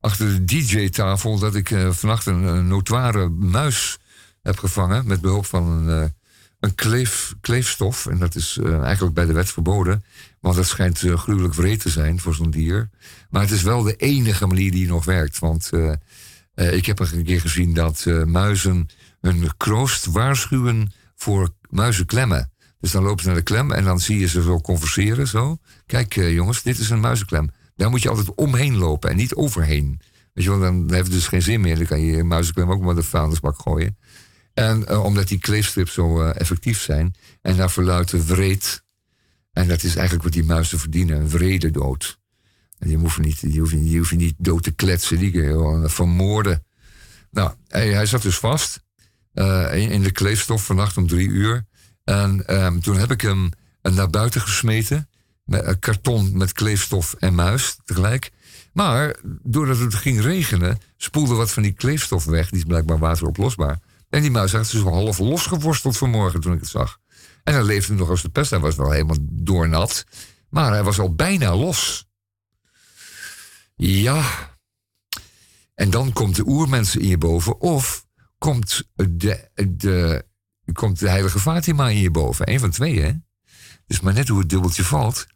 achter 0.00 0.26
de 0.26 0.44
DJ-tafel 0.44 1.38
dat 1.38 1.54
ik 1.54 1.70
uh, 1.70 1.90
vannacht 1.90 2.26
een, 2.26 2.42
een, 2.42 2.66
notoire 2.66 3.28
muis 3.28 3.98
heb 4.42 4.58
gevangen 4.58 5.06
met 5.06 5.20
behulp 5.20 5.46
van 5.46 5.66
een, 5.66 6.14
een 6.60 6.74
kleef, 6.74 7.34
kleefstof. 7.40 8.06
En 8.06 8.18
dat 8.18 8.34
is 8.34 8.58
eigenlijk 8.62 9.14
bij 9.14 9.26
de 9.26 9.32
wet 9.32 9.50
verboden, 9.50 10.04
want 10.40 10.56
dat 10.56 10.66
schijnt 10.66 10.98
gruwelijk 10.98 11.54
wreed 11.54 11.80
te 11.80 11.90
zijn 11.90 12.20
voor 12.20 12.34
zo'n 12.34 12.50
dier. 12.50 12.90
Maar 13.30 13.42
het 13.42 13.50
is 13.50 13.62
wel 13.62 13.82
de 13.82 13.96
enige 13.96 14.46
manier 14.46 14.70
die 14.70 14.86
nog 14.86 15.04
werkt, 15.04 15.38
want 15.38 15.70
ik 16.54 16.86
heb 16.86 16.98
een 16.98 17.24
keer 17.24 17.40
gezien 17.40 17.74
dat 17.74 18.06
muizen 18.24 18.88
hun 19.20 19.56
kroost 19.56 20.06
waarschuwen 20.06 20.92
voor 21.16 21.48
muizenklemmen. 21.70 22.51
Dus 22.82 22.90
dan 22.90 23.02
lopen 23.02 23.22
ze 23.22 23.26
naar 23.28 23.36
de 23.36 23.42
klem 23.42 23.72
en 23.72 23.84
dan 23.84 24.00
zie 24.00 24.18
je 24.18 24.26
ze 24.26 24.42
zo 24.42 24.60
converseren. 24.60 25.28
Zo. 25.28 25.58
Kijk 25.86 26.16
uh, 26.16 26.32
jongens, 26.32 26.62
dit 26.62 26.78
is 26.78 26.90
een 26.90 27.00
muizenklem. 27.00 27.50
Daar 27.76 27.90
moet 27.90 28.02
je 28.02 28.08
altijd 28.08 28.34
omheen 28.34 28.76
lopen 28.76 29.10
en 29.10 29.16
niet 29.16 29.34
overheen. 29.34 30.00
Weet 30.32 30.44
je 30.44 30.50
wel, 30.50 30.60
dan 30.60 30.90
heeft 30.90 31.06
het 31.06 31.12
dus 31.12 31.26
geen 31.26 31.42
zin 31.42 31.60
meer. 31.60 31.76
Dan 31.76 31.86
kan 31.86 32.00
je 32.00 32.24
muizenklem 32.24 32.70
ook 32.70 32.82
maar 32.82 32.94
de 32.94 33.02
vuilnisbak 33.02 33.60
gooien. 33.60 33.98
En 34.54 34.84
uh, 34.90 35.04
omdat 35.04 35.28
die 35.28 35.38
kleefstrips 35.38 35.92
zo 35.92 36.22
uh, 36.22 36.40
effectief 36.40 36.80
zijn. 36.80 37.14
En 37.42 37.56
naar 37.56 37.70
verluiden 37.70 38.26
wreed. 38.26 38.84
En 39.52 39.68
dat 39.68 39.82
is 39.82 39.94
eigenlijk 39.94 40.24
wat 40.24 40.32
die 40.32 40.44
muizen 40.44 40.78
verdienen. 40.78 41.20
Een 41.20 41.30
vrede 41.30 41.70
dood. 41.70 42.18
En 42.78 42.88
je 42.88 42.98
niet, 43.20 43.56
hoef 43.58 44.10
je, 44.10 44.16
niet 44.16 44.34
dood 44.38 44.62
te 44.62 44.72
kletsen. 44.72 45.18
Die 45.18 45.30
kun 45.30 45.44
gewoon 45.44 45.90
vermoorden. 45.90 46.64
Nou, 47.30 47.52
hij, 47.68 47.92
hij 47.92 48.06
zat 48.06 48.22
dus 48.22 48.38
vast. 48.38 48.82
in 49.72 50.02
de 50.02 50.12
kleefstof 50.12 50.64
vannacht 50.64 50.96
om 50.96 51.06
drie 51.06 51.28
uur. 51.28 51.64
En 52.04 52.56
um, 52.64 52.80
toen 52.80 52.96
heb 52.96 53.10
ik 53.10 53.20
hem 53.20 53.50
naar 53.82 54.10
buiten 54.10 54.40
gesmeten. 54.40 55.08
Met 55.44 55.66
een 55.66 55.78
karton 55.78 56.36
met 56.36 56.52
kleefstof 56.52 57.14
en 57.14 57.34
muis 57.34 57.76
tegelijk. 57.84 58.30
Maar 58.72 59.16
doordat 59.42 59.78
het 59.78 59.94
ging 59.94 60.20
regenen, 60.20 60.78
spoelde 60.96 61.34
wat 61.34 61.50
van 61.50 61.62
die 61.62 61.72
kleefstof 61.72 62.24
weg. 62.24 62.48
Die 62.48 62.58
is 62.58 62.64
blijkbaar 62.64 62.98
wateroplosbaar. 62.98 63.78
En 64.08 64.20
die 64.20 64.30
muis 64.30 64.52
had 64.52 64.70
dus 64.70 64.82
half 64.82 65.18
losgeworsteld 65.18 65.96
vanmorgen 65.96 66.40
toen 66.40 66.52
ik 66.52 66.60
het 66.60 66.68
zag. 66.68 66.98
En 67.44 67.54
hij 67.54 67.62
leefde 67.62 67.94
nog 67.94 68.08
als 68.08 68.22
de 68.22 68.28
pest. 68.28 68.50
Hij 68.50 68.60
was 68.60 68.76
wel 68.76 68.90
helemaal 68.90 69.16
doornat. 69.20 70.04
Maar 70.48 70.72
hij 70.72 70.82
was 70.82 70.98
al 70.98 71.14
bijna 71.14 71.56
los. 71.56 72.06
Ja. 73.76 74.24
En 75.74 75.90
dan 75.90 76.12
komt 76.12 76.36
de 76.36 76.46
oermensen 76.46 77.00
in 77.00 77.08
je 77.08 77.18
boven. 77.18 77.60
Of 77.60 78.06
komt 78.38 78.82
de, 78.94 79.48
de 79.68 80.24
komt 80.72 80.98
de 80.98 81.08
heilige 81.08 81.38
Fatima 81.38 81.88
in 81.88 81.98
je 81.98 82.10
boven. 82.10 82.50
Eén 82.52 82.60
van 82.60 82.70
twee, 82.70 83.00
hè? 83.00 83.12
Dus 83.86 84.00
maar 84.00 84.14
net 84.14 84.28
hoe 84.28 84.38
het 84.38 84.48
dubbeltje 84.48 84.84
valt. 84.84 85.26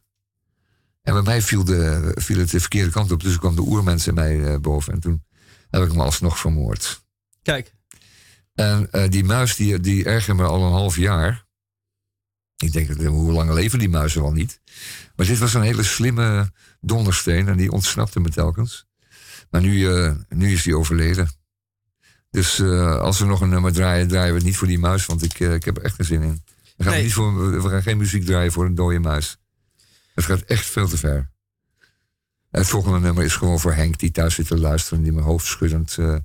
En 1.03 1.13
bij 1.13 1.23
mij 1.23 1.43
viel, 1.43 1.65
de, 1.65 2.13
viel 2.15 2.39
het 2.39 2.51
de 2.51 2.61
verkeerde 2.61 2.91
kant 2.91 3.13
op. 3.13 3.23
Dus 3.23 3.39
kwam 3.39 3.55
de 3.55 3.61
oermens 3.61 4.07
in 4.07 4.15
mij 4.15 4.37
uh, 4.37 4.57
boven. 4.59 4.93
En 4.93 5.01
toen 5.01 5.25
heb 5.71 5.83
ik 5.83 5.89
hem 5.89 6.01
alsnog 6.01 6.39
vermoord. 6.39 7.05
Kijk. 7.43 7.75
En 8.55 8.89
uh, 8.93 9.09
die 9.09 9.25
muis, 9.25 9.57
die, 9.57 9.81
die 9.81 10.05
ergerde 10.05 10.43
me 10.43 10.49
al 10.49 10.63
een 10.63 10.73
half 10.73 10.97
jaar. 10.97 11.47
Ik 12.57 12.73
denk, 12.73 13.03
hoe 13.03 13.33
lang 13.33 13.53
leven 13.53 13.79
die 13.79 13.89
muizen 13.89 14.23
wel 14.23 14.33
niet? 14.33 14.61
Maar 15.17 15.27
dit 15.27 15.39
was 15.39 15.55
een 15.55 15.63
hele 15.63 15.83
slimme 15.83 16.53
dondersteen. 16.81 17.49
En 17.49 17.57
die 17.57 17.73
ontsnapte 17.73 18.21
me 18.21 18.29
telkens. 18.29 18.87
Maar 19.51 19.61
nu, 19.61 19.79
uh, 19.79 20.15
nu 20.29 20.53
is 20.53 20.63
die 20.63 20.77
overleden. 20.77 21.31
Dus 22.31 22.59
uh, 22.59 22.99
als 22.99 23.19
we 23.19 23.25
nog 23.25 23.41
een 23.41 23.49
nummer 23.49 23.73
draaien, 23.73 24.09
draaien 24.09 24.31
we 24.31 24.37
het 24.37 24.47
niet 24.47 24.57
voor 24.57 24.67
die 24.67 24.79
muis, 24.79 25.07
want 25.07 25.23
ik, 25.23 25.41
uh, 25.41 25.55
ik 25.55 25.65
heb 25.65 25.77
er 25.77 25.83
echt 25.83 25.95
geen 25.95 26.07
zin 26.07 26.23
in. 26.23 26.43
We 26.77 26.85
gaan, 26.85 26.93
nee. 26.93 27.03
niet 27.03 27.13
voor, 27.13 27.63
we 27.63 27.69
gaan 27.69 27.83
geen 27.83 27.97
muziek 27.97 28.25
draaien 28.25 28.53
voor 28.53 28.65
een 28.65 28.75
dode 28.75 28.99
muis. 28.99 29.39
Het 30.15 30.25
gaat 30.25 30.41
echt 30.41 30.67
veel 30.67 30.89
te 30.89 30.97
ver. 30.97 31.31
Het 32.51 32.67
volgende 32.67 33.01
nummer 33.01 33.25
is 33.25 33.37
gewoon 33.37 33.61
voor 33.61 33.75
Henk, 33.75 33.99
die 33.99 34.11
thuis 34.11 34.35
zit 34.35 34.47
te 34.47 34.59
luisteren, 34.59 35.03
die 35.03 35.13
mijn 35.13 35.25
hoofd 35.25 35.47
schuddend 35.47 35.97
uh, 35.97 36.17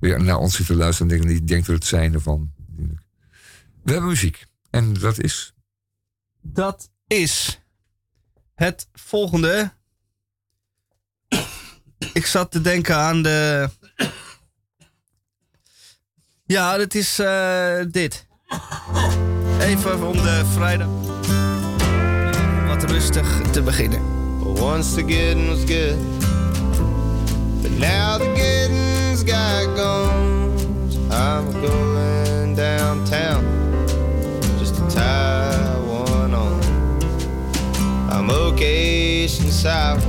weer 0.00 0.22
naar 0.22 0.38
ons 0.38 0.56
zit 0.56 0.66
te 0.66 0.74
luisteren 0.74 1.20
en 1.20 1.26
die 1.26 1.44
denkt 1.44 1.66
er 1.66 1.74
het 1.74 1.84
zijn 1.84 2.14
ervan. 2.14 2.52
We 3.82 3.92
hebben 3.92 4.10
muziek. 4.10 4.46
En 4.70 4.94
dat 4.94 5.18
is. 5.18 5.54
Dat 6.40 6.90
is 7.06 7.60
het 8.54 8.88
volgende. 8.92 9.72
Ik 12.12 12.26
zat 12.26 12.50
te 12.50 12.60
denken 12.60 12.96
aan 12.96 13.22
de 13.22 13.70
ja, 16.50 16.76
dat 16.76 16.94
is 16.94 17.20
uh, 17.20 17.84
dit. 17.90 18.26
Even 19.60 20.06
om 20.06 20.12
de 20.12 20.42
vrijdag 20.54 20.88
wat 22.66 22.90
rustig 22.90 23.40
te 23.50 23.62
beginnen. 23.62 24.00
Once 24.42 24.94
the 24.94 25.04
getting 25.06 25.48
was 25.48 25.64
good, 25.64 25.96
but 27.62 27.70
now 27.78 28.18
the 28.18 28.32
getting's 28.34 29.22
got 29.22 29.78
gone. 29.78 30.50
I'm 31.10 31.52
going 31.52 32.56
downtown 32.56 33.44
just 34.58 34.74
to 34.74 34.86
tie 34.86 35.76
one 35.86 36.34
on. 36.34 36.60
I'm 38.10 38.30
okay 38.30 39.28
south. 39.60 40.04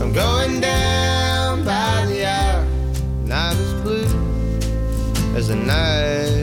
I'm 0.00 0.12
going 0.12 0.60
down 0.60 1.25
as 5.36 5.48
the 5.48 5.54
night 5.54 6.35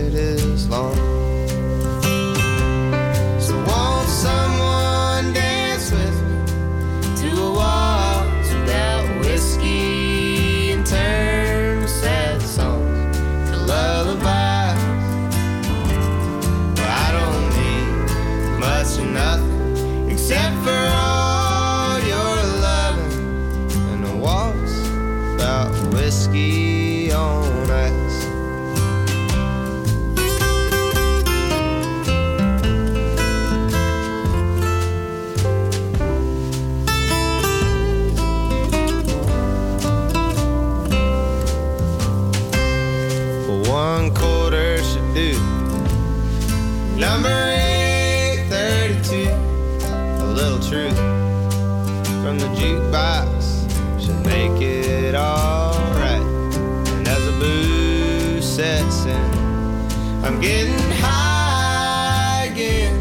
I'm 60.23 60.39
getting 60.39 60.79
high 61.01 62.47
again 62.49 62.95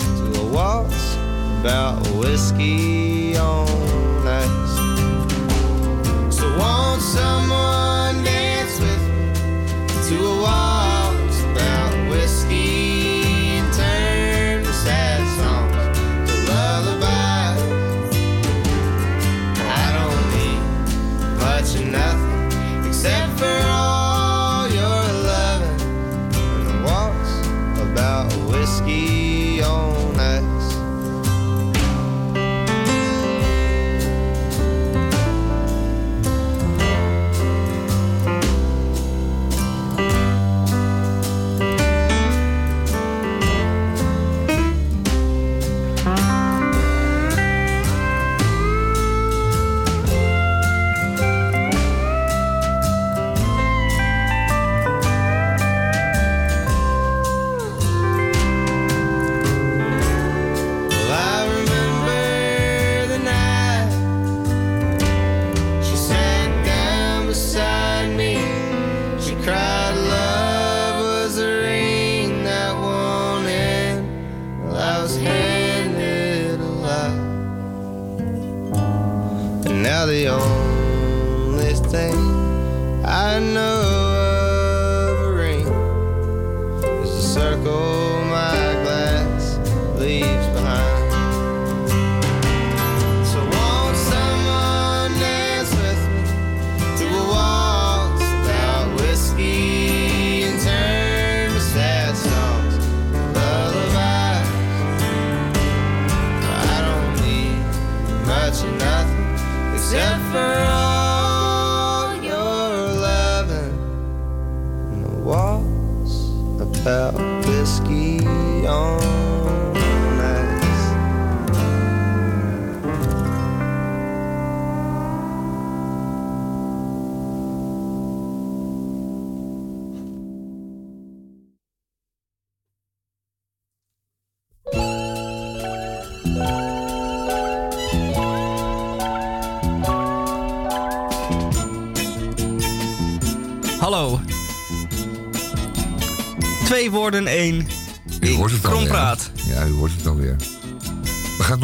to 0.00 0.40
a 0.40 0.44
waltz 0.46 1.14
about 1.60 2.04
whiskey 2.16 3.36
on 3.36 3.68
ice. 4.26 4.76
So 6.36 6.44
won't 6.58 7.00
someone 7.00 7.71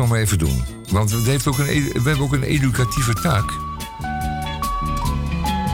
Maar 0.09 0.19
even 0.19 0.39
doen. 0.39 0.65
Want 0.91 1.11
het 1.11 1.25
heeft 1.25 1.47
ook 1.47 1.59
een, 1.59 1.67
we 1.67 1.91
hebben 1.93 2.21
ook 2.21 2.33
een 2.33 2.43
educatieve 2.43 3.13
taak. 3.13 3.51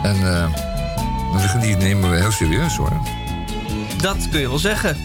En 0.02 0.20
uh, 0.20 1.61
die 1.61 1.77
nemen 1.77 2.11
we 2.11 2.16
heel 2.16 2.31
serieus 2.31 2.77
hoor. 2.77 2.93
Dat 4.01 4.28
kun 4.31 4.40
je 4.40 4.48
wel 4.48 4.59
zeggen. 4.59 4.97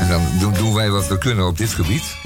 En 0.00 0.10
dan 0.10 0.22
doen, 0.38 0.52
doen 0.52 0.74
wij 0.74 0.90
wat 0.90 1.08
we 1.08 1.18
kunnen 1.18 1.46
op 1.46 1.58
dit 1.58 1.72
gebied. 1.72 2.16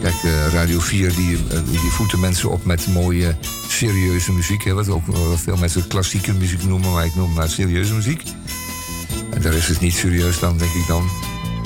Kijk, 0.00 0.14
eh, 0.22 0.52
Radio 0.52 0.80
4 0.80 1.14
die, 1.14 1.36
eh, 1.36 1.58
die 1.70 1.90
voeten 1.90 2.20
mensen 2.20 2.50
op 2.50 2.64
met 2.64 2.86
mooie, 2.86 3.36
serieuze 3.68 4.32
muziek. 4.32 4.64
Hè, 4.64 4.74
wat 4.74 4.88
ook 4.88 5.08
eh, 5.08 5.28
wat 5.28 5.40
veel 5.40 5.56
mensen 5.56 5.86
klassieke 5.86 6.32
muziek 6.32 6.64
noemen, 6.64 6.92
maar 6.92 7.04
ik 7.04 7.14
noem 7.14 7.32
maar 7.32 7.48
serieuze 7.48 7.94
muziek. 7.94 8.22
En 9.30 9.42
daar 9.42 9.52
is 9.52 9.68
het 9.68 9.80
niet 9.80 9.94
serieus 9.94 10.38
dan, 10.38 10.58
denk 10.58 10.72
ik 10.72 10.86
dan. 10.86 11.10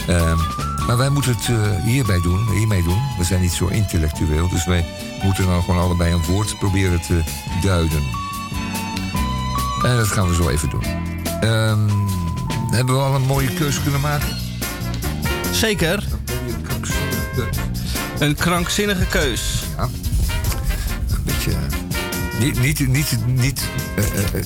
Ehm, 0.08 0.38
maar 0.86 0.96
wij 0.96 1.08
moeten 1.08 1.34
het 1.36 1.48
eh, 1.48 1.84
hierbij 1.84 2.20
doen, 2.20 2.50
hiermee 2.50 2.82
doen. 2.82 3.02
We 3.18 3.24
zijn 3.24 3.40
niet 3.40 3.52
zo 3.52 3.66
intellectueel, 3.66 4.48
dus 4.48 4.64
wij 4.64 4.84
moeten 5.22 5.46
dan 5.46 5.62
gewoon 5.62 5.80
allebei 5.80 6.12
een 6.12 6.24
woord 6.24 6.58
proberen 6.58 7.00
te 7.00 7.22
duiden. 7.62 8.02
En 9.84 9.96
dat 9.96 10.06
gaan 10.06 10.28
we 10.28 10.34
zo 10.34 10.48
even 10.48 10.70
doen. 10.70 10.84
Ehm, 11.40 11.88
hebben 12.70 12.94
we 12.94 13.00
al 13.00 13.14
een 13.14 13.26
mooie 13.26 13.54
keuze 13.54 13.82
kunnen 13.82 14.00
maken? 14.00 14.36
Zeker. 15.50 16.04
Een 18.18 18.34
krankzinnige 18.34 19.06
keus. 19.06 19.57
Niet, 22.38 22.60
niet, 22.60 22.88
niet, 22.88 23.16
niet. 23.26 23.62
eh, 23.96 24.04
eh, 24.04 24.24
eh, 24.34 24.42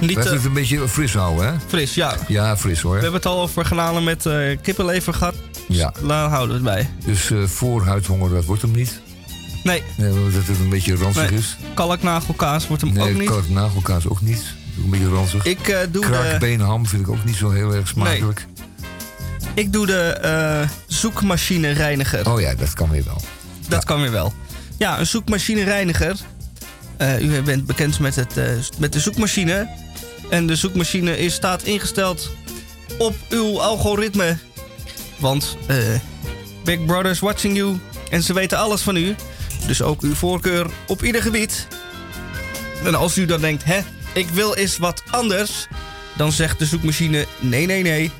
Niet, 0.00 0.16
laten 0.16 0.30
we 0.30 0.36
het 0.36 0.44
een 0.46 0.52
beetje 0.52 0.88
fris 0.88 1.14
houden, 1.14 1.46
hè? 1.46 1.52
Fris, 1.66 1.94
ja. 1.94 2.14
Ja, 2.28 2.56
fris 2.56 2.80
hoor. 2.80 2.94
We 2.94 3.00
hebben 3.02 3.20
het 3.20 3.26
al 3.28 3.40
over 3.40 3.64
garnalen 3.64 4.04
met 4.04 4.26
eh, 4.26 4.56
kippenlever 4.62 5.14
gehad. 5.14 5.34
Ja. 5.68 5.92
Daar 6.06 6.28
houden 6.28 6.62
we 6.62 6.70
het 6.70 6.74
bij. 6.76 6.90
Dus 7.06 7.30
eh 7.30 7.42
voor 7.44 7.84
huidhonger, 7.84 8.30
dat 8.30 8.44
wordt 8.44 8.62
hem 8.62 8.70
niet. 8.70 9.00
Nee, 9.64 9.82
Nee, 9.96 10.08
dat 10.32 10.46
het 10.46 10.58
een 10.58 10.68
beetje 10.68 10.96
ranzig 10.96 11.30
Nee. 11.30 11.38
is. 11.38 11.56
kalknagelkaas 11.74 12.66
wordt 12.66 12.82
hem 12.82 12.92
Nee, 12.92 13.12
ook 13.12 13.18
niet. 13.18 13.28
kalk 13.28 13.48
nagelkaas 13.48 14.08
ook 14.08 14.20
niet. 14.20 14.44
Een 14.84 14.90
beetje 14.90 15.08
ranzig. 15.08 15.44
Ik, 15.44 15.64
doe 15.90 16.02
de, 16.02 16.10
Kraakbeenham 16.10 16.86
vind 16.86 17.02
ik 17.02 17.08
ook 17.08 17.24
niet 17.24 17.36
zo 17.36 17.50
heel 17.50 17.74
erg 17.74 17.88
smakelijk. 17.88 18.46
ik 19.54 19.72
doe 19.72 19.86
de 19.86 20.66
zoekmachine 20.86 21.70
reiniger. 21.70 22.32
Oh 22.32 22.40
ja, 22.40 22.54
dat 22.54 22.72
kan 22.74 22.90
weer 22.90 23.04
wel. 23.04 23.20
Dat 23.68 23.84
kan 23.84 24.00
weer 24.00 24.10
wel. 24.10 24.32
Ja, 24.76 24.98
een 24.98 25.06
zoekmachine 25.06 25.64
reiniger. 25.64 26.16
Eh, 26.96 27.20
u 27.20 27.42
bent 27.42 27.66
bekend 27.66 27.98
met, 27.98 28.14
het, 28.14 28.36
eh, 28.36 28.48
met 28.78 28.92
de 28.92 29.00
zoekmachine. 29.00 29.68
En 30.30 30.46
de 30.46 30.56
zoekmachine 30.56 31.18
is, 31.18 31.34
staat 31.34 31.62
ingesteld 31.62 32.30
op 32.98 33.14
uw 33.28 33.60
algoritme. 33.60 34.36
Want 35.18 35.56
eh, 35.66 35.76
Big 36.64 36.84
Brother's 36.84 37.18
watching 37.18 37.56
you. 37.56 37.78
En 38.10 38.22
ze 38.22 38.32
weten 38.32 38.58
alles 38.58 38.82
van 38.82 38.96
u. 38.96 39.14
Dus 39.66 39.82
ook 39.82 40.00
uw 40.00 40.14
voorkeur 40.14 40.66
op 40.86 41.02
ieder 41.02 41.22
gebied. 41.22 41.66
En 42.84 42.94
als 42.94 43.18
u 43.18 43.26
dan 43.26 43.40
denkt, 43.40 43.64
hè, 43.64 43.80
ik 44.14 44.28
wil 44.28 44.54
eens 44.54 44.78
wat 44.78 45.02
anders. 45.10 45.66
Dan 46.16 46.32
zegt 46.32 46.58
de 46.58 46.66
zoekmachine, 46.66 47.26
nee, 47.40 47.66
nee, 47.66 47.82
nee. 47.82 48.10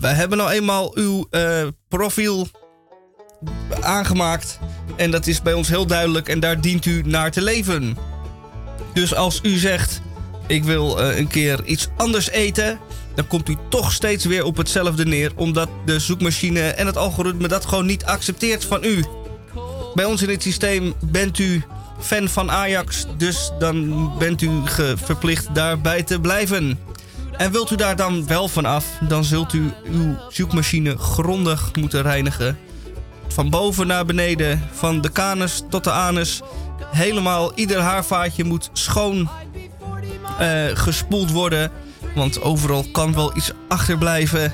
Wij 0.00 0.12
hebben 0.12 0.38
nou 0.38 0.50
eenmaal 0.50 0.96
uw 0.96 1.28
profiel 1.88 2.48
aangemaakt. 3.80 4.58
En 4.96 5.10
dat 5.10 5.26
is 5.26 5.42
bij 5.42 5.52
ons 5.52 5.68
heel 5.68 5.86
duidelijk 5.86 6.28
en 6.28 6.40
daar 6.40 6.60
dient 6.60 6.86
u 6.86 7.02
naar 7.04 7.30
te 7.30 7.42
leven. 7.42 7.96
Dus 8.94 9.14
als 9.14 9.40
u 9.42 9.56
zegt, 9.56 10.00
ik 10.46 10.64
wil 10.64 11.00
eh, 11.00 11.18
een 11.18 11.26
keer 11.26 11.64
iets 11.64 11.88
anders 11.96 12.30
eten... 12.30 12.78
dan 13.14 13.26
komt 13.26 13.48
u 13.48 13.56
toch 13.68 13.92
steeds 13.92 14.24
weer 14.24 14.44
op 14.44 14.56
hetzelfde 14.56 15.04
neer... 15.04 15.32
omdat 15.34 15.68
de 15.84 15.98
zoekmachine 15.98 16.60
en 16.60 16.86
het 16.86 16.96
algoritme 16.96 17.48
dat 17.48 17.66
gewoon 17.66 17.86
niet 17.86 18.04
accepteert 18.04 18.64
van 18.64 18.84
u. 18.84 19.04
Bij 19.94 20.04
ons 20.04 20.22
in 20.22 20.28
het 20.28 20.42
systeem 20.42 20.94
bent 21.00 21.38
u 21.38 21.62
fan 22.00 22.28
van 22.28 22.50
Ajax... 22.50 23.06
dus 23.16 23.52
dan 23.58 24.12
bent 24.18 24.42
u 24.42 24.50
verplicht 25.04 25.54
daarbij 25.54 26.02
te 26.02 26.20
blijven. 26.20 26.78
En 27.36 27.52
wilt 27.52 27.70
u 27.70 27.76
daar 27.76 27.96
dan 27.96 28.26
wel 28.26 28.48
van 28.48 28.64
af... 28.64 28.86
dan 29.08 29.24
zult 29.24 29.52
u 29.52 29.72
uw 29.90 30.16
zoekmachine 30.28 30.96
grondig 30.96 31.70
moeten 31.74 32.02
reinigen... 32.02 32.58
Van 33.28 33.50
boven 33.50 33.86
naar 33.86 34.04
beneden, 34.04 34.68
van 34.72 35.00
de 35.00 35.10
kanus 35.10 35.62
tot 35.70 35.84
de 35.84 35.90
anus. 35.90 36.40
Helemaal 36.84 37.52
ieder 37.54 37.80
haarvaatje 37.80 38.44
moet 38.44 38.70
schoon 38.72 39.28
eh, 40.38 40.64
gespoeld 40.74 41.30
worden. 41.30 41.70
Want 42.14 42.42
overal 42.42 42.84
kan 42.92 43.14
wel 43.14 43.36
iets 43.36 43.52
achterblijven. 43.68 44.52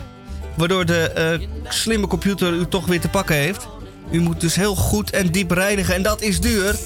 Waardoor 0.54 0.84
de 0.86 1.10
eh, 1.10 1.48
slimme 1.68 2.06
computer 2.06 2.52
u 2.52 2.66
toch 2.68 2.86
weer 2.86 3.00
te 3.00 3.08
pakken 3.08 3.36
heeft. 3.36 3.68
U 4.10 4.20
moet 4.20 4.40
dus 4.40 4.54
heel 4.54 4.74
goed 4.74 5.10
en 5.10 5.32
diep 5.32 5.50
reinigen. 5.50 5.94
En 5.94 6.02
dat 6.02 6.20
is 6.20 6.40
duur. 6.40 6.76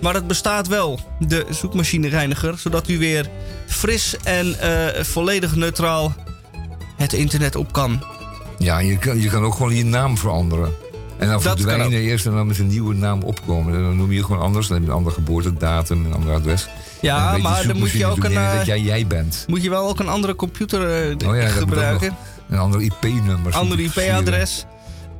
Maar 0.00 0.14
het 0.14 0.26
bestaat 0.26 0.68
wel, 0.68 1.00
de 1.18 1.46
zoekmachine 1.50 2.08
reiniger. 2.08 2.58
Zodat 2.58 2.88
u 2.88 2.98
weer 2.98 3.30
fris 3.66 4.16
en 4.22 4.60
eh, 4.60 5.04
volledig 5.04 5.56
neutraal 5.56 6.14
het 6.96 7.12
internet 7.12 7.56
op 7.56 7.72
kan. 7.72 8.04
Ja, 8.58 8.78
je 8.78 8.98
kan, 8.98 9.20
je 9.20 9.28
kan 9.28 9.44
ook 9.44 9.54
gewoon 9.54 9.74
je 9.74 9.84
naam 9.84 10.18
veranderen. 10.18 10.72
En 11.24 11.30
dan 11.30 11.42
verdwijnen 11.42 11.98
eerst 12.00 12.26
en 12.26 12.32
dan 12.32 12.46
met 12.46 12.58
een 12.58 12.66
nieuwe 12.66 12.94
naam 12.94 13.22
opkomen. 13.22 13.74
En 13.74 13.82
dan 13.82 13.96
noem 13.96 14.10
je 14.10 14.16
je 14.16 14.24
gewoon 14.24 14.40
anders. 14.42 14.66
Dan 14.66 14.76
heb 14.76 14.84
je 14.86 14.90
een 14.92 14.96
andere 14.98 15.14
geboortedatum, 15.14 16.06
een 16.06 16.14
ander 16.14 16.34
adres. 16.34 16.68
Ja, 17.00 17.36
maar 17.38 17.66
dan 17.66 17.78
moet 17.78 17.90
je 17.90 18.06
ook 18.06 18.24
een... 18.24 18.32
eh, 18.36 18.56
dat 18.56 18.66
jij 18.66 18.80
jij 18.80 19.06
bent. 19.06 19.44
Moet 19.46 19.62
je 19.62 19.70
wel 19.70 19.88
ook 19.88 19.98
een 20.00 20.08
andere 20.08 20.34
computer 20.34 21.08
eh, 21.20 21.28
Oh 21.28 21.36
ja, 21.36 21.48
gebruiken. 21.48 22.16
Een 22.50 22.58
ander 22.58 22.80
IP-nummer. 22.82 23.52
Ander 23.52 23.80
IP-adres. 23.80 24.64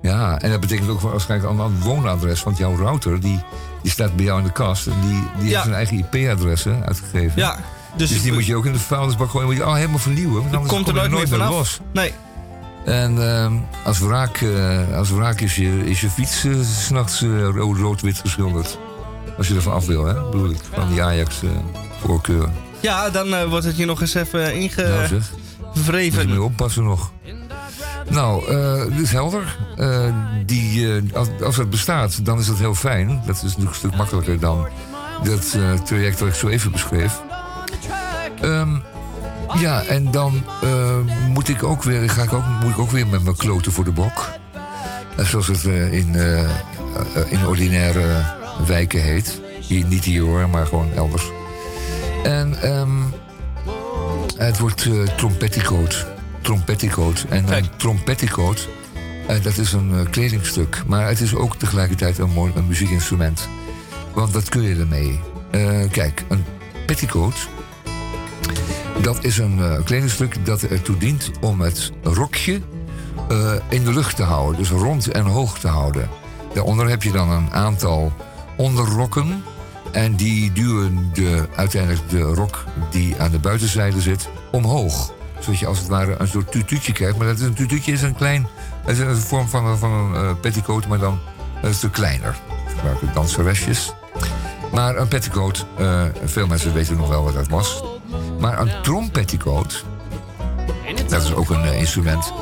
Ja, 0.03 0.39
en 0.39 0.51
dat 0.51 0.61
betekent 0.61 0.89
ook 0.89 1.01
waarschijnlijk 1.01 1.53
een 1.53 1.59
ander 1.61 1.81
woonadres. 1.83 2.43
Want 2.43 2.59
jouw 2.59 2.77
router, 2.77 3.21
die, 3.21 3.41
die 3.83 3.91
staat 3.91 4.17
bij 4.17 4.25
jou 4.25 4.39
in 4.39 4.45
de 4.47 4.53
kast. 4.53 4.87
En 4.87 4.93
die, 5.01 5.11
die 5.39 5.49
Ja. 5.49 5.51
heeft 5.51 5.63
zijn 5.63 5.75
eigen 5.75 5.99
IP-adres 5.99 6.67
uitgegeven. 6.67 7.33
Ja, 7.37 7.57
dus, 7.97 8.09
Dus 8.09 8.23
die 8.23 8.33
moet 8.33 8.47
je 8.47 8.57
ook 8.57 8.67
in 8.67 8.73
de 8.73 8.79
vuilnisbak 8.79 9.31
gooien. 9.31 9.47
Moet 9.47 9.57
je 9.57 9.63
al 9.65 9.75
helemaal 9.75 9.99
vernieuwen. 9.99 10.35
Want 10.43 10.55
anders 10.55 10.73
komt 10.73 10.89
er 10.89 10.95
nooit 10.95 11.13
meer 11.13 11.29
vanaf. 11.29 11.51
los. 11.51 11.81
Nee, 11.93 12.13
En 12.85 13.29
ehm, 13.29 13.53
als 13.85 13.99
wraak, 13.99 14.37
eh, 14.41 14.97
als 14.97 15.11
wraak 15.11 15.41
is, 15.41 15.57
je, 15.57 15.85
is 15.87 16.01
je 16.01 16.11
fiets 16.11 16.41
s 16.41 16.85
s'nachts 16.87 17.23
eh, 17.23 17.29
rood- 17.55 17.77
rood-wit 17.79 18.19
geschilderd. 18.19 18.79
Als 19.37 19.49
je 19.49 19.55
ervan 19.55 19.73
af 19.73 19.87
wil, 19.87 20.05
hè? 20.05 20.15
Bedoel 20.31 20.51
ik. 20.51 20.61
Van 20.73 20.89
die 20.89 21.03
Ajax-voorkeur. 21.03 22.49
ja, 22.81 23.11
dan 23.11 23.49
wordt 23.49 23.65
het 23.65 23.75
hier 23.77 23.87
nog 23.87 24.01
eens 24.01 24.15
even 24.15 24.41
nou 24.41 24.53
ingevreven. 24.53 25.23
zeg, 25.75 25.93
moet 26.13 26.13
je 26.23 26.27
mee 26.27 26.43
oppassen 26.43 26.85
nog. 26.85 27.13
Nou, 28.09 28.47
dit 28.91 29.01
is 29.01 29.13
helder. 29.13 29.57
Die, 30.47 31.03
als, 31.15 31.29
als 31.45 31.57
het 31.57 31.71
bestaat, 31.71 32.25
dan 32.25 32.39
is 32.39 32.47
dat 32.47 32.59
heel 32.59 32.75
fijn. 32.75 33.23
Dat 33.27 33.37
is 33.37 33.43
natuurlijk 33.43 33.69
een 33.71 33.75
stuk 33.75 33.97
makkelijker 33.97 34.41
dan 34.41 34.69
dat 35.23 35.57
traject 35.85 36.19
dat 36.19 36.29
ik 36.29 36.35
zo 36.35 36.49
even 36.49 36.73
beschreef. 36.73 37.21
Ehm, 38.41 38.77
ja, 39.59 39.83
en 39.83 40.11
dan 40.11 40.43
eh, 40.63 40.97
moet, 41.29 41.49
ik 41.49 41.63
ook 41.63 41.83
weer, 41.83 42.11
ga 42.11 42.23
ik 42.23 42.33
ook, 42.33 42.45
moet 42.63 42.71
ik 42.71 42.79
ook 42.79 42.91
weer 42.91 43.07
met 43.07 43.23
mijn 43.23 43.37
kloten 43.37 43.73
voor 43.73 43.85
de 43.85 43.93
bok. 43.93 44.31
En 45.17 45.27
zoals 45.27 45.47
het 45.47 45.65
eh, 45.65 45.93
in, 45.93 46.15
eh, 46.15 46.41
eh, 46.41 46.49
in 47.29 47.47
ordinaire 47.47 48.25
wijken 48.67 49.03
heet. 49.03 49.41
Hier, 49.61 49.85
niet 49.85 50.05
hier 50.05 50.23
hoor, 50.23 50.49
maar 50.49 50.67
gewoon 50.67 50.93
elders. 50.93 51.31
En 52.25 52.63
ehm, 52.63 53.01
het 54.37 54.59
wordt 54.59 54.85
uh, 54.85 55.07
trompetticoat. 55.07 56.07
Trompetticoat. 56.41 57.27
En 57.29 57.57
een 57.57 57.69
trompetticoat, 57.77 58.69
eh, 59.27 59.43
dat 59.43 59.57
is 59.57 59.73
een 59.73 59.93
eh, 59.95 60.11
kledingstuk. 60.11 60.83
Maar 60.87 61.09
het 61.09 61.21
is 61.21 61.35
ook 61.35 61.57
tegelijkertijd 61.57 62.19
een, 62.19 62.31
mooi, 62.31 62.53
een 62.55 62.67
muziekinstrument. 62.67 63.49
Want 64.15 64.33
wat 64.33 64.49
kun 64.49 64.63
je 64.63 64.77
ermee? 64.77 65.21
Eh, 65.51 65.91
kijk, 65.91 66.25
een 66.29 66.45
petticoat... 66.87 67.49
Dat 69.03 69.25
is 69.25 69.39
een 69.39 69.63
eh, 69.63 69.85
kledingstuk 69.85 70.47
dat 70.47 70.63
ertoe 70.63 70.97
dient 70.97 71.31
om 71.41 71.61
het 71.61 71.93
rokje 72.03 72.61
eh, 73.29 73.53
in 73.69 73.85
de 73.85 73.93
lucht 73.93 74.17
te 74.17 74.23
houden. 74.23 74.59
Dus 74.59 74.71
rond 74.71 75.09
en 75.11 75.25
hoog 75.25 75.59
te 75.59 75.69
houden. 75.69 76.09
Daaronder 76.55 76.89
heb 76.89 77.03
je 77.03 77.13
dan 77.13 77.31
een 77.31 77.53
aantal 77.53 78.13
onderrokken. 78.57 79.45
En 79.93 80.15
die 80.15 80.53
duwen 80.53 81.11
de, 81.13 81.49
uiteindelijk 81.57 82.09
de 82.09 82.21
rok 82.21 82.65
die 82.91 83.15
aan 83.19 83.31
de 83.31 83.39
buitenzijde 83.39 84.01
zit 84.01 84.29
omhoog. 84.53 85.13
Zodat 85.39 85.59
je 85.59 85.67
als 85.67 85.79
het 85.79 85.89
ware 85.89 86.15
een 86.19 86.29
soort 86.29 86.53
tutuutje 86.53 86.93
krijgt. 86.93 87.17
Maar 87.17 87.27
dat 87.27 87.39
is 87.39 87.47
een 87.47 87.55
tutuutje 87.55 87.93
is 87.93 88.03
een 88.03 88.15
klein... 88.15 88.47
Het 88.85 88.99
is 88.99 89.05
een 89.05 89.17
vorm 89.17 89.49
van, 89.49 89.79
van 89.79 89.93
een 89.93 90.15
eh, 90.15 90.31
petticoat, 90.41 90.87
maar 90.87 90.99
dan 90.99 91.19
een 91.63 91.75
stuk 91.75 91.93
kleiner. 91.93 92.37
Gebruiken 92.69 93.11
danseresjes. 93.15 93.93
Maar 94.73 94.97
een 94.97 95.09
petticoat, 95.09 95.67
veel 96.25 96.47
mensen 96.47 96.73
weten 96.73 96.97
nog 96.97 97.09
wel 97.09 97.25
wat 97.25 97.35
dat 97.35 97.49
was. 97.49 97.83
Maar 98.39 98.61
een 98.61 98.71
trompetticoat, 98.83 99.85
dat 101.09 101.23
is 101.23 101.35
ook 101.35 101.51
een 101.51 101.65
eh, 101.65 101.79
instrument. 101.79 102.33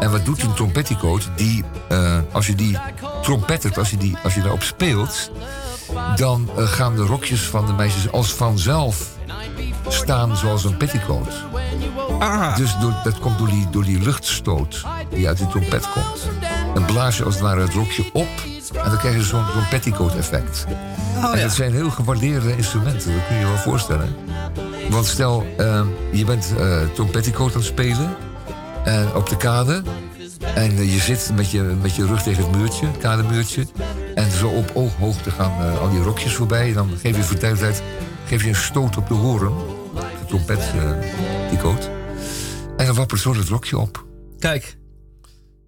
En 0.00 0.10
wat 0.10 0.24
doet 0.24 0.42
een 0.42 0.54
trompetticoat? 0.54 1.28
Die, 1.36 1.64
eh, 1.88 2.18
als 2.32 2.46
je 2.46 2.54
die 2.54 2.78
trompettert, 3.22 3.78
als 3.78 3.90
je, 3.90 3.96
die, 3.96 4.16
als 4.24 4.34
je 4.34 4.40
daarop 4.40 4.62
speelt... 4.62 5.30
dan 6.16 6.50
eh, 6.56 6.64
gaan 6.64 6.96
de 6.96 7.02
rokjes 7.02 7.40
van 7.40 7.66
de 7.66 7.72
meisjes 7.72 8.12
als 8.12 8.32
vanzelf 8.32 9.08
staan 9.88 10.36
zoals 10.36 10.64
een 10.64 10.76
petticoat. 10.76 11.32
Ah, 12.18 12.56
Dus 12.56 12.76
door, 12.80 12.94
dat 13.04 13.18
komt 13.18 13.38
door 13.38 13.48
die, 13.48 13.70
door 13.70 13.84
die 13.84 14.00
luchtstoot 14.00 14.84
die 15.10 15.28
uit 15.28 15.36
die 15.36 15.48
trompet 15.48 15.88
komt. 15.90 16.28
Dan 16.74 16.84
blaas 16.84 17.16
je 17.16 17.24
als 17.24 17.34
het 17.34 17.42
ware 17.42 17.60
het 17.60 17.74
rokje 17.74 18.04
op... 18.12 18.28
en 18.74 18.90
dan 18.90 18.98
krijg 18.98 19.14
je 19.14 19.22
zo'n 19.22 19.44
zo'n 19.52 19.68
petticoat-effect. 19.70 20.66
oh 21.16 21.24
En 21.24 21.38
ja. 21.38 21.42
dat 21.42 21.52
zijn 21.52 21.72
heel 21.72 21.90
gewaardeerde 21.90 22.56
instrumenten, 22.56 23.14
dat 23.14 23.26
kun 23.26 23.34
je 23.34 23.40
je 23.40 23.46
wel 23.46 23.56
voorstellen. 23.56 24.16
Want 24.90 25.06
stel, 25.06 25.46
eh, 25.58 25.86
je 26.12 26.24
bent 26.24 26.54
eh 26.58 26.82
Tom 26.94 27.10
Petticoat 27.10 27.50
aan 27.52 27.56
het 27.60 27.66
spelen 27.66 28.16
en 28.84 29.14
op 29.14 29.28
de 29.28 29.36
kade. 29.36 29.82
En 30.54 30.70
eh, 30.70 30.94
je 30.94 31.00
zit 31.00 31.30
met 31.36 31.50
je, 31.50 31.62
met 31.62 31.94
je 31.96 32.06
rug 32.06 32.22
tegen 32.22 32.42
het 32.44 32.56
muurtje, 32.56 32.86
het 32.86 32.98
kademuurtje. 32.98 33.66
En 34.14 34.30
zo 34.30 34.48
op 34.48 34.70
ooghoogte 34.74 35.30
gaan 35.30 35.62
eh, 35.64 35.78
al 35.80 35.90
die 35.90 36.02
rokjes 36.02 36.34
voorbij. 36.34 36.68
En 36.68 36.74
dan 36.74 36.90
geef 37.00 37.16
je 37.16 37.22
voor 37.22 37.36
tijd 37.38 37.82
geef 38.26 38.42
je 38.42 38.48
een 38.48 38.54
stoot 38.54 38.96
op 38.96 39.08
de 39.08 39.14
horen. 39.14 39.52
De 39.94 40.26
trompet, 40.26 40.58
eh 40.58 40.90
die 41.50 41.58
coat. 41.58 41.90
En 42.76 42.86
dan 42.86 42.94
wappert 42.94 43.20
zo 43.20 43.34
het 43.34 43.48
rokje 43.48 43.78
op. 43.78 44.04
Kijk. 44.38 44.76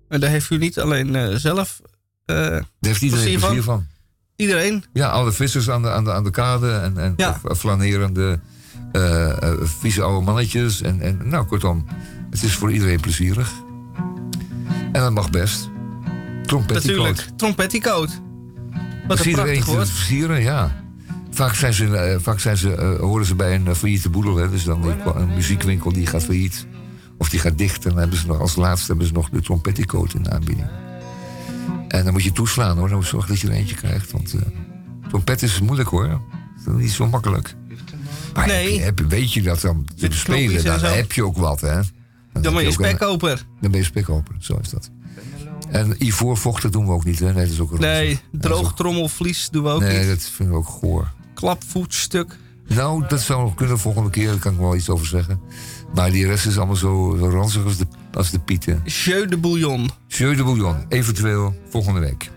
En 0.08 0.20
daar 0.20 0.30
heeft 0.30 0.50
u 0.50 0.58
niet 0.58 0.78
alleen 0.78 1.16
eh, 1.16 1.34
zelf... 1.36 1.80
eh, 2.24 2.36
Daar 2.36 2.64
heeft 2.80 3.02
iedereen 3.02 3.38
Plezier 3.38 3.62
van? 3.62 3.86
iedereen. 4.36 4.84
Ja, 4.92 5.08
alle 5.08 5.32
vissers 5.32 5.70
aan 5.70 5.82
de, 5.82 5.90
aan 5.90 6.04
de, 6.04 6.12
aan 6.12 6.24
de 6.24 6.30
kade 6.30 6.72
en, 6.72 6.98
en 6.98 7.14
Ja. 7.16 7.40
flanerende 7.56 8.40
eh, 8.92 9.42
eh, 9.42 9.58
vieze 9.62 10.02
oude 10.02 10.24
mannetjes. 10.24 10.82
En, 10.82 11.00
en 11.00 11.20
nou, 11.24 11.44
kortom, 11.46 11.84
het 12.30 12.42
is 12.42 12.54
voor 12.54 12.72
iedereen 12.72 13.00
plezierig. 13.00 13.52
En 14.92 15.00
dat 15.00 15.12
mag 15.12 15.30
best. 15.30 15.70
Trompetticoat. 16.42 16.96
Natuurlijk. 16.96 17.28
Trompetticoat. 17.36 18.20
Wat 19.08 19.18
een 19.20 19.28
iedereen 19.28 19.44
prachtig 19.52 19.64
te 19.64 19.70
woord. 19.74 19.88
versieren, 19.88 20.42
ja. 20.42 20.80
Vaak, 21.30 21.54
zijn 21.54 21.72
ze, 21.74 21.96
eh, 21.96 22.18
vaak 22.20 22.40
zijn 22.40 22.56
ze, 22.56 22.96
horen 23.00 23.26
ze 23.26 23.34
bij 23.34 23.54
een 23.54 23.74
failliete 23.74 24.10
boedel. 24.10 24.36
Hè. 24.36 24.50
Dus 24.50 24.64
dan 24.64 24.82
die- 24.82 25.12
een 25.14 25.34
muziekwinkel 25.34 25.92
die 25.92 26.06
gaat 26.06 26.22
failliet. 26.24 26.66
Of 27.18 27.28
die 27.28 27.40
gaat 27.40 27.58
dicht. 27.58 27.84
En 27.84 27.90
dan 27.90 27.98
hebben 27.98 28.18
ze 28.18 28.26
nog, 28.26 28.40
als 28.40 28.56
laatste 28.56 28.86
hebben 28.86 29.06
ze 29.06 29.12
nog 29.12 29.28
de 29.30 29.40
trompetticoat 29.40 30.14
in 30.14 30.22
de 30.22 30.30
aanbieding. 30.30 30.66
En 31.88 32.04
dan 32.04 32.12
moet 32.12 32.22
je 32.22 32.32
toeslaan 32.32 32.76
hoor. 32.78 32.86
Dan 32.86 32.96
moet 32.96 33.04
je 33.04 33.10
zorgen 33.10 33.28
dat 33.30 33.40
je 33.40 33.48
er 33.48 33.54
eentje 33.54 33.74
krijgt. 33.74 34.10
Want 34.12 34.34
trompet 35.08 35.42
is 35.42 35.60
moeilijk 35.60 35.88
hoor. 35.88 36.08
Dat 36.64 36.74
is 36.74 36.80
niet 36.82 36.90
zo 36.90 37.06
makkelijk. 37.08 37.54
Maar 38.34 38.46
Nee. 38.46 38.80
heb 38.80 39.00
weet 39.08 39.32
je 39.32 39.42
dat 39.42 39.60
dan 39.60 39.86
te 39.96 40.08
spelen, 40.10 40.64
dan 40.64 40.80
heb 40.80 41.12
je 41.12 41.24
ook 41.24 41.36
wat 41.36 41.60
hè. 41.60 41.80
Dan, 42.40 42.54
ben 42.54 42.64
je 42.64 42.70
spekkoper. 42.72 43.46
Dan 43.60 43.70
ben 43.70 43.80
je 43.80 43.86
spekkoper, 43.86 44.34
zo 44.40 44.58
is 44.62 44.68
dat. 44.70 44.90
En 45.70 46.04
ivoorvocht, 46.06 46.62
dat 46.62 46.72
doen 46.72 46.86
we 46.86 46.92
ook 46.92 47.04
niet 47.04 47.18
hè. 47.18 47.32
Nee, 47.32 47.44
dat 47.44 47.52
is 47.52 47.60
ook 47.60 47.72
een 47.72 47.80
Nee, 47.80 48.08
dat 48.08 48.18
is 48.32 48.40
droog 48.40 48.66
ook- 48.70 48.76
trommelvlies 48.76 49.48
doen 49.50 49.62
we 49.62 49.68
ook 49.70 49.80
Nee, 49.80 49.98
niet. 49.98 50.08
dat 50.08 50.22
vinden 50.22 50.54
we 50.54 50.60
ook 50.60 50.68
goor. 50.68 51.12
Klapvoetstuk. 51.34 52.36
Nou, 52.68 53.04
dat 53.08 53.20
zou 53.20 53.42
nog 53.42 53.54
kunnen 53.54 53.78
volgende 53.78 54.10
keer, 54.10 54.26
daar 54.26 54.38
kan 54.38 54.52
ik 54.52 54.58
wel 54.58 54.76
iets 54.76 54.88
over 54.88 55.06
zeggen. 55.06 55.40
Maar 55.94 56.10
die 56.10 56.26
rest 56.26 56.46
is 56.46 56.56
allemaal 56.56 56.76
zo, 56.76 57.16
zo 57.20 57.28
ranzig 57.28 57.64
als 57.64 57.76
de, 57.76 57.86
als 58.12 58.30
de 58.30 58.38
pieten. 58.38 58.82
Jeu 58.84 59.26
de 59.26 59.36
bouillon. 59.36 59.90
Jeu 60.06 60.34
de 60.36 60.42
bouillon, 60.44 60.76
eventueel 60.88 61.54
volgende 61.68 62.00
week. 62.00 62.30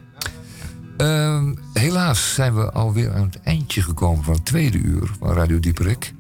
Ehm, 0.97 1.53
helaas 1.73 2.34
zijn 2.34 2.55
we 2.55 2.72
alweer 2.72 3.13
aan 3.13 3.23
het 3.23 3.39
eindje 3.43 3.81
gekomen 3.81 4.23
van 4.23 4.34
het 4.34 4.45
tweede 4.45 4.77
uur 4.77 5.11
van 5.19 5.34
Radio 5.34 5.59
Dieperik. 5.59 6.13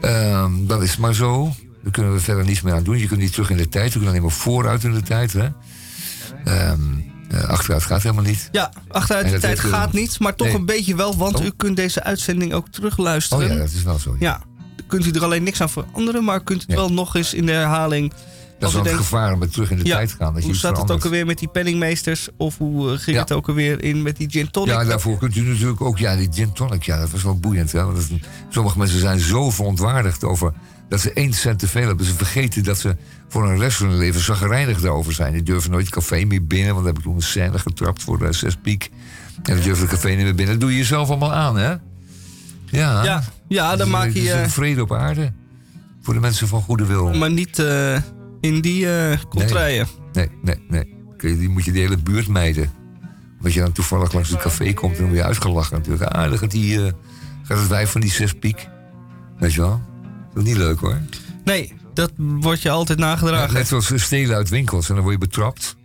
Ehm, 0.00 0.52
dat 0.66 0.82
is 0.82 0.96
maar 0.96 1.14
zo. 1.14 1.52
Daar 1.82 1.92
kunnen 1.92 2.12
we 2.12 2.20
verder 2.20 2.44
niets 2.44 2.60
meer 2.62 2.74
aan 2.74 2.82
doen. 2.82 2.98
Je 2.98 3.06
kunt 3.06 3.20
niet 3.20 3.32
terug 3.32 3.50
in 3.50 3.56
de 3.56 3.68
tijd, 3.68 3.84
we 3.84 3.90
kunnen 3.90 4.08
alleen 4.08 4.22
maar 4.22 4.30
vooruit 4.30 4.84
in 4.84 4.92
de 4.92 5.02
tijd. 5.02 5.32
Hè? 5.32 5.48
Ehm, 6.44 6.80
eh, 7.30 7.42
achteruit 7.44 7.82
gaat 7.82 8.02
helemaal 8.02 8.24
niet. 8.24 8.48
Ja, 8.52 8.72
achteruit 8.88 9.30
de 9.30 9.38
tijd 9.38 9.58
eh, 9.58 9.64
gaat 9.64 9.92
niet, 9.92 10.20
maar 10.20 10.34
toch 10.34 10.46
nee. 10.46 10.56
een 10.56 10.64
beetje 10.66 10.96
wel, 10.96 11.16
want 11.16 11.38
Oh. 11.38 11.44
u 11.44 11.50
kunt 11.56 11.76
deze 11.76 12.02
uitzending 12.02 12.52
ook 12.52 12.64
Oh 12.66 12.72
terugluisteren. 12.72 13.48
ja, 13.48 13.56
dat 13.56 13.70
is 13.70 13.82
wel 13.82 13.98
zo. 13.98 14.16
Ja, 14.18 14.42
kunt 14.86 15.06
u 15.06 15.10
er 15.10 15.24
alleen 15.24 15.42
niks 15.42 15.60
aan 15.60 15.70
veranderen, 15.70 16.24
maar 16.24 16.42
kunt 16.42 16.62
u 16.62 16.64
het 16.66 16.74
wel 16.76 16.92
nog 16.92 17.16
eens 17.16 17.34
in 17.34 17.46
de 17.46 17.52
herhaling. 17.52 18.12
Dat 18.72 18.84
is 18.84 18.90
wel 18.90 18.98
het 18.98 19.02
gevaar 19.06 19.32
om 19.32 19.38
met 19.38 19.52
terug 19.52 19.70
in 19.70 19.76
de 19.78 19.84
Ja, 19.84 19.96
tijd 19.96 20.08
te 20.08 20.16
gaan. 20.16 20.34
Dat 20.34 20.42
hoe 20.42 20.54
staat 20.54 20.78
het 20.78 20.90
ook 20.90 21.04
alweer 21.04 21.26
met 21.26 21.38
die 21.38 21.48
penningmeesters? 21.48 22.28
Of 22.36 22.58
hoe 22.58 22.92
eh, 22.92 22.98
ging 22.98 23.16
Ja. 23.16 23.22
het 23.22 23.32
ook 23.32 23.48
alweer 23.48 23.82
in 23.82 24.02
met 24.02 24.16
die 24.16 24.30
gin 24.30 24.50
tonic? 24.50 24.74
Ja, 24.74 24.84
daarvoor 24.84 25.18
kunt 25.18 25.36
u 25.36 25.40
natuurlijk 25.40 25.80
ook, 25.80 25.98
ja, 25.98 26.16
die 26.16 26.28
gin 26.32 26.52
tonic, 26.52 26.82
ja, 26.82 26.98
dat 26.98 27.10
was 27.10 27.22
wel 27.22 27.38
boeiend. 27.38 27.72
Hè? 27.72 27.84
Want 27.84 28.08
sommige 28.48 28.78
mensen 28.78 29.00
zijn 29.00 29.20
zo 29.20 29.50
verontwaardigd 29.50 30.24
over 30.24 30.52
dat 30.88 31.00
ze 31.00 31.12
één 31.12 31.32
cent 31.32 31.58
te 31.58 31.68
veel 31.68 31.86
hebben. 31.86 32.06
Ze 32.06 32.14
vergeten 32.14 32.62
dat 32.64 32.78
ze 32.78 32.96
voor 33.28 33.48
een 33.48 33.58
rest 33.58 33.76
van 33.76 33.88
hun 33.88 33.98
leven 33.98 34.20
zagrijnig 34.20 34.80
daarover 34.80 35.12
zijn. 35.12 35.32
Die 35.32 35.42
durven 35.42 35.70
nooit 35.70 35.84
het 35.86 35.94
café 35.94 36.24
meer 36.24 36.46
binnen, 36.46 36.74
want 36.74 36.84
dan 36.84 36.86
heb 36.86 36.96
ik 36.96 37.02
toen 37.02 37.14
een 37.14 37.22
scène 37.22 37.58
getrapt 37.58 38.02
voor 38.02 38.18
de 38.18 38.32
zes 38.32 38.56
piek. 38.62 38.90
En 39.42 39.54
dan 39.54 39.62
durven 39.64 39.86
het 39.86 39.94
café 39.94 40.08
niet 40.08 40.24
meer 40.24 40.34
binnen. 40.34 40.54
Dat 40.54 40.60
doe 40.60 40.70
je 40.70 40.76
jezelf 40.76 41.08
allemaal 41.08 41.32
aan, 41.32 41.56
hè? 41.56 41.74
Ja. 42.70 43.04
ja, 43.04 43.22
ja, 43.48 43.76
dan 43.76 43.90
maak 43.90 44.04
Het 44.04 44.14
je 44.14 44.20
is 44.20 44.30
een 44.30 44.40
je... 44.40 44.48
vrede 44.48 44.82
op 44.82 44.92
aarde. 44.92 45.32
Voor 46.02 46.14
de 46.14 46.20
mensen 46.20 46.48
van 46.48 46.62
goede 46.62 46.86
wil. 46.86 47.12
Maar 47.12 47.30
niet 47.30 47.58
eh, 47.58 47.96
in 48.44 48.60
die 48.60 48.90
eh 48.90 49.18
contraien. 49.28 49.86
Nee, 50.12 50.28
nee, 50.42 50.64
nee. 50.68 50.92
Die 51.16 51.48
moet 51.48 51.64
je 51.64 51.72
de 51.72 51.78
hele 51.78 51.96
buurt 51.96 52.28
mijden. 52.28 52.72
Als 53.42 53.54
je 53.54 53.60
dan 53.60 53.72
toevallig 53.72 54.12
langs 54.12 54.28
het 54.30 54.40
café 54.40 54.72
komt, 54.72 54.96
dan 54.96 55.04
word 55.04 55.16
je 55.16 55.24
uitgelachen 55.24 55.76
natuurlijk. 55.76 56.12
Ah, 56.12 56.28
dan 56.28 56.38
gaat, 56.38 56.50
die, 56.50 56.86
eh, 56.86 56.92
gaat 57.42 57.58
het 57.58 57.68
wijf 57.68 57.90
van 57.90 58.00
die 58.00 58.10
zes 58.10 58.32
piek. 58.32 58.68
Weet 59.38 59.52
je 59.52 59.60
wel? 59.60 59.82
Dat 60.34 60.42
is 60.42 60.48
niet 60.48 60.58
leuk 60.58 60.78
hoor. 60.78 60.98
Nee, 61.44 61.72
dat 61.94 62.12
wordt 62.16 62.62
je 62.62 62.70
altijd 62.70 62.98
nagedragen. 62.98 63.54
Net 63.54 63.66
zoals 63.66 64.02
stelen 64.02 64.36
uit 64.36 64.48
winkels. 64.48 64.88
En 64.88 64.94
dan 64.94 65.02
word 65.04 65.14
je 65.14 65.20
betrapt. 65.26 65.76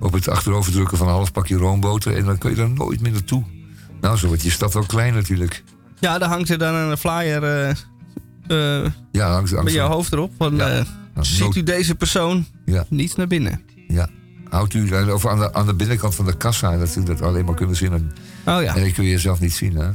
Op 0.00 0.12
het 0.12 0.28
achteroverdrukken 0.28 0.98
van 0.98 1.06
een 1.06 1.12
half 1.12 1.32
pakje 1.32 1.56
roomboter. 1.56 2.16
En 2.16 2.24
dan 2.24 2.38
kun 2.38 2.50
je 2.54 2.62
er 2.62 2.70
nooit 2.70 3.00
meer 3.00 3.12
naartoe. 3.12 3.44
Nou, 4.00 4.16
zo 4.16 4.26
wordt 4.26 4.42
je 4.42 4.50
stad 4.50 4.74
wel 4.74 4.86
klein 4.86 5.14
natuurlijk. 5.14 5.64
Ja, 6.00 6.18
daar 6.18 6.28
hangt 6.28 6.48
er 6.50 6.58
dan 6.58 6.74
een 6.74 6.98
flyer 6.98 7.42
eh, 7.44 7.70
eh, 8.46 8.90
Ja, 9.12 9.30
langs, 9.30 9.50
langs 9.50 9.64
met 9.64 9.72
jouw 9.72 9.88
hoofd 9.88 10.12
erop. 10.12 10.32
Van, 10.38 10.56
Ja. 10.56 10.84
Nou, 11.16 11.26
ziet 11.28 11.40
nood- 11.40 11.56
u 11.56 11.62
deze 11.62 11.94
persoon 11.94 12.46
Ja, 12.64 12.86
niet 12.88 13.16
naar 13.16 13.26
binnen? 13.26 13.60
ja. 13.88 14.08
Houdt 14.48 14.74
u, 14.74 14.92
of 15.12 15.26
aan 15.26 15.38
de, 15.38 15.52
aan 15.54 15.66
de 15.66 15.74
binnenkant 15.74 16.14
van 16.14 16.24
de 16.26 16.36
kassa, 16.36 16.76
dat 16.76 16.88
ze 16.88 17.02
dat 17.02 17.22
alleen 17.22 17.44
maar 17.44 17.54
kunnen 17.54 17.76
zien. 17.76 17.92
En, 17.92 18.12
Oh 18.46 18.62
ja. 18.62 18.74
en 18.74 18.80
dan 18.82 18.92
kun 18.92 19.04
je 19.04 19.10
jezelf 19.10 19.40
niet 19.40 19.52
zien. 19.54 19.76
Hè? 19.76 19.88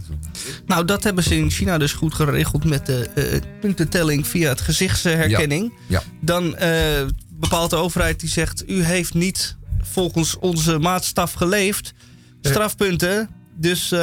Nou, 0.65 0.85
dat 0.85 1.03
hebben 1.03 1.23
ze 1.23 1.37
in 1.37 1.49
China 1.51 1.77
dus 1.77 1.93
goed 1.93 2.13
geregeld 2.13 2.63
met 2.65 2.85
de 2.85 3.09
eh, 3.09 3.41
puntentelling 3.61 4.27
via 4.27 4.49
het 4.49 4.61
gezichtsherkenning. 4.61 5.73
Ja. 5.87 6.01
Dan 6.21 6.55
eh, 6.55 6.69
bepaalt 7.29 7.69
de 7.69 7.75
overheid 7.75 8.19
die 8.19 8.29
zegt: 8.29 8.69
U 8.69 8.83
heeft 8.83 9.13
niet 9.13 9.57
volgens 9.81 10.37
onze 10.39 10.79
maatstaf 10.79 11.33
geleefd. 11.33 11.93
Strafpunten. 12.41 13.29
Dus 13.57 13.91
eh, 13.91 13.99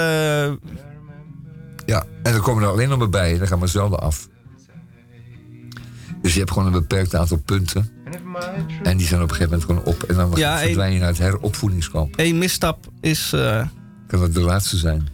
Ja, 1.86 2.04
en 2.22 2.32
dan 2.32 2.40
komen 2.40 2.62
er 2.62 2.68
alleen 2.68 2.88
nog 2.88 2.98
maar 2.98 3.10
bij. 3.10 3.32
En 3.32 3.38
dan 3.38 3.46
gaan 3.48 3.60
we 3.60 3.66
zelden 3.66 3.98
af. 4.00 4.28
Dus 6.22 6.32
je 6.32 6.38
hebt 6.38 6.50
gewoon 6.50 6.66
een 6.66 6.72
beperkt 6.80 7.14
aantal 7.14 7.36
punten. 7.38 7.90
En 8.82 8.96
die 8.96 9.06
zijn 9.06 9.22
op 9.22 9.30
een 9.30 9.34
gegeven 9.36 9.58
moment 9.58 9.64
gewoon 9.84 9.94
op. 9.94 10.02
En 10.02 10.14
dan 10.16 10.32
Ja, 10.34 10.58
verdwijn 10.58 10.92
je 10.92 10.98
naar 10.98 11.08
het 11.08 11.18
heropvoedingskamp. 11.18 12.16
één 12.16 12.38
misstap 12.38 12.86
is. 13.00 13.32
eh, 13.32 13.66
Kan 14.06 14.20
dat 14.20 14.34
de 14.34 14.40
laatste 14.40 14.76
zijn. 14.76 15.08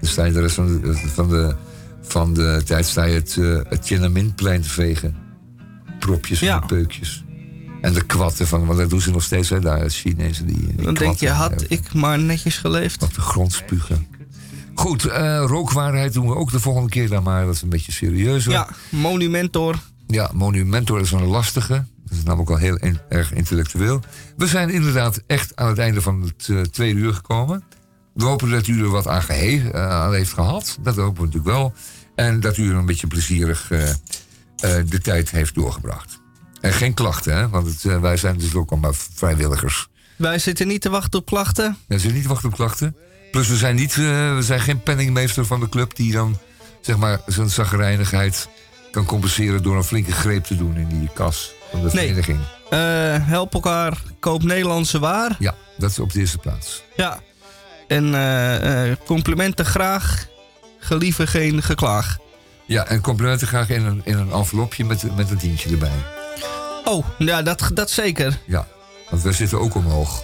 Dan 0.00 0.08
sta 0.08 0.24
je 0.24 0.32
de 0.32 0.40
rest 0.40 0.54
van 0.54 0.80
de, 0.80 0.94
van 0.96 1.28
de, 1.28 1.54
van 2.02 2.34
de 2.34 2.62
tijd 2.64 2.86
sta 2.86 3.04
je 3.04 3.14
het, 3.14 3.36
uh, 3.38 3.60
het 3.68 3.82
Tiananmenplein 3.82 4.60
te 4.62 4.68
vegen. 4.68 5.16
Propjes 5.98 6.40
Ja. 6.40 6.60
en 6.60 6.66
peukjes. 6.66 7.24
En 7.80 7.92
de 7.92 8.04
kwatten 8.06 8.46
van, 8.46 8.66
want 8.66 8.78
dat 8.78 8.90
doen 8.90 9.00
ze 9.00 9.10
nog 9.10 9.22
steeds, 9.22 9.48
hè, 9.48 9.60
daar, 9.60 9.88
Chinezen 9.88 10.46
die. 10.46 10.56
die 10.76 10.84
Dan 10.84 10.94
denk 10.94 11.16
je, 11.18 11.28
had 11.30 11.64
ik 11.68 11.94
maar 11.94 12.18
netjes 12.18 12.56
geleefd. 12.58 13.02
op 13.02 13.14
de 13.14 13.20
grond 13.20 13.52
spugen. 13.52 14.06
Goed, 14.74 15.04
eh, 15.04 15.42
rookwaarheid 15.46 16.12
doen 16.12 16.26
we 16.26 16.34
ook 16.34 16.50
de 16.50 16.60
volgende 16.60 16.88
keer 16.88 17.08
dan 17.08 17.22
maar. 17.22 17.44
Dat 17.44 17.54
is 17.54 17.62
een 17.62 17.68
beetje 17.68 17.92
serieuzer. 17.92 18.52
Ja, 18.52 18.68
Monumentor. 18.88 19.78
Ja, 20.10 20.30
Monumentor 20.34 21.00
is 21.00 21.10
een 21.12 21.24
lastige. 21.24 21.84
Dat 22.04 22.18
is 22.18 22.22
namelijk 22.24 22.50
al 22.50 22.56
heel 22.56 22.76
in- 22.76 22.98
erg 23.08 23.32
intellectueel. 23.32 24.00
We 24.36 24.46
zijn 24.46 24.70
inderdaad 24.70 25.22
echt 25.26 25.56
aan 25.56 25.68
het 25.68 25.78
einde 25.78 26.00
van 26.02 26.22
het 26.22 26.48
eh, 26.48 26.60
tweede 26.60 27.00
uur 27.00 27.14
gekomen. 27.14 27.62
We 28.14 28.24
hopen 28.24 28.50
dat 28.50 28.66
u 28.66 28.80
er 28.82 28.88
wat 28.90 29.06
aan, 29.06 29.22
gehe- 29.22 29.70
eh, 29.70 29.88
aan 29.90 30.14
heeft 30.14 30.32
gehad. 30.32 30.78
Dat 30.80 30.96
hopen 30.96 31.20
we 31.20 31.26
natuurlijk 31.26 31.54
wel. 31.56 31.72
En 32.14 32.40
dat 32.40 32.56
u 32.56 32.70
er 32.70 32.76
een 32.76 32.86
beetje 32.86 33.06
plezierig 33.06 33.70
eh, 33.70 33.88
de 34.88 35.00
tijd 35.02 35.30
heeft 35.30 35.54
doorgebracht. 35.54 36.20
En 36.60 36.72
geen 36.72 36.94
klachten, 36.94 37.36
hè? 37.36 37.48
want 37.48 37.66
het, 37.66 38.00
wij 38.00 38.16
zijn 38.16 38.38
dus 38.38 38.54
ook 38.54 38.70
allemaal 38.70 38.92
vrijwilligers. 39.14 39.88
Wij 40.16 40.38
zitten 40.38 40.66
niet 40.68 40.80
te 40.80 40.90
wachten 40.90 41.18
op 41.18 41.26
klachten. 41.26 41.76
Ze 41.88 41.98
zijn 41.98 42.14
niet 42.14 42.26
wachten 42.26 42.48
op 42.48 42.54
klachten. 42.54 42.96
Plus 43.30 43.48
we 43.48 43.56
zijn, 43.56 43.74
niet, 43.76 43.94
we 43.94 44.38
zijn 44.40 44.60
geen 44.60 44.82
penningmeester 44.82 45.46
van 45.46 45.60
de 45.60 45.68
club... 45.68 45.96
die 45.96 46.12
dan 46.12 46.38
zeg 46.80 46.96
maar, 46.96 47.20
zijn 47.26 47.50
zagrijnigheid 47.50 48.48
kan 48.90 49.04
compenseren... 49.04 49.62
door 49.62 49.76
een 49.76 49.84
flinke 49.84 50.12
greep 50.12 50.44
te 50.44 50.56
doen 50.56 50.76
in 50.76 50.88
die 50.88 51.08
kas 51.14 51.52
van 51.70 51.82
de 51.82 51.90
Nee. 51.92 52.06
vereniging. 52.06 52.38
Eh, 52.70 52.78
help 53.28 53.54
elkaar, 53.54 54.02
koop 54.20 54.42
Nederlandse 54.42 54.98
waar. 54.98 55.36
Ja, 55.38 55.54
dat 55.78 55.90
is 55.90 55.98
op 55.98 56.12
de 56.12 56.18
eerste 56.20 56.38
plaats. 56.38 56.82
Ja. 56.96 57.20
En 57.88 58.14
eh, 58.14 58.90
eh, 58.90 58.96
complimenten 59.06 59.64
graag. 59.64 60.26
Gelieven 60.78 61.28
geen 61.28 61.62
geklaag. 61.62 62.18
Ja, 62.66 62.86
en 62.86 63.00
complimenten 63.00 63.46
graag 63.46 63.70
in 63.70 63.84
een, 63.84 64.00
in 64.04 64.18
een 64.18 64.30
envelopje 64.32 64.84
met, 64.84 65.16
met 65.16 65.30
een 65.30 65.38
tientje 65.38 65.70
erbij. 65.70 65.90
Oh, 66.84 67.06
ja, 67.18 67.42
dat, 67.42 67.70
dat 67.74 67.90
zeker. 67.90 68.38
Ja, 68.46 68.66
want 69.10 69.22
wij 69.22 69.32
zitten 69.32 69.60
ook 69.60 69.74
omhoog. 69.74 70.22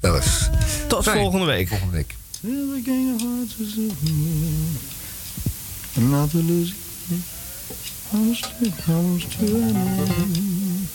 Wel 0.00 0.16
eens. 0.16 0.48
Tot 0.88 1.02
Fijn. 1.02 1.16
volgende 1.18 1.46
week. 1.46 1.68
Volgende 1.68 1.92
week. 1.92 2.14
Another 5.96 6.42
losing 6.42 6.87
comes 8.10 8.40
to 8.40 8.70
comes 8.82 9.36
to 9.36 9.44
an 9.44 9.76
end. 9.76 10.88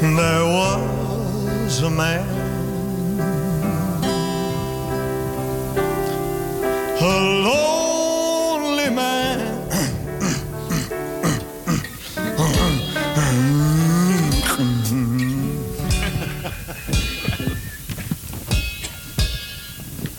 And 0.00 0.16
There 0.16 0.44
was 0.44 1.82
a 1.82 1.90
man, 1.90 2.24
a 7.00 7.38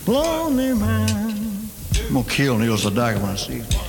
Lonely 0.10 0.74
man. 0.74 1.70
I'm 2.08 2.14
gonna 2.14 2.28
kill 2.28 2.58
Neil's 2.58 2.82
the 2.82 2.90
dagger 2.90 3.20
when 3.20 3.30
I 3.30 3.36
see 3.36 3.60
him. 3.60 3.89